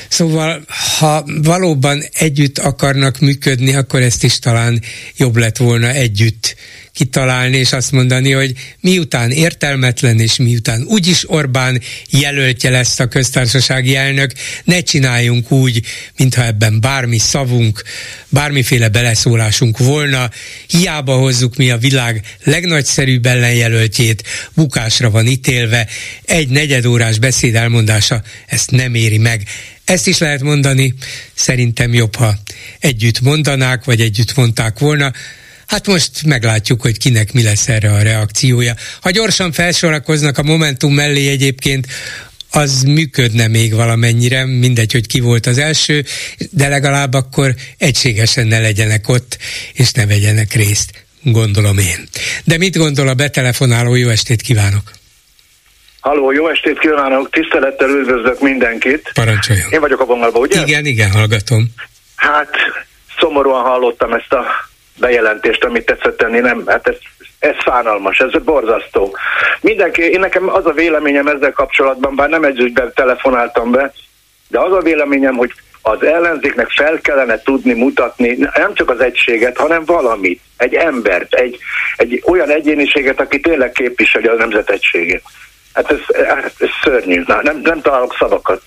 Szóval, 0.10 0.64
ha 1.00 1.26
valóban 1.44 2.04
együtt 2.14 2.58
akarnak 2.58 3.20
működni, 3.20 3.74
akkor 3.74 4.02
ezt 4.02 4.24
is 4.24 4.40
talán 4.40 4.82
jobb 5.18 5.38
lett 5.38 5.58
volna 5.58 5.90
együtt 5.90 6.56
kitalálni, 6.94 7.58
és 7.58 7.72
azt 7.72 7.92
mondani, 7.92 8.32
hogy 8.32 8.54
miután 8.80 9.32
értelmetlen, 9.32 10.20
és 10.20 10.38
miután 10.38 10.84
úgyis 10.88 11.30
Orbán 11.30 11.82
jelöltje 12.10 12.70
lesz 12.70 13.00
a 13.00 13.08
köztársasági 13.08 13.96
elnök, 13.96 14.32
ne 14.64 14.82
csináljunk 14.82 15.52
úgy, 15.52 15.82
mintha 16.18 16.46
ebben 16.46 16.82
bármi 16.82 17.18
szavunk, 17.18 17.84
bármiféle 18.30 18.90
beleszólásunk 18.90 19.78
volna, 19.78 20.30
hiába 20.68 21.18
hozzuk 21.18 21.56
mi 21.56 21.70
a 21.70 21.78
világ 21.78 22.26
legnagyszerűbb 22.44 23.26
ellenjelöltjét, 23.26 24.24
bukásra 24.54 25.10
van 25.10 25.28
ítélve, 25.28 25.88
egy 26.26 26.50
negyedórás 26.50 27.20
beszéd 27.20 27.56
elmondása 27.56 28.24
ezt 28.48 28.72
nem 28.72 28.96
éri 28.96 29.18
meg. 29.18 29.44
Ezt 29.86 30.08
is 30.08 30.18
lehet 30.18 30.42
mondani, 30.42 30.94
szerintem 31.34 31.94
jobb, 31.94 32.16
ha 32.16 32.36
együtt 32.80 33.22
mondanák, 33.22 33.84
vagy 33.84 34.02
együtt 34.02 34.36
mondták 34.36 34.80
volna, 34.80 35.12
Hát 35.74 35.88
most 35.88 36.26
meglátjuk, 36.26 36.82
hogy 36.82 36.98
kinek 36.98 37.34
mi 37.34 37.44
lesz 37.44 37.68
erre 37.70 37.92
a 37.92 38.02
reakciója. 38.02 38.74
Ha 39.02 39.10
gyorsan 39.12 39.52
felsorakoznak 39.52 40.38
a 40.38 40.44
Momentum 40.44 40.94
mellé 40.94 41.30
egyébként, 41.30 41.88
az 42.52 42.84
működne 42.84 43.48
még 43.48 43.74
valamennyire, 43.74 44.46
mindegy, 44.46 44.92
hogy 44.92 45.08
ki 45.08 45.20
volt 45.20 45.46
az 45.46 45.58
első, 45.58 46.04
de 46.52 46.68
legalább 46.68 47.14
akkor 47.14 47.54
egységesen 47.78 48.48
ne 48.48 48.60
legyenek 48.60 49.10
ott, 49.10 49.38
és 49.74 49.92
ne 49.92 50.06
vegyenek 50.06 50.54
részt, 50.54 50.92
gondolom 51.24 51.78
én. 51.78 52.08
De 52.44 52.58
mit 52.58 52.78
gondol 52.78 53.08
a 53.08 53.14
betelefonáló? 53.14 53.96
Jó 53.96 54.10
estét 54.10 54.42
kívánok! 54.42 54.92
Halló, 56.00 56.32
jó 56.32 56.50
estét 56.50 56.80
kívánok, 56.80 57.30
tisztelettel 57.30 57.90
üdvözlök 57.90 58.40
mindenkit. 58.40 59.12
Parancsoljon. 59.14 59.72
Én 59.72 59.80
vagyok 59.80 60.00
a 60.00 60.06
vonalban, 60.06 60.42
ugye? 60.42 60.62
Igen, 60.62 60.86
igen, 60.86 61.12
hallgatom. 61.12 61.74
Hát, 62.16 62.50
szomorúan 63.20 63.64
hallottam 63.64 64.14
ezt 64.14 64.34
a 64.34 64.72
bejelentést, 65.00 65.64
amit 65.64 65.86
tetszett 65.86 66.18
tenni, 66.18 66.40
nem, 66.40 66.64
hát 66.66 66.88
ez, 66.88 66.98
ez 67.40 67.56
fánalmas, 67.64 68.20
ez 68.20 68.44
borzasztó. 68.44 69.18
Mindenki, 69.62 70.02
én 70.02 70.20
nekem 70.20 70.50
az 70.50 70.66
a 70.66 70.72
véleményem 70.72 71.28
ezzel 71.28 71.52
kapcsolatban, 71.52 72.16
bár 72.16 72.30
nem 72.30 72.44
egy 72.44 72.60
ügyben 72.60 72.92
telefonáltam 72.96 73.72
be, 73.72 73.94
de 74.48 74.60
az 74.60 74.72
a 74.72 74.82
véleményem, 74.82 75.36
hogy 75.36 75.54
az 75.82 76.04
ellenzéknek 76.04 76.70
fel 76.70 77.00
kellene 77.02 77.42
tudni 77.42 77.74
mutatni 77.74 78.38
nem 78.56 78.74
csak 78.74 78.90
az 78.90 79.00
egységet, 79.00 79.58
hanem 79.58 79.86
valamit, 79.86 80.42
egy 80.58 80.74
embert, 80.74 81.34
egy, 81.34 81.58
egy 81.98 82.24
olyan 82.26 82.50
egyéniséget, 82.50 83.20
aki 83.20 83.40
tényleg 83.40 83.72
képviseli 83.72 84.28
a 84.28 84.34
nemzet 84.34 84.70
egységét. 84.70 85.24
Hát 85.74 85.92
ez, 85.92 86.00
ez 86.60 86.70
szörnyű, 86.84 87.24
nem, 87.26 87.60
nem 87.64 87.82
találok 87.82 88.16
szavakat. 88.20 88.62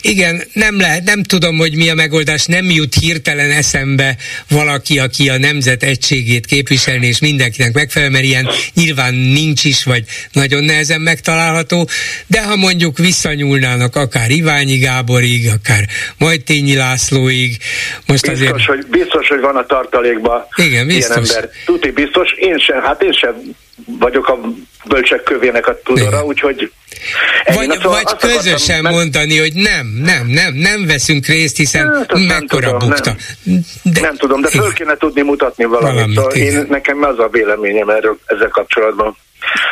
Igen, 0.00 0.42
nem 0.52 0.80
lehet, 0.80 1.04
nem 1.04 1.22
tudom, 1.22 1.56
hogy 1.56 1.74
mi 1.76 1.88
a 1.88 1.94
megoldás, 1.94 2.46
nem 2.46 2.70
jut 2.70 2.94
hirtelen 2.94 3.50
eszembe 3.50 4.16
valaki, 4.48 4.98
aki 4.98 5.28
a 5.28 5.38
nemzet 5.38 5.82
egységét 5.82 6.46
képviselni, 6.46 7.06
és 7.06 7.20
mindenkinek 7.20 7.72
megfelel, 7.72 8.10
mert 8.10 8.24
ilyen 8.24 8.48
nyilván 8.74 9.14
nincs 9.14 9.64
is, 9.64 9.84
vagy 9.84 10.04
nagyon 10.32 10.64
nehezen 10.64 11.00
megtalálható, 11.00 11.88
de 12.26 12.42
ha 12.42 12.56
mondjuk 12.56 12.98
visszanyúlnának 12.98 13.96
akár 13.96 14.30
Iványi 14.30 14.78
Gáborig, 14.78 15.48
akár 15.48 15.84
Majtényi 16.18 16.74
Lászlóig, 16.74 17.56
most 18.06 18.26
biztos, 18.26 18.30
azért... 18.30 18.64
Hogy, 18.64 18.86
biztos, 18.86 19.28
hogy 19.28 19.40
van 19.40 19.56
a 19.56 19.66
tartalékban 19.66 20.46
Igen, 20.56 20.86
biztos. 20.86 21.16
ilyen 21.16 21.36
ember. 21.36 21.50
Tuti 21.64 21.90
biztos, 21.90 22.32
én 22.32 22.58
sem, 22.58 22.82
hát 22.82 23.02
én 23.02 23.12
sem 23.12 23.34
vagyok 23.86 24.28
a 24.28 24.38
bölcsek 24.84 25.22
kövének 25.22 25.66
a 25.66 25.78
tudora, 25.84 26.24
úgyhogy 26.24 26.72
vagy, 27.54 27.70
szóval 27.70 28.02
vagy 28.02 28.16
közösen 28.16 28.82
meg... 28.82 28.92
mondani, 28.92 29.38
hogy 29.38 29.54
nem, 29.54 29.86
nem, 29.86 30.26
nem, 30.26 30.54
nem 30.54 30.86
veszünk 30.86 31.26
részt, 31.26 31.56
hiszen 31.56 31.94
hát, 31.94 32.18
mekkora 32.28 32.70
tudom, 32.70 32.88
bukta. 32.88 33.14
Nem, 33.42 33.60
de, 33.82 34.00
nem 34.00 34.16
tudom, 34.16 34.40
de 34.40 34.48
föl 34.48 34.72
kéne 34.72 34.96
tudni 34.96 35.22
mutatni 35.22 35.64
valamit. 35.64 35.94
valamit 35.94 36.16
szóval 36.16 36.32
én, 36.32 36.66
nekem 36.68 37.02
az 37.02 37.18
a 37.18 37.28
véleményem 37.28 37.88
erről 37.88 38.18
ezzel 38.26 38.48
kapcsolatban. 38.48 39.16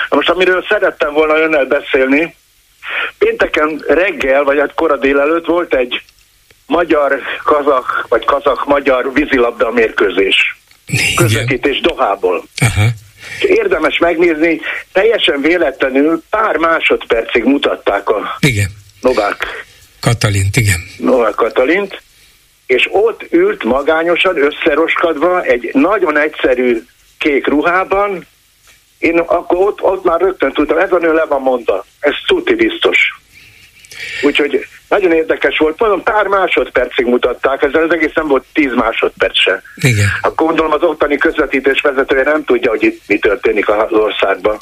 Most 0.09 0.29
amiről 0.29 0.65
szerettem 0.69 1.13
volna 1.13 1.39
önnel 1.39 1.65
beszélni, 1.65 2.35
pénteken 3.19 3.85
reggel, 3.89 4.43
vagy 4.43 4.59
hát 4.59 4.75
kora 4.75 4.97
délelőtt 4.97 5.47
volt 5.47 5.75
egy 5.75 6.03
magyar-kazak, 6.67 8.07
vagy 8.09 8.25
kazak-magyar 8.25 9.13
vízilabda 9.13 9.71
mérkőzés. 9.71 10.57
Közvetítés 11.17 11.81
Dohából. 11.81 12.45
Aha. 12.61 12.89
Érdemes 13.41 13.99
megnézni, 13.99 14.61
teljesen 14.93 15.41
véletlenül 15.41 16.23
pár 16.31 16.57
másodpercig 16.57 17.45
mutatták 17.45 18.09
a 18.09 18.37
igen. 18.41 18.71
Novák 19.01 19.47
Katalint, 20.01 20.57
igen. 20.57 20.81
Novák 20.99 21.35
Katalint, 21.35 22.03
és 22.67 22.89
ott 22.91 23.27
ült 23.31 23.65
magányosan, 23.65 24.43
összeroskadva 24.43 25.43
egy 25.43 25.71
nagyon 25.73 26.19
egyszerű 26.19 26.83
kék 27.19 27.47
ruhában, 27.47 28.27
én 28.99 29.19
akkor 29.19 29.59
ott, 29.59 29.83
ott 29.83 30.05
már 30.05 30.21
rögtön 30.21 30.53
tudtam, 30.53 30.79
ez 30.79 30.93
a 30.93 30.99
nő 30.99 31.13
le 31.13 31.25
van 31.25 31.41
mondva, 31.41 31.87
ez 32.01 32.15
tuti 32.27 32.55
biztos. 32.55 32.99
Úgyhogy 34.23 34.67
nagyon 34.93 35.13
érdekes 35.13 35.59
volt, 35.59 35.79
mondom, 35.79 36.03
pár 36.03 36.27
másodpercig 36.27 37.07
mutatták, 37.07 37.63
ezzel 37.63 37.83
az 37.83 37.93
egész 37.93 38.15
nem 38.15 38.27
volt 38.27 38.45
tíz 38.53 38.75
másodperc 38.75 39.39
se. 39.39 39.63
Igen. 39.75 40.09
Akkor 40.21 40.47
gondolom 40.47 40.73
az 40.73 40.83
ottani 40.83 41.17
közvetítés 41.17 41.81
vezetője 41.81 42.23
nem 42.23 42.45
tudja, 42.45 42.71
hogy 42.71 42.83
itt 42.83 43.03
mi 43.07 43.19
történik 43.19 43.69
az 43.69 43.93
országban. 43.93 44.57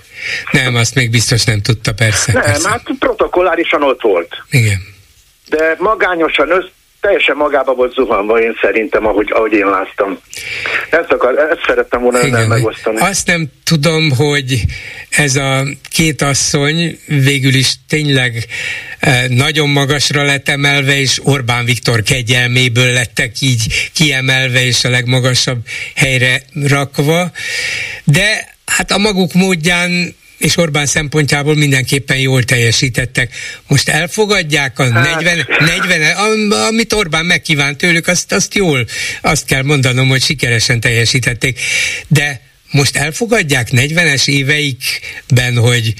Nem, 0.51 0.75
azt 0.75 0.95
még 0.95 1.11
biztos 1.11 1.45
nem 1.45 1.61
tudta, 1.61 1.93
persze. 1.93 2.33
Nem, 2.33 2.43
persze. 2.43 2.69
hát 2.69 2.83
protokollárisan 2.99 3.83
ott 3.83 4.01
volt. 4.03 4.43
Igen. 4.51 4.79
De 5.49 5.77
magányosan 5.79 6.51
össz, 6.51 6.67
teljesen 7.01 7.37
magába 7.37 7.75
volt 7.75 7.95
zuhanva, 7.95 8.41
én 8.41 8.59
szerintem, 8.61 9.07
ahogy, 9.07 9.31
ahogy 9.33 9.53
én 9.53 9.67
láttam. 9.67 10.19
Ezt, 10.91 11.11
akar, 11.13 11.39
ezt 11.39 11.65
szerettem 11.67 12.03
volna 12.03 12.19
önnel 12.19 12.47
megosztani. 12.47 12.99
Azt 13.01 13.27
nem 13.27 13.51
tudom, 13.65 14.11
hogy 14.11 14.61
ez 15.11 15.37
a 15.37 15.63
két 15.91 16.23
asszony 16.23 16.99
végül 17.07 17.55
is 17.55 17.73
tényleg 17.89 18.45
eh, 18.99 19.25
nagyon 19.29 19.69
magasra 19.69 20.23
lett 20.23 20.49
emelve, 20.49 20.99
és 20.99 21.21
Orbán 21.25 21.65
Viktor 21.65 22.03
kegyelméből 22.03 22.93
lettek 22.93 23.41
így 23.41 23.91
kiemelve, 23.95 24.65
és 24.65 24.85
a 24.85 24.91
legmagasabb 24.91 25.59
helyre 25.95 26.43
rakva, 26.65 27.31
de 28.05 28.57
hát 28.65 28.91
a 28.91 28.99
maguk 28.99 29.33
módján 29.33 30.15
és 30.41 30.57
Orbán 30.57 30.87
szempontjából 30.87 31.55
mindenképpen 31.55 32.17
jól 32.17 32.43
teljesítettek. 32.43 33.35
Most 33.67 33.89
elfogadják 33.89 34.79
a 34.79 34.93
hát. 34.93 35.15
40, 35.15 35.47
40 35.59 36.17
amit 36.67 36.93
Orbán 36.93 37.27
megkívánt 37.27 37.77
tőlük, 37.77 38.07
azt, 38.07 38.33
azt 38.33 38.55
jól, 38.55 38.87
azt 39.21 39.45
kell 39.45 39.63
mondanom, 39.63 40.09
hogy 40.09 40.23
sikeresen 40.23 40.81
teljesítették. 40.81 41.61
De 42.09 42.41
most 42.71 42.97
elfogadják 42.97 43.69
40-es 43.73 44.29
éveikben, 44.29 45.57
hogy 45.57 45.95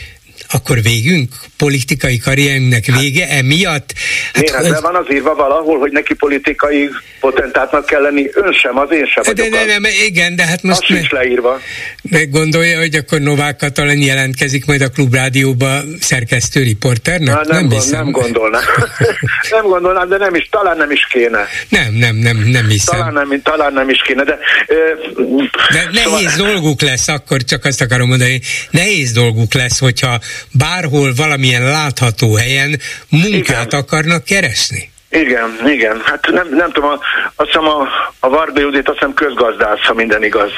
akkor 0.49 0.83
végünk? 0.83 1.35
Politikai 1.61 2.19
karrierünknek 2.19 2.87
hát- 2.87 3.01
vége 3.01 3.29
emiatt? 3.29 3.93
Hát, 4.33 4.51
Miért? 4.51 4.73
Hát, 4.73 4.81
van 4.81 4.95
az 4.95 5.07
írva 5.13 5.35
valahol, 5.35 5.79
hogy 5.79 5.93
neki 5.93 6.15
politikai 6.15 6.89
potentátnak 7.21 7.87
kell 7.87 8.03
lenni, 8.03 8.31
ön 8.33 8.53
sem, 8.53 8.79
az 8.79 8.89
én 8.93 9.07
sem 9.07 9.35
de, 9.35 9.49
de, 9.49 9.65
nem, 9.65 9.83
igen, 10.07 10.37
de 10.37 10.45
hát 10.47 10.63
most... 10.63 10.91
Az 10.91 10.97
is 10.97 11.11
leírva. 11.11 11.61
Meg 12.03 12.31
gondolja, 12.31 12.79
hogy 12.79 12.95
akkor 12.95 13.21
Novák 13.21 13.57
Katalin 13.57 14.03
jelentkezik 14.03 14.67
majd 14.67 14.81
a 14.81 14.89
Klubrádióba 14.89 15.81
szerkesztő 16.01 16.63
riporternek? 16.63 17.35
Na, 17.35 17.41
nem, 17.47 17.47
nem, 17.57 17.69
gond, 17.69 17.91
nem 17.91 18.11
gondolnám. 18.11 18.63
nem 19.57 19.63
gondolnám, 19.63 20.09
de 20.09 20.17
nem 20.17 20.35
is, 20.35 20.49
talán 20.51 20.77
nem 20.77 20.91
is 20.91 21.07
kéne. 21.13 21.47
Nem, 21.69 21.95
nem, 21.95 22.17
nem, 22.17 22.37
nem 22.37 22.69
hiszem. 22.69 22.99
Talán 22.99 23.13
nem, 23.13 23.43
talán 23.43 23.73
nem 23.73 23.89
is 23.89 24.03
kéne, 24.07 24.25
de... 24.25 24.39
de 25.73 25.89
nehéz 25.93 26.31
szóval... 26.31 26.53
dolguk 26.53 26.81
lesz, 26.81 27.09
akkor 27.09 27.45
csak 27.45 27.65
azt 27.65 27.81
akarom 27.81 28.09
mondani, 28.09 28.41
nehéz 28.71 29.13
dolguk 29.13 29.55
lesz, 29.55 29.79
hogyha 29.79 30.21
bárhol 30.53 31.13
valamilyen 31.51 31.83
látható 31.83 32.35
helyen 32.35 32.81
munkát 33.09 33.67
Igen. 33.67 33.81
akarnak 33.81 34.25
keresni. 34.25 34.91
Igen, 35.11 35.59
igen. 35.67 36.01
Hát 36.05 36.27
nem, 36.31 36.49
nem 36.51 36.73
tudom, 36.73 36.91
a, 36.91 36.99
azt 37.37 37.49
hiszem 37.49 37.69
a, 37.69 37.89
a 38.21 38.29
Varga 38.29 38.61
Judit 38.61 38.89
azt 38.89 38.99
hiszem 38.99 39.15
közgazdász, 39.15 39.81
ha 39.87 39.95
minden 39.95 40.23
igaz. 40.25 40.51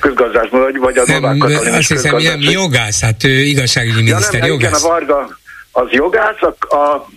Közgazdász, 0.00 0.48
vagy, 0.50 0.78
vagy 0.78 0.98
a 0.98 1.04
Novák 1.06 1.38
Katalin 1.38 1.72
Azt 1.72 1.88
hiszem, 1.88 2.16
nem 2.16 2.40
jogász, 2.40 3.00
hát 3.00 3.24
ő 3.24 3.40
igazságügyi 3.40 4.02
miniszter, 4.02 4.32
ja, 4.32 4.40
nem, 4.40 4.48
jogász. 4.48 4.80
Igen, 4.80 4.90
a 4.90 4.92
Varga 4.92 5.38
az 5.72 5.90
jogász, 5.90 6.40
a, 6.40 6.74
a 6.76 7.08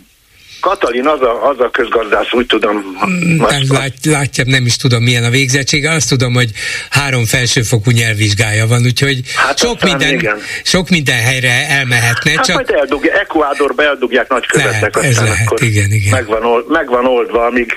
Katalin 0.67 1.07
az 1.07 1.21
a, 1.21 1.49
az 1.49 1.59
a 1.59 1.69
közgazdász, 1.69 2.33
úgy 2.33 2.45
tudom. 2.45 2.97
Mm, 3.09 3.41
azt, 3.41 3.69
lát, 3.69 3.93
látja, 4.03 4.43
nem 4.47 4.65
is 4.65 4.75
tudom 4.75 5.03
milyen 5.03 5.23
a 5.23 5.29
végzettsége, 5.29 5.91
azt 5.91 6.09
tudom, 6.09 6.33
hogy 6.33 6.51
három 6.89 7.25
felsőfokú 7.25 7.91
nyelvvizsgája 7.91 8.67
van, 8.67 8.81
úgyhogy 8.83 9.21
hát 9.35 9.57
sok, 9.57 9.83
minden, 9.83 10.13
igen. 10.13 10.37
sok 10.63 10.89
minden 10.89 11.19
helyre 11.19 11.67
elmehetne. 11.69 12.31
Hát 12.31 12.45
csak... 12.45 12.55
majd 12.55 12.69
eldugja, 12.69 13.13
Ecuadorba 13.13 13.83
eldugják 13.83 14.29
nagykövetnek, 14.29 14.95
lehet, 14.95 15.09
ez 15.09 15.21
lehet, 15.21 15.59
igen, 15.59 15.91
igen. 15.91 16.11
Megvan, 16.11 16.63
megvan 16.67 17.05
oldva, 17.05 17.45
amíg 17.45 17.73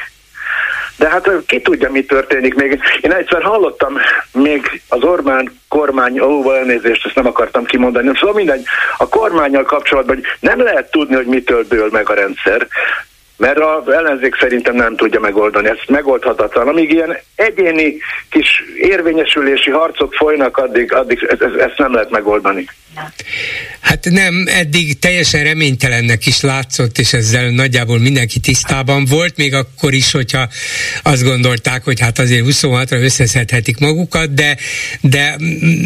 de 1.01 1.09
hát 1.09 1.31
ki 1.47 1.61
tudja, 1.61 1.91
mi 1.91 2.05
történik 2.05 2.55
még. 2.55 2.81
Én 3.01 3.13
egyszer 3.13 3.43
hallottam 3.43 3.99
még 4.33 4.83
az 4.89 5.03
Orbán 5.03 5.61
kormány, 5.69 6.21
óva 6.21 6.57
elnézést, 6.57 7.07
ezt 7.07 7.15
nem 7.15 7.27
akartam 7.27 7.65
kimondani, 7.65 8.11
szóval 8.15 8.35
mindegy, 8.35 8.65
a 8.99 9.09
kormányjal 9.09 9.63
kapcsolatban, 9.63 10.15
hogy 10.15 10.25
nem 10.41 10.63
lehet 10.63 10.91
tudni, 10.91 11.15
hogy 11.15 11.27
mitől 11.27 11.65
dől 11.69 11.89
meg 11.93 12.11
a 12.11 12.15
rendszer, 12.15 12.67
mert 13.41 13.59
az 13.59 13.93
ellenzék 13.93 14.37
szerintem 14.41 14.75
nem 14.75 14.97
tudja 14.97 15.21
megoldani. 15.21 15.69
Ez 15.69 15.77
megoldhatatlan. 15.87 16.69
Amíg 16.69 16.91
ilyen 16.91 17.17
egyéni 17.35 17.97
kis 18.31 18.63
érvényesülési 18.81 19.71
harcok 19.71 20.15
folynak, 20.15 20.57
addig, 20.57 20.93
addig 20.93 21.27
ezt, 21.29 21.55
ezt 21.59 21.79
nem 21.79 21.93
lehet 21.93 22.11
megoldani. 22.11 22.67
Hát 23.81 24.05
nem, 24.11 24.45
eddig 24.47 24.99
teljesen 24.99 25.45
reménytelennek 25.45 26.27
is 26.27 26.41
látszott, 26.41 26.99
és 26.99 27.13
ezzel 27.13 27.51
nagyjából 27.51 27.99
mindenki 27.99 28.41
tisztában 28.41 29.05
volt, 29.05 29.37
még 29.37 29.55
akkor 29.55 29.93
is, 29.93 30.11
hogyha 30.11 30.49
azt 31.03 31.23
gondolták, 31.23 31.85
hogy 31.85 32.01
hát 32.01 32.19
azért 32.19 32.45
26-ra 32.47 33.03
összeszedhetik 33.03 33.79
magukat, 33.79 34.35
de, 34.35 34.57
de 35.01 35.37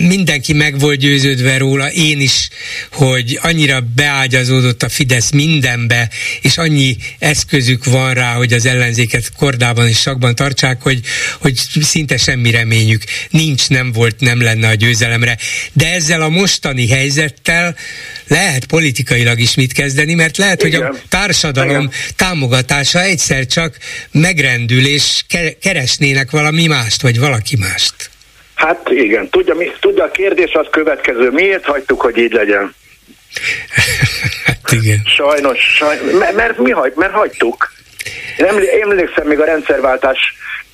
mindenki 0.09 0.53
meg 0.53 0.79
volt 0.79 0.99
győződve 0.99 1.59
róla, 1.59 1.91
én 1.91 2.21
is, 2.21 2.49
hogy 2.93 3.39
annyira 3.43 3.79
beágyazódott 3.95 4.83
a 4.83 4.89
Fidesz 4.89 5.31
mindenbe, 5.31 6.09
és 6.43 6.59
annyi 6.59 6.97
eszközük 7.45 7.85
van 7.85 8.15
rá, 8.15 8.33
hogy 8.33 8.53
az 8.53 8.67
ellenzéket 8.67 9.33
kordában 9.39 9.89
és 9.89 10.01
sakban 10.01 10.35
tartsák, 10.35 10.83
hogy, 10.83 11.01
hogy 11.41 11.55
szinte 11.81 12.17
semmi 12.17 12.51
reményük 12.51 13.03
nincs, 13.31 13.69
nem 13.69 13.93
volt, 13.93 14.21
nem 14.21 14.43
lenne 14.43 14.69
a 14.69 14.75
győzelemre. 14.75 15.37
De 15.73 15.93
ezzel 15.93 16.23
a 16.23 16.29
mostani 16.29 16.89
helyzettel 16.89 17.77
lehet 18.29 18.67
politikailag 18.67 19.39
is 19.39 19.55
mit 19.55 19.73
kezdeni, 19.73 20.15
mert 20.15 20.37
lehet, 20.37 20.63
Igen. 20.63 20.87
hogy 20.87 20.97
a 20.97 21.01
társadalom 21.09 21.71
Igen. 21.71 21.91
támogatása 22.17 23.01
egyszer 23.01 23.47
csak 23.47 23.77
megrendül, 24.13 24.87
és 24.87 25.25
keresnének 25.61 26.31
valami 26.31 26.67
mást, 26.67 27.03
vagy 27.03 27.19
valaki 27.19 27.57
mást. 27.57 27.95
Hát 28.55 28.91
igen, 28.91 29.29
tudja, 29.29 29.55
mi, 29.55 29.71
tudja 29.81 30.05
a 30.05 30.11
kérdés 30.11 30.53
az 30.53 30.67
következő, 30.71 31.31
miért 31.31 31.65
hagytuk, 31.65 32.01
hogy 32.01 32.19
így 32.19 32.33
legyen? 32.33 32.75
hát 34.47 34.72
igen. 34.72 35.03
Sajnos, 35.07 35.59
sajnos 35.76 36.12
mert, 36.18 36.35
mert 36.35 36.59
mi 36.59 36.70
hagy, 36.70 36.93
mert 36.97 37.12
hagytuk. 37.12 37.72
Én 38.37 38.47
emlékszem 38.82 39.26
még 39.26 39.41
a 39.41 39.45
rendszerváltás 39.45 40.18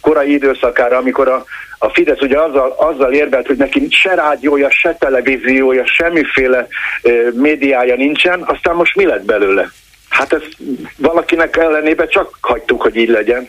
korai 0.00 0.32
időszakára, 0.32 0.96
amikor 0.96 1.28
a 1.28 1.44
a 1.82 1.90
Fidesz 1.90 2.20
ugye 2.20 2.40
azzal, 2.40 2.74
azzal 2.78 3.12
érvelt, 3.12 3.46
hogy 3.46 3.56
neki 3.56 3.86
se 3.90 4.14
rádiója, 4.14 4.70
se 4.70 4.96
televíziója, 4.98 5.86
semmiféle 5.86 6.58
e, 7.02 7.10
médiája 7.32 7.96
nincsen, 7.96 8.42
aztán 8.46 8.74
most 8.74 8.96
mi 8.96 9.06
lett 9.06 9.24
belőle? 9.24 9.70
Hát 10.08 10.32
ezt 10.32 10.56
valakinek 10.96 11.56
ellenében 11.56 12.08
csak 12.08 12.38
hagytuk, 12.40 12.82
hogy 12.82 12.96
így 12.96 13.08
legyen. 13.08 13.48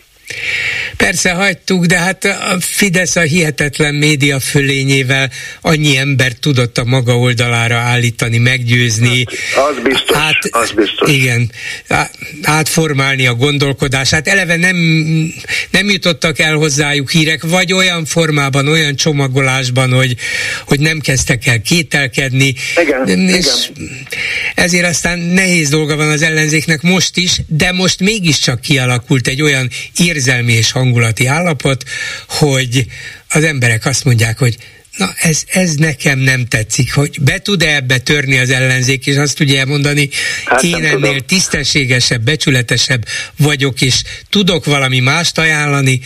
Persze 0.98 1.32
hagytuk, 1.32 1.86
de 1.86 1.98
hát 1.98 2.26
a 2.26 2.58
Fidesz 2.60 3.16
a 3.16 3.22
hihetetlen 3.22 3.96
média 3.96 4.40
fölényével 4.40 5.32
annyi 5.62 5.98
ember 5.98 6.32
tudott 6.32 6.78
a 6.78 6.84
maga 6.84 7.18
oldalára 7.18 7.76
állítani, 7.76 8.38
meggyőzni. 8.38 9.26
Hát, 9.56 9.70
az 9.70 9.84
biztos, 9.84 10.18
át, 10.18 10.38
az 10.50 10.72
biztos. 10.72 11.10
Igen, 11.10 11.52
átformálni 12.42 13.28
a 13.28 13.34
gondolkodását. 13.34 14.28
Eleve 14.28 14.56
nem, 14.56 14.76
nem 15.72 15.90
jutottak 15.90 16.40
el 16.40 16.56
hozzájuk 16.56 17.12
hírek, 17.12 17.44
vagy 17.44 17.74
olyan 17.74 18.06
formában, 18.06 18.68
olyan 18.68 18.96
csomagolásban, 18.96 19.92
hogy, 19.92 20.16
hogy 20.66 20.80
nem 20.80 21.00
kezdtek 21.00 21.48
el 21.48 21.62
kételkedni. 21.62 22.56
Igen, 22.82 23.20
és 23.28 23.46
igen. 23.76 23.90
Ezért 24.56 24.86
aztán 24.86 25.20
nehéz 25.20 25.70
dolga 25.70 25.96
van 25.96 26.10
az 26.10 26.22
ellenzéknek 26.22 26.82
most 26.82 27.18
is, 27.18 27.42
de 27.48 27.72
most 27.72 28.00
mégiscsak 28.00 28.62
kialakult 28.62 29.28
egy 29.28 29.42
olyan 29.42 29.70
érzelmi 29.98 30.54
és 30.54 30.72
hangulati 30.82 31.26
állapot, 31.26 31.84
hogy 32.28 32.86
az 33.30 33.44
emberek 33.44 33.86
azt 33.86 34.06
mondják, 34.06 34.38
hogy 34.38 34.58
na 34.98 35.08
ez, 35.22 35.44
ez 35.52 35.76
nekem 35.76 36.20
nem 36.20 36.46
tetszik, 36.50 36.94
hogy 36.94 37.18
be 37.22 37.40
tud-e 37.40 37.76
ebbe 37.76 37.98
törni 37.98 38.38
az 38.40 38.50
ellenzék, 38.50 39.08
és 39.08 39.18
azt 39.18 39.38
tudja 39.38 39.66
mondani, 39.66 40.10
hát 40.46 40.64
én 40.64 40.76
ennél 40.76 40.92
tudom. 40.92 41.18
tisztességesebb, 41.28 42.22
becsületesebb 42.22 43.02
vagyok, 43.38 43.82
és 43.82 44.04
tudok 44.30 44.66
valami 44.66 45.00
mást 45.00 45.38
ajánlani, 45.38 46.00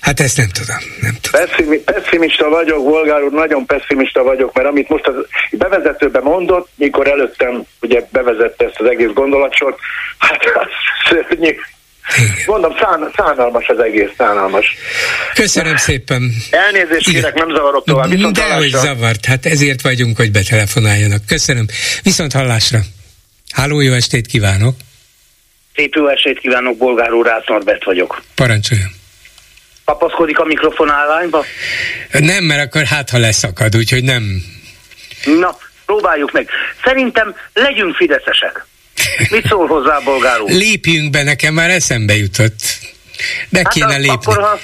hát 0.00 0.20
ezt 0.20 0.36
nem 0.36 0.48
tudom. 0.48 0.76
Nem 1.00 1.16
tudom. 1.20 1.46
Pessimista, 1.46 1.92
pessimista 1.92 2.48
vagyok, 2.48 2.78
Volgár 2.78 3.22
úr, 3.22 3.32
nagyon 3.32 3.66
pessimista 3.66 4.22
vagyok, 4.22 4.54
mert 4.54 4.68
amit 4.68 4.88
most 4.88 5.06
az 5.06 5.14
bevezetőben 5.50 6.22
mondott, 6.22 6.68
mikor 6.74 7.08
előttem 7.08 7.62
ugye 7.80 8.06
bevezette 8.10 8.64
ezt 8.64 8.80
az 8.80 8.86
egész 8.86 9.12
gondolatsort, 9.14 9.78
hát 10.18 10.42
az 10.54 10.68
szörnyű, 11.08 11.54
Mondom, 12.46 12.76
szán, 12.80 13.10
szánalmas 13.16 13.66
az 13.68 13.78
egész, 13.78 14.10
szánalmas. 14.16 14.76
Köszönöm 15.34 15.76
szépen. 15.76 16.32
Elnézést 16.50 17.10
kérek, 17.10 17.34
nem 17.34 17.54
zavarok 17.54 17.84
tovább. 17.84 18.10
Viszont 18.10 18.36
De 18.36 18.54
hogy 18.54 18.70
zavart, 18.70 19.24
hát 19.24 19.46
ezért 19.46 19.82
vagyunk, 19.82 20.16
hogy 20.16 20.30
betelefonáljanak. 20.30 21.26
Köszönöm. 21.26 21.66
Viszont 22.02 22.32
hallásra. 22.32 22.78
Háló, 23.52 23.80
jó 23.80 23.92
estét 23.92 24.26
kívánok. 24.26 24.74
Szép 25.74 25.94
jó 25.94 26.08
estét 26.08 26.38
kívánok, 26.38 26.76
Bolgár 26.76 27.12
úr, 27.12 27.42
Norbert 27.46 27.84
vagyok. 27.84 28.22
Parancsoljon. 28.34 28.88
Kapaszkodik 29.84 30.38
a 30.38 30.44
mikrofon 30.44 30.90
állányba? 30.90 31.44
Nem, 32.12 32.44
mert 32.44 32.64
akkor 32.66 32.84
hát, 32.84 33.10
ha 33.10 33.18
leszakad, 33.18 33.76
úgyhogy 33.76 34.04
nem. 34.04 34.42
Na, 35.24 35.56
próbáljuk 35.86 36.32
meg. 36.32 36.48
Szerintem 36.84 37.34
legyünk 37.52 37.94
fideszesek. 37.96 38.66
Mit 39.30 39.46
szól 39.46 39.66
hozzá, 39.66 39.98
bolgár 39.98 40.40
úr? 40.40 40.50
Lépjünk 40.50 41.10
be, 41.10 41.22
nekem 41.22 41.54
már 41.54 41.70
eszembe 41.70 42.16
jutott. 42.16 42.60
De 43.48 43.60
hát 43.64 43.72
kéne 43.72 43.96
lépni. 43.96 44.08
Akkor, 44.08 44.42
ha, 44.42 44.58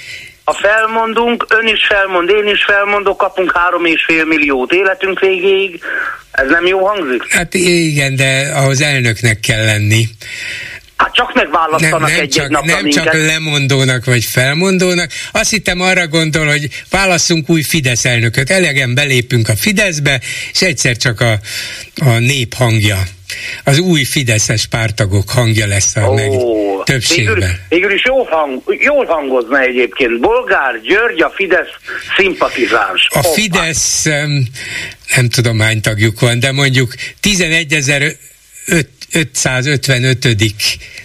ha 0.45 0.53
felmondunk, 0.53 1.47
ön 1.49 1.67
is 1.67 1.87
felmond, 1.89 2.29
én 2.29 2.47
is 2.47 2.65
felmondok, 2.65 3.17
kapunk 3.17 3.57
három 3.57 3.85
és 3.85 4.05
fél 4.07 4.25
milliót 4.25 4.73
életünk 4.73 5.21
végéig. 5.21 5.81
Ez 6.31 6.49
nem 6.49 6.67
jó 6.67 6.87
hangzik? 6.87 7.33
Hát 7.33 7.55
igen, 7.55 8.17
de 8.17 8.53
ahhoz 8.55 8.81
elnöknek 8.81 9.41
kell 9.41 9.65
lenni. 9.65 10.09
Hát 11.01 11.15
csak 11.15 11.35
megválasztanak 11.35 12.01
nem, 12.01 12.11
nem 12.11 12.21
egy, 12.21 12.29
csak, 12.29 12.45
egy 12.45 12.51
Nem 12.51 12.83
minket. 12.83 13.05
csak 13.05 13.13
lemondónak 13.15 14.05
vagy 14.05 14.25
felmondónak. 14.25 15.11
Azt 15.33 15.51
hittem 15.51 15.81
arra 15.81 16.07
gondol, 16.07 16.47
hogy 16.47 16.69
válasszunk 16.91 17.51
új 17.51 17.63
Fidesz 17.63 18.05
elnököt. 18.05 18.51
Elegen 18.51 18.95
belépünk 18.95 19.49
a 19.49 19.57
Fideszbe, 19.57 20.21
és 20.53 20.63
egyszer 20.63 20.97
csak 20.97 21.21
a, 21.21 21.39
a 22.05 22.19
nép 22.19 22.55
hangja 22.55 22.99
az 23.65 23.79
új 23.79 24.05
fideszes 24.05 24.67
pártagok 24.67 25.31
hangja 25.31 25.67
lesz 25.67 25.97
a 25.97 26.01
oh, 26.01 26.15
meg 26.15 26.31
többségben. 26.85 27.35
Végül, 27.35 27.51
végül 27.69 27.93
is 27.93 28.05
jó 28.05 28.25
hang, 28.25 28.63
jól 28.67 29.07
hangozna 29.07 29.61
egyébként. 29.61 30.21
Bolgár 30.21 30.81
György 30.81 31.23
a 31.23 31.33
Fidesz 31.35 31.69
szimpatizáns. 32.17 33.09
A 33.11 33.17
Hoppá. 33.19 33.29
Fidesz 33.29 34.05
nem 35.17 35.29
tudom 35.29 35.61
hány 35.61 35.81
tagjuk 35.81 36.21
van, 36.21 36.41
de 36.41 36.53
mondjuk 36.53 36.95
11 37.21 37.75
555. 39.13 40.27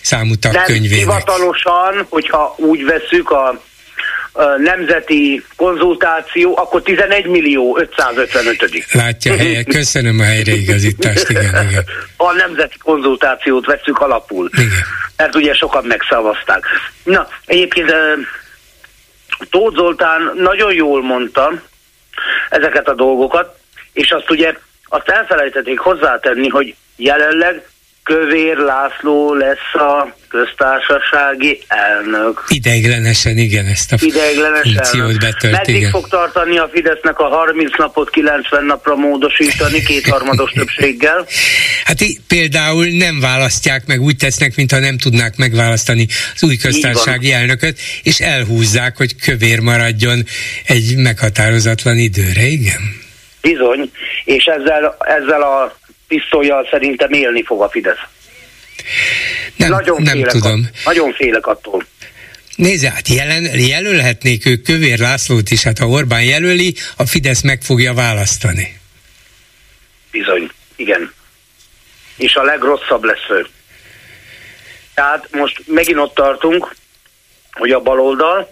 számú 0.02 0.36
tagkönyvének. 0.36 0.98
hivatalosan, 0.98 2.06
hogyha 2.10 2.56
úgy 2.58 2.86
veszük 2.86 3.32
a 3.32 3.62
nemzeti 4.58 5.44
konzultáció, 5.56 6.58
akkor 6.58 6.82
11 6.82 7.26
millió 7.26 7.78
555. 7.80 8.86
Látja, 8.92 9.38
helye, 9.38 9.64
köszönöm 9.64 10.20
a 10.20 10.24
helyreigazítást, 10.24 11.30
igen, 11.30 11.70
igen. 11.70 11.84
A 12.18 12.32
nemzeti 12.32 12.78
konzultációt 12.78 13.66
veszük 13.66 14.00
alapul. 14.00 14.50
Igen. 14.54 14.70
Mert 15.18 15.36
ugye 15.36 15.54
sokan 15.54 15.86
megszavazták. 15.86 16.66
Na, 17.04 17.28
egyébként 17.46 17.94
Tóth 19.50 19.76
Zoltán 19.76 20.32
nagyon 20.36 20.74
jól 20.74 21.04
mondta 21.04 21.62
ezeket 22.50 22.88
a 22.88 22.94
dolgokat, 22.94 23.58
és 23.94 24.12
azt 24.12 24.30
ugye 24.30 24.54
azt 24.84 25.10
elfelejtették 25.10 25.80
hozzátenni, 25.80 26.48
hogy 26.48 26.76
jelenleg 26.96 27.64
Kövér 28.06 28.58
László 28.58 29.34
lesz 29.34 29.74
a 29.74 30.16
köztársasági 30.28 31.62
elnök. 31.68 32.44
Ideiglenesen, 32.48 33.38
igen, 33.38 33.66
ezt 33.66 33.92
a 33.92 33.98
funkciót 33.98 35.20
betölt, 35.20 35.54
Meddig 35.54 35.76
igen. 35.76 35.90
fog 35.90 36.08
tartani 36.08 36.58
a 36.58 36.70
Fidesznek 36.74 37.20
a 37.20 37.28
30 37.28 37.78
napot 37.78 38.10
90 38.10 38.66
napra 38.66 38.96
módosítani 38.96 39.84
kétharmados 39.84 40.52
többséggel? 40.58 41.26
Hát 41.84 42.02
í- 42.02 42.20
például 42.28 42.86
nem 42.86 43.20
választják 43.20 43.86
meg, 43.88 44.02
úgy 44.02 44.18
tesznek, 44.18 44.56
mintha 44.56 44.80
nem 44.80 44.98
tudnák 44.98 45.36
megválasztani 45.38 46.08
az 46.36 46.44
új 46.44 46.58
köztársasági 46.58 47.32
elnököt, 47.32 47.80
és 48.04 48.20
elhúzzák, 48.20 48.98
hogy 48.98 49.16
kövér 49.16 49.60
maradjon 49.60 50.24
egy 50.66 50.96
meghatározatlan 50.98 51.98
időre, 51.98 52.42
igen. 52.42 53.04
Bizony, 53.42 53.92
és 54.26 54.44
ezzel, 54.46 54.98
ezzel 55.00 55.42
a 55.42 55.78
pisztolyjal 56.08 56.68
szerintem 56.72 57.12
élni 57.12 57.44
fog 57.44 57.62
a 57.62 57.70
Fidesz. 57.70 58.00
Nem, 59.56 59.70
nagyon 59.70 60.02
nem 60.02 60.14
félek 60.14 60.32
tudom. 60.32 60.52
Attól, 60.52 60.70
nagyon 60.86 61.14
félek 61.14 61.48
attól. 61.48 61.86
Nézze, 62.56 62.92
hát 62.92 63.08
jelen, 63.08 63.60
jelölhetnék 63.60 64.46
ők 64.46 64.64
Kövér 64.64 65.00
Lászlót 65.00 65.50
is, 65.50 65.64
hát 65.64 65.78
ha 65.78 65.88
Orbán 65.88 66.24
jelöli, 66.24 66.76
a 66.98 67.06
Fidesz 67.06 67.42
meg 67.42 67.62
fogja 67.62 67.94
választani. 67.94 68.80
Bizony, 70.12 70.50
igen. 70.76 71.14
És 72.18 72.36
a 72.36 72.44
legrosszabb 72.44 73.04
lesz 73.04 73.30
ő. 73.30 73.48
Tehát 74.94 75.28
most 75.32 75.62
megint 75.66 75.98
ott 75.98 76.16
tartunk, 76.16 76.76
hogy 77.52 77.72
a 77.72 77.80
baloldal, 77.80 78.50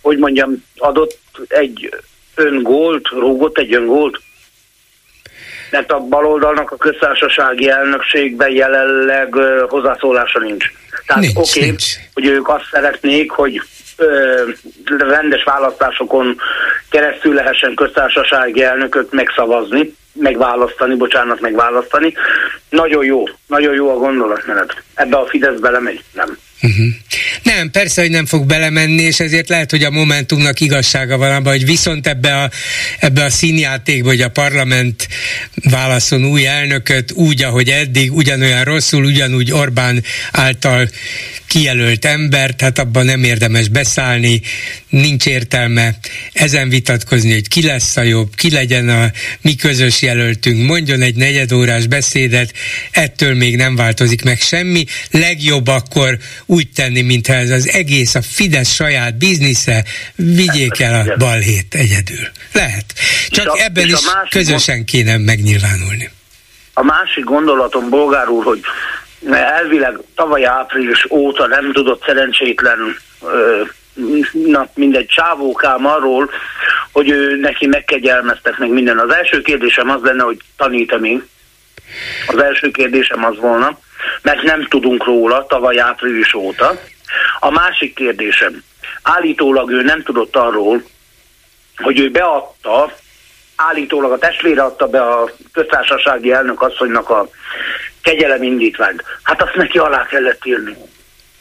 hogy 0.00 0.18
mondjam, 0.18 0.64
adott 0.76 1.18
egy 1.48 1.94
öngólt, 2.34 3.08
rúgott 3.08 3.58
egy 3.58 3.74
öngólt, 3.74 4.20
mert 5.74 5.92
a 5.92 6.00
baloldalnak 6.00 6.70
a 6.70 6.76
köztársasági 6.76 7.68
elnökségben 7.68 8.50
jelenleg 8.50 9.34
ö, 9.34 9.64
hozzászólása 9.68 10.38
nincs. 10.38 10.64
Tehát 11.06 11.24
oké, 11.24 11.38
okay, 11.38 11.68
nincs. 11.68 11.84
hogy 12.14 12.26
ők 12.26 12.48
azt 12.48 12.68
szeretnék, 12.70 13.30
hogy 13.30 13.62
ö, 13.96 14.42
rendes 14.98 15.42
választásokon 15.44 16.36
keresztül 16.90 17.34
lehessen 17.34 17.74
köztársasági 17.74 18.62
elnököt 18.62 19.12
megszavazni, 19.12 19.94
megválasztani, 20.12 20.94
bocsánat, 20.94 21.40
megválasztani. 21.40 22.14
Nagyon 22.68 23.04
jó, 23.04 23.22
nagyon 23.46 23.74
jó 23.74 23.90
a 23.90 23.98
gondolatmenet. 23.98 24.82
Ebbe 24.94 25.16
a 25.16 25.26
Fidesz 25.26 25.58
belemegy? 25.60 26.04
Nem. 26.12 26.38
Uh-huh. 26.64 26.86
Nem, 27.42 27.70
persze, 27.70 28.00
hogy 28.00 28.10
nem 28.10 28.26
fog 28.26 28.46
belemenni, 28.46 29.02
és 29.02 29.20
ezért 29.20 29.48
lehet, 29.48 29.70
hogy 29.70 29.82
a 29.82 29.90
Momentumnak 29.90 30.60
igazsága 30.60 31.16
van 31.16 31.30
abban, 31.30 31.52
hogy 31.52 31.64
viszont 31.64 32.06
ebbe 32.06 32.42
a, 32.42 32.50
ebbe 32.98 33.24
a 33.24 33.30
színjátékba, 33.30 34.08
hogy 34.08 34.20
a 34.20 34.28
parlament 34.28 35.08
válaszol 35.54 36.24
új 36.24 36.46
elnököt 36.46 37.12
úgy, 37.12 37.42
ahogy 37.42 37.68
eddig, 37.68 38.12
ugyanolyan 38.12 38.64
rosszul, 38.64 39.04
ugyanúgy 39.04 39.52
Orbán 39.52 40.04
által 40.30 40.88
kijelölt 41.46 42.04
ember, 42.04 42.54
tehát 42.54 42.78
abban 42.78 43.04
nem 43.04 43.24
érdemes 43.24 43.68
beszállni, 43.68 44.40
nincs 44.88 45.26
értelme 45.26 45.98
ezen 46.32 46.68
vitatkozni, 46.68 47.32
hogy 47.32 47.48
ki 47.48 47.62
lesz 47.62 47.96
a 47.96 48.02
jobb, 48.02 48.34
ki 48.34 48.50
legyen 48.50 48.88
a 48.88 49.10
mi 49.40 49.54
közös 49.54 50.02
jelöltünk, 50.02 50.66
mondjon 50.66 51.02
egy 51.02 51.14
negyedórás 51.14 51.86
beszédet, 51.86 52.52
ettől 52.90 53.34
még 53.34 53.56
nem 53.56 53.76
változik 53.76 54.22
meg 54.22 54.40
semmi, 54.40 54.84
legjobb 55.10 55.66
akkor 55.66 56.18
úgy 56.54 56.68
tenni, 56.74 57.02
mintha 57.02 57.34
ez 57.34 57.50
az 57.50 57.68
egész 57.68 58.14
a 58.14 58.22
Fidesz 58.22 58.74
saját 58.74 59.18
biznisze, 59.18 59.84
vigyék 60.14 60.80
el 60.80 60.94
a 61.00 61.16
balhét 61.16 61.74
egyedül. 61.74 62.26
Lehet. 62.52 62.84
Csak 63.28 63.46
a- 63.48 63.56
ebben 63.58 63.86
is 63.86 64.00
közösen 64.30 64.84
kéne 64.84 65.18
megnyilvánulni. 65.18 66.10
A 66.74 66.82
másik 66.82 67.24
gondolatom, 67.24 67.88
bolgár 67.88 68.28
úr, 68.28 68.44
hogy 68.44 68.60
elvileg 69.32 69.98
tavaly 70.14 70.44
április 70.46 71.06
óta 71.10 71.46
nem 71.46 71.72
tudott 71.72 72.04
szerencsétlen 72.06 72.78
ö, 73.22 73.62
na, 74.32 74.68
mindegy 74.74 75.06
csávókám 75.06 75.86
arról, 75.86 76.30
hogy 76.92 77.08
ő 77.10 77.36
neki 77.40 77.66
megkegyelmeztek 77.66 78.58
meg 78.58 78.70
minden. 78.70 78.98
Az 78.98 79.14
első 79.14 79.40
kérdésem 79.42 79.90
az 79.90 80.00
lenne, 80.02 80.22
hogy 80.22 80.38
tanít-e 80.56 80.98
még? 80.98 81.22
Az 82.26 82.38
első 82.38 82.70
kérdésem 82.70 83.24
az 83.24 83.36
volna, 83.36 83.78
mert 84.22 84.42
nem 84.42 84.66
tudunk 84.68 85.04
róla 85.04 85.46
tavaly 85.46 85.80
április 85.80 86.34
óta. 86.34 86.80
A 87.40 87.50
másik 87.50 87.94
kérdésem, 87.94 88.62
állítólag 89.02 89.70
ő 89.70 89.82
nem 89.82 90.02
tudott 90.02 90.36
arról, 90.36 90.82
hogy 91.76 91.98
ő 92.00 92.10
beadta, 92.10 92.92
állítólag 93.56 94.12
a 94.12 94.18
testvére 94.18 94.62
adta 94.62 94.86
be 94.86 95.02
a 95.02 95.30
köztársasági 95.52 96.32
elnök 96.32 96.62
asszonynak 96.62 97.10
a 97.10 97.28
kegyelem 98.02 98.42
indítványt. 98.42 99.02
Hát 99.22 99.42
azt 99.42 99.54
neki 99.54 99.78
alá 99.78 100.06
kellett 100.06 100.44
írni. 100.44 100.76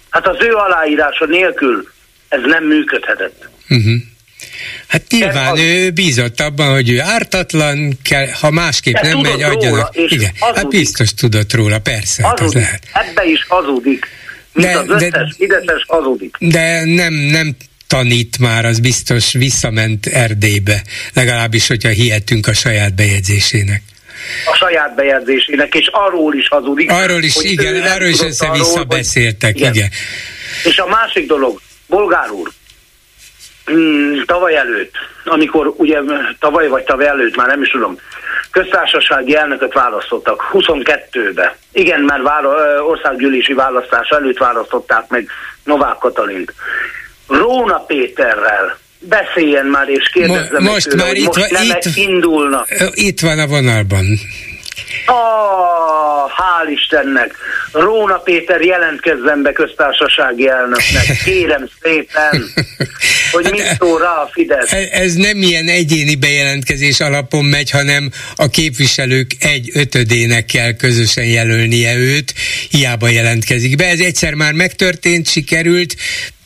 Hát 0.10 0.28
az 0.28 0.38
ő 0.40 0.54
aláírása 0.54 1.26
nélkül 1.26 1.92
ez 2.30 2.42
nem 2.44 2.64
működhetett. 2.64 3.48
Uh-huh. 3.70 3.94
Hát 4.88 5.02
nyilván 5.10 5.52
az- 5.52 5.60
ő 5.60 5.90
bízott 5.92 6.40
abban, 6.40 6.72
hogy 6.74 6.90
ő 6.90 7.00
ártatlan, 7.02 7.98
kell, 8.04 8.28
ha 8.42 8.52
másképp 8.52 8.94
De 8.94 9.08
nem 9.08 9.20
megy, 9.20 9.32
róla, 9.32 9.48
adjanak. 9.48 9.96
és 9.96 10.12
Igen, 10.12 10.32
hát 10.40 10.56
hazudik. 10.56 10.80
biztos 10.80 11.14
tudott 11.14 11.54
róla, 11.54 11.80
persze, 11.80 12.24
hát 12.24 12.34
az 12.34 12.40
Hazudik. 12.40 12.64
lehet. 12.64 12.84
Ebbe 12.94 13.24
is 13.26 13.46
hazudik. 13.48 14.06
Mint 14.54 14.68
De- 14.68 14.78
az 14.78 14.86
de- 14.88 15.06
összes 15.06 15.34
Fideszes 15.38 15.84
hazudik. 15.88 16.36
De 16.40 16.84
nem, 16.86 17.14
nem 17.14 17.56
tanít 17.88 18.38
már, 18.40 18.66
az 18.66 18.80
biztos 18.80 19.32
visszament 19.34 20.06
Erdélybe, 20.06 20.84
legalábbis, 21.14 21.68
hogyha 21.68 21.90
hihetünk 21.90 22.48
a 22.48 22.54
saját 22.54 22.96
bejegyzésének. 22.96 23.82
a 24.52 24.56
saját 24.56 24.96
bejegyzésének, 24.96 25.74
és 25.76 25.88
arról 25.92 26.36
is 26.36 26.48
hazudik. 26.48 26.92
Arról 26.92 27.24
is, 27.24 27.36
igen, 27.42 27.82
arról 27.82 28.08
is 28.08 28.20
össze-vissza 28.22 28.72
arról, 28.72 28.84
beszéltek, 28.84 29.60
igen. 29.60 29.90
És 30.64 30.78
a 30.78 30.88
másik 30.88 31.28
dolog, 31.28 31.62
Bolgár 31.88 32.30
úr, 32.32 32.52
mm, 33.72 34.22
tavaly 34.26 34.56
előtt, 34.56 34.94
amikor 35.26 35.74
ugye 35.78 36.00
tavaly 36.40 36.68
vagy 36.68 36.84
tavaly 36.84 37.08
előtt, 37.08 37.36
már 37.36 37.48
nem 37.48 37.62
is 37.62 37.70
tudom, 37.70 37.98
köztársasági 38.52 39.36
elnököt 39.36 39.74
választottak 39.74 40.50
22-be. 40.54 41.58
Igen, 41.72 42.02
már 42.02 42.22
vála, 42.22 42.84
országgyűlési 42.86 43.54
választás 43.54 44.10
előtt 44.10 44.38
választották 44.38 45.08
meg 45.10 45.28
Novák 45.64 45.98
Katalint. 45.98 46.54
Róna 47.28 47.78
Péterrel 47.80 48.78
beszéljen 49.00 49.66
már, 49.66 49.90
és 49.90 50.10
kérdezze 50.14 50.52
Mo- 50.52 50.62
meg 50.62 50.72
most 50.72 50.90
tőle, 50.90 51.04
már 51.04 51.08
hogy 51.08 51.18
itt 51.18 51.26
most 51.36 51.52
van- 51.52 51.64
itt- 51.64 51.96
indulna. 51.96 52.66
Itt 52.94 53.20
van 53.20 53.40
a 53.40 53.48
vonalban. 53.48 54.06
Ah, 55.06 56.30
hál' 56.30 56.70
Istennek! 56.72 57.36
Róna 57.72 58.18
Péter 58.18 58.62
jelentkezzen 58.62 59.42
be 59.42 59.52
köztársasági 59.52 60.48
elnöknek. 60.48 61.18
Kérem 61.24 61.70
szépen, 61.82 62.44
hogy 63.32 63.48
mit 63.52 63.76
szól 63.80 64.00
rá 64.00 64.12
a 64.12 64.30
Fidesz. 64.34 64.72
Ez 64.92 65.14
nem 65.14 65.42
ilyen 65.42 65.68
egyéni 65.68 66.16
bejelentkezés 66.16 67.00
alapon 67.00 67.46
megy, 67.46 67.70
hanem 67.70 68.12
a 68.36 68.48
képviselők 68.48 69.32
egy 69.40 69.70
ötödének 69.74 70.46
kell 70.46 70.74
közösen 70.74 71.26
jelölnie 71.26 71.96
őt, 71.96 72.34
hiába 72.70 73.08
jelentkezik 73.08 73.76
be. 73.76 73.86
Ez 73.86 74.00
egyszer 74.00 74.34
már 74.34 74.54
megtörtént, 74.54 75.30
sikerült, 75.30 75.96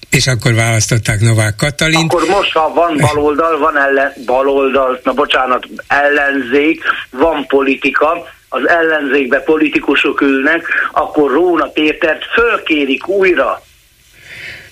és 0.10 0.28
akkor 0.28 0.54
választották 0.54 1.20
Novák 1.20 1.56
Katalint. 1.56 2.14
Akkor 2.14 2.28
most, 2.28 2.52
ha 2.54 2.74
van 2.74 2.98
baloldal, 2.98 3.58
van 3.58 3.78
ellen, 3.78 4.14
baloldal, 4.26 5.00
na 5.04 5.14
bocsánat, 5.14 5.68
ellenzék, 5.88 6.84
van 7.10 7.46
politika, 7.46 8.26
az 8.50 8.68
ellenzékbe 8.68 9.40
politikusok 9.40 10.22
ülnek, 10.22 10.68
akkor 10.92 11.32
Róna 11.32 11.66
Pétert 11.66 12.24
fölkérik 12.34 13.08
újra. 13.08 13.62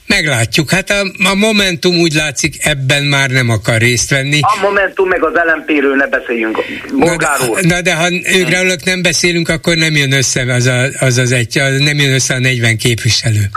Meglátjuk. 0.07 0.69
Hát 0.69 0.89
a, 0.89 1.01
a 1.31 1.35
Momentum 1.35 1.99
úgy 1.99 2.13
látszik 2.13 2.65
ebben 2.65 3.03
már 3.03 3.29
nem 3.29 3.49
akar 3.49 3.77
részt 3.77 4.09
venni. 4.09 4.39
A 4.41 4.59
Momentum 4.61 5.07
meg 5.07 5.23
az 5.23 5.33
LMP-ről 5.33 5.95
ne 5.95 6.07
beszéljünk. 6.07 6.57
Na 6.91 7.05
Bolgár 7.05 7.39
de, 7.39 7.47
úr. 7.47 7.61
na 7.61 7.81
de 7.81 7.95
ha 7.95 8.07
őkről 8.11 8.75
nem 8.83 9.01
beszélünk, 9.01 9.49
akkor 9.49 9.75
nem 9.75 9.95
jön 9.95 10.11
össze 10.11 10.53
az, 10.53 10.65
a, 10.65 10.85
az, 10.99 11.17
az 11.17 11.31
egy, 11.31 11.59
az 11.59 11.79
nem 11.79 11.97
jön 11.99 12.13
össze 12.13 12.33
a 12.33 12.39
40 12.39 12.77
képviselő. 12.77 13.49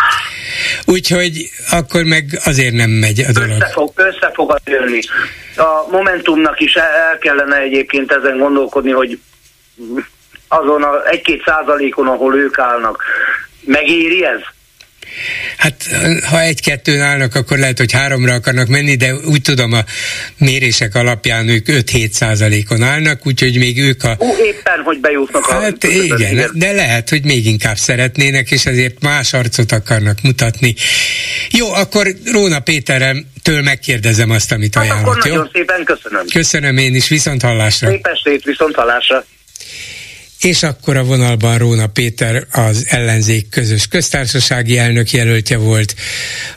Úgyhogy 0.84 1.50
akkor 1.70 2.02
meg 2.02 2.24
azért 2.44 2.74
nem 2.74 2.90
megy 2.90 3.20
a 3.20 3.32
dolog. 3.32 3.50
Össze 3.50 3.70
fog, 3.72 3.92
össze 3.94 4.30
fog 4.34 4.60
jönni. 4.64 5.00
A 5.56 5.90
Momentumnak 5.90 6.60
is 6.60 6.74
el 6.74 7.18
kellene 7.20 7.56
egyébként 7.56 8.12
ezen 8.12 8.38
gondolkodni, 8.38 8.90
hogy 8.90 9.18
azon 10.48 10.82
a 10.82 11.08
egy-két 11.08 11.42
százalékon, 11.46 12.06
ahol 12.06 12.36
ők 12.36 12.58
állnak, 12.58 13.02
megéri 13.64 14.24
ez? 14.24 14.40
Hát 15.56 15.88
ha 16.24 16.40
egy-kettőn 16.40 17.00
állnak, 17.00 17.34
akkor 17.34 17.58
lehet, 17.58 17.78
hogy 17.78 17.92
háromra 17.92 18.32
akarnak 18.32 18.68
menni, 18.68 18.96
de 18.96 19.14
úgy 19.14 19.40
tudom 19.42 19.72
a 19.72 19.84
mérések 20.38 20.94
alapján 20.94 21.48
ők 21.48 21.66
5-7 21.68 22.10
százalékon 22.10 22.82
állnak, 22.82 23.26
úgyhogy 23.26 23.58
még 23.58 23.78
ők 23.78 24.04
a... 24.04 24.16
Ó, 24.20 24.36
éppen, 24.44 24.80
hogy 24.84 25.00
bejutnak 25.00 25.46
a... 25.46 25.60
Hát 25.60 25.84
igen, 25.84 26.50
de 26.54 26.72
lehet, 26.72 27.08
hogy 27.08 27.24
még 27.24 27.46
inkább 27.46 27.76
szeretnének, 27.76 28.50
és 28.50 28.66
ezért 28.66 29.00
más 29.00 29.32
arcot 29.32 29.72
akarnak 29.72 30.18
mutatni. 30.22 30.74
Jó, 31.50 31.72
akkor 31.72 32.06
Róna 32.32 32.60
Pétertől 32.60 33.62
megkérdezem 33.62 34.30
azt, 34.30 34.52
amit 34.52 34.74
Hát 34.74 34.84
akkor 34.84 34.96
ajánlott, 34.96 35.24
jó? 35.24 35.34
nagyon 35.34 35.50
szépen 35.52 35.84
köszönöm. 35.84 36.26
Köszönöm 36.32 36.76
én 36.76 36.94
is, 36.94 37.08
viszont 37.08 37.42
hallásra. 37.42 37.88
Szép 37.88 38.06
estét, 38.06 38.44
viszont 38.44 38.74
hallásra. 38.74 39.24
És 40.40 40.62
akkor 40.62 40.96
a 40.96 41.04
vonalban 41.04 41.58
Róna 41.58 41.86
Péter 41.86 42.46
az 42.50 42.86
ellenzék 42.88 43.48
közös 43.48 43.86
köztársasági 43.86 44.78
elnök 44.78 45.10
jelöltje 45.10 45.56
volt, 45.56 45.94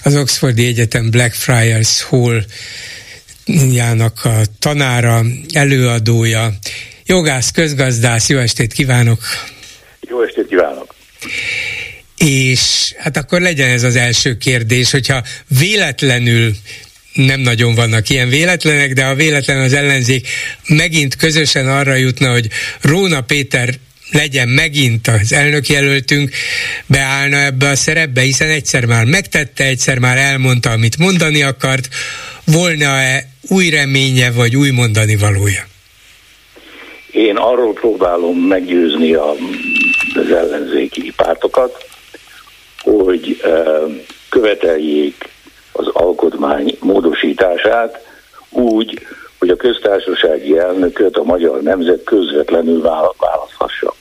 az 0.03 0.15
Oxfordi 0.15 0.65
Egyetem 0.65 1.09
Blackfriars 1.09 2.01
Hall 2.03 2.43
jának 3.71 4.25
a 4.25 4.41
tanára, 4.59 5.21
előadója, 5.53 6.53
jogász, 7.05 7.51
közgazdász, 7.51 8.29
jó 8.29 8.37
estét 8.37 8.73
kívánok! 8.73 9.19
Jó 9.99 10.23
estét 10.23 10.47
kívánok! 10.47 10.95
És 12.17 12.93
hát 12.97 13.17
akkor 13.17 13.41
legyen 13.41 13.69
ez 13.69 13.83
az 13.83 13.95
első 13.95 14.37
kérdés, 14.37 14.91
hogyha 14.91 15.23
véletlenül 15.59 16.51
nem 17.13 17.39
nagyon 17.39 17.75
vannak 17.75 18.09
ilyen 18.09 18.29
véletlenek, 18.29 18.93
de 18.93 19.05
a 19.05 19.15
véletlen 19.15 19.61
az 19.61 19.73
ellenzék 19.73 20.27
megint 20.67 21.15
közösen 21.15 21.67
arra 21.67 21.95
jutna, 21.95 22.31
hogy 22.31 22.47
Róna 22.81 23.21
Péter 23.21 23.69
legyen 24.11 24.47
megint 24.47 25.07
az 25.07 25.33
elnökjelöltünk, 25.33 26.31
beállna 26.85 27.37
ebbe 27.37 27.69
a 27.69 27.75
szerepbe, 27.75 28.21
hiszen 28.21 28.49
egyszer 28.49 28.85
már 28.85 29.05
megtette, 29.05 29.63
egyszer 29.63 29.99
már 29.99 30.17
elmondta, 30.17 30.69
amit 30.69 30.97
mondani 30.97 31.43
akart, 31.43 31.87
volna-e 32.45 33.27
új 33.49 33.69
reménye, 33.69 34.31
vagy 34.31 34.55
új 34.55 34.69
mondani 34.69 35.15
valója? 35.15 35.69
Én 37.11 37.35
arról 37.35 37.73
próbálom 37.73 38.37
meggyőzni 38.37 39.13
a, 39.13 39.31
az 40.13 40.31
ellenzéki 40.31 41.13
pártokat, 41.15 41.85
hogy 42.77 43.41
követeljék 44.29 45.30
az 45.81 45.87
alkotmány 45.93 46.77
módosítását 46.79 48.05
úgy, 48.49 49.01
hogy 49.39 49.49
a 49.49 49.55
köztársasági 49.55 50.57
elnököt 50.57 51.17
a 51.17 51.23
magyar 51.23 51.61
nemzet 51.61 52.03
közvetlenül 52.03 52.81
választhassa. 53.17 53.93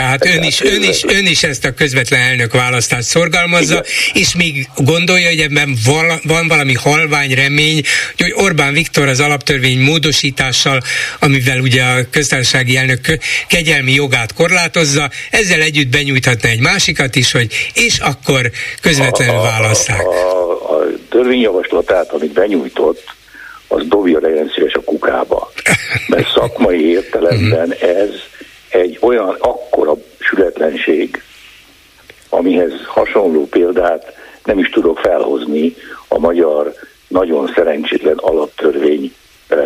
Tehát 0.00 0.24
ön 0.24 0.42
is, 0.42 0.60
ön, 0.60 0.82
is, 0.82 1.04
ön 1.04 1.26
is 1.26 1.42
ezt 1.42 1.64
a 1.64 1.72
közvetlen 1.72 2.20
elnök 2.20 2.52
választást 2.52 3.08
szorgalmazza, 3.08 3.72
Igen. 3.72 3.84
és 4.12 4.36
még 4.36 4.68
gondolja, 4.76 5.28
hogy 5.28 5.38
ebben 5.38 5.76
van 6.22 6.48
valami 6.48 6.74
halvány 6.74 7.34
remény, 7.34 7.82
hogy 8.18 8.32
Orbán 8.36 8.72
Viktor 8.72 9.08
az 9.08 9.20
alaptörvény 9.20 9.80
módosítással, 9.80 10.80
amivel 11.18 11.60
ugye 11.60 11.82
a 11.82 12.10
köztársasági 12.10 12.76
elnök 12.76 13.00
kegyelmi 13.48 13.92
jogát 13.92 14.34
korlátozza, 14.34 15.10
ezzel 15.30 15.60
együtt 15.60 15.88
benyújthatna 15.88 16.48
egy 16.48 16.60
másikat 16.60 17.16
is, 17.16 17.32
hogy 17.32 17.70
és 17.74 17.98
akkor 17.98 18.50
közvetlenül 18.80 19.40
választák. 19.40 20.06
A, 20.06 20.10
a, 20.10 20.76
a 20.76 20.86
törvényjavaslatát, 21.10 22.12
amit 22.12 22.32
benyújtott, 22.32 23.04
az 23.68 23.82
dobja 23.88 24.18
legyen 24.20 24.50
szíves 24.54 24.72
a 24.72 24.80
kukába. 24.80 25.52
Mert 26.08 26.32
szakmai 26.34 26.90
értelemben 26.90 27.68
mhm. 27.68 27.86
ez 27.86 28.29
egy 28.70 28.98
olyan 29.00 29.36
akkora 29.40 29.94
sületlenség, 30.18 31.22
amihez 32.28 32.72
hasonló 32.86 33.46
példát 33.46 34.14
nem 34.44 34.58
is 34.58 34.68
tudok 34.68 34.98
felhozni 34.98 35.74
a 36.08 36.18
magyar 36.18 36.72
nagyon 37.08 37.52
szerencsétlen 37.54 38.16
alaptörvény 38.16 39.14
e, 39.48 39.56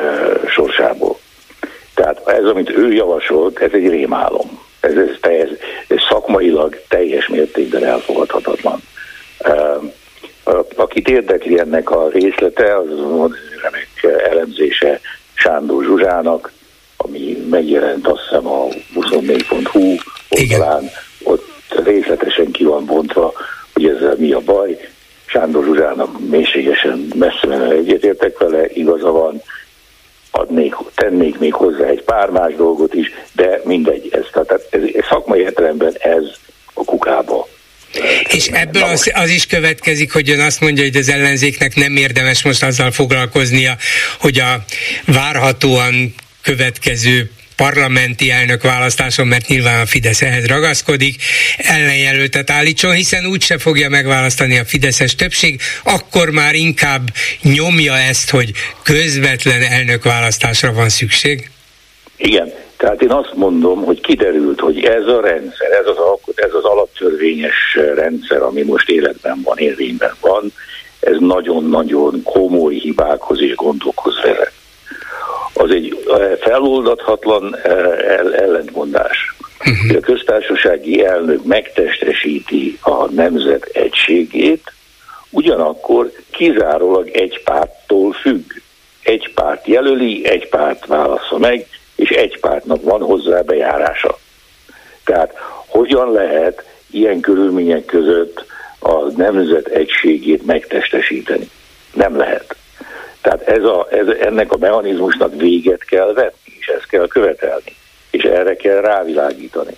sorsából. 0.49 1.19
Tehát 1.95 2.29
ez, 2.29 2.45
amit 2.45 2.71
ő 2.71 2.93
javasolt, 2.93 3.59
ez 3.59 3.71
egy 3.73 3.89
rémálom. 3.89 4.61
Ez, 4.81 4.97
ez, 4.97 5.17
teljes, 5.21 5.49
ez 5.89 5.99
szakmailag 6.09 6.81
teljes 6.89 7.29
mértékben 7.29 7.85
elfogadhatatlan. 7.85 8.83
E, 9.39 9.79
akit 10.77 11.09
érdekli 11.09 11.59
ennek 11.59 11.91
a 11.91 12.09
részlete, 12.09 12.77
az 12.77 12.89
remek 13.63 14.23
elemzése 14.31 15.01
Sándor 15.35 15.85
Zsuzsának, 15.85 16.53
ami 17.05 17.47
megjelent 17.51 18.07
azt 18.07 18.23
hiszem 18.23 18.47
a 18.47 18.67
24.hu 18.95 19.95
oldalán, 20.29 20.91
ott 21.23 21.45
részletesen 21.85 22.51
ki 22.51 22.65
van 22.65 22.85
bontva, 22.85 23.33
hogy 23.73 23.87
ezzel 23.87 24.15
mi 24.19 24.33
a 24.33 24.41
baj. 24.41 24.89
Sándor 25.27 25.65
Zsuzsának 25.65 26.29
mélységesen 26.31 27.09
messze 27.15 27.47
menően 27.47 27.71
egyetértek 27.71 28.39
vele, 28.39 28.67
igaza 28.73 29.11
van, 29.11 29.43
adnék, 30.31 30.75
tennék 30.95 31.39
még 31.39 31.53
hozzá 31.53 31.87
egy 31.87 32.03
pár 32.03 32.31
más 32.31 32.55
dolgot 32.55 32.95
is, 32.95 33.07
de 33.33 33.61
mindegy, 33.65 34.09
ez, 34.11 34.25
tehát 34.33 34.67
ez, 34.71 34.81
ez 34.95 35.05
szakmai 35.09 35.41
értelemben 35.41 35.95
ez 36.01 36.25
a 36.75 36.85
kukába. 36.85 37.49
És 38.29 38.47
ebből 38.47 38.83
az, 38.83 39.11
az 39.15 39.31
is 39.31 39.47
következik, 39.47 40.13
hogy 40.13 40.31
ön 40.31 40.41
azt 40.41 40.61
mondja, 40.61 40.85
hogy 40.85 40.97
az 40.97 41.09
ellenzéknek 41.09 41.75
nem 41.75 41.97
érdemes 41.97 42.45
most 42.45 42.63
azzal 42.63 42.91
foglalkoznia, 42.91 43.77
hogy 44.21 44.39
a 44.39 44.65
várhatóan 45.07 46.15
következő 46.45 47.31
parlamenti 47.57 48.31
elnök 48.31 48.63
választáson, 48.63 49.27
mert 49.27 49.49
nyilván 49.49 49.81
a 49.81 49.87
Fidesz 49.87 50.23
ehhez 50.23 50.47
ragaszkodik, 50.47 51.15
ellenjelöltet 51.57 52.51
állítson, 52.51 52.93
hiszen 52.93 53.27
úgyse 53.27 53.59
fogja 53.59 53.89
megválasztani 53.89 54.59
a 54.59 54.65
Fideszes 54.65 55.15
többség, 55.15 55.61
akkor 55.85 56.31
már 56.31 56.55
inkább 56.55 57.03
nyomja 57.43 57.97
ezt, 57.97 58.31
hogy 58.31 58.51
közvetlen 58.83 59.63
elnökválasztásra 59.63 60.73
van 60.73 60.89
szükség? 60.89 61.51
Igen, 62.17 62.53
tehát 62.77 63.03
én 63.03 63.11
azt 63.11 63.35
mondom, 63.35 63.85
hogy 63.85 64.01
kiderült, 64.01 64.61
hogy 64.61 64.85
ez 64.85 65.07
a 65.07 65.21
rendszer, 65.21 65.71
ez 65.71 65.87
az, 65.87 65.97
ez 66.35 66.53
az 66.53 66.65
alaptörvényes 66.65 67.79
rendszer, 67.95 68.43
ami 68.43 68.63
most 68.63 68.89
életben 68.89 69.41
van, 69.45 69.59
érvényben 69.59 70.15
van, 70.21 70.53
ez 71.01 71.17
nagyon-nagyon 71.19 72.23
komoly 72.23 72.75
hibákhoz 72.75 73.41
és 73.41 73.55
gondokhoz 73.55 74.15
vezet 74.23 74.53
az 75.55 75.71
egy 75.71 76.05
eh, 76.09 76.37
feloldathatlan 76.41 77.57
eh, 77.57 77.73
ellentmondás. 78.33 79.37
Uh-huh. 79.59 79.97
A 79.97 80.01
köztársasági 80.01 81.05
elnök 81.05 81.45
megtestesíti 81.45 82.79
a 82.83 83.11
nemzet 83.11 83.65
egységét, 83.65 84.73
ugyanakkor 85.31 86.11
kizárólag 86.31 87.09
egy 87.09 87.43
párttól 87.45 88.13
függ. 88.13 88.53
Egy 89.03 89.33
párt 89.35 89.67
jelöli, 89.67 90.29
egy 90.29 90.49
párt 90.49 90.87
válaszza 90.87 91.39
meg, 91.39 91.67
és 91.97 92.09
egy 92.09 92.41
pártnak 92.41 92.83
van 92.83 93.01
hozzá 93.01 93.41
bejárása. 93.41 94.19
Tehát 95.05 95.35
hogyan 95.67 96.13
lehet 96.13 96.65
ilyen 96.91 97.21
körülmények 97.21 97.85
között 97.85 98.45
a 98.79 99.11
nemzet 99.17 99.67
egységét 99.67 100.47
megtestesíteni? 100.47 101.51
Nem 101.93 102.17
lehet. 102.17 102.57
Tehát 103.25 103.49
ez 103.49 103.65
a, 103.65 103.87
ez, 103.91 104.07
ennek 104.07 104.53
a 104.53 104.57
mechanizmusnak 104.57 105.35
véget 105.37 105.85
kell 105.85 106.13
vetni, 106.13 106.53
és 106.59 106.67
ezt 106.67 106.87
kell 106.87 107.07
követelni, 107.07 107.77
és 108.11 108.23
erre 108.23 108.57
kell 108.57 108.81
rávilágítani. 108.81 109.77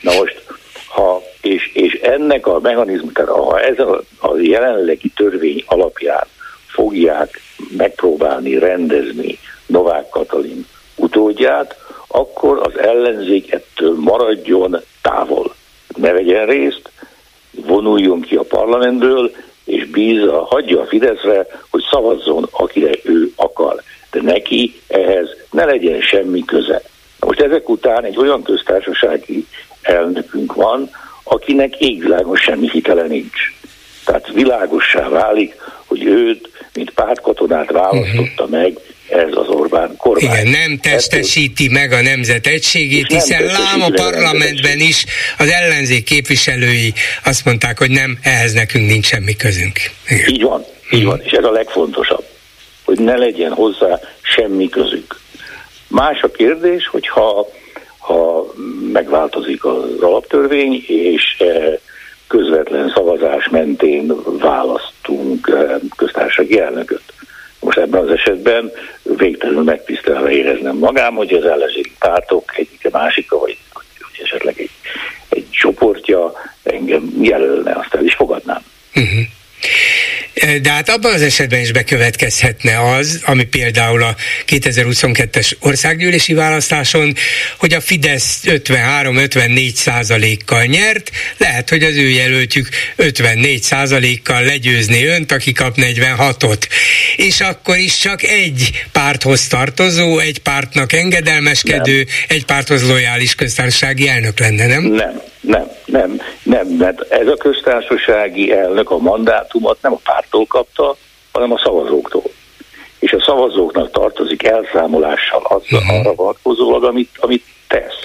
Na 0.00 0.14
most, 0.14 0.42
ha, 0.88 1.22
és, 1.40 1.70
és 1.74 1.92
ennek 1.92 2.46
a 2.46 2.60
mechanizmus, 2.60 3.12
ha 3.14 3.60
ez 3.60 3.78
a, 3.78 4.02
a 4.18 4.36
jelenlegi 4.38 5.08
törvény 5.08 5.64
alapján 5.66 6.26
fogják 6.66 7.40
megpróbálni 7.76 8.58
rendezni 8.58 9.38
Novák 9.66 10.08
Katalin 10.08 10.66
utódját, 10.96 11.76
akkor 12.06 12.58
az 12.62 12.78
ellenzék 12.78 13.52
ettől 13.52 13.94
maradjon 13.98 14.80
távol. 15.02 15.54
Ne 15.96 16.12
vegyen 16.12 16.46
részt, 16.46 16.90
vonuljon 17.50 18.20
ki 18.20 18.36
a 18.36 18.42
parlamentből, 18.42 19.30
és 19.66 19.86
bízza, 19.86 20.44
hagyja 20.44 20.80
a 20.80 20.86
Fideszre, 20.86 21.46
hogy 21.70 21.84
szavazzon, 21.90 22.48
akire 22.50 22.90
ő 23.02 23.32
akar. 23.36 23.82
De 24.10 24.22
neki 24.22 24.80
ehhez 24.88 25.28
ne 25.50 25.64
legyen 25.64 26.00
semmi 26.00 26.44
köze. 26.44 26.82
Most 27.20 27.40
ezek 27.40 27.68
után 27.68 28.04
egy 28.04 28.18
olyan 28.18 28.42
köztársasági 28.42 29.46
elnökünk 29.82 30.54
van, 30.54 30.90
akinek 31.22 31.76
égvilágon 31.80 32.36
semmi 32.36 32.70
hitele 32.70 33.06
nincs. 33.06 33.54
Tehát 34.04 34.32
világossá 34.32 35.08
válik, 35.08 35.54
hogy 35.86 36.04
őt, 36.04 36.50
mint 36.74 36.90
pártkatonát 36.90 37.70
választotta 37.70 38.44
uh-huh. 38.44 38.50
meg 38.50 38.78
ez 39.08 39.28
az 39.30 39.48
Orbán 39.48 39.96
kormány. 39.96 40.24
Igen, 40.24 40.46
nem 40.48 40.78
testesíti 40.78 41.68
meg 41.68 41.92
a 41.92 42.02
nemzet 42.02 42.46
egységét, 42.46 43.06
hiszen 43.06 43.44
lám 43.44 43.82
a 43.82 43.90
parlamentben 43.94 44.78
is 44.78 45.04
az 45.38 45.48
ellenzék 45.48 46.04
képviselői 46.04 46.92
azt 47.24 47.44
mondták, 47.44 47.78
hogy 47.78 47.90
nem, 47.90 48.18
ehhez 48.22 48.52
nekünk 48.52 48.88
nincs 48.88 49.06
semmi 49.06 49.36
közünk. 49.36 49.78
Igen. 50.08 50.28
Így 50.28 50.42
van, 50.42 50.64
így 50.90 51.04
van, 51.04 51.20
és 51.24 51.32
ez 51.32 51.44
a 51.44 51.50
legfontosabb, 51.50 52.24
hogy 52.84 52.98
ne 52.98 53.16
legyen 53.16 53.52
hozzá 53.52 54.00
semmi 54.22 54.68
közünk. 54.68 55.20
Más 55.88 56.20
a 56.22 56.30
kérdés, 56.30 56.88
hogy 56.88 57.08
ha, 57.08 57.46
megváltozik 58.92 59.64
az 59.64 60.00
alaptörvény, 60.00 60.84
és 60.86 61.36
eh, 61.38 61.78
közvetlen 62.26 62.92
szavazás 62.94 63.48
mentén 63.48 64.12
választunk 64.38 65.50
eh, 65.52 65.74
köztársasági 65.96 66.60
elnököt 66.60 67.02
most 67.66 67.78
ebben 67.78 68.02
az 68.02 68.10
esetben 68.10 68.72
végtelenül 69.02 69.62
megtisztelve 69.62 70.30
éreznem 70.30 70.76
magám, 70.76 71.14
hogy 71.14 71.32
az 71.32 71.44
ellenzéki 71.44 71.92
pártok 71.98 72.52
egyike 72.56 72.88
másika, 72.92 73.38
vagy, 73.38 73.58
vagy 73.72 74.20
esetleg 74.22 74.60
egy, 74.60 74.70
egy 75.28 75.50
csoportja 75.50 76.32
engem 76.62 77.12
jelölne, 77.20 77.72
azt 77.72 77.94
el 77.94 78.04
is 78.04 78.14
fogadnám. 78.14 78.62
Uh-huh. 78.94 79.20
De 80.62 80.70
hát 80.70 80.88
abban 80.88 81.12
az 81.12 81.22
esetben 81.22 81.60
is 81.60 81.72
bekövetkezhetne 81.72 82.94
az, 82.94 83.20
ami 83.24 83.44
például 83.44 84.02
a 84.02 84.16
2022-es 84.46 85.52
országgyűlési 85.60 86.34
választáson, 86.34 87.14
hogy 87.58 87.72
a 87.72 87.80
Fidesz 87.80 88.40
53-54 88.44 89.74
százalékkal 89.74 90.64
nyert, 90.64 91.10
lehet, 91.36 91.68
hogy 91.68 91.82
az 91.82 91.96
ő 91.96 92.08
jelöltjük 92.08 92.68
54 92.96 93.62
százalékkal 93.62 94.42
legyőzni 94.42 95.04
önt, 95.04 95.32
aki 95.32 95.52
kap 95.52 95.74
46-ot. 95.76 96.62
És 97.16 97.40
akkor 97.40 97.76
is 97.76 97.98
csak 97.98 98.22
egy 98.22 98.84
párthoz 98.92 99.46
tartozó, 99.46 100.18
egy 100.18 100.38
pártnak 100.38 100.92
engedelmeskedő, 100.92 101.96
nem. 101.96 102.06
egy 102.28 102.44
párthoz 102.44 102.88
lojális 102.88 103.34
köztársasági 103.34 104.08
elnök 104.08 104.38
lenne, 104.38 104.66
nem? 104.66 104.82
Nem, 104.82 105.22
nem, 105.46 105.70
nem, 105.84 106.20
nem, 106.42 106.66
mert 106.66 107.12
ez 107.12 107.26
a 107.26 107.36
köztársasági 107.36 108.52
elnök 108.52 108.90
a 108.90 108.98
mandátumot 108.98 109.78
nem 109.82 109.92
a 109.92 110.00
pártól 110.04 110.46
kapta, 110.46 110.96
hanem 111.32 111.52
a 111.52 111.58
szavazóktól. 111.58 112.22
És 112.98 113.12
a 113.12 113.22
szavazóknak 113.22 113.90
tartozik 113.90 114.42
elszámolással 114.42 115.42
az, 115.44 115.62
uh-huh. 115.62 115.98
arra 115.98 116.14
vonatkozólag, 116.14 116.84
amit, 116.84 117.10
amit 117.16 117.44
tesz. 117.68 117.98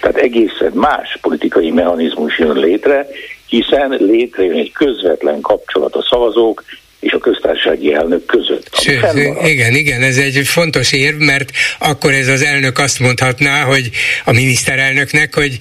Tehát 0.00 0.16
egészen 0.16 0.72
más 0.74 1.18
politikai 1.20 1.70
mechanizmus 1.70 2.38
jön 2.38 2.56
létre, 2.56 3.06
hiszen 3.46 3.90
létrejön 3.90 4.56
egy 4.56 4.72
közvetlen 4.72 5.40
kapcsolat 5.40 5.94
a 5.94 6.06
szavazók 6.10 6.64
és 7.02 7.12
a 7.12 7.18
köztársasági 7.18 7.94
elnök 7.94 8.24
között. 8.24 8.68
Sőt, 8.80 9.04
igen, 9.44 9.74
igen, 9.74 10.02
ez 10.02 10.16
egy 10.16 10.46
fontos 10.46 10.92
érv, 10.92 11.16
mert 11.18 11.50
akkor 11.78 12.12
ez 12.12 12.28
az 12.28 12.42
elnök 12.42 12.78
azt 12.78 12.98
mondhatná, 12.98 13.62
hogy 13.62 13.90
a 14.24 14.32
miniszterelnöknek, 14.32 15.34
hogy 15.34 15.58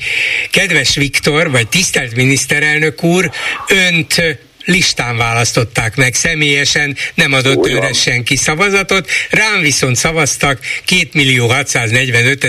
kedves 0.51 0.95
Viktor, 0.95 1.51
vagy 1.51 1.67
tisztelt 1.67 2.15
miniszterelnök 2.15 3.03
úr, 3.03 3.31
önt 3.87 4.39
listán 4.65 5.17
választották 5.17 5.95
meg, 5.95 6.13
személyesen 6.13 6.97
nem 7.13 7.33
adott 7.33 7.63
Olyan. 7.63 7.77
őre 7.77 7.93
senki 7.93 8.35
szavazatot, 8.35 9.09
rám 9.29 9.61
viszont 9.61 9.95
szavaztak 9.95 10.59
2 10.85 11.07
millió 11.13 11.47
645 11.47 12.47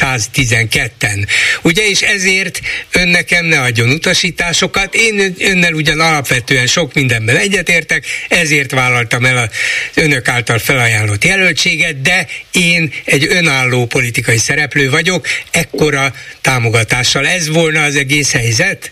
112-en. 0.00 1.26
Ugye, 1.62 1.88
és 1.88 2.00
ezért 2.00 2.60
ön 2.92 3.08
nekem 3.08 3.44
ne 3.44 3.60
adjon 3.60 3.90
utasításokat, 3.90 4.94
én 4.94 5.34
önnel 5.38 5.72
ugyan 5.72 6.00
alapvetően 6.00 6.66
sok 6.66 6.94
mindenben 6.94 7.36
egyetértek, 7.36 8.04
ezért 8.28 8.70
vállaltam 8.70 9.24
el 9.24 9.36
az 9.36 9.48
önök 9.94 10.28
által 10.28 10.58
felajánlott 10.58 11.24
jelöltséget, 11.24 12.02
de 12.02 12.26
én 12.52 12.92
egy 13.04 13.26
önálló 13.30 13.86
politikai 13.86 14.38
szereplő 14.38 14.90
vagyok, 14.90 15.26
ekkora 15.50 16.14
támogatással. 16.40 17.26
Ez 17.26 17.48
volna 17.48 17.82
az 17.82 17.96
egész 17.96 18.32
helyzet? 18.32 18.90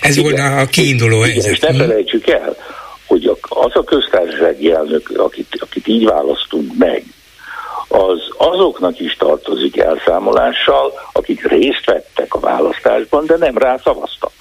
Ez 0.00 0.16
Igen. 0.16 0.22
volna 0.30 0.56
a 0.56 0.66
kiinduló 0.66 1.24
Igen, 1.24 1.30
helyzet. 1.30 1.52
És 1.52 1.58
felejtsük 1.90 2.26
el, 2.26 2.56
hogy 3.06 3.36
az 3.48 3.76
a 3.76 3.84
köztársasági 3.84 4.72
elnök, 4.72 5.10
akit, 5.16 5.56
akit 5.60 5.86
így 5.86 6.04
választunk 6.04 6.76
meg, 6.78 7.04
az 7.88 8.20
azoknak 8.36 9.00
is 9.00 9.16
tartozik 9.16 9.78
elszámolással, 9.78 10.92
akik 11.12 11.48
részt 11.48 11.84
vettek 11.84 12.34
a 12.34 12.40
választásban, 12.40 13.26
de 13.26 13.36
nem 13.36 13.58
rá 13.58 13.76
szavaztak. 13.76 14.32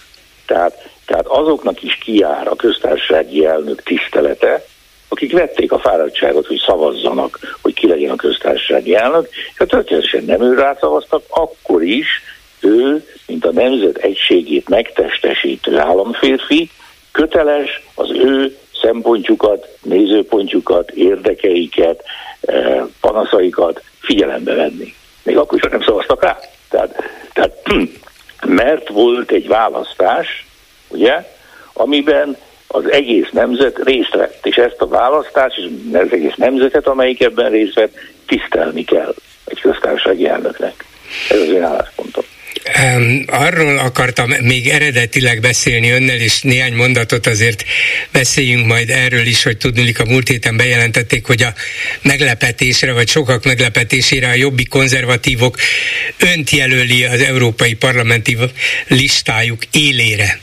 Tehát, 0.46 0.90
tehát 1.06 1.28
azoknak 1.28 1.84
is 1.84 1.98
kiár 2.04 2.48
a 2.48 2.56
köztársasági 2.56 3.46
elnök 3.46 3.84
tisztelete, 3.84 4.66
akik 5.08 5.34
vették 5.34 5.72
a 5.72 5.80
fáradtságot, 5.80 6.48
hogy 6.48 6.62
szavazzanak, 6.66 7.58
hogy 7.62 7.74
ki 7.74 7.88
legyen 7.88 8.12
a 8.12 8.16
köztársasági 8.16 8.96
elnök, 8.96 9.28
és 9.32 9.58
ha 9.58 9.66
történetesen 9.66 10.24
nem 10.24 10.42
ő 10.42 10.54
rá 10.54 10.78
akkor 11.30 11.84
is 11.84 12.08
ő, 12.60 13.06
mint 13.28 13.46
a 13.46 13.52
nemzet 13.52 13.98
egységét 13.98 14.70
megtestesítő 14.70 15.78
államférfi, 15.78 16.70
köteles 17.12 17.84
az 17.96 18.12
ő 18.12 18.58
szempontjukat, 18.82 19.68
nézőpontjukat, 19.82 20.92
érdekeiket, 20.92 22.04
eh, 22.42 22.84
panaszaikat 23.02 23.82
figyelembe 24.00 24.54
venni. 24.54 24.94
Még 25.24 25.38
akkor 25.38 25.58
is, 25.58 25.70
nem 25.70 25.82
szavaztak 25.82 26.24
rá. 26.24 26.38
Tehát, 26.70 26.96
tehát 27.34 27.58
mert 28.62 28.88
volt 28.88 29.32
egy 29.32 29.48
választás, 29.48 30.46
ugye, 30.88 31.28
amiben 31.74 32.38
az 32.68 32.92
egész 32.92 33.30
nemzet 33.32 33.78
részt 33.84 34.14
vett, 34.14 34.46
és 34.46 34.56
ezt 34.56 34.82
a 34.82 34.88
választást, 34.88 35.58
és 35.58 35.66
az 35.94 36.12
egész 36.12 36.36
nemzetet, 36.36 36.88
amelyik 36.88 37.22
ebben 37.22 37.52
részt 37.52 37.74
vett, 37.74 37.94
tisztelni 38.28 38.84
kell 38.84 39.14
egy 39.46 39.60
köztársasági 39.60 40.28
elnöknek. 40.28 40.86
Ez 41.30 41.40
az 41.40 41.48
én 41.48 41.64
álláspontom. 41.64 42.24
Arról 43.26 43.78
akartam 43.78 44.30
még 44.30 44.68
eredetileg 44.68 45.40
beszélni 45.40 45.90
önnel, 45.90 46.20
és 46.20 46.42
néhány 46.42 46.74
mondatot 46.74 47.28
azért 47.28 47.66
beszéljünk 48.12 48.66
majd 48.66 48.90
erről 48.90 49.26
is, 49.26 49.44
hogy 49.44 49.58
tudnulik 49.58 50.00
a 50.00 50.06
múlt 50.06 50.28
héten 50.28 50.58
bejelentették, 50.58 51.26
hogy 51.26 51.44
a 51.44 51.54
meglepetésre, 52.02 52.92
vagy 52.94 53.10
sokak 53.10 53.44
meglepetésére 53.44 54.28
a 54.28 54.34
jobbi 54.34 54.66
konzervatívok 54.66 55.58
önt 56.18 56.50
jelöli 56.50 57.04
az 57.04 57.22
európai 57.22 57.74
parlamenti 57.74 58.38
listájuk 58.88 59.64
élére. 59.72 60.40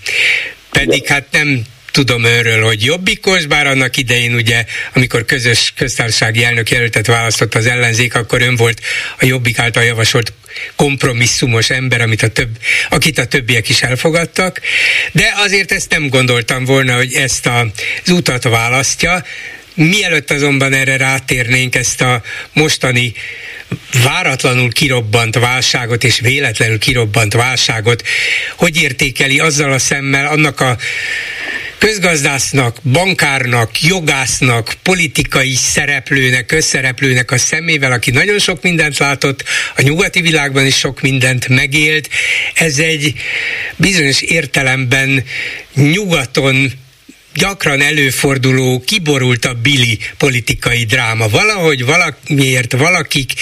Pedig 0.71 1.07
hát 1.07 1.27
nem 1.31 1.65
tudom 1.97 2.25
őről, 2.25 2.63
hogy 2.65 2.85
jobbikos, 2.85 3.47
bár 3.47 3.67
annak 3.67 3.97
idején 3.97 4.35
ugye, 4.35 4.65
amikor 4.93 5.25
közös 5.25 5.73
köztársasági 5.77 6.45
elnök 6.45 6.71
jelöltet 6.71 7.07
választott 7.07 7.55
az 7.55 7.67
ellenzék, 7.67 8.15
akkor 8.15 8.43
ön 8.43 8.57
volt 8.57 8.81
a 9.19 9.25
jobbik 9.25 9.59
által 9.59 9.85
javasolt 9.85 10.33
kompromisszumos 10.75 11.71
ember, 11.71 12.01
amit 12.01 12.23
a 12.23 12.29
több, 12.29 12.59
akit 12.91 13.19
a 13.19 13.25
többiek 13.25 13.69
is 13.69 13.83
elfogadtak, 13.83 14.61
de 15.13 15.33
azért 15.37 15.73
ezt 15.73 15.91
nem 15.91 16.09
gondoltam 16.09 16.65
volna, 16.65 16.97
hogy 16.97 17.15
ezt 17.15 17.47
a, 17.47 17.61
az 18.05 18.11
utat 18.11 18.43
választja, 18.43 19.25
Mielőtt 19.75 20.31
azonban 20.31 20.73
erre 20.73 20.97
rátérnénk 20.97 21.75
ezt 21.75 22.01
a 22.01 22.23
mostani 22.53 23.13
váratlanul 24.03 24.73
kirobbant 24.73 25.39
válságot 25.39 26.05
és 26.05 26.21
véletlenül 26.21 26.79
kirobbant 26.79 27.33
válságot, 27.33 28.03
hogy 28.57 28.83
értékeli 28.83 29.39
azzal 29.39 29.73
a 29.73 29.79
szemmel 29.79 30.27
annak 30.27 30.61
a 30.61 30.77
közgazdásznak, 31.79 32.79
bankárnak, 32.83 33.83
jogásznak, 33.83 34.75
politikai 34.83 35.55
szereplőnek, 35.55 36.47
közszereplőnek 36.47 37.31
a 37.31 37.39
szemével, 37.39 37.93
aki 37.93 38.11
nagyon 38.11 38.39
sok 38.39 38.63
mindent 38.63 38.99
látott, 38.99 39.45
a 39.77 39.83
nyugati 39.83 40.21
világban 40.21 40.67
is 40.67 40.77
sok 40.77 41.01
mindent 41.01 41.49
megélt. 41.49 42.09
Ez 42.55 42.79
egy 42.79 43.15
bizonyos 43.77 44.23
értelemben 44.23 45.25
nyugaton 45.75 46.73
gyakran 47.37 47.81
előforduló, 47.81 48.83
kiborult 48.87 49.45
a 49.45 49.55
Billy 49.55 49.99
politikai 50.19 50.85
dráma. 50.85 51.29
Valahogy 51.29 51.85
valamiért 51.85 52.73
valakik 52.73 53.33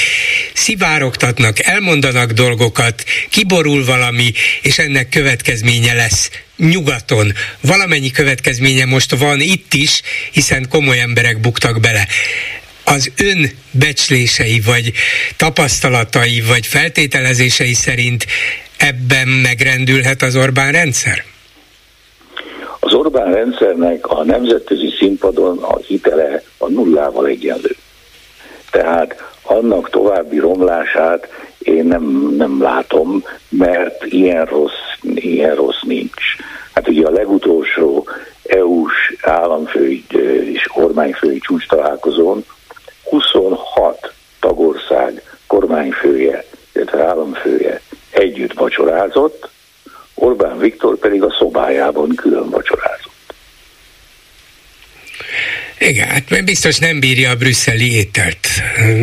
szivárogtatnak, 0.52 1.60
elmondanak 1.60 2.32
dolgokat, 2.32 3.04
kiborul 3.30 3.84
valami, 3.84 4.32
és 4.62 4.78
ennek 4.78 5.08
következménye 5.08 5.92
lesz 5.92 6.30
nyugaton. 6.56 7.32
Valamennyi 7.60 8.10
következménye 8.10 8.84
most 8.84 9.16
van 9.16 9.40
itt 9.40 9.74
is, 9.74 10.02
hiszen 10.32 10.66
komoly 10.68 11.00
emberek 11.00 11.40
buktak 11.40 11.80
bele 11.80 12.06
az 12.84 13.12
ön 13.22 13.50
becslései, 13.70 14.60
vagy 14.60 14.92
tapasztalatai, 15.36 16.42
vagy 16.48 16.66
feltételezései 16.66 17.72
szerint 17.72 18.26
ebben 18.76 19.28
megrendülhet 19.28 20.22
az 20.22 20.36
Orbán 20.36 20.72
rendszer? 20.72 21.24
Az 22.80 22.92
Orbán 22.92 23.32
rendszernek 23.32 24.06
a 24.06 24.24
nemzetközi 24.24 24.94
színpadon 24.98 25.58
a 25.58 25.76
hitele 25.76 26.42
a 26.58 26.68
nullával 26.68 27.26
egyenlő. 27.26 27.76
Tehát 28.70 29.32
annak 29.42 29.90
további 29.90 30.38
romlását 30.38 31.28
én 31.64 31.84
nem, 31.84 32.34
nem 32.36 32.62
látom, 32.62 33.24
mert 33.48 34.04
ilyen 34.04 34.44
rossz, 34.44 34.98
ilyen 35.14 35.54
rossz 35.54 35.82
nincs. 35.82 36.22
Hát 36.72 36.88
ugye 36.88 37.06
a 37.06 37.10
legutolsó 37.10 38.08
EU-s 38.46 39.14
államfői 39.22 40.04
és 40.52 40.62
kormányfői 40.62 41.38
csúcs 41.38 41.66
találkozón 41.66 42.44
26 43.02 44.12
tagország 44.40 45.22
kormányfője, 45.46 46.44
illetve 46.72 47.04
államfője 47.04 47.80
együtt 48.10 48.52
vacsorázott, 48.52 49.48
Orbán 50.14 50.58
Viktor 50.58 50.98
pedig 50.98 51.22
a 51.22 51.34
szobájában 51.38 52.14
külön 52.14 52.50
vacsorázott. 52.50 53.12
Igen, 55.78 56.08
hát 56.08 56.44
biztos 56.44 56.78
nem 56.78 57.00
bírja 57.00 57.30
a 57.30 57.34
brüsszeli 57.34 57.94
ételt. 57.94 58.48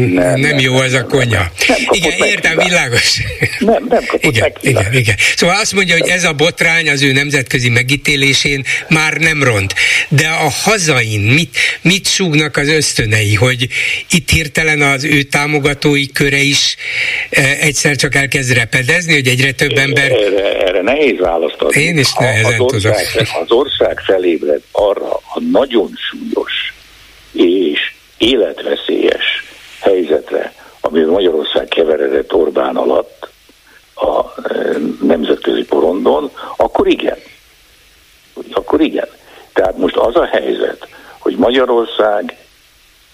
Nem, 0.10 0.40
nem 0.40 0.60
jó 0.60 0.74
nem, 0.74 0.86
az 0.86 0.94
a 0.94 1.06
konya. 1.06 1.52
Igen, 1.90 2.12
értem, 2.12 2.56
meg, 2.56 2.66
világos. 2.68 3.22
Nem, 3.60 3.86
nem 3.90 4.04
igen, 4.20 4.52
igen, 4.62 4.94
igen. 4.94 5.16
Szóval 5.36 5.56
azt 5.56 5.74
mondja, 5.74 5.98
hogy 5.98 6.10
ez 6.10 6.24
a 6.24 6.34
botrány 6.34 6.90
az 6.90 7.02
ő 7.02 7.12
nemzetközi 7.12 7.70
megítélésén 7.70 8.66
már 8.90 9.14
nem 9.14 9.44
ront. 9.44 9.74
De 10.10 10.28
a 10.28 10.50
hazain 10.64 11.22
mit, 11.22 11.58
mit 11.82 12.08
súgnak 12.08 12.58
az 12.58 12.68
ösztönei, 12.68 13.36
hogy 13.36 13.68
itt 14.12 14.30
hirtelen 14.30 14.82
az 14.82 15.04
ő 15.04 15.22
támogatói 15.22 16.12
köre 16.12 16.42
is 16.42 16.76
e, 17.30 17.42
egyszer 17.60 17.96
csak 17.96 18.16
elkezd 18.16 18.54
repedezni, 18.54 19.14
hogy 19.14 19.28
egyre 19.28 19.52
több 19.52 19.78
ember... 19.78 20.12
Erre, 20.12 20.68
erre 20.68 20.82
nehéz 20.82 21.20
választ 21.20 21.62
adni. 21.62 21.82
Én 21.82 21.98
is 21.98 22.14
nehezen 22.14 22.54
az 22.54 22.60
ország, 22.60 23.06
az 23.42 23.52
ország 23.52 24.00
felébred 24.06 24.62
arra 24.72 25.12
a 25.12 25.40
nagyon 25.52 25.92
súlyos 26.10 26.74
és 27.34 27.80
életveszélyes 28.18 29.31
amiben 30.92 31.10
Magyarország 31.10 31.68
keveredett 31.68 32.34
Orbán 32.34 32.76
alatt 32.76 33.30
a 33.96 34.26
e, 34.54 34.78
nemzetközi 35.02 35.64
porondon, 35.64 36.32
akkor 36.58 36.88
igen. 36.88 37.18
Akkor 38.52 38.82
igen. 38.82 39.08
Tehát 39.54 39.78
most 39.78 39.96
az 39.96 40.16
a 40.16 40.26
helyzet, 40.26 40.88
hogy 41.20 41.36
Magyarország 41.36 42.38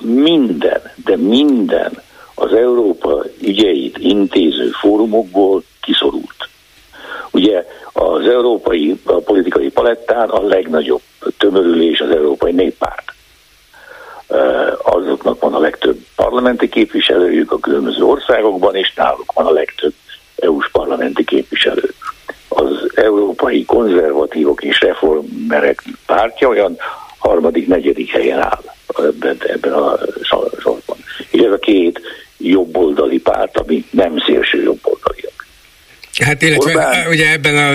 minden, 0.01 0.81
de 1.05 1.15
minden 1.15 2.01
az 2.35 2.53
Európa 2.53 3.23
ügyeit 3.41 3.97
intéző 3.97 4.69
fórumokból 4.69 5.63
kiszorult. 5.81 6.49
Ugye 7.31 7.65
az 7.93 8.27
európai 8.27 8.99
a 9.03 9.13
politikai 9.13 9.69
palettán 9.69 10.29
a 10.29 10.41
legnagyobb 10.41 11.01
tömörülés 11.37 11.99
az 11.99 12.09
Európai 12.09 12.51
Néppárt. 12.51 13.13
Azoknak 14.81 15.41
van 15.41 15.53
a 15.53 15.59
legtöbb 15.59 15.97
parlamenti 16.15 16.69
képviselőjük 16.69 17.51
a 17.51 17.59
különböző 17.59 18.03
országokban, 18.03 18.75
és 18.75 18.93
náluk 18.93 19.33
van 19.33 19.45
a 19.45 19.51
legtöbb 19.51 19.93
EU-s 20.35 20.69
parlamenti 20.71 21.23
képviselő. 21.23 21.93
Az 22.47 22.91
európai 22.95 23.65
konzervatívok 23.65 24.63
és 24.63 24.81
reformerek 24.81 25.83
pártja 26.05 26.47
olyan 26.47 26.77
harmadik, 27.17 27.67
negyedik 27.67 28.11
helyen 28.11 28.39
áll 28.39 28.63
ebben, 28.97 29.37
ebben 29.47 29.73
a 29.73 29.97
sorban. 30.61 30.97
És 31.29 31.41
ez 31.41 31.51
a 31.51 31.57
két 31.57 32.01
jobboldali 32.37 33.19
párt, 33.19 33.57
ami 33.57 33.85
nem 33.91 34.17
szélső 34.25 34.61
jobboldaliak. 34.61 35.36
Hát 36.19 36.41
illetve 36.41 36.69
Orbán... 36.69 37.07
ugye 37.07 37.31
ebben 37.31 37.55
a 37.57 37.73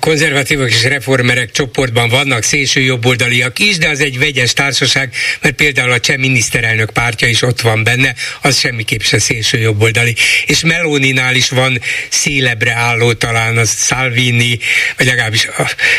konzervatívok 0.00 0.68
és 0.68 0.84
reformerek 0.84 1.50
csoportban 1.50 2.08
vannak 2.08 2.42
szélső 2.42 2.80
jobboldaliak 2.80 3.58
is, 3.58 3.78
de 3.78 3.88
az 3.88 4.00
egy 4.00 4.18
vegyes 4.18 4.52
társaság, 4.52 5.12
mert 5.42 5.54
például 5.54 5.90
a 5.90 6.00
cseh 6.00 6.16
miniszterelnök 6.16 6.90
pártja 6.90 7.28
is 7.28 7.42
ott 7.42 7.60
van 7.60 7.84
benne, 7.84 8.14
az 8.42 8.58
semmiképp 8.58 9.00
se 9.00 9.18
szélső 9.18 9.58
jobboldali. 9.58 10.14
És 10.46 10.64
Meloninál 10.64 11.34
is 11.34 11.50
van 11.50 11.78
szélebre 12.08 12.72
álló 12.72 13.12
talán 13.12 13.56
az 13.56 13.86
Salvini, 13.86 14.58
vagy 14.96 15.06
legalábbis 15.06 15.48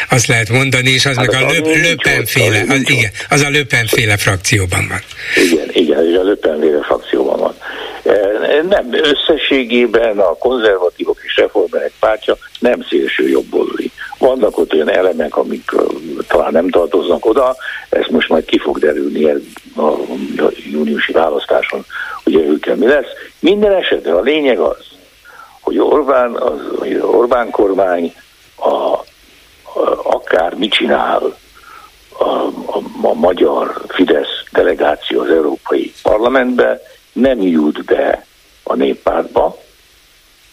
azt 0.09 0.27
lehet 0.27 0.49
mondani, 0.49 0.89
és 0.89 1.05
az 1.05 1.15
hát 1.15 1.31
meg 1.31 1.43
a 1.43 1.51
Löpenféle, 1.81 2.63
az, 2.67 2.81
igen, 2.85 3.11
az 3.29 3.41
a 3.41 3.49
Löpenféle 3.49 4.17
frakcióban 4.17 4.87
van. 4.87 5.01
Igen, 5.43 5.69
igen, 5.73 6.09
és 6.09 6.17
a 6.17 6.23
Löpenféle 6.23 6.83
frakcióban 6.83 7.24
van. 7.24 7.24
Nem, 8.69 8.93
összességében 8.93 10.19
a 10.19 10.37
konzervatívok 10.37 11.17
és 11.23 11.37
reformerek 11.37 11.91
pártja 11.99 12.37
nem 12.59 12.81
szélső 12.89 13.29
jobboldali. 13.29 13.91
Vannak 14.17 14.57
ott 14.57 14.73
olyan 14.73 14.89
elemek, 14.89 15.37
amik 15.37 15.71
talán 16.27 16.51
nem 16.51 16.69
tartoznak 16.69 17.25
oda, 17.25 17.55
ezt 17.89 18.09
most 18.09 18.29
majd 18.29 18.45
ki 18.45 18.57
fog 18.57 18.79
derülni 18.79 19.25
a 19.75 19.93
júniusi 20.71 21.11
választáson, 21.11 21.85
hogy 22.23 22.35
őkkel 22.35 22.75
mi 22.75 22.87
lesz. 22.87 23.09
Minden 23.39 23.73
esetre 23.73 24.13
a 24.13 24.21
lényeg 24.21 24.59
az, 24.59 24.77
hogy 25.61 25.79
Orbán, 25.79 26.35
az, 26.35 26.59
hogy 26.77 26.95
Orbán 26.95 27.49
kormány 27.49 28.15
a, 28.55 28.69
a, 28.69 29.03
akár 30.03 30.53
mit 30.53 30.71
csinál 30.71 31.35
a, 32.17 32.23
a, 32.23 32.81
a 33.01 33.13
magyar 33.13 33.81
Fidesz 33.87 34.43
delegáció 34.51 35.21
az 35.21 35.29
Európai 35.29 35.93
Parlamentbe, 36.01 36.81
nem 37.15 37.41
jut 37.41 37.85
be 37.85 38.25
a 38.63 38.75
néppártba, 38.75 39.63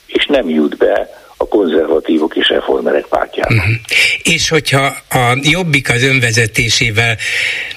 és 0.06 0.26
nem 0.26 0.48
jut 0.48 0.76
be 0.76 1.10
a 1.36 1.48
konzervatívok 1.48 2.36
és 2.36 2.48
reformerek 2.48 3.06
pártjába. 3.06 3.54
Uh-huh. 3.54 3.74
És 4.22 4.48
hogyha 4.48 4.84
a 5.10 5.38
Jobbik 5.40 5.90
az 5.90 6.02
önvezetésével 6.02 7.16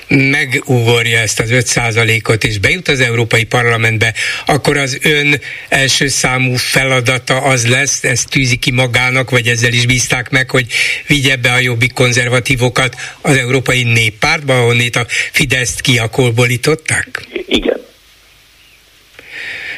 megugorja 0.08 1.20
ezt 1.20 1.40
az 1.40 1.50
5%-ot 1.52 2.44
és 2.44 2.60
bejut 2.60 2.88
az 2.88 3.00
Európai 3.00 3.44
Parlamentbe, 3.44 4.14
akkor 4.46 4.78
az 4.78 5.00
ön 5.04 5.40
első 5.70 6.08
számú 6.08 6.56
feladata 6.56 7.42
az 7.42 7.68
lesz, 7.68 8.04
ezt 8.04 8.30
tűzi 8.30 8.56
ki 8.56 8.72
magának, 8.72 9.30
vagy 9.30 9.48
ezzel 9.48 9.74
is 9.74 9.86
bízták 9.86 10.30
meg, 10.30 10.50
hogy 10.50 10.66
vigye 11.08 11.36
be 11.36 11.52
a 11.52 11.60
jobbik 11.60 11.94
konzervatívokat 11.94 12.96
az 13.22 13.38
Európai 13.38 13.84
Néppártba, 13.84 14.58
ahonnét 14.58 14.96
a 14.96 15.06
Fideszt 15.32 15.82
kiakolbolították? 15.82 17.28
Igen. 17.48 17.84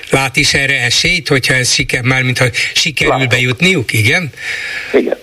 Lát 0.10 0.36
is 0.36 0.54
erre 0.54 0.82
esélyt, 0.82 1.28
hogyha 1.28 1.54
ez 1.54 1.72
siker, 1.72 2.02
már 2.02 2.24
mintha 2.24 2.46
sikerül 2.74 3.14
Látom. 3.14 3.28
bejutniuk, 3.30 3.94
igen? 3.94 4.30
Igen. 4.94 5.18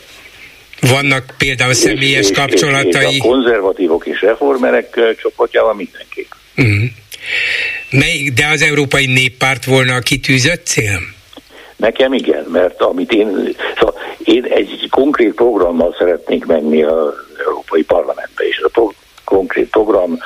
Vannak 0.80 1.34
például 1.38 1.74
személyes 1.74 2.28
és, 2.30 2.36
kapcsolatai. 2.36 3.06
És, 3.06 3.14
és 3.14 3.20
a 3.20 3.22
konzervatívok 3.22 4.06
és 4.06 4.20
reformerek 4.20 5.00
csoportjával 5.20 5.74
mindenképp. 5.74 6.30
Uh-huh. 6.56 6.90
Melyik, 7.90 8.32
de 8.32 8.46
az 8.46 8.62
Európai 8.62 9.06
Néppárt 9.06 9.64
volna 9.64 9.94
a 9.94 9.98
kitűzött 10.00 10.66
cél? 10.66 11.00
Nekem 11.76 12.12
igen, 12.12 12.44
mert 12.44 12.80
amit 12.80 13.12
én, 13.12 13.54
szóval 13.78 13.94
én 14.24 14.44
egy 14.44 14.88
konkrét 14.90 15.34
programmal 15.34 15.94
szeretnék 15.98 16.44
menni 16.44 16.82
az 16.82 17.12
Európai 17.46 17.82
Parlamentbe, 17.82 18.44
és 18.44 18.58
a 18.58 18.68
pro- 18.68 18.94
konkrét 19.24 19.68
program 19.68 20.18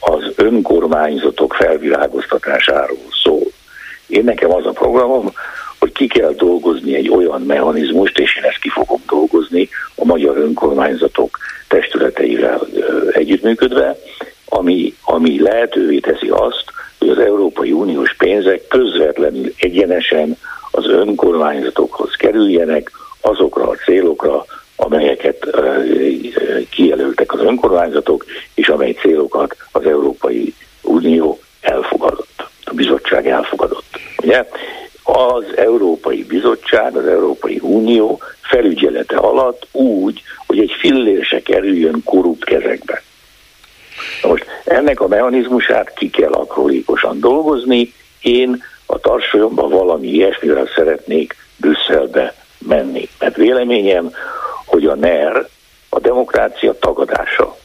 az 0.00 0.32
önkormányzatok 0.36 1.54
felvilágoztatásáról 1.54 3.06
szól. 3.22 3.47
Én 4.08 4.24
nekem 4.24 4.52
az 4.52 4.66
a 4.66 4.70
programom, 4.70 5.32
hogy 5.78 5.92
ki 5.92 6.06
kell 6.06 6.32
dolgozni 6.32 6.94
egy 6.94 7.08
olyan 7.08 7.42
mechanizmust, 7.42 8.18
és 8.18 8.36
én 8.36 8.44
ezt 8.44 8.58
ki 8.58 8.68
fogom 8.68 9.02
dolgozni 9.08 9.68
a 9.94 10.04
magyar 10.04 10.36
önkormányzatok 10.36 11.38
testületeivel 11.68 12.66
együttműködve, 13.12 13.98
ami, 14.48 14.94
ami 15.04 15.40
lehetővé 15.40 15.98
teszi 15.98 16.28
azt, 16.28 16.64
hogy 16.98 17.08
az 17.08 17.18
Európai 17.18 17.72
Uniós 17.72 18.16
pénzek 18.16 18.68
közvetlenül 18.68 19.52
egyenesen 19.58 20.36
az 20.70 20.86
önkormányzatokhoz 20.86 22.14
kerüljenek 22.14 22.90
azokra 23.20 23.68
a 23.68 23.74
célokra, 23.84 24.44
amelyeket 24.76 25.46
kijelöltek 26.70 27.32
az 27.32 27.40
önkormányzatok, 27.40 28.24
és 28.54 28.68
amely 28.68 28.92
célokat 28.92 29.56
az 29.72 29.86
Európai 29.86 30.54
Unió 30.82 31.38
elfogadott, 31.60 32.47
a 32.68 32.74
bizottság 32.74 33.28
elfogadott. 33.28 33.98
Ugye? 34.22 34.48
Az 35.02 35.44
Európai 35.56 36.24
Bizottság, 36.24 36.96
az 36.96 37.06
Európai 37.06 37.58
Unió 37.62 38.20
felügyelete 38.40 39.16
alatt 39.16 39.66
úgy, 39.72 40.22
hogy 40.46 40.58
egy 40.58 40.72
fillér 40.78 41.24
se 41.24 41.42
kerüljön 41.42 42.02
korrupt 42.04 42.44
kezekbe. 42.44 43.02
Most 44.22 44.46
ennek 44.64 45.00
a 45.00 45.08
mechanizmusát 45.08 45.94
ki 45.94 46.10
kell 46.10 46.32
akrolékosan 46.32 47.20
dolgozni. 47.20 47.92
Én 48.20 48.62
a 48.86 48.98
tarsolyomban 48.98 49.70
valami 49.70 50.08
ilyesmivel 50.08 50.68
szeretnék 50.74 51.36
Brüsszelbe 51.56 52.34
menni. 52.58 53.08
Mert 53.18 53.36
véleményem, 53.36 54.12
hogy 54.66 54.86
a 54.86 54.94
NER 54.94 55.48
a 55.88 56.00
demokrácia 56.00 56.78
tagadása, 56.78 57.56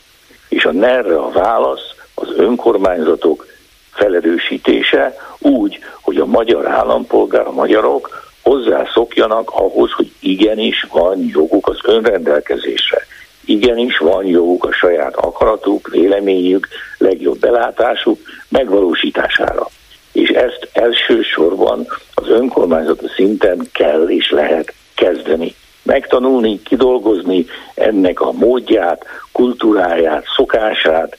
és 0.50 0.66
a 0.66 0.72
NER-re 0.72 1.16
a 1.16 1.32
válasz 1.32 1.96
az 2.14 2.34
önkormányzatok 2.38 3.46
felerősítése 3.94 5.16
úgy, 5.40 5.80
hogy 6.02 6.18
a 6.18 6.26
magyar 6.26 6.68
állampolgár, 6.68 7.48
a 7.48 7.52
magyarok 7.52 8.32
hozzászokjanak 8.42 9.50
ahhoz, 9.50 9.92
hogy 9.92 10.12
igenis 10.20 10.88
van 10.92 11.26
joguk 11.28 11.68
az 11.68 11.78
önrendelkezésre. 11.84 13.06
Igenis 13.46 13.98
van 13.98 14.26
joguk 14.26 14.66
a 14.66 14.72
saját 14.72 15.16
akaratuk, 15.16 15.88
véleményük, 15.88 16.68
legjobb 16.98 17.40
belátásuk 17.40 18.20
megvalósítására. 18.50 19.68
És 20.12 20.30
ezt 20.30 20.70
elsősorban 20.74 21.88
az 22.14 22.30
önkormányzati 22.30 23.06
szinten 23.16 23.68
kell 23.72 24.10
és 24.10 24.32
lehet 24.32 24.74
kezdeni. 24.96 25.56
Megtanulni, 25.84 26.62
kidolgozni 26.62 27.46
ennek 27.74 28.22
a 28.22 28.32
módját, 28.32 29.06
kultúráját, 29.32 30.26
szokását, 30.36 31.18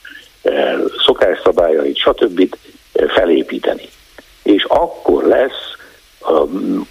szokásszabályait, 1.05 1.97
stb. 1.97 2.55
felépíteni. 3.07 3.89
És 4.43 4.63
akkor 4.63 5.23
lesz 5.23 5.73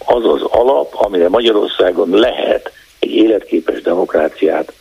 az 0.05 0.25
az 0.25 0.43
alap, 0.43 0.95
amire 0.95 1.29
Magyarországon 1.29 2.11
lehet 2.11 2.73
egy 2.99 3.11
életképes 3.11 3.83
demokráciát 3.83 4.73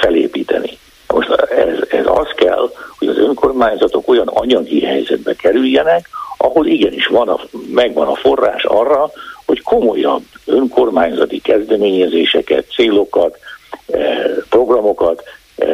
felépíteni. 0.00 0.78
Most 1.08 1.30
ez, 1.50 1.78
ez 1.88 2.06
az 2.06 2.28
kell, 2.34 2.70
hogy 2.98 3.08
az 3.08 3.18
önkormányzatok 3.18 4.08
olyan 4.08 4.28
anyagi 4.28 4.80
helyzetbe 4.80 5.34
kerüljenek, 5.34 6.08
ahol 6.36 6.66
igenis 6.66 7.06
van 7.06 7.28
a, 7.28 7.40
megvan 7.72 8.06
a 8.06 8.14
forrás 8.14 8.64
arra, 8.64 9.10
hogy 9.46 9.62
komolyabb 9.62 10.22
önkormányzati 10.46 11.40
kezdeményezéseket, 11.40 12.66
célokat, 12.74 13.38
programokat 14.48 15.22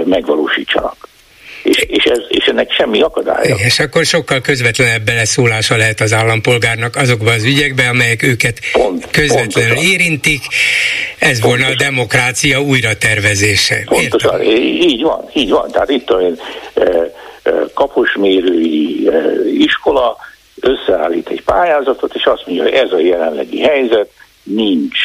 megvalósítsanak. 0.05 1.09
És, 1.67 1.85
és, 1.89 2.05
ez, 2.05 2.19
és 2.29 2.45
ennek 2.45 2.73
semmi 2.73 3.01
akadálya. 3.01 3.57
És 3.65 3.79
akkor 3.79 4.05
sokkal 4.05 4.41
közvetlenebb 4.41 5.03
beleszólása 5.03 5.77
lehet 5.77 6.01
az 6.01 6.13
állampolgárnak 6.13 6.97
azokba 6.97 7.31
az 7.31 7.45
ügyekbe, 7.45 7.89
amelyek 7.89 8.23
őket 8.23 8.59
Pont, 8.73 9.11
közvetlenül 9.11 9.75
pontosan. 9.75 9.93
érintik. 9.93 10.43
Ez 11.19 11.41
pontosan. 11.41 11.49
volna 11.49 11.67
a 11.67 11.75
demokrácia 11.85 12.61
újra 12.61 12.97
tervezése. 12.97 13.83
Pontosan, 13.85 14.41
Értem? 14.41 14.57
így 14.63 15.03
van, 15.03 15.31
így 15.35 15.51
van. 15.51 15.71
Tehát 15.71 15.91
itt 15.91 16.13
olyan 16.13 16.39
kaposmérői 17.75 19.09
iskola 19.59 20.17
összeállít 20.61 21.29
egy 21.29 21.43
pályázatot, 21.43 22.15
és 22.15 22.25
azt 22.25 22.43
mondja, 22.47 22.65
hogy 22.65 22.73
ez 22.73 22.93
a 22.93 22.99
jelenlegi 23.01 23.61
helyzet, 23.61 24.09
nincs 24.47 24.99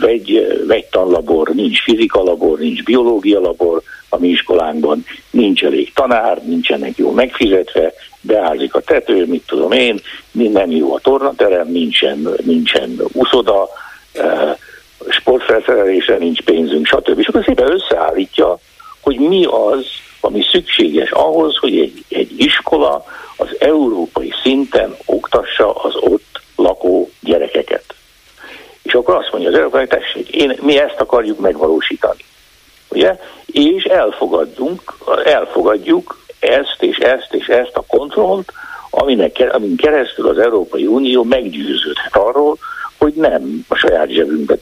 vegy, 0.00 0.62
vegytanlabor, 0.66 1.48
nincs 1.48 1.82
fizikalabor, 1.82 2.58
nincs 2.58 2.82
biológia 2.82 3.40
labor 3.40 3.82
a 4.08 4.18
mi 4.18 4.28
iskolánkban, 4.28 5.04
nincs 5.30 5.64
elég 5.64 5.92
tanár, 5.92 6.42
nincsenek 6.44 6.96
jó 6.96 7.10
megfizetve, 7.10 7.92
beázik 8.20 8.74
a 8.74 8.80
tető, 8.80 9.26
mit 9.26 9.42
tudom 9.46 9.72
én, 9.72 10.00
nem 10.32 10.70
jó 10.70 10.94
a 10.94 10.98
tornaterem, 10.98 11.68
nincsen, 11.68 12.28
nincsen 12.44 13.00
uszoda, 13.12 13.68
sportfelszerelésre 15.08 16.16
nincs 16.16 16.42
pénzünk, 16.42 16.86
stb. 16.86 17.18
És 17.18 17.26
akkor 17.26 17.44
szépen 17.44 17.72
összeállítja, 17.72 18.58
hogy 19.00 19.18
mi 19.18 19.44
az, 19.44 19.86
ami 20.20 20.42
szükséges 20.50 21.10
ahhoz, 21.10 21.56
hogy 21.56 21.78
egy, 21.78 22.04
egy 22.08 22.32
iskola 22.36 23.04
az 23.36 23.48
európai 23.58 24.32
szinten 24.42 24.96
oktassa 25.04 25.74
az 25.74 25.94
ott 26.00 26.40
lakó 26.56 27.10
gyerekeket. 27.20 27.84
És 28.88 28.94
akkor 28.94 29.14
azt 29.14 29.32
mondja 29.32 29.50
az 29.50 29.56
európai, 29.56 29.86
tessék, 29.86 30.28
én, 30.28 30.58
mi 30.62 30.78
ezt 30.78 31.00
akarjuk 31.00 31.40
megvalósítani. 31.40 32.24
Ugye? 32.88 33.18
És 33.46 33.84
elfogadunk, 33.84 34.92
elfogadjuk 35.24 36.18
ezt 36.38 36.76
és 36.78 36.96
ezt 36.96 37.34
és 37.34 37.46
ezt 37.46 37.76
a 37.76 37.84
kontrollt, 37.86 38.52
aminek, 38.90 39.48
amin 39.52 39.76
keresztül 39.76 40.28
az 40.28 40.38
Európai 40.38 40.86
Unió 40.86 41.22
meggyőződhet 41.22 42.16
arról, 42.16 42.58
hogy 42.98 43.12
nem 43.12 43.64
a 43.68 43.74
saját 43.74 44.10
zsebünkbe 44.10 44.56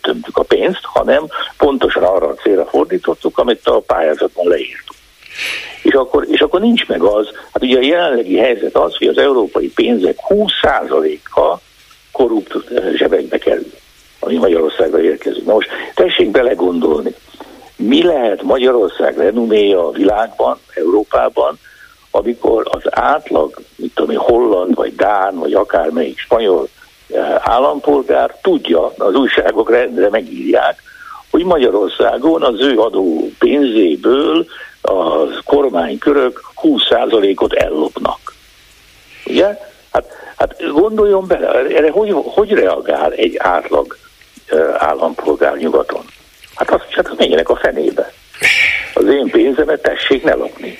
tömtük 0.00 0.36
a 0.36 0.42
pénzt, 0.42 0.82
hanem 0.82 1.26
pontosan 1.56 2.02
arra 2.02 2.26
a 2.26 2.34
célra 2.34 2.66
fordítottuk, 2.66 3.38
amit 3.38 3.66
a 3.66 3.80
pályázatban 3.80 4.48
leírtuk. 4.48 4.96
És 5.82 5.92
akkor, 5.92 6.26
és 6.30 6.40
akkor 6.40 6.60
nincs 6.60 6.86
meg 6.86 7.02
az, 7.02 7.28
hát 7.52 7.62
ugye 7.62 7.78
a 7.78 7.82
jelenlegi 7.82 8.36
helyzet 8.36 8.76
az, 8.76 8.96
hogy 8.96 9.06
az 9.06 9.18
európai 9.18 9.68
pénzek 9.68 10.16
20%-a 10.28 11.56
korrupt 12.12 12.54
zsebekbe 12.96 13.38
kerül, 13.38 13.72
ami 14.20 14.36
Magyarországra 14.36 15.00
érkezik. 15.00 15.44
Na 15.44 15.52
most 15.52 15.68
tessék 15.94 16.30
belegondolni, 16.30 17.14
mi 17.76 18.02
lehet 18.02 18.42
Magyarország 18.42 19.16
renoméja 19.16 19.86
a 19.86 19.90
világban, 19.90 20.58
Európában, 20.74 21.58
amikor 22.10 22.68
az 22.70 22.82
átlag, 22.90 23.62
mit 23.76 23.94
tudom 23.94 24.10
én, 24.10 24.18
holland, 24.18 24.74
vagy 24.74 24.94
dán, 24.94 25.38
vagy 25.38 25.54
akármelyik 25.54 26.18
spanyol 26.18 26.68
állampolgár 27.38 28.36
tudja, 28.42 28.92
az 28.96 29.14
újságok 29.14 29.70
rendre 29.70 30.08
megírják, 30.08 30.82
hogy 31.30 31.44
Magyarországon 31.44 32.42
az 32.42 32.60
ő 32.60 32.78
adó 32.78 33.30
pénzéből 33.38 34.46
a 34.82 35.26
kormánykörök 35.44 36.40
20%-ot 36.62 37.52
ellopnak. 37.52 38.34
Ugye? 39.26 39.58
Hát, 39.92 40.04
hát 40.36 40.54
gondoljon 40.72 41.26
bele, 41.26 41.48
erre 41.48 41.90
hogy, 41.90 42.10
hogy 42.12 42.50
reagál 42.50 43.12
egy 43.12 43.34
átlag 43.38 43.96
állampolgár 44.78 45.56
nyugaton? 45.56 46.04
Hát 46.54 46.70
azt 46.70 46.90
csak 46.90 47.18
menjenek 47.18 47.48
a 47.48 47.56
fenébe. 47.56 48.12
Az 48.94 49.04
én 49.04 49.30
pénzemet 49.30 49.82
tessék 49.82 50.22
ne 50.22 50.34
lopni. 50.34 50.78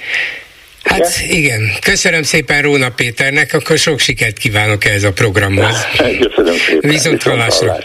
Hát 0.84 1.00
Ugye? 1.00 1.34
igen, 1.36 1.60
köszönöm 1.80 2.22
szépen 2.22 2.62
Róna 2.62 2.90
Péternek, 2.90 3.52
akkor 3.52 3.78
sok 3.78 3.98
sikert 3.98 4.38
kívánok 4.38 4.84
ehhez 4.84 5.04
a 5.04 5.12
programhoz. 5.12 5.86
Köszönöm 6.28 6.54
szépen. 6.54 6.90
Viszont 6.90 7.22
hallásra. 7.22 7.76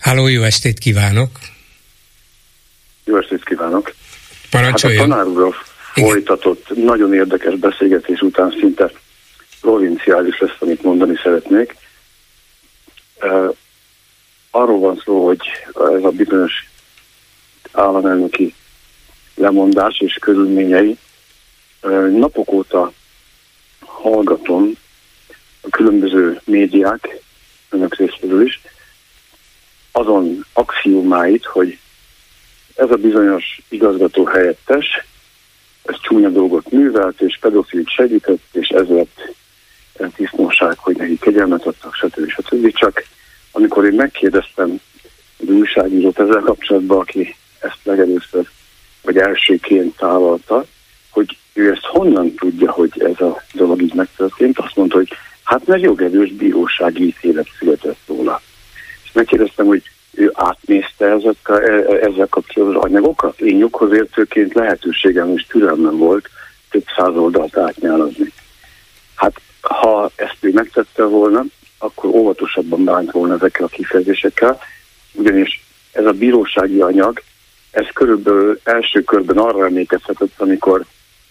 Háló, 0.00 0.26
jó 0.26 0.42
estét 0.42 0.78
kívánok! 0.78 1.30
Jó 3.04 3.16
estét 3.16 3.44
kívánok! 3.44 3.94
Parancsoljon! 4.50 5.10
Hát 5.10 5.20
a 5.20 5.24
tanár 5.24 5.52
folytatott 5.94 6.76
nagyon 6.76 7.14
érdekes 7.14 7.54
beszélgetés 7.54 8.20
után 8.20 8.56
szinte 8.60 8.90
provinciális 9.60 10.38
lesz, 10.38 10.56
amit 10.58 10.82
mondani 10.82 11.16
szeretnék. 11.22 11.76
Arról 14.50 14.78
van 14.78 15.02
szó, 15.04 15.26
hogy 15.26 15.40
ez 15.74 16.04
a 16.04 16.10
bizonyos 16.10 16.70
államelnöki 17.72 18.54
lemondás 19.34 20.00
és 20.00 20.14
körülményei 20.20 20.98
napok 22.10 22.52
óta 22.52 22.92
hallgatom 23.78 24.72
a 25.60 25.68
különböző 25.70 26.40
médiák, 26.44 27.20
önök 27.68 27.94
részéről 27.96 28.46
is, 28.46 28.60
azon 29.92 30.46
axiómáit, 30.52 31.44
hogy 31.44 31.78
ez 32.74 32.90
a 32.90 32.96
bizonyos 32.96 33.60
igazgató 33.68 34.24
helyettes, 34.24 35.04
ez 35.82 36.00
csúnya 36.00 36.28
dolgot 36.28 36.70
művelt, 36.70 37.20
és 37.20 37.38
pedofilt 37.40 37.88
segített, 37.88 38.42
és 38.52 38.68
ez 38.68 38.88
lett 38.88 39.34
tisztnóság, 40.08 40.78
hogy 40.78 40.96
neki 40.96 41.18
kegyelmet 41.18 41.66
adtak, 41.66 41.94
stb. 41.94 42.30
stb. 42.30 42.72
Csak 42.72 43.04
amikor 43.50 43.84
én 43.84 43.94
megkérdeztem 43.94 44.80
egy 45.40 45.50
újságírót 45.50 46.18
ezzel 46.18 46.40
kapcsolatban, 46.40 46.98
aki 46.98 47.36
ezt 47.58 47.78
legelőször, 47.82 48.48
vagy 49.02 49.16
elsőként 49.16 49.96
tálalta, 49.96 50.64
hogy 51.10 51.36
ő 51.52 51.70
ezt 51.70 51.84
honnan 51.84 52.34
tudja, 52.34 52.70
hogy 52.70 53.02
ez 53.02 53.20
a 53.20 53.42
dolog 53.52 53.82
így 53.82 53.94
megtörtént, 53.94 54.58
azt 54.58 54.76
mondta, 54.76 54.96
hogy 54.96 55.08
hát 55.44 55.66
mert 55.66 55.82
jogerős 55.82 56.32
bírósági 56.32 57.06
ítélet 57.06 57.48
született 57.58 57.98
róla. 58.06 58.40
És 59.04 59.12
megkérdeztem, 59.12 59.66
hogy 59.66 59.82
ő 60.10 60.30
átnézte 60.34 61.06
ezek, 61.06 61.36
e, 61.44 61.52
e, 61.52 62.08
ezzel 62.08 62.26
kapcsolatos 62.26 62.82
anyagokat. 62.82 63.40
Én 63.40 63.70
értőként 63.92 64.54
lehetőségem 64.54 65.32
és 65.36 65.46
türelmem 65.46 65.96
volt 65.96 66.28
több 66.70 66.84
száz 66.96 67.16
oldalt 67.16 67.56
átnyálazni. 67.56 68.32
Hát 69.14 69.40
ha 69.60 70.10
ezt 70.14 70.36
ő 70.40 70.52
megtette 70.52 71.04
volna, 71.04 71.44
akkor 71.78 72.10
óvatosabban 72.10 72.84
bánt 72.84 73.10
volna 73.10 73.34
ezekkel 73.34 73.64
a 73.64 73.68
kifejezésekkel, 73.68 74.58
ugyanis 75.12 75.64
ez 75.92 76.04
a 76.04 76.12
bírósági 76.12 76.80
anyag, 76.80 77.22
ez 77.70 77.86
körülbelül 77.94 78.60
első 78.64 79.02
körben 79.02 79.36
arra 79.38 79.64
emlékezhetett, 79.64 80.40
amikor 80.40 80.84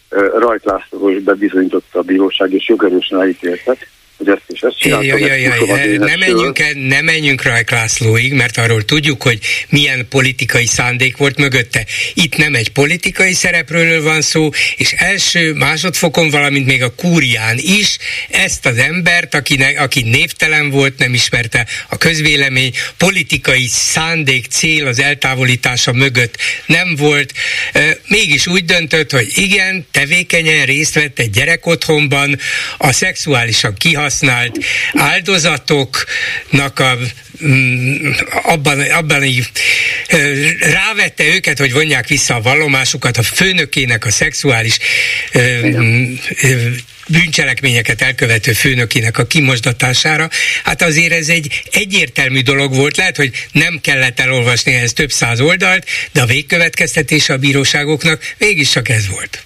Rajt 0.10 0.65
László 0.65 1.10
is 1.10 1.22
bebizonyította 1.22 1.99
a 1.99 2.03
bíróság, 2.03 2.53
és 2.53 2.68
jogerősen 2.68 3.22
elítéltek, 3.22 3.89
hogy 4.19 4.29
ezt 4.29 4.41
is 4.47 4.59
ezt 4.61 4.77
csináltam. 4.77 5.07
Jaj, 5.07 5.41
jaj, 5.41 5.41
jaj, 5.41 5.97
ne, 5.97 6.15
menjünk 6.15 6.59
el, 6.59 6.71
ne 6.73 7.01
menjünk 7.01 7.43
Rajk 7.43 7.69
Lászlóig, 7.69 8.33
mert 8.33 8.57
arról 8.57 8.85
tudjuk, 8.85 9.21
hogy 9.21 9.39
milyen 9.69 10.07
politikai 10.09 10.65
szándék 10.65 11.17
volt 11.17 11.37
mögötte. 11.37 11.85
Itt 12.13 12.37
nem 12.37 12.55
egy 12.55 12.71
politikai 12.71 13.33
szereplőről 13.33 14.03
van 14.03 14.21
szó, 14.21 14.49
és 14.75 14.91
első, 14.91 15.53
másodfokon, 15.53 16.29
valamint 16.29 16.65
még 16.65 16.83
a 16.83 16.95
kúrián 16.95 17.57
is 17.57 17.97
ezt 18.29 18.65
az 18.65 18.77
embert, 18.77 19.35
aki, 19.35 19.63
aki 19.77 20.01
névtelen 20.01 20.69
volt, 20.69 20.97
nem 20.97 21.13
ismerte 21.13 21.67
a 21.89 21.97
közvélemény, 21.97 22.71
politikai 22.97 23.67
szándék, 23.67 24.45
cél 24.45 24.87
az 24.87 24.99
eltávolítása 24.99 25.91
mögött 25.91 26.37
nem 26.65 26.95
volt. 26.95 27.33
Mégis 28.07 28.47
úgy 28.47 28.65
döntött, 28.65 29.11
hogy 29.11 29.27
igen, 29.35 29.85
tevékenyen 29.91 30.65
részt 30.65 30.93
vett 30.93 31.19
egy 31.19 31.29
gyerekotthonban, 31.29 32.39
a 32.77 32.91
szexuálisan 32.91 33.73
kihasznált 33.73 34.09
használt 34.10 34.57
áldozatoknak 34.94 36.80
a 36.80 36.98
mm, 37.45 38.10
abban, 38.44 38.80
abban 38.80 39.23
így 39.23 39.52
rávette 40.60 41.23
őket, 41.36 41.60
hogy 41.60 41.73
vonják 41.73 42.07
vissza 42.07 42.36
a 42.36 42.41
vallomásukat 42.41 43.18
a 43.18 43.23
főnökének 43.23 44.06
a 44.06 44.11
szexuális 44.11 44.77
mm, 45.38 46.14
bűncselekményeket 47.07 48.02
elkövető 48.02 48.52
főnökének 48.52 49.18
a 49.18 49.26
kimosdatására, 49.26 50.30
hát 50.64 50.81
azért 50.81 51.14
ez 51.14 51.30
egy 51.30 51.61
egyértelmű 51.72 52.41
dolog 52.41 52.76
volt. 52.76 52.98
Lehet, 52.98 53.15
hogy 53.15 53.31
nem 53.52 53.80
kellett 53.81 54.19
elolvasni 54.19 54.73
ehhez 54.73 54.94
több 54.94 55.11
száz 55.11 55.41
oldalt, 55.41 55.86
de 56.14 56.22
a 56.22 56.26
végkövetkeztetése 56.26 57.34
a 57.34 57.38
bíróságoknak 57.38 58.22
mégiscsak 58.38 58.90
ez 58.90 59.07
volt. 59.10 59.44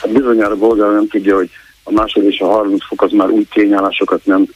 Hát 0.00 0.12
bizonyára 0.12 0.56
Bolgár 0.56 0.90
nem 0.92 1.08
tudja, 1.08 1.36
hogy 1.36 1.50
a 1.94 2.00
második 2.00 2.32
és 2.32 2.40
a 2.40 2.46
harmadik 2.46 2.82
fok 2.82 3.02
az 3.02 3.12
már 3.12 3.28
új 3.28 3.46
tényállásokat 3.52 4.24
nem 4.24 4.46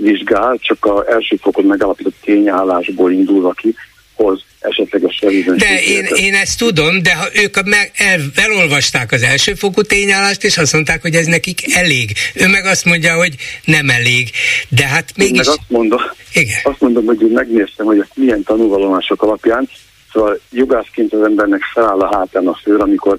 vizsgál, 0.00 0.58
csak 0.58 0.86
az 0.86 1.06
első 1.06 1.36
fokon 1.36 1.64
megállapított 1.64 2.14
tényállásból 2.22 3.12
indulva 3.12 3.52
ki, 3.52 3.74
hoz 4.14 4.44
esetleges 4.60 5.18
De 5.56 5.82
én, 5.82 6.04
én 6.04 6.34
ezt 6.34 6.58
tudom, 6.58 7.02
de 7.02 7.14
ha 7.14 7.26
ők 7.34 7.64
meg 7.64 7.92
el, 7.94 8.20
elolvasták 8.34 9.12
az 9.12 9.22
elsőfokú 9.22 9.82
tényállást, 9.82 10.44
és 10.44 10.58
azt 10.58 10.72
mondták, 10.72 11.02
hogy 11.02 11.14
ez 11.14 11.26
nekik 11.26 11.74
elég. 11.74 12.12
Ő 12.34 12.48
meg 12.48 12.64
azt 12.64 12.84
mondja, 12.84 13.14
hogy 13.14 13.34
nem 13.64 13.90
elég. 13.90 14.30
De 14.68 14.86
hát 14.86 15.12
mégis... 15.16 15.30
Én 15.30 15.36
meg 15.36 15.48
azt 15.48 15.68
mondom, 15.68 16.00
Igen. 16.34 16.58
azt 16.62 16.80
mondom, 16.80 17.04
hogy 17.04 17.22
én 17.22 17.30
megnéztem, 17.32 17.86
hogy 17.86 18.04
milyen 18.14 18.42
tanulvallomások 18.42 19.22
alapján 19.22 19.68
Szóval 20.12 20.40
jogászként 20.50 21.12
az 21.12 21.22
embernek 21.22 21.62
feláll 21.72 22.00
a 22.00 22.16
hátán 22.16 22.46
a 22.46 22.60
szőr, 22.64 22.80
amikor 22.80 23.18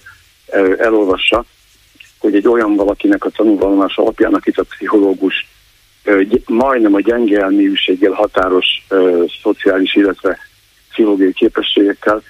elolvassa, 0.78 1.46
hogy 2.22 2.36
egy 2.36 2.48
olyan 2.48 2.76
valakinek 2.76 3.26
a 3.26 3.30
tanulvallomás 3.30 3.96
alapján, 3.96 4.34
akit 4.34 4.58
a 4.58 4.64
pszichológus 4.64 5.48
majdnem 6.46 6.94
a 6.94 7.00
gyenge 7.00 7.42
elmélyűséggel 7.42 8.12
határos 8.12 8.88
szociális, 9.42 9.96
illetve 9.96 10.38
pszichológiai 10.90 11.34
képességekkel 11.34 12.24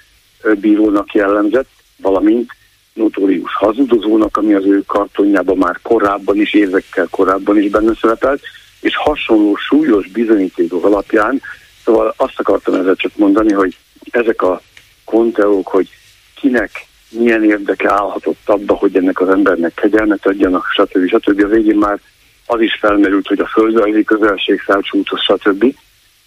bírónak 0.60 1.12
jellemzett, 1.12 1.68
valamint 1.96 2.50
notórius 2.92 3.54
hazudozónak, 3.54 4.36
ami 4.36 4.54
az 4.54 4.64
ő 4.64 4.82
kartonjában 4.86 5.56
már 5.56 5.78
korábban 5.82 6.36
is, 6.36 6.54
évekkel 6.54 7.08
korábban 7.10 7.58
is 7.58 7.70
benne 7.70 7.94
szerepelt, 8.00 8.42
és 8.80 8.96
hasonló 8.96 9.56
súlyos 9.56 10.08
bizonyítékok 10.08 10.84
alapján, 10.84 11.40
szóval 11.84 12.14
azt 12.16 12.40
akartam 12.40 12.74
ezzel 12.74 12.96
csak 12.96 13.16
mondani, 13.16 13.52
hogy 13.52 13.76
ezek 14.10 14.42
a 14.42 14.62
konteók, 15.04 15.68
hogy 15.68 15.88
kinek 16.34 16.86
milyen 17.12 17.44
érdeke 17.44 17.90
állhatott 17.90 18.40
abba, 18.44 18.74
hogy 18.74 18.96
ennek 18.96 19.20
az 19.20 19.28
embernek 19.28 19.74
kegyelmet 19.74 20.26
adjanak, 20.26 20.66
stb. 20.70 21.08
stb. 21.08 21.44
A 21.44 21.46
végén 21.46 21.76
már 21.76 22.00
az 22.46 22.60
is 22.60 22.78
felmerült, 22.80 23.26
hogy 23.26 23.40
a 23.40 23.46
földrajzi 23.46 24.04
közelség 24.04 24.60
felcsútos, 24.60 25.20
stb. 25.20 25.74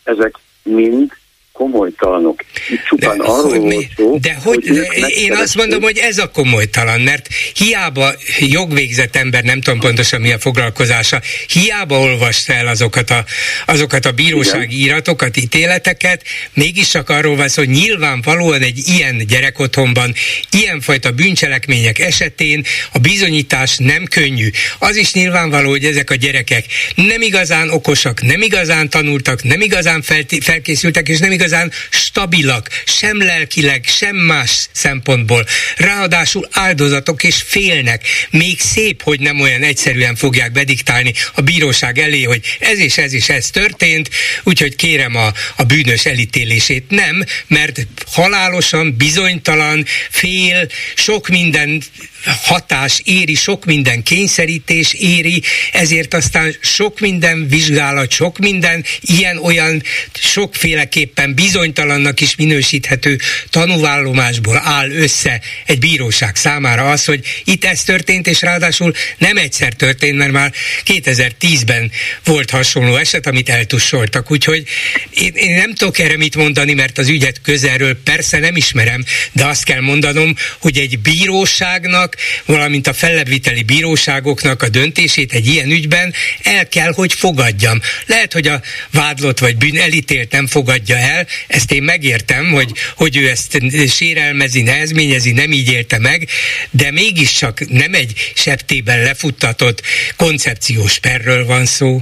Ezek 0.03 0.35
mind 0.63 1.11
komolytalanok. 1.55 2.43
Itt 2.69 2.83
csupán 2.83 3.17
de, 3.17 3.23
arról 3.23 3.49
hogy 3.49 3.59
volt 3.59 3.87
szó, 3.97 4.17
de 4.17 4.37
hogy, 4.43 4.87
hogy 4.87 5.13
én 5.17 5.31
azt 5.31 5.55
mondom, 5.55 5.81
hogy 5.81 5.97
ez 5.97 6.17
a 6.17 6.29
komolytalan, 6.31 7.01
mert 7.01 7.27
hiába 7.53 8.13
jogvégzett 8.39 9.15
ember, 9.15 9.43
nem 9.43 9.61
tudom 9.61 9.79
pontosan 9.79 10.21
mi 10.21 10.31
a 10.31 10.39
foglalkozása, 10.39 11.21
hiába 11.47 11.99
olvasta 11.99 12.53
el 12.53 12.67
azokat 12.67 13.09
a, 13.09 13.25
azokat 13.65 14.05
a 14.05 14.11
bírósági 14.11 14.75
Igen. 14.75 14.87
íratokat, 14.87 15.37
ítéleteket, 15.37 16.23
mégis 16.53 16.87
csak 16.87 17.09
arról 17.09 17.35
van 17.35 17.47
szó, 17.47 17.61
hogy 17.61 17.73
nyilvánvalóan 17.73 18.61
egy 18.61 18.81
ilyen 18.87 19.27
gyerekotthonban, 19.27 20.13
ilyenfajta 20.51 21.11
bűncselekmények 21.11 21.99
esetén 21.99 22.63
a 22.91 22.99
bizonyítás 22.99 23.77
nem 23.77 24.05
könnyű. 24.05 24.49
Az 24.79 24.95
is 24.95 25.13
nyilvánvaló, 25.13 25.69
hogy 25.69 25.85
ezek 25.85 26.09
a 26.09 26.15
gyerekek 26.15 26.65
nem 26.95 27.21
igazán 27.21 27.69
okosak, 27.69 28.21
nem 28.21 28.41
igazán 28.41 28.89
tanultak, 28.89 29.43
nem 29.43 29.61
igazán 29.61 30.01
felkészültek, 30.41 31.07
és 31.07 31.19
nem 31.19 31.31
igazán 31.31 31.43
igazán 31.45 31.71
stabilak, 31.89 32.69
sem 32.85 33.17
lelkileg, 33.17 33.85
sem 33.87 34.15
más 34.15 34.67
szempontból. 34.71 35.45
Ráadásul 35.77 36.47
áldozatok 36.51 37.23
és 37.23 37.35
félnek. 37.45 38.03
Még 38.29 38.59
szép, 38.59 39.01
hogy 39.01 39.19
nem 39.19 39.39
olyan 39.39 39.61
egyszerűen 39.61 40.15
fogják 40.15 40.51
bediktálni 40.51 41.13
a 41.33 41.41
bíróság 41.41 41.97
elé, 41.97 42.23
hogy 42.23 42.57
ez 42.59 42.79
és 42.79 42.97
ez 42.97 43.13
és 43.13 43.29
ez 43.29 43.49
történt, 43.49 44.09
úgyhogy 44.43 44.75
kérem 44.75 45.15
a, 45.15 45.33
a 45.55 45.63
bűnös 45.63 46.05
elítélését. 46.05 46.89
Nem, 46.89 47.23
mert 47.47 47.87
halálosan, 48.05 48.95
bizonytalan, 48.97 49.85
fél, 50.09 50.67
sok 50.95 51.27
minden 51.27 51.83
hatás 52.25 53.01
éri, 53.03 53.35
sok 53.35 53.65
minden 53.65 54.03
kényszerítés 54.03 54.93
éri, 54.93 55.41
ezért 55.71 56.13
aztán 56.13 56.55
sok 56.61 56.99
minden 56.99 57.47
vizsgálat, 57.47 58.11
sok 58.11 58.37
minden 58.37 58.83
ilyen-olyan 59.01 59.83
sokféleképpen 60.13 61.34
bizonytalannak 61.35 62.21
is 62.21 62.35
minősíthető 62.35 63.19
tanúvállomásból 63.49 64.61
áll 64.63 64.91
össze 64.91 65.41
egy 65.65 65.79
bíróság 65.79 66.35
számára 66.35 66.89
az, 66.89 67.05
hogy 67.05 67.25
itt 67.43 67.65
ez 67.65 67.83
történt, 67.83 68.27
és 68.27 68.41
ráadásul 68.41 68.93
nem 69.17 69.37
egyszer 69.37 69.73
történt, 69.73 70.17
mert 70.17 70.31
már 70.31 70.53
2010-ben 70.85 71.91
volt 72.23 72.49
hasonló 72.49 72.95
eset, 72.95 73.27
amit 73.27 73.49
eltussoltak. 73.49 74.31
Úgyhogy 74.31 74.63
én, 75.09 75.33
én 75.35 75.55
nem 75.55 75.73
tudok 75.73 75.99
erre 75.99 76.17
mit 76.17 76.35
mondani, 76.35 76.73
mert 76.73 76.97
az 76.97 77.07
ügyet 77.07 77.41
közelről 77.41 77.97
persze 78.03 78.39
nem 78.39 78.55
ismerem, 78.55 79.03
de 79.31 79.45
azt 79.45 79.63
kell 79.63 79.79
mondanom, 79.79 80.35
hogy 80.59 80.77
egy 80.77 80.99
bíróságnak, 80.99 82.15
valamint 82.45 82.87
a 82.87 82.93
fellebbviteli 82.93 83.63
bíróságoknak 83.63 84.63
a 84.63 84.69
döntését 84.69 85.33
egy 85.33 85.47
ilyen 85.47 85.69
ügyben 85.69 86.13
el 86.43 86.67
kell, 86.67 86.93
hogy 86.93 87.13
fogadjam. 87.13 87.81
Lehet, 88.05 88.33
hogy 88.33 88.47
a 88.47 88.61
vádlott 88.91 89.39
vagy 89.39 89.55
bűn 89.57 89.77
elítélt 89.77 90.31
nem 90.31 90.47
fogadja 90.47 90.97
el, 90.97 91.24
ezt 91.47 91.71
én 91.71 91.83
megértem, 91.83 92.51
hogy, 92.51 92.71
hogy 92.97 93.17
ő 93.17 93.29
ezt 93.29 93.57
sérelmezi, 93.87 94.61
nehezményezi, 94.61 95.31
nem 95.31 95.51
így 95.51 95.71
élte 95.71 95.99
meg, 95.99 96.27
de 96.71 96.91
mégiscsak 96.91 97.69
nem 97.69 97.93
egy 97.93 98.13
septében 98.35 99.03
lefuttatott 99.03 99.81
koncepciós 100.17 100.99
perről 100.99 101.45
van 101.45 101.65
szó. 101.65 102.01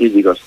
Így 0.00 0.16
igaz. 0.16 0.38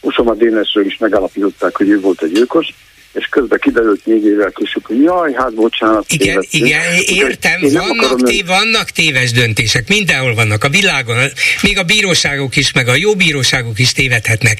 Usoma 0.00 0.34
Dénesről 0.34 0.86
is 0.86 0.96
megállapították, 0.98 1.76
hogy 1.76 1.88
ő 1.88 2.00
volt 2.00 2.22
egy 2.22 2.32
gyilkos, 2.32 2.74
és 3.18 3.26
közben 3.30 3.58
kiderült 3.58 4.06
négy 4.06 4.24
évvel 4.24 4.50
később, 4.50 4.86
hogy 4.86 5.02
jaj, 5.02 5.32
hát 5.32 5.54
bocsánat. 5.54 6.04
Igen, 6.12 6.44
igen, 6.50 6.82
értem, 7.06 7.60
vannak, 7.60 7.90
akarom, 7.90 8.18
té, 8.18 8.42
vannak 8.46 8.90
téves 8.90 9.30
döntések, 9.30 9.88
mindenhol 9.88 10.34
vannak. 10.34 10.64
A 10.64 10.68
világon, 10.68 11.16
még 11.62 11.78
a 11.78 11.82
bíróságok 11.82 12.56
is, 12.56 12.72
meg 12.72 12.88
a 12.88 12.94
jó 12.94 13.14
bíróságok 13.14 13.78
is 13.78 13.92
tévedhetnek, 13.92 14.58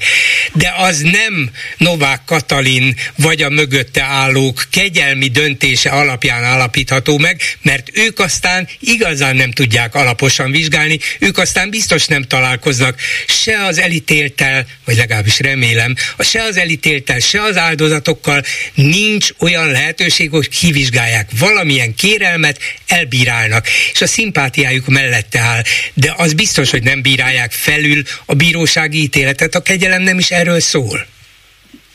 de 0.53 0.73
az 0.77 0.99
nem 0.99 1.49
Novák 1.77 2.21
Katalin 2.25 2.95
vagy 3.17 3.41
a 3.41 3.49
mögötte 3.49 4.03
állók 4.03 4.63
kegyelmi 4.71 5.27
döntése 5.27 5.89
alapján 5.89 6.43
állapítható 6.43 7.17
meg, 7.17 7.41
mert 7.61 7.89
ők 7.93 8.19
aztán 8.19 8.67
igazán 8.79 9.35
nem 9.35 9.51
tudják 9.51 9.95
alaposan 9.95 10.51
vizsgálni, 10.51 10.99
ők 11.19 11.37
aztán 11.37 11.69
biztos 11.69 12.07
nem 12.07 12.23
találkoznak 12.23 12.99
se 13.27 13.65
az 13.65 13.79
elítéltel, 13.79 14.65
vagy 14.85 14.95
legalábbis 14.95 15.39
remélem, 15.39 15.95
se 16.19 16.43
az 16.43 16.57
elítéltel, 16.57 17.19
se 17.19 17.41
az 17.41 17.57
áldozatokkal, 17.57 18.43
nincs 18.75 19.29
olyan 19.39 19.71
lehetőség, 19.71 20.29
hogy 20.29 20.49
kivizsgálják. 20.49 21.29
Valamilyen 21.39 21.95
kérelmet 21.95 22.59
elbírálnak, 22.87 23.65
és 23.91 24.01
a 24.01 24.07
szimpátiájuk 24.07 24.87
mellette 24.87 25.39
áll. 25.39 25.61
De 25.93 26.13
az 26.17 26.33
biztos, 26.33 26.71
hogy 26.71 26.83
nem 26.83 27.01
bírálják 27.01 27.51
felül 27.51 28.01
a 28.25 28.33
bírósági 28.33 29.01
ítéletet. 29.01 29.55
A 29.55 29.61
kegyelem 29.61 30.01
nem 30.01 30.17
is 30.17 30.31
erről 30.31 30.59
szól. 30.59 31.05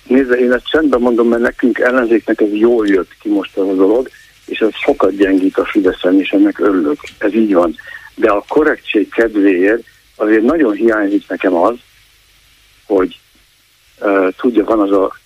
Nézze, 0.06 0.34
én 0.34 0.52
ezt 0.52 0.68
csendben 0.70 1.00
mondom, 1.00 1.28
mert 1.28 1.42
nekünk 1.42 1.78
ellenzéknek 1.78 2.40
ez 2.40 2.52
jól 2.52 2.88
jött 2.88 3.10
ki 3.20 3.28
most 3.28 3.56
az 3.56 3.68
a 3.68 3.74
dolog, 3.74 4.10
és 4.46 4.58
ez 4.58 4.70
sokat 4.84 5.16
gyengít 5.16 5.58
a 5.58 5.64
Fideszen, 5.64 6.20
és 6.20 6.28
ennek 6.28 6.58
örülök. 6.58 6.98
Ez 7.18 7.34
így 7.34 7.54
van. 7.54 7.76
De 8.14 8.30
a 8.30 8.44
korrektség 8.48 9.08
kedvéért 9.08 9.82
azért 10.16 10.42
nagyon 10.42 10.72
hiányzik 10.72 11.28
nekem 11.28 11.54
az, 11.54 11.74
hogy 12.84 13.18
uh, 14.00 14.28
tudja, 14.36 14.64
van 14.64 14.80
az 14.80 14.90
a 14.90 15.16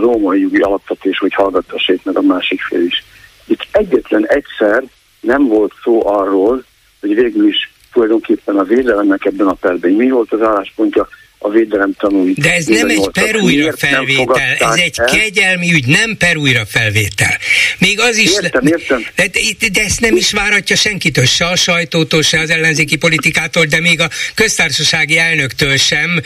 római 0.00 0.40
jogi 0.40 0.60
alapvetés, 0.60 1.18
hogy 1.18 1.34
hallgattassék 1.34 2.04
meg 2.04 2.16
a 2.16 2.22
másik 2.22 2.60
fél 2.60 2.82
is. 2.82 3.04
Itt 3.46 3.66
egyetlen 3.70 4.26
egyszer 4.26 4.82
nem 5.20 5.46
volt 5.46 5.72
szó 5.82 6.06
arról, 6.06 6.64
hogy 7.00 7.14
végül 7.14 7.46
is 7.46 7.72
tulajdonképpen 7.92 8.56
a 8.56 8.62
védelemnek 8.62 9.24
ebben 9.24 9.46
a 9.46 9.52
perben 9.52 9.92
mi 9.92 10.10
volt 10.10 10.32
az 10.32 10.42
álláspontja, 10.42 11.08
a 11.38 11.48
védelem 11.48 11.92
tanúi. 11.98 12.32
De 12.32 12.54
ez 12.54 12.66
nem 12.66 12.88
egy 12.88 13.08
perújra 13.12 13.76
felvétel, 13.76 14.56
ez 14.58 14.74
egy 14.74 14.98
el? 14.98 15.06
kegyelmi 15.06 15.72
ügy, 15.72 15.86
nem 15.86 16.16
perújra 16.16 16.66
felvétel. 16.66 17.38
Még 17.78 18.00
az 18.00 18.16
is... 18.16 18.30
Értem, 18.30 18.66
értem. 18.66 19.06
De, 19.14 19.30
de 19.72 19.82
ezt 19.82 20.00
nem 20.00 20.16
is 20.16 20.32
váratja 20.32 20.76
senkitől, 20.76 21.24
se 21.24 21.46
a 21.46 21.56
sajtótól, 21.56 22.22
se 22.22 22.40
az 22.40 22.50
ellenzéki 22.50 22.96
politikától, 22.96 23.64
de 23.64 23.80
még 23.80 24.00
a 24.00 24.08
köztársasági 24.34 25.18
elnöktől 25.18 25.76
sem 25.76 26.20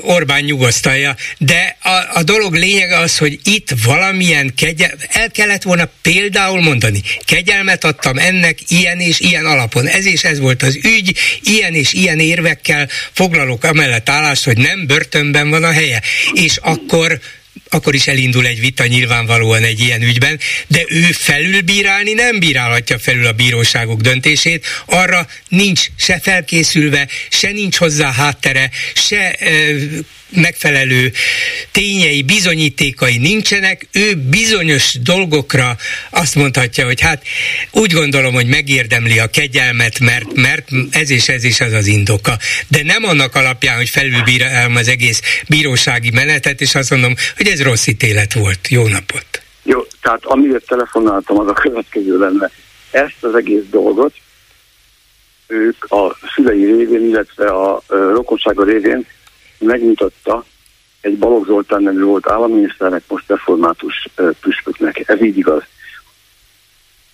Orbán 0.00 0.42
nyugosztalja. 0.42 1.16
De 1.38 1.76
a, 1.82 2.18
a 2.18 2.22
dolog 2.22 2.54
lényege 2.54 2.98
az, 2.98 3.18
hogy 3.18 3.38
itt 3.44 3.68
valamilyen 3.84 4.54
kegyel, 4.56 4.90
el 5.08 5.30
kellett 5.30 5.62
volna 5.62 5.88
például 6.02 6.60
mondani, 6.60 7.02
kegyelmet 7.24 7.84
adtam 7.84 8.18
ennek 8.18 8.58
ilyen 8.68 9.00
és 9.00 9.20
ilyen 9.20 9.46
alapon. 9.46 9.86
Ez 9.86 10.06
és 10.06 10.24
ez 10.24 10.38
volt 10.38 10.62
az 10.62 10.78
ügy, 10.82 11.18
ilyen 11.42 11.74
és 11.74 11.92
ilyen 11.92 12.18
érvekkel 12.18 12.88
foglalok 13.12 13.64
amellett 13.64 14.08
állást, 14.12 14.44
hogy 14.44 14.56
nem 14.56 14.86
börtönben 14.86 15.50
van 15.50 15.64
a 15.64 15.72
helye. 15.72 16.02
És 16.32 16.56
akkor 16.56 17.20
akkor 17.68 17.94
is 17.94 18.06
elindul 18.06 18.46
egy 18.46 18.60
vita 18.60 18.86
nyilvánvalóan 18.86 19.62
egy 19.62 19.80
ilyen 19.80 20.02
ügyben, 20.02 20.40
de 20.66 20.84
ő 20.88 21.02
felülbírálni 21.02 22.12
nem 22.12 22.38
bírálhatja 22.38 22.98
felül 22.98 23.26
a 23.26 23.32
bíróságok 23.32 24.00
döntését, 24.00 24.66
arra 24.86 25.26
nincs 25.48 25.86
se 25.96 26.20
felkészülve, 26.20 27.08
se 27.30 27.50
nincs 27.50 27.76
hozzá 27.76 28.12
háttere, 28.12 28.70
se 28.94 29.38
megfelelő 30.34 31.12
tényei, 31.70 32.22
bizonyítékai 32.22 33.18
nincsenek, 33.18 33.86
ő 33.92 34.14
bizonyos 34.14 34.94
dolgokra 35.02 35.76
azt 36.10 36.34
mondhatja, 36.34 36.84
hogy 36.84 37.00
hát 37.00 37.22
úgy 37.70 37.92
gondolom, 37.92 38.34
hogy 38.34 38.46
megérdemli 38.46 39.18
a 39.18 39.26
kegyelmet, 39.26 39.98
mert, 40.00 40.34
mert 40.34 40.68
ez 40.90 41.10
és 41.10 41.28
ez 41.28 41.44
is 41.44 41.60
az 41.60 41.72
az 41.72 41.86
indoka. 41.86 42.32
De 42.68 42.82
nem 42.82 43.04
annak 43.04 43.34
alapján, 43.34 43.76
hogy 43.76 43.88
felülbírálom 43.88 44.76
az 44.76 44.88
egész 44.88 45.20
bírósági 45.48 46.10
menetet, 46.10 46.60
és 46.60 46.74
azt 46.74 46.90
mondom, 46.90 47.14
hogy 47.36 47.46
ez 47.46 47.62
rossz 47.62 47.86
ítélet 47.86 48.32
volt. 48.32 48.68
Jó 48.68 48.86
napot! 48.88 49.42
Jó, 49.62 49.86
tehát 50.00 50.24
amiért 50.24 50.66
telefonáltam, 50.66 51.38
az 51.38 51.48
a 51.48 51.52
következő 51.52 52.18
lenne. 52.18 52.50
Ezt 52.90 53.24
az 53.24 53.34
egész 53.34 53.64
dolgot 53.70 54.14
ők 55.46 55.84
a 55.84 56.16
szülei 56.34 56.64
révén, 56.64 57.08
illetve 57.08 57.46
a 57.46 57.82
rokonsága 57.88 58.64
révén 58.64 59.06
megmutatta 59.62 60.44
egy 61.00 61.18
Balogh 61.18 61.46
Zoltán 61.46 61.82
nevű 61.82 62.02
volt 62.02 62.30
államminiszternek, 62.30 63.02
most 63.08 63.24
református 63.28 64.08
püspöknek. 64.40 65.02
Ez 65.06 65.22
így 65.22 65.38
igaz. 65.38 65.62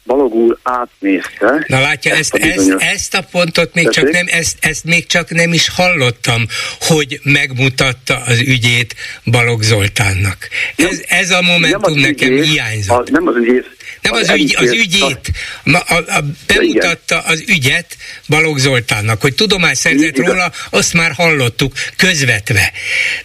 Balog 0.08 0.34
úr 0.34 0.58
átnézte. 0.62 1.64
Na 1.66 1.80
látja, 1.80 2.14
ezt, 2.14 2.34
ezt, 2.34 2.54
bizonyos... 2.54 2.82
ezt, 2.82 2.92
ezt 2.92 3.14
a 3.14 3.22
pontot 3.30 3.74
még 3.74 3.88
csak 3.88 4.10
nem, 4.10 4.26
ezt, 4.28 4.56
ezt 4.60 4.84
még 4.84 5.06
csak 5.06 5.30
nem 5.30 5.52
is 5.52 5.68
hallottam, 5.68 6.42
hogy 6.80 7.20
megmutatta 7.22 8.16
az 8.26 8.40
ügyét 8.40 8.94
Balog 9.24 9.62
Zoltánnak. 9.62 10.48
Ez, 10.76 11.02
ez 11.08 11.30
a 11.30 11.42
momentum 11.42 11.92
nem 11.92 12.00
nekem 12.00 12.32
ügyét, 12.32 12.44
hiányzott. 12.44 13.08
A, 13.08 13.10
nem 13.10 13.26
az 13.26 13.36
ügyét. 13.36 13.76
Nem 14.10 14.20
az, 14.20 14.28
az, 14.28 14.36
ügy, 14.36 14.56
az 14.58 14.72
ügyét. 14.72 15.30
A, 15.64 15.76
a, 15.76 15.96
a, 15.96 16.20
bemutatta 16.46 17.18
az 17.18 17.44
ügyet 17.48 17.96
Balog 18.28 18.58
Zoltánnak, 18.58 19.20
hogy 19.20 19.34
tudomást 19.34 19.80
szerzett 19.80 20.16
róla, 20.16 20.50
azt 20.70 20.94
már 20.94 21.12
hallottuk 21.12 21.72
közvetve. 21.96 22.72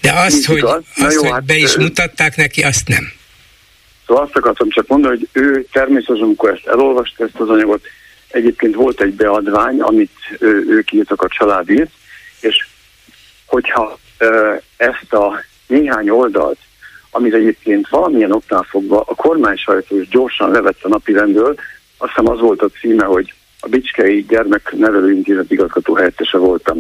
De 0.02 0.12
azt, 0.12 0.46
hogy, 0.46 0.62
azt, 0.96 1.16
hogy 1.16 1.30
hát, 1.30 1.44
be 1.44 1.56
is 1.56 1.76
mutatták 1.76 2.36
neki, 2.36 2.62
azt 2.62 2.88
nem. 2.88 3.12
Szóval 4.08 4.24
azt 4.24 4.36
akartam 4.36 4.70
csak 4.70 4.88
mondani, 4.88 5.18
hogy 5.18 5.28
ő 5.32 5.66
természetesen, 5.72 6.24
amikor 6.24 6.50
ezt 6.50 6.68
elolvasta 6.68 7.24
ezt 7.24 7.40
az 7.40 7.50
anyagot, 7.50 7.86
egyébként 8.28 8.76
volt 8.76 9.02
egy 9.02 9.14
beadvány, 9.14 9.80
amit 9.80 10.12
ő, 10.40 10.66
ők 10.70 10.92
írtak 10.92 11.22
a 11.22 11.28
családért, 11.28 11.92
és 12.40 12.68
hogyha 13.46 14.00
ezt 14.78 15.14
a 15.14 15.44
néhány 15.68 16.10
oldalt, 16.10 16.58
amit 17.16 17.34
egyébként 17.34 17.90
valamilyen 17.90 18.32
oknál 18.32 18.64
fogva 18.64 19.04
a 19.08 19.16
kormány 19.16 19.56
sajtó 19.56 19.96
gyorsan 20.10 20.52
levett 20.52 20.84
a 20.84 20.88
napirendről, 20.88 21.56
azt 21.98 22.12
hiszem 22.16 22.32
az 22.32 22.40
volt 22.40 22.62
a 22.62 22.70
címe, 22.80 23.06
hogy 23.06 23.34
a 23.60 23.68
Bicskei 23.68 24.26
Gyermeknevelőintézet 24.28 25.52
igazgató 25.52 25.94
helyettese 25.94 26.38
voltam. 26.38 26.80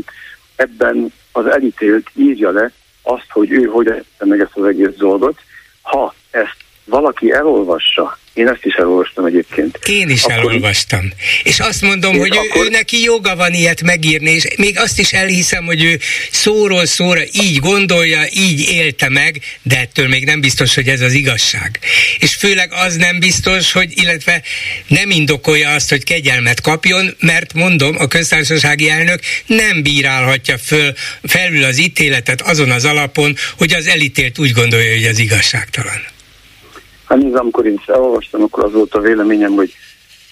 Ebben 0.55 1.13
az 1.31 1.45
elítélt 1.45 2.09
írja 2.13 2.51
le 2.51 2.71
azt, 3.01 3.27
hogy 3.29 3.51
ő 3.51 3.63
hogy 3.63 4.05
meg 4.19 4.39
ezt 4.39 4.57
az 4.57 4.65
egész 4.65 4.95
dolgot. 4.97 5.39
Ha 5.81 6.13
ezt 6.31 6.57
valaki 6.85 7.31
elolvassa, 7.31 8.17
én 8.33 8.47
ezt 8.47 8.65
is 8.65 8.73
elolvastam 8.73 9.25
egyébként. 9.25 9.79
Én 9.85 10.09
is 10.09 10.23
akkor 10.23 10.35
elolvastam. 10.35 11.11
És 11.43 11.59
azt 11.59 11.81
mondom, 11.81 12.17
hogy 12.17 12.37
akkor... 12.37 12.61
ő, 12.61 12.65
ő 12.65 12.69
neki 12.69 13.01
joga 13.01 13.35
van 13.35 13.53
ilyet 13.53 13.81
megírni, 13.81 14.31
és 14.31 14.47
még 14.57 14.79
azt 14.79 14.99
is 14.99 15.13
elhiszem, 15.13 15.65
hogy 15.65 15.83
ő 15.83 15.99
szóról 16.31 16.85
szóra 16.85 17.21
így 17.31 17.59
gondolja, 17.59 18.21
így 18.31 18.69
élte 18.69 19.09
meg, 19.09 19.41
de 19.61 19.79
ettől 19.79 20.07
még 20.07 20.25
nem 20.25 20.41
biztos, 20.41 20.75
hogy 20.75 20.87
ez 20.87 21.01
az 21.01 21.13
igazság. 21.13 21.79
És 22.19 22.35
főleg 22.35 22.71
az 22.73 22.95
nem 22.95 23.19
biztos, 23.19 23.71
hogy, 23.71 23.91
illetve 23.95 24.41
nem 24.87 25.09
indokolja 25.09 25.69
azt, 25.69 25.89
hogy 25.89 26.03
kegyelmet 26.03 26.61
kapjon, 26.61 27.15
mert 27.19 27.53
mondom, 27.53 27.95
a 27.97 28.07
köztársasági 28.07 28.89
elnök 28.89 29.19
nem 29.45 29.83
bírálhatja 29.83 30.57
föl, 30.57 30.93
felül 31.23 31.63
az 31.63 31.77
ítéletet 31.77 32.41
azon 32.41 32.71
az 32.71 32.85
alapon, 32.85 33.35
hogy 33.57 33.73
az 33.73 33.87
elítélt 33.87 34.39
úgy 34.39 34.51
gondolja, 34.51 34.93
hogy 34.93 35.05
az 35.05 35.19
igazságtalan. 35.19 36.12
Hát 37.05 37.17
nézd, 37.17 37.35
amikor 37.35 37.65
én 37.65 37.81
elolvastam, 37.85 38.41
akkor 38.41 38.63
az 38.63 38.71
volt 38.71 38.93
a 38.93 38.99
véleményem, 38.99 39.51
hogy 39.51 39.73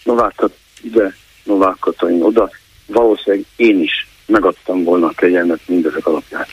Novákat 0.03 0.53
ide, 0.81 1.15
Novák 1.43 1.76
Katalin 1.80 2.22
oda, 2.23 2.49
valószínűleg 2.85 3.45
én 3.56 3.81
is 3.81 4.07
megadtam 4.26 4.84
volna 4.84 5.07
a 5.07 5.14
kegyelmet 5.15 5.60
mindezek 5.65 6.07
alapján. 6.07 6.45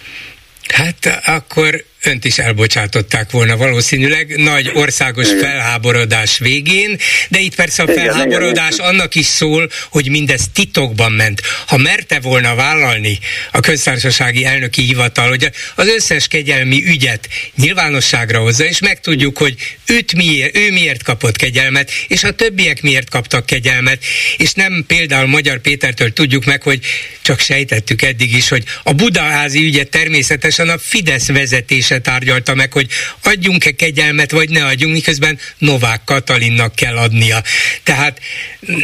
Hát 0.68 1.22
akkor 1.26 1.84
önt 2.02 2.24
is 2.24 2.38
elbocsátották 2.38 3.30
volna 3.30 3.56
valószínűleg 3.56 4.36
nagy 4.36 4.70
országos 4.74 5.26
igen. 5.26 5.38
felháborodás 5.38 6.38
végén, 6.38 6.98
de 7.28 7.38
itt 7.38 7.54
persze 7.54 7.82
a 7.82 7.86
felháborodás 7.86 8.74
igen, 8.74 8.86
annak 8.86 9.14
is 9.14 9.26
szól, 9.26 9.70
hogy 9.90 10.10
mindez 10.10 10.42
titokban 10.52 11.12
ment. 11.12 11.42
Ha 11.66 11.76
merte 11.76 12.20
volna 12.20 12.54
vállalni 12.54 13.18
a 13.52 13.60
köztársasági 13.60 14.44
elnöki 14.44 14.82
hivatal, 14.82 15.28
hogy 15.28 15.50
az 15.74 15.88
összes 15.88 16.28
kegyelmi 16.28 16.84
ügyet 16.86 17.28
nyilvánosságra 17.56 18.40
hozza, 18.40 18.64
és 18.64 18.78
megtudjuk, 18.78 19.38
hogy 19.38 19.54
őt 19.86 20.14
miért, 20.14 20.56
ő 20.56 20.72
miért 20.72 21.02
kapott 21.02 21.36
kegyelmet, 21.36 21.90
és 22.08 22.24
a 22.24 22.30
többiek 22.32 22.82
miért 22.82 23.10
kaptak 23.10 23.46
kegyelmet, 23.46 24.04
és 24.36 24.52
nem 24.52 24.84
például 24.86 25.26
Magyar 25.26 25.58
Pétertől 25.58 26.12
tudjuk 26.12 26.44
meg, 26.44 26.62
hogy 26.62 26.80
csak 27.22 27.40
sejtettük 27.40 28.02
eddig 28.02 28.32
is, 28.36 28.48
hogy 28.48 28.64
a 28.82 28.92
budaházi 28.92 29.64
ügyet 29.64 29.88
természetesen 29.88 30.68
a 30.68 30.78
Fidesz 30.78 31.26
vezetése 31.26 31.97
tárgyalta 31.98 32.54
meg, 32.54 32.72
hogy 32.72 32.86
adjunk-e 33.22 33.70
kegyelmet, 33.70 34.30
vagy 34.30 34.50
ne 34.50 34.64
adjunk, 34.64 34.94
miközben 34.94 35.38
Novák 35.58 36.00
Katalinnak 36.04 36.74
kell 36.74 36.96
adnia. 36.96 37.42
Tehát 37.82 38.20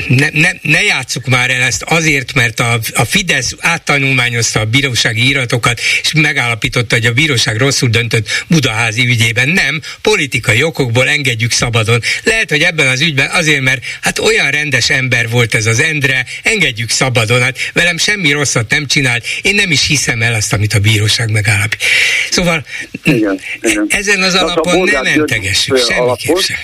ne, 0.08 0.28
ne, 0.32 0.50
ne 0.62 0.82
játsszuk 0.82 1.26
már 1.26 1.50
el 1.50 1.62
ezt 1.62 1.82
azért, 1.82 2.32
mert 2.32 2.60
a, 2.60 2.80
a 2.94 3.04
Fidesz 3.04 3.54
áttanulmányozta 3.58 4.60
a 4.60 4.64
bírósági 4.64 5.28
iratokat, 5.28 5.80
és 6.02 6.12
megállapította, 6.12 6.94
hogy 6.94 7.06
a 7.06 7.12
bíróság 7.12 7.56
rosszul 7.56 7.88
döntött 7.88 8.44
Budaházi 8.46 9.06
ügyében. 9.06 9.48
Nem, 9.48 9.80
politikai 10.00 10.62
okokból 10.62 11.08
engedjük 11.08 11.52
szabadon. 11.52 12.02
Lehet, 12.22 12.50
hogy 12.50 12.62
ebben 12.62 12.86
az 12.86 13.00
ügyben 13.00 13.30
azért, 13.30 13.60
mert 13.60 13.84
hát 14.00 14.18
olyan 14.18 14.50
rendes 14.50 14.90
ember 14.90 15.28
volt 15.28 15.54
ez 15.54 15.66
az 15.66 15.80
Endre, 15.80 16.26
engedjük 16.42 16.90
szabadon. 16.90 17.42
Hát 17.42 17.70
velem 17.72 17.98
semmi 17.98 18.32
rosszat 18.32 18.70
nem 18.70 18.86
csinált, 18.86 19.26
én 19.42 19.54
nem 19.54 19.70
is 19.70 19.86
hiszem 19.86 20.22
el 20.22 20.34
azt, 20.34 20.52
amit 20.52 20.74
a 20.74 20.78
bíróság 20.78 21.30
megállapít. 21.30 21.82
Szóval 22.30 22.66
igen, 23.02 23.38
igen. 23.60 23.86
Ezen 23.88 24.22
az 24.22 24.34
alapon 24.34 24.88
a 24.88 25.02
nem 25.02 25.02
mentegessük, 25.16 25.76
semmiképp 25.76 26.36
sem. 26.36 26.56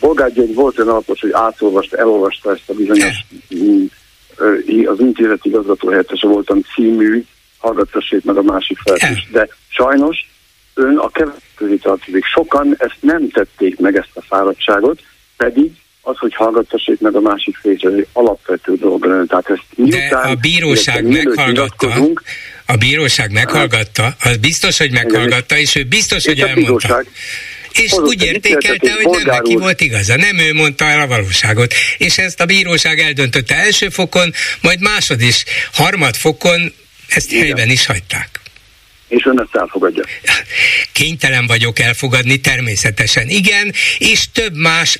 Bolgár 0.00 0.32
György 0.32 0.54
volt 0.54 0.78
olyan 0.78 0.90
alapos, 0.90 1.20
hogy 1.20 1.30
átolvasta, 1.32 1.96
elolvasta 1.96 2.52
ezt 2.52 2.62
a 2.66 2.74
bizonyos 2.74 3.24
az 4.84 5.00
intézet 5.00 5.44
igazgató 5.44 5.88
helyettese 5.88 6.26
voltam 6.26 6.60
című, 6.74 7.24
hallgattassék 7.58 8.24
meg 8.24 8.36
a 8.36 8.42
másik 8.42 8.78
fel 8.78 9.10
is. 9.12 9.28
De 9.32 9.48
sajnos 9.68 10.30
ön 10.74 10.96
a 10.96 11.08
keveset 11.08 11.82
tartozik. 11.82 12.24
Sokan 12.24 12.74
ezt 12.78 12.96
nem 13.00 13.30
tették 13.30 13.78
meg 13.78 13.96
ezt 13.96 14.10
a 14.14 14.22
fáradtságot, 14.22 15.00
pedig 15.36 15.70
az, 16.00 16.16
hogy 16.18 16.34
hallgattassék 16.34 17.00
meg 17.00 17.14
a 17.14 17.20
másik 17.20 17.56
fél, 17.56 17.72
egy 17.72 18.06
alapvető 18.12 18.74
dolog. 18.74 19.26
Tehát 19.28 19.50
ezt 19.50 19.64
miután, 19.74 20.22
De 20.22 20.28
a 20.28 20.34
bíróság 20.34 21.06
meghallgatta, 21.06 21.94
a 22.66 22.76
bíróság 22.76 23.30
meghallgatta, 23.30 24.16
az 24.20 24.36
biztos, 24.36 24.78
hogy 24.78 24.90
meghallgatta, 24.90 25.58
és 25.58 25.74
ő 25.74 25.82
biztos, 25.82 26.24
hogy 26.24 26.40
elmondta. 26.40 27.04
És 27.72 27.92
úgy 27.92 28.22
értékelte, 28.22 28.92
hogy 28.92 29.24
nem 29.24 29.36
neki 29.36 29.54
volt 29.56 29.80
igaza. 29.80 30.16
Nem 30.16 30.38
ő 30.38 30.54
mondta 30.54 30.84
el 30.84 31.00
a 31.00 31.06
valóságot. 31.06 31.74
És 31.98 32.18
ezt 32.18 32.40
a 32.40 32.44
bíróság 32.44 32.98
eldöntötte 32.98 33.56
első 33.56 33.88
fokon, 33.88 34.34
majd 34.60 34.80
másod 34.80 35.20
is, 35.20 35.44
harmad 35.72 36.16
fokon 36.16 36.74
ezt 37.08 37.30
Igen. 37.30 37.42
helyben 37.42 37.70
is 37.70 37.86
hagyták 37.86 38.41
és 39.12 39.24
ön 39.24 39.40
ezt 39.40 39.62
elfogadja. 39.62 40.04
Kénytelen 40.92 41.46
vagyok 41.46 41.78
elfogadni, 41.78 42.36
természetesen. 42.36 43.28
Igen, 43.28 43.72
és 43.98 44.24
több 44.32 44.56
más 44.56 44.98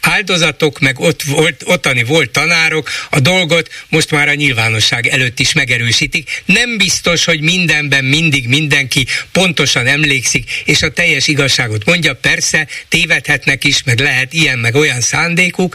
áldozatok, 0.00 0.78
meg 0.78 0.98
ott 0.98 1.22
volt, 1.22 1.62
ottani 1.66 2.04
volt 2.04 2.30
tanárok 2.30 2.90
a 3.10 3.20
dolgot 3.20 3.68
most 3.88 4.10
már 4.10 4.28
a 4.28 4.34
nyilvánosság 4.34 5.06
előtt 5.06 5.40
is 5.40 5.52
megerősítik. 5.52 6.42
Nem 6.44 6.76
biztos, 6.76 7.24
hogy 7.24 7.40
mindenben 7.40 8.04
mindig 8.04 8.48
mindenki 8.48 9.06
pontosan 9.32 9.86
emlékszik, 9.86 10.62
és 10.64 10.82
a 10.82 10.92
teljes 10.92 11.28
igazságot 11.28 11.84
mondja. 11.84 12.14
Persze, 12.14 12.66
tévedhetnek 12.88 13.64
is, 13.64 13.82
meg 13.82 13.98
lehet 13.98 14.32
ilyen, 14.32 14.58
meg 14.58 14.74
olyan 14.74 15.00
szándékuk, 15.00 15.74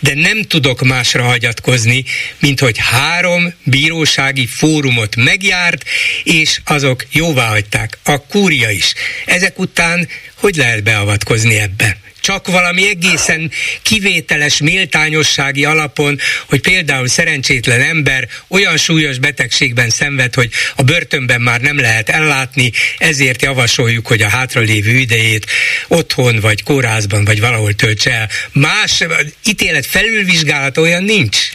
de 0.00 0.14
nem 0.14 0.42
tudok 0.42 0.82
másra 0.82 1.22
hagyatkozni, 1.22 2.04
mint 2.38 2.60
hogy 2.60 2.76
három 2.78 3.54
bírósági 3.64 4.46
fórumot 4.46 5.16
megjárt, 5.16 5.84
és 6.24 6.60
azok 6.64 7.06
jó 7.10 7.21
jóvá 7.22 7.48
hagyták, 7.48 7.98
a 8.02 8.26
kúria 8.26 8.70
is. 8.70 8.94
Ezek 9.24 9.58
után 9.58 10.08
hogy 10.34 10.56
lehet 10.56 10.82
beavatkozni 10.82 11.58
ebbe? 11.58 11.96
csak 12.20 12.46
valami 12.46 12.88
egészen 12.88 13.50
kivételes 13.82 14.60
méltányossági 14.60 15.64
alapon, 15.64 16.18
hogy 16.48 16.60
például 16.60 17.08
szerencsétlen 17.08 17.80
ember 17.80 18.28
olyan 18.48 18.76
súlyos 18.76 19.18
betegségben 19.18 19.90
szenved, 19.90 20.34
hogy 20.34 20.50
a 20.76 20.82
börtönben 20.82 21.40
már 21.40 21.60
nem 21.60 21.78
lehet 21.80 22.08
ellátni, 22.08 22.72
ezért 22.98 23.42
javasoljuk, 23.42 24.06
hogy 24.06 24.22
a 24.22 24.28
hátralévő 24.28 24.90
idejét 24.90 25.46
otthon, 25.88 26.40
vagy 26.40 26.62
kórházban, 26.62 27.24
vagy 27.24 27.40
valahol 27.40 27.72
töltse 27.72 28.10
el. 28.10 28.28
Más 28.52 29.04
ítélet 29.44 29.86
felülvizsgálat 29.86 30.78
olyan 30.78 31.04
nincs. 31.04 31.50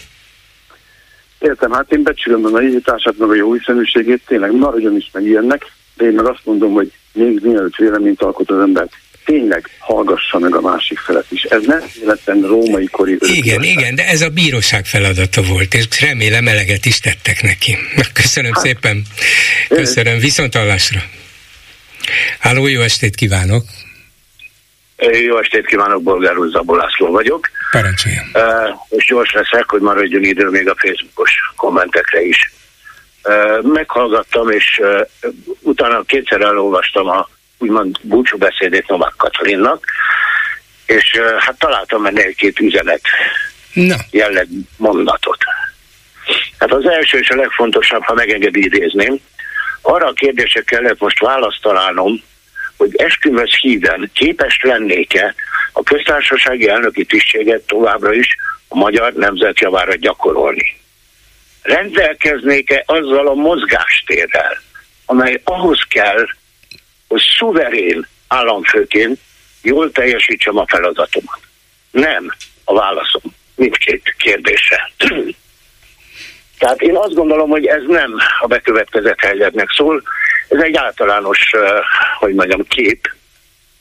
Értem, 1.39 1.71
hát 1.71 1.91
én 1.91 2.03
becsülöm 2.03 2.45
a 2.45 2.49
naivitását, 2.49 3.17
meg 3.17 3.29
a 3.29 3.35
jó 3.35 3.53
hiszeműségét, 3.53 4.21
tényleg 4.25 4.51
maradjon 4.51 4.95
is 4.95 5.09
meg 5.13 5.25
ilyennek, 5.25 5.65
de 5.95 6.05
én 6.05 6.13
meg 6.13 6.25
azt 6.25 6.41
mondom, 6.43 6.73
hogy 6.73 6.91
még 7.13 7.39
mielőtt 7.43 7.75
véleményt 7.75 8.21
alkot 8.21 8.49
az 8.49 8.59
ember, 8.59 8.87
tényleg 9.25 9.69
hallgassa 9.79 10.39
meg 10.39 10.55
a 10.55 10.61
másik 10.61 10.99
felet 10.99 11.25
is. 11.29 11.43
Ez 11.43 11.63
nem 11.65 11.81
életben 12.01 12.41
római 12.41 12.85
kori 12.85 13.17
Igen, 13.19 13.63
igen, 13.63 13.95
de 13.95 14.07
ez 14.07 14.21
a 14.21 14.29
bíróság 14.29 14.85
feladata 14.85 15.41
volt, 15.41 15.73
és 15.73 16.01
remélem 16.01 16.47
eleget 16.47 16.85
is 16.85 16.99
tettek 16.99 17.41
neki. 17.41 17.77
Köszönöm 18.13 18.53
hát, 18.53 18.63
szépen. 18.63 19.01
Köszönöm, 19.67 20.19
viszontalásra. 20.19 20.99
Háló, 22.39 22.67
jó 22.67 22.81
estét 22.81 23.15
kívánok! 23.15 23.63
Jó 25.25 25.37
estét 25.37 25.65
kívánok, 25.65 26.03
Bolgár 26.03 26.37
úr, 26.37 26.49
Zabó 26.49 26.75
László 26.75 27.11
vagyok. 27.11 27.49
Parancsoljon. 27.71 28.25
És 28.89 29.05
gyors 29.05 29.31
leszek, 29.31 29.69
hogy 29.69 29.81
maradjon 29.81 30.23
idő 30.23 30.49
még 30.49 30.69
a 30.69 30.75
Facebookos 30.77 31.31
kommentekre 31.55 32.21
is. 32.21 32.51
Meghallgattam, 33.61 34.49
és 34.49 34.81
utána 35.61 36.03
kétszer 36.03 36.41
elolvastam 36.41 37.07
a 37.07 37.29
úgymond 37.57 37.97
búcsúbeszédét 38.01 38.87
Novák 38.87 39.13
Katalinnak, 39.17 39.85
és 40.85 41.19
hát 41.37 41.59
találtam 41.59 42.03
benne 42.03 42.21
egy-két 42.21 42.59
üzenet 42.59 43.01
Na. 43.73 43.95
jelleg 44.11 44.47
mondatot. 44.77 45.37
Hát 46.59 46.71
az 46.71 46.85
első 46.85 47.17
és 47.17 47.29
a 47.29 47.35
legfontosabb, 47.35 48.03
ha 48.03 48.13
megengedi 48.13 48.63
idézném, 48.63 49.19
arra 49.81 50.07
a 50.07 50.13
kérdésre 50.13 50.61
kellett 50.61 50.99
most 50.99 51.19
választ 51.19 51.61
találnom, 51.61 52.23
hogy 52.77 52.95
eskümös 52.95 53.59
híven 53.61 54.09
képes 54.13 54.59
lennék-e 54.61 55.35
a 55.71 55.83
köztársasági 55.83 56.69
elnöki 56.69 57.05
tisztséget 57.05 57.61
továbbra 57.61 58.13
is 58.13 58.27
a 58.67 58.75
magyar 58.75 59.13
nemzet 59.13 59.55
gyakorolni. 59.99 60.77
Rendelkeznék-e 61.61 62.83
azzal 62.85 63.27
a 63.27 63.33
mozgástérrel, 63.33 64.61
amely 65.05 65.41
ahhoz 65.43 65.79
kell, 65.89 66.25
hogy 67.07 67.21
szuverén 67.37 68.07
államfőként 68.27 69.19
jól 69.61 69.91
teljesítsem 69.91 70.57
a 70.57 70.65
feladatomat? 70.67 71.39
Nem 71.91 72.33
a 72.63 72.73
válaszom 72.73 73.21
mindkét 73.55 74.15
kérdésre. 74.17 74.91
Tehát 76.59 76.81
én 76.81 76.95
azt 76.95 77.13
gondolom, 77.13 77.49
hogy 77.49 77.65
ez 77.65 77.81
nem 77.87 78.15
a 78.39 78.47
bekövetkezett 78.47 79.19
helyzetnek 79.19 79.71
szól, 79.71 80.03
ez 80.47 80.61
egy 80.61 80.75
általános, 80.75 81.51
hogy 82.19 82.33
mondjam, 82.33 82.67
kép 82.67 83.11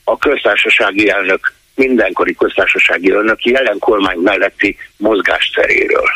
a 0.03 0.17
köztársasági 0.17 1.09
elnök, 1.09 1.53
mindenkori 1.75 2.35
köztársasági 2.35 3.11
elnök 3.11 3.45
jelen 3.45 3.79
kormány 3.79 4.17
melletti 4.17 4.77
mozgásteréről. 4.97 6.09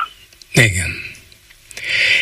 Igen. 0.54 1.11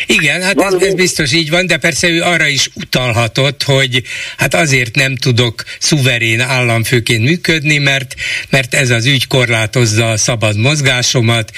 Igen, 0.06 0.42
hát 0.42 0.60
ez, 0.60 0.74
ez 0.74 0.94
biztos 0.94 1.32
így 1.32 1.50
van, 1.50 1.66
de 1.66 1.76
persze 1.76 2.08
ő 2.08 2.22
arra 2.22 2.46
is 2.46 2.70
utalhatott, 2.74 3.62
hogy 3.62 4.02
hát 4.36 4.54
azért 4.54 4.94
nem 4.94 5.16
tudok 5.16 5.64
szuverén 5.78 6.40
államfőként 6.40 7.22
működni, 7.24 7.78
mert, 7.78 8.14
mert 8.50 8.74
ez 8.74 8.90
az 8.90 9.06
ügy 9.06 9.26
korlátozza 9.26 10.10
a 10.10 10.16
szabad 10.16 10.56
mozgásomat, 10.56 11.50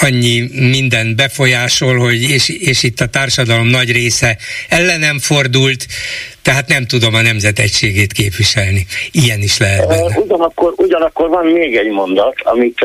annyi 0.00 0.48
minden 0.52 1.16
befolyásol, 1.16 1.98
hogy 1.98 2.22
és, 2.22 2.48
és 2.48 2.82
itt 2.82 3.00
a 3.00 3.06
társadalom 3.06 3.66
nagy 3.66 3.92
része 3.92 4.38
ellenem 4.68 5.18
fordult, 5.18 5.86
tehát 6.42 6.68
nem 6.68 6.86
tudom 6.86 7.14
a 7.14 7.22
nemzet 7.22 7.58
egységét 7.58 8.12
képviselni. 8.12 8.86
Ilyen 9.10 9.40
is 9.40 9.58
lehet 9.58 9.88
benne. 9.88 10.18
Ugyanakkor, 10.18 10.72
ugyanakkor 10.76 11.28
van 11.28 11.46
még 11.46 11.76
egy 11.76 11.90
mondat, 11.90 12.34
amit, 12.42 12.78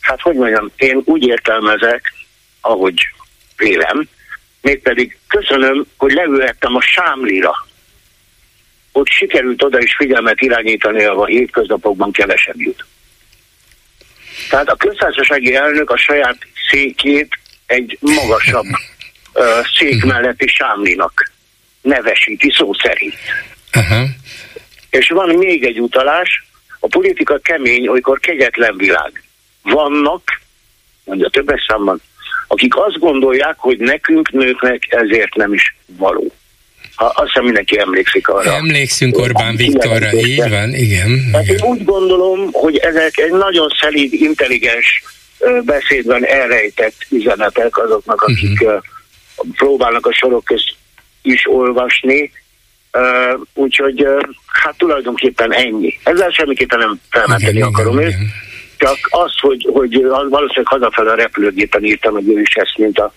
hát 0.00 0.20
hogy 0.20 0.34
mondjam, 0.34 0.70
én 0.76 1.02
úgy 1.04 1.26
értelmezek, 1.26 2.12
ahogy 2.60 2.94
vélem, 3.60 4.08
mégpedig 4.60 5.18
köszönöm, 5.28 5.86
hogy 5.96 6.12
leülhettem 6.12 6.74
a 6.74 6.80
Sámlira. 6.80 7.66
Ott 8.92 9.08
sikerült 9.08 9.62
oda 9.62 9.78
is 9.78 9.96
figyelmet 9.96 10.40
irányítani, 10.40 11.04
ahol 11.04 11.22
a 11.22 11.26
hétköznapokban 11.26 12.12
kevesebb 12.12 12.60
jut. 12.60 12.84
Tehát 14.48 14.68
a 14.68 14.76
köztársasági 14.76 15.54
elnök 15.54 15.90
a 15.90 15.96
saját 15.96 16.38
székét 16.70 17.38
egy 17.66 17.98
magasabb 18.00 18.66
uh, 19.34 19.44
szék 19.78 20.04
melletti 20.04 20.48
Sámlinak 20.48 21.32
nevesíti 21.82 22.52
szó 22.56 22.72
szerint. 22.74 23.14
Uh-huh. 23.74 24.08
És 24.90 25.08
van 25.08 25.34
még 25.36 25.64
egy 25.64 25.80
utalás, 25.80 26.44
a 26.78 26.86
politika 26.86 27.38
kemény, 27.38 27.88
olykor 27.88 28.20
kegyetlen 28.20 28.76
világ. 28.76 29.22
Vannak, 29.62 30.40
mondja 31.04 31.28
többes 31.28 31.64
számban, 31.68 32.00
akik 32.52 32.76
azt 32.76 32.98
gondolják, 32.98 33.54
hogy 33.58 33.78
nekünk 33.78 34.30
nőknek 34.30 34.86
ezért 34.88 35.34
nem 35.34 35.52
is 35.52 35.74
való. 35.86 36.32
Ha, 36.94 37.04
azt 37.06 37.26
hiszem 37.26 37.44
mindenki 37.44 37.78
emlékszik 37.78 38.28
arra. 38.28 38.54
Emlékszünk 38.54 39.18
Orbán 39.18 39.56
Viktorra, 39.56 40.12
így 40.12 40.48
van, 40.48 40.74
igen. 40.74 41.30
Hát 41.32 41.42
igen. 41.42 41.56
én 41.56 41.64
úgy 41.64 41.84
gondolom, 41.84 42.48
hogy 42.52 42.76
ezek 42.76 43.18
egy 43.18 43.32
nagyon 43.32 43.68
szelíd, 43.80 44.12
intelligens 44.12 45.02
beszédben 45.64 46.26
elrejtett 46.26 47.06
üzenetek 47.08 47.78
azoknak, 47.78 48.22
akik 48.22 48.60
uh-huh. 48.60 48.82
próbálnak 49.56 50.06
a 50.06 50.12
sorok 50.12 50.44
közt 50.44 50.74
is 51.22 51.46
olvasni, 51.48 52.32
úgyhogy 53.54 54.06
hát 54.46 54.76
tulajdonképpen 54.78 55.54
ennyi. 55.54 55.98
Ezzel 56.04 56.30
semmiképpen 56.30 56.78
nem 56.78 57.00
felmenteni 57.10 57.62
akarom 57.62 58.00
igen. 58.00 58.32
Csak 58.80 58.98
az, 59.10 59.32
hogy, 59.40 59.68
hogy 59.72 60.02
valószínűleg 60.08 60.66
hazafele 60.66 61.10
a 61.10 61.14
repülőgépen 61.14 61.84
írtam, 61.84 62.12
hogy 62.12 62.28
ő 62.28 62.40
is 62.40 62.54
ezt, 62.54 62.76
mint 62.76 62.98
a, 62.98 63.12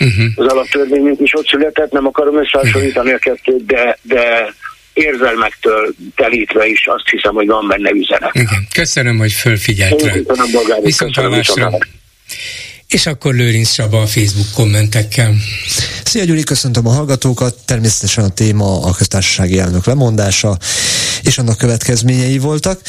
uh-huh. 0.00 0.24
az 0.34 0.46
alaptörvény, 0.46 1.02
mint 1.02 1.20
is 1.20 1.34
ott 1.34 1.48
született, 1.48 1.90
nem 1.90 2.06
akarom 2.06 2.38
összehasonlítani 2.38 3.12
a 3.12 3.18
kettőt, 3.18 3.66
de, 3.66 3.98
de 4.02 4.54
érzelmektől 4.92 5.94
telítve 6.14 6.66
is 6.66 6.86
azt 6.86 7.08
hiszem, 7.08 7.34
hogy 7.34 7.46
van 7.46 7.68
benne 7.68 7.90
üzenet. 7.90 8.34
Igen. 8.34 8.66
Köszönöm, 8.72 9.18
hogy 9.18 9.32
fölfigyelt 9.32 10.02
rá. 10.02 10.12
Viszont 10.82 11.14
hallásra. 11.14 11.70
És 12.88 13.06
akkor 13.06 13.34
Lőrinc 13.34 13.70
Csaba 13.70 14.00
a 14.00 14.06
Facebook 14.06 14.52
kommentekkel. 14.54 15.34
Szia 16.04 16.24
Gyuri, 16.24 16.42
köszöntöm 16.42 16.86
a 16.86 16.90
hallgatókat. 16.90 17.54
Természetesen 17.66 18.24
a 18.24 18.28
téma 18.28 18.82
a 18.82 18.94
köztársasági 18.94 19.58
elnök 19.58 19.86
lemondása, 19.86 20.56
és 21.22 21.38
annak 21.38 21.58
következményei 21.58 22.38
voltak. 22.38 22.80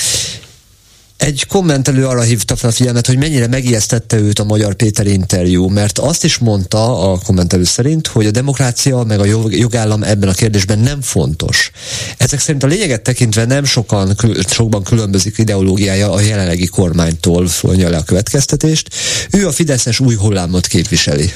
Egy 1.22 1.46
kommentelő 1.48 2.06
arra 2.08 2.22
hívta 2.22 2.56
fel 2.56 2.70
a 2.70 2.74
figyelmet, 2.74 3.08
hogy 3.08 3.18
mennyire 3.18 3.48
megijesztette 3.48 4.18
őt 4.18 4.40
a 4.40 4.44
Magyar 4.44 4.74
Péter 4.74 5.08
interjú, 5.08 5.68
mert 5.68 6.00
azt 6.00 6.24
is 6.24 6.38
mondta 6.38 7.12
a 7.12 7.18
kommentelő 7.18 7.64
szerint, 7.64 8.08
hogy 8.08 8.26
a 8.26 8.32
demokrácia 8.32 9.04
meg 9.04 9.20
a 9.20 9.26
jogállam 9.50 10.04
ebben 10.04 10.30
a 10.30 10.34
kérdésben 10.34 10.80
nem 10.80 11.02
fontos. 11.02 11.72
Ezek 12.18 12.40
szerint 12.40 12.64
a 12.64 12.68
lényeget 12.68 13.02
tekintve 13.02 13.46
nem 13.46 13.64
sokan, 13.64 14.16
sokban 14.50 14.84
különbözik 14.84 15.38
ideológiája 15.38 16.12
a 16.12 16.20
jelenlegi 16.20 16.68
kormánytól, 16.68 17.48
vonja 17.62 17.90
le 17.90 17.98
a 17.98 18.04
következtetést. 18.04 18.90
Ő 19.32 19.48
a 19.48 19.52
Fideszes 19.52 20.00
új 20.00 20.16
hullámot 20.16 20.68
képviseli. 20.68 21.32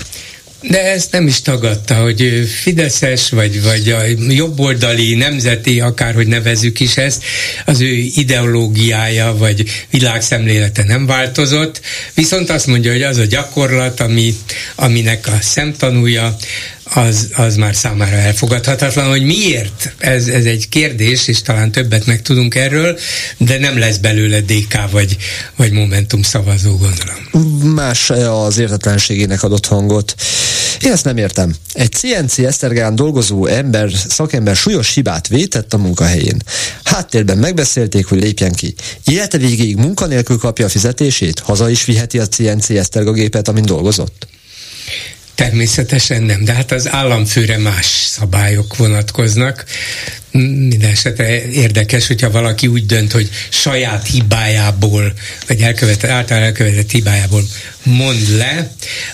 De 0.61 0.84
ezt 0.91 1.11
nem 1.11 1.27
is 1.27 1.41
tagadta, 1.41 1.95
hogy 1.95 2.49
Fideszes, 2.61 3.30
vagy, 3.30 3.64
vagy 3.64 3.90
a 3.90 4.02
jobboldali, 4.30 5.15
nemzeti, 5.15 5.80
akárhogy 5.80 6.27
nevezük 6.27 6.80
is 6.80 6.98
ezt, 6.98 7.23
az 7.65 7.82
ő 7.82 7.91
ideológiája, 7.95 9.36
vagy 9.38 9.64
világszemlélete 9.90 10.84
nem 10.84 11.06
változott, 11.06 11.82
viszont 12.14 12.49
azt 12.49 12.68
mondja, 12.68 12.91
hogy 12.91 13.03
az 13.03 13.18
a 13.18 13.26
gyakorlat, 13.26 13.99
ami, 13.99 14.36
aminek 14.76 15.27
a 15.27 15.38
szemtanúja, 15.41 16.36
az, 16.94 17.30
az 17.34 17.56
már 17.56 17.76
számára 17.76 18.16
elfogadhatatlan, 18.16 19.07
hogy 19.07 19.24
miért, 19.24 19.94
ez, 19.98 20.28
ez 20.28 20.45
egy 20.45 20.70
kérdés, 20.70 21.28
és 21.28 21.41
talán 21.41 21.72
többet 21.72 22.06
meg 22.06 22.22
tudunk 22.22 22.56
erről, 22.56 22.99
de 23.38 23.60
nem 23.60 23.80
lesz 23.80 23.98
belőle 23.98 24.40
DK 24.41 24.91
vagy, 24.91 25.18
vagy 25.56 25.72
Momentum 25.72 26.22
szavazó, 26.22 26.78
gondolom. 26.78 27.74
Más 27.74 28.10
az 28.10 28.57
értetlenségének 28.57 29.44
adott 29.44 29.66
hangot. 29.66 30.16
Én 30.82 30.91
ezt 30.91 31.03
nem 31.03 31.18
értem. 31.18 31.56
Egy 31.74 31.91
CNC 31.91 32.38
Esztergán 32.38 32.95
dolgozó 32.95 33.45
ember, 33.45 33.91
szakember 34.07 34.56
súlyos 34.56 34.94
hibát 34.94 35.28
vétett 35.28 35.74
a 35.74 35.78
munkahelyén. 35.78 36.41
Háttérben 36.84 37.38
megbeszélték, 37.38 38.06
hogy 38.06 38.22
lépjen 38.22 38.52
ki. 38.52 38.76
Élete 39.06 39.38
végéig 39.38 39.76
munkanélkül 39.76 40.38
kapja 40.38 40.66
a 40.66 40.70
fizetését, 40.70 41.40
haza 41.40 41.70
is 41.70 41.86
viheti 41.86 42.20
a 42.20 42.28
CNC 42.28 42.70
Eszterga 42.70 43.12
gépet, 43.12 43.48
amin 43.48 43.66
dolgozott. 43.66 44.28
Természetesen 45.36 46.24
nem, 46.24 46.44
de 46.44 46.53
hát 46.53 46.72
az 46.72 46.90
államfőre 46.90 47.57
más 47.57 47.86
szabályok 47.86 48.76
vonatkoznak. 48.76 49.66
Minden 50.32 50.90
esetre 50.90 51.49
érdekes, 51.49 52.07
hogyha 52.07 52.32
valaki 52.32 52.68
úgy 52.68 52.86
dönt, 52.86 53.12
hogy 53.12 53.30
saját 53.49 54.07
hibájából, 54.07 55.14
vagy 55.48 55.62
elkövetett, 55.62 56.10
által 56.10 56.38
elkövetett 56.38 56.91
hibájából 56.91 57.44
mond 57.84 58.38
le, 58.38 58.72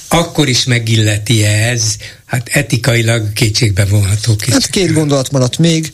akkor 0.07 0.47
is 0.47 0.63
megilleti 0.63 1.45
ez, 1.45 1.95
hát 2.25 2.49
etikailag 2.51 3.33
kétségbe 3.33 3.85
vonható. 3.85 4.35
Hát 4.49 4.69
két 4.69 4.93
gondolat 4.93 5.31
maradt 5.31 5.57
még. 5.57 5.93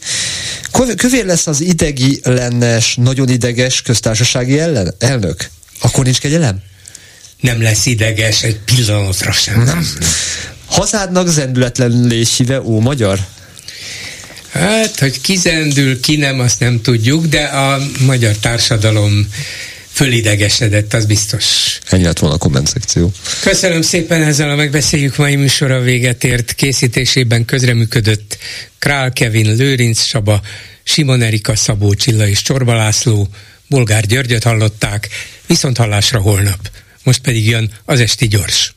Kövér 0.95 1.26
lesz 1.26 1.48
az 1.48 1.62
idegi 1.62 2.20
lennes, 2.24 2.95
nagyon 2.95 3.30
ideges 3.30 3.82
köztársasági 3.82 4.60
ellen, 4.60 4.95
elnök? 4.99 5.49
Akkor 5.82 6.04
nincs 6.04 6.20
kegyelem? 6.20 6.62
Nem 7.39 7.61
lesz 7.61 7.85
ideges 7.85 8.43
egy 8.43 8.59
pillanatra 8.59 9.31
sem. 9.31 9.64
Nem. 9.64 9.88
Hazádnak 10.65 11.27
zendületlen 11.27 12.05
lésive, 12.07 12.61
ó 12.61 12.80
magyar? 12.80 13.19
Hát, 14.51 14.99
hogy 14.99 15.22
ki 15.22 15.35
zendül, 15.35 15.99
ki 15.99 16.15
nem, 16.15 16.39
azt 16.39 16.59
nem 16.59 16.81
tudjuk, 16.81 17.26
de 17.26 17.43
a 17.43 17.81
magyar 17.99 18.35
társadalom 18.35 19.27
fölidegesedett, 19.91 20.93
az 20.93 21.05
biztos. 21.05 21.45
Ennyi 21.89 22.03
lett 22.03 22.19
volna 22.19 22.35
a 22.35 22.39
komment 22.39 22.68
szekció. 22.68 23.11
Köszönöm 23.41 23.81
szépen, 23.81 24.22
ezzel 24.22 24.49
a 24.49 24.55
megbeszéljük 24.55 25.18
mai 25.18 25.35
műsora 25.35 25.80
véget 25.80 26.23
ért. 26.23 26.53
Készítésében 26.53 27.45
közreműködött 27.45 28.38
Král 28.80 29.14
Kevin, 29.14 29.55
Lőrinc 29.55 30.01
Saba, 30.01 30.41
Simon 30.84 31.22
Erika, 31.22 31.55
Szabó 31.55 31.93
Csilla 31.93 32.27
és 32.27 32.41
Csorba 32.41 32.76
László, 32.76 33.27
Bolgár 33.68 34.05
Györgyöt 34.05 34.43
hallották, 34.43 35.07
viszont 35.45 35.77
hallásra 35.77 36.19
holnap. 36.19 36.69
Most 37.07 37.21
pedig 37.21 37.47
jön 37.47 37.71
az 37.85 37.99
Esti 37.99 38.27
Gyors. 38.27 38.73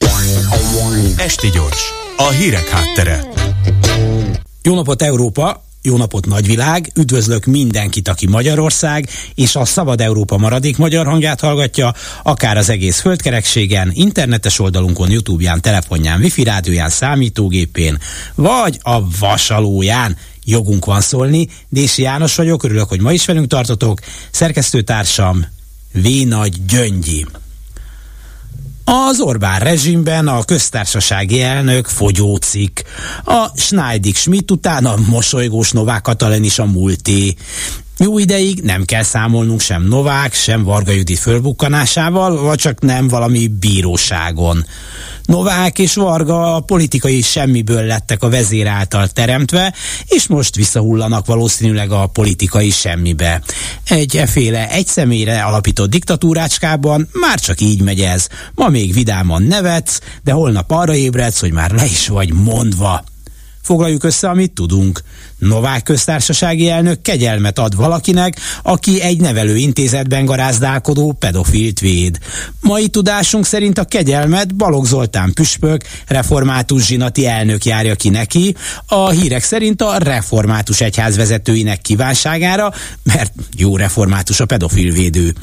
Esti 1.17 1.51
Gyors, 1.51 1.83
a 2.17 2.29
hírek 2.29 2.69
háttere. 2.69 3.25
Jó 4.63 4.75
napot 4.75 5.03
Európa! 5.03 5.65
jó 5.83 5.97
napot 5.97 6.27
nagyvilág, 6.27 6.91
üdvözlök 6.95 7.45
mindenkit, 7.45 8.09
aki 8.09 8.27
Magyarország 8.27 9.09
és 9.35 9.57
a 9.57 9.65
Szabad 9.65 10.01
Európa 10.01 10.37
maradék 10.37 10.77
magyar 10.77 11.07
hangját 11.07 11.41
hallgatja, 11.41 11.95
akár 12.23 12.57
az 12.57 12.69
egész 12.69 13.01
földkerekségen, 13.01 13.91
internetes 13.95 14.59
oldalunkon, 14.59 15.11
Youtube-ján, 15.11 15.61
telefonján, 15.61 16.21
wifi 16.21 16.43
rádióján, 16.43 16.91
számítógépén, 16.91 17.99
vagy 18.35 18.79
a 18.83 19.19
vasalóján 19.19 20.17
jogunk 20.45 20.85
van 20.85 21.01
szólni. 21.01 21.49
Dési 21.69 22.03
János 22.03 22.35
vagyok, 22.37 22.63
örülök, 22.63 22.89
hogy 22.89 23.01
ma 23.01 23.13
is 23.13 23.25
velünk 23.25 23.47
tartotok. 23.47 24.01
Szerkesztőtársam 24.31 25.47
V. 25.93 26.09
Nagy 26.27 26.67
Gyöngyi. 26.67 27.27
Az 28.93 29.21
Orbán 29.21 29.61
rezsimben 29.61 30.29
a 30.29 30.45
köztársasági 30.45 31.43
elnök 31.43 31.87
fogyócik, 31.87 32.83
a 33.25 33.47
Schneidig 33.57 34.17
Schmidt 34.17 34.51
után 34.51 34.87
a 34.87 34.95
mosolygós 35.09 35.71
Novák 35.71 36.03
Katalin 36.03 36.45
is 36.45 36.59
a 36.59 36.65
múlté. 36.65 37.35
Jó 38.03 38.19
ideig 38.19 38.61
nem 38.63 38.85
kell 38.85 39.03
számolnunk 39.03 39.61
sem 39.61 39.83
Novák, 39.83 40.35
sem 40.35 40.65
Varga 40.65 40.93
Judit 40.93 41.19
fölbukkanásával, 41.19 42.43
vagy 42.43 42.59
csak 42.59 42.81
nem 42.81 43.09
valami 43.09 43.49
bíróságon. 43.49 44.67
Novák 45.25 45.79
és 45.79 45.95
Varga 45.95 46.55
a 46.55 46.61
politikai 46.61 47.23
semmiből 47.23 47.83
lettek 47.83 48.23
a 48.23 48.29
vezér 48.29 48.67
által 48.67 49.09
teremtve, 49.09 49.75
és 50.07 50.27
most 50.27 50.57
visszahullanak 50.57 51.27
valószínűleg 51.27 51.91
a 51.91 52.07
politikai 52.07 52.71
semmibe. 52.71 53.43
Egy 53.85 54.17
eféle 54.17 54.71
egy 54.71 54.87
személyre 54.87 55.43
alapított 55.43 55.91
diktatúrácskában 55.91 57.09
már 57.13 57.41
csak 57.41 57.61
így 57.61 57.83
megy 57.83 58.01
ez. 58.01 58.27
Ma 58.55 58.69
még 58.69 58.93
vidáman 58.93 59.43
nevetsz, 59.43 60.01
de 60.25 60.33
holnap 60.33 60.71
arra 60.71 60.95
ébredsz, 60.95 61.41
hogy 61.41 61.53
már 61.53 61.71
le 61.71 61.85
is 61.85 62.09
vagy 62.09 62.33
mondva. 62.33 63.05
Foglaljuk 63.63 64.05
össze, 64.05 64.29
amit 64.29 64.53
tudunk. 64.53 65.03
Novák 65.41 65.83
köztársasági 65.83 66.69
elnök 66.69 67.03
kegyelmet 67.03 67.59
ad 67.59 67.77
valakinek, 67.77 68.37
aki 68.63 69.01
egy 69.01 69.21
nevelőintézetben 69.21 70.25
garázdálkodó 70.25 71.13
pedofilt 71.13 71.81
véd. 71.81 72.19
Mai 72.61 72.89
tudásunk 72.89 73.47
szerint 73.47 73.79
a 73.79 73.85
kegyelmet 73.85 74.57
Balogh 74.57 74.87
Zoltán 74.87 75.33
püspök, 75.33 75.85
református 76.07 76.87
zsinati 76.87 77.27
elnök 77.27 77.65
járja 77.65 77.95
ki 77.95 78.09
neki, 78.09 78.55
a 78.87 79.09
hírek 79.09 79.43
szerint 79.43 79.83
a 79.83 79.97
református 79.99 80.81
egyház 80.81 81.17
vezetőinek 81.17 81.81
kívánságára, 81.81 82.73
mert 83.03 83.33
jó 83.57 83.77
református 83.77 84.41
a 84.41 84.47
pedofilvédő. 84.47 85.35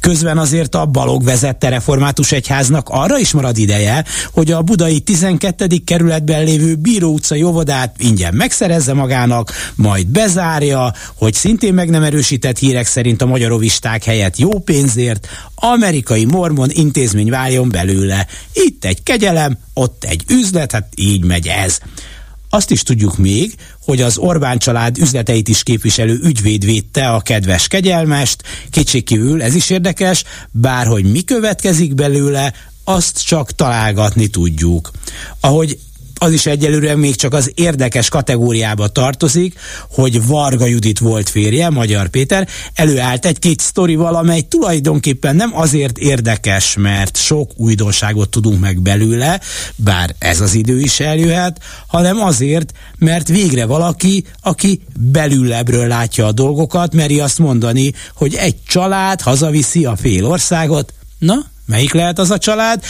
Közben 0.00 0.38
azért 0.38 0.74
a 0.74 0.86
Balogh 0.86 1.24
vezette 1.24 1.68
református 1.68 2.32
egyháznak 2.32 2.88
arra 2.88 3.18
is 3.18 3.32
marad 3.32 3.58
ideje, 3.58 4.04
hogy 4.32 4.52
a 4.52 4.62
budai 4.62 5.00
12. 5.00 5.66
kerületben 5.84 6.44
lévő 6.44 6.74
Bíró 6.74 7.12
utca 7.12 7.34
jóvodát 7.34 7.94
ingyen 7.98 8.34
megszerezze 8.34 8.92
magának, 8.92 9.43
vannak, 9.44 9.72
majd 9.74 10.06
bezárja, 10.06 10.92
hogy 11.14 11.34
szintén 11.34 11.74
meg 11.74 11.90
nem 11.90 12.02
erősített 12.02 12.58
hírek 12.58 12.86
szerint 12.86 13.22
a 13.22 13.26
magyarovisták 13.26 14.04
helyett 14.04 14.38
jó 14.38 14.58
pénzért 14.58 15.28
amerikai 15.54 16.24
mormon 16.24 16.70
intézmény 16.70 17.30
váljon 17.30 17.68
belőle. 17.68 18.26
Itt 18.52 18.84
egy 18.84 19.02
kegyelem, 19.02 19.58
ott 19.74 20.04
egy 20.04 20.24
üzlet, 20.28 20.72
hát 20.72 20.88
így 20.96 21.24
megy 21.24 21.46
ez. 21.46 21.78
Azt 22.50 22.70
is 22.70 22.82
tudjuk 22.82 23.18
még, 23.18 23.54
hogy 23.84 24.00
az 24.00 24.18
Orbán 24.18 24.58
család 24.58 24.98
üzleteit 24.98 25.48
is 25.48 25.62
képviselő 25.62 26.18
ügyvéd 26.22 26.64
védte 26.64 27.08
a 27.08 27.20
kedves 27.20 27.68
kegyelmest, 27.68 28.42
kétségkívül 28.70 29.42
ez 29.42 29.54
is 29.54 29.70
érdekes, 29.70 30.24
bár 30.50 30.86
hogy 30.86 31.10
mi 31.10 31.22
következik 31.22 31.94
belőle, 31.94 32.52
azt 32.84 33.24
csak 33.26 33.52
találgatni 33.52 34.26
tudjuk. 34.26 34.90
Ahogy 35.40 35.78
az 36.24 36.32
is 36.32 36.46
egyelőre 36.46 36.96
még 36.96 37.14
csak 37.14 37.34
az 37.34 37.50
érdekes 37.54 38.08
kategóriába 38.08 38.88
tartozik, 38.88 39.58
hogy 39.90 40.26
Varga 40.26 40.66
Judit 40.66 40.98
volt 40.98 41.28
férje, 41.28 41.70
Magyar 41.70 42.08
Péter, 42.08 42.48
előállt 42.74 43.26
egy-két 43.26 43.60
sztorival, 43.60 44.14
amely 44.14 44.40
tulajdonképpen 44.40 45.36
nem 45.36 45.56
azért 45.56 45.98
érdekes, 45.98 46.76
mert 46.78 47.16
sok 47.16 47.50
újdonságot 47.56 48.28
tudunk 48.28 48.60
meg 48.60 48.80
belőle, 48.80 49.40
bár 49.76 50.14
ez 50.18 50.40
az 50.40 50.54
idő 50.54 50.80
is 50.80 51.00
eljöhet, 51.00 51.60
hanem 51.86 52.20
azért, 52.20 52.72
mert 52.98 53.28
végre 53.28 53.66
valaki, 53.66 54.24
aki 54.42 54.80
belülebbről 54.98 55.86
látja 55.86 56.26
a 56.26 56.32
dolgokat, 56.32 56.94
meri 56.94 57.20
azt 57.20 57.38
mondani, 57.38 57.92
hogy 58.14 58.34
egy 58.34 58.56
család 58.66 59.20
hazaviszi 59.20 59.84
a 59.84 59.96
fél 59.96 60.26
országot, 60.26 60.92
Na, 61.18 61.44
melyik 61.66 61.92
lehet 61.92 62.18
az 62.18 62.30
a 62.30 62.38
család? 62.38 62.82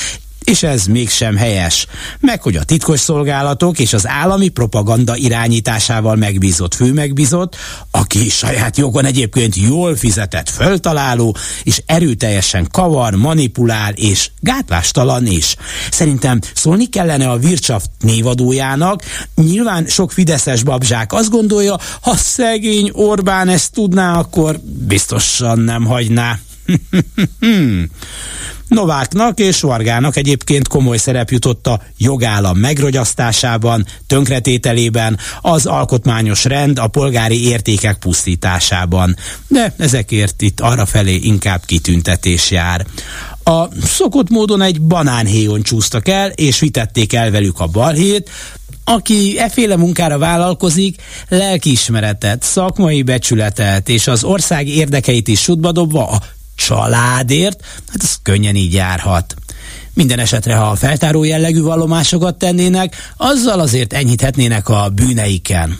És 0.44 0.62
ez 0.62 0.86
mégsem 0.86 1.36
helyes. 1.36 1.86
Meg 2.20 2.42
hogy 2.42 2.56
a 2.56 2.64
titkos 2.64 3.00
szolgálatok 3.00 3.78
és 3.78 3.92
az 3.92 4.08
állami 4.08 4.48
propaganda 4.48 5.16
irányításával 5.16 6.16
megbízott 6.16 6.74
főmegbízott, 6.74 7.56
aki 7.90 8.28
saját 8.28 8.76
jogon 8.76 9.04
egyébként 9.04 9.56
jól 9.56 9.96
fizetett 9.96 10.50
föltaláló, 10.50 11.36
és 11.62 11.82
erőteljesen 11.86 12.68
kavar, 12.70 13.14
manipulál 13.14 13.92
és 13.92 14.30
gátlástalan 14.40 15.26
is. 15.26 15.56
Szerintem 15.90 16.40
szólni 16.54 16.86
kellene 16.88 17.30
a 17.30 17.38
Vircsaft 17.38 17.90
névadójának, 18.00 19.02
nyilván 19.34 19.86
sok 19.86 20.12
fideszes 20.12 20.62
babzsák 20.62 21.12
azt 21.12 21.30
gondolja, 21.30 21.78
ha 22.00 22.16
szegény 22.16 22.90
Orbán 22.92 23.48
ezt 23.48 23.72
tudná, 23.72 24.18
akkor 24.18 24.60
biztosan 24.86 25.58
nem 25.58 25.84
hagyná. 25.84 26.38
Nováknak 28.74 29.38
és 29.38 29.60
Vargának 29.60 30.16
egyébként 30.16 30.68
komoly 30.68 30.96
szerep 30.96 31.30
jutott 31.30 31.66
a 31.66 31.80
jogállam 31.98 32.58
megrogyasztásában, 32.58 33.86
tönkretételében, 34.06 35.18
az 35.40 35.66
alkotmányos 35.66 36.44
rend, 36.44 36.78
a 36.78 36.86
polgári 36.86 37.46
értékek 37.46 37.98
pusztításában. 37.98 39.16
De 39.48 39.74
ezekért 39.78 40.42
itt 40.42 40.60
arra 40.60 40.86
felé 40.86 41.14
inkább 41.14 41.64
kitüntetés 41.64 42.50
jár. 42.50 42.86
A 43.44 43.84
szokott 43.84 44.28
módon 44.28 44.62
egy 44.62 44.80
banánhéjon 44.80 45.62
csúsztak 45.62 46.08
el, 46.08 46.30
és 46.30 46.60
vitették 46.60 47.12
el 47.12 47.30
velük 47.30 47.60
a 47.60 47.66
balhét, 47.66 48.30
aki 48.84 49.38
eféle 49.38 49.76
munkára 49.76 50.18
vállalkozik, 50.18 51.02
lelkiismeretet, 51.28 52.42
szakmai 52.42 53.02
becsületet 53.02 53.88
és 53.88 54.06
az 54.06 54.24
ország 54.24 54.68
érdekeit 54.68 55.28
is 55.28 55.40
sutba 55.40 55.72
dobva 55.72 56.08
a 56.08 56.20
családért, 56.54 57.64
hát 57.88 58.02
ez 58.02 58.16
könnyen 58.22 58.54
így 58.54 58.72
járhat. 58.72 59.34
Minden 59.94 60.18
esetre, 60.18 60.54
ha 60.54 60.70
a 60.70 60.74
feltáró 60.74 61.24
jellegű 61.24 61.60
vallomásokat 61.60 62.38
tennének, 62.38 63.12
azzal 63.16 63.60
azért 63.60 63.92
enyhíthetnének 63.92 64.68
a 64.68 64.88
bűneiken. 64.94 65.78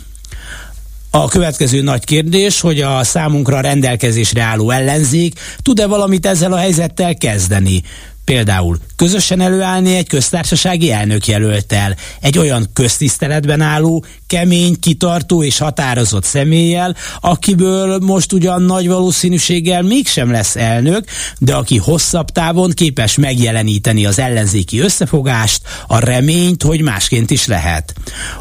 A 1.09 1.27
következő 1.27 1.81
nagy 1.81 2.03
kérdés, 2.03 2.61
hogy 2.61 2.81
a 2.81 3.03
számunkra 3.03 3.59
rendelkezésre 3.59 4.41
álló 4.41 4.69
ellenzék 4.69 5.39
tud-e 5.61 5.85
valamit 5.85 6.25
ezzel 6.25 6.53
a 6.53 6.57
helyzettel 6.57 7.15
kezdeni, 7.15 7.83
Például 8.25 8.77
közösen 8.95 9.41
előállni 9.41 9.95
egy 9.95 10.07
köztársasági 10.07 10.91
elnökjelöltel, 10.91 11.95
egy 12.21 12.37
olyan 12.37 12.69
köztiszteletben 12.73 13.61
álló, 13.61 14.05
kemény, 14.27 14.79
kitartó 14.79 15.43
és 15.43 15.57
határozott 15.57 16.23
személlyel, 16.23 16.95
akiből 17.19 17.99
most 17.99 18.33
ugyan 18.33 18.61
nagy 18.61 18.87
valószínűséggel 18.87 19.81
mégsem 19.81 20.31
lesz 20.31 20.55
elnök, 20.55 21.05
de 21.39 21.55
aki 21.55 21.77
hosszabb 21.77 22.29
távon 22.29 22.71
képes 22.71 23.15
megjeleníteni 23.15 24.05
az 24.05 24.19
ellenzéki 24.19 24.79
összefogást, 24.79 25.61
a 25.87 25.99
reményt, 25.99 26.63
hogy 26.63 26.81
másként 26.81 27.31
is 27.31 27.45
lehet. 27.45 27.93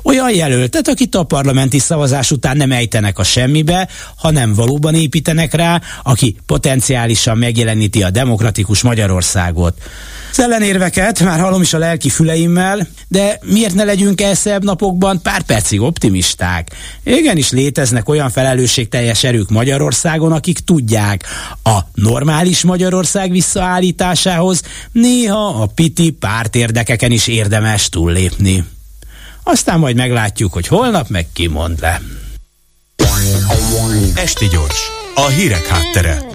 Olyan 0.03 0.31
jelöltet, 0.35 0.89
akit 0.89 1.15
a 1.15 1.23
parlamenti 1.23 1.79
szavazás 1.79 2.31
után 2.31 2.57
nem 2.57 2.73
ejtenek 2.73 3.19
a 3.19 3.25
semmibe, 3.25 3.89
hanem 4.17 4.55
valóban 4.55 4.95
építenek 4.95 5.55
rá, 5.55 5.81
aki 6.03 6.37
potenciálisan 6.47 7.39
megjeleníti 7.39 8.03
a 8.03 8.11
demokratikus 8.11 8.83
Magyarországot 8.83 9.75
ellenérveket 10.45 11.21
már 11.21 11.41
hallom 11.41 11.61
is 11.61 11.73
a 11.73 11.79
lelki 11.79 12.09
füleimmel, 12.09 12.89
de 13.09 13.39
miért 13.45 13.75
ne 13.75 13.85
legyünk 13.85 14.21
el 14.21 14.35
szebb 14.35 14.65
napokban 14.65 15.23
pár 15.23 15.43
percig 15.43 15.81
optimisták? 15.81 16.71
Igenis 17.03 17.51
léteznek 17.51 18.09
olyan 18.09 18.31
felelősségteljes 18.31 19.25
erők 19.25 19.51
Magyarországon, 19.51 20.33
akik 20.33 20.59
tudják, 20.59 21.25
a 21.63 21.79
normális 21.95 22.63
Magyarország 22.63 23.31
visszaállításához 23.31 24.63
néha 24.93 25.63
a 25.63 25.67
piti 25.67 26.11
pártérdekeken 26.11 27.11
is 27.11 27.27
érdemes 27.27 27.89
túllépni. 27.89 28.65
Aztán 29.43 29.79
majd 29.79 29.97
meglátjuk, 29.97 30.53
hogy 30.53 30.67
holnap 30.67 31.09
meg 31.09 31.27
kimond 31.33 31.81
le. 31.81 32.01
Esti 34.15 34.49
gyors, 34.49 34.91
a 35.15 35.27
hírek 35.27 35.67
háttere. 35.67 36.34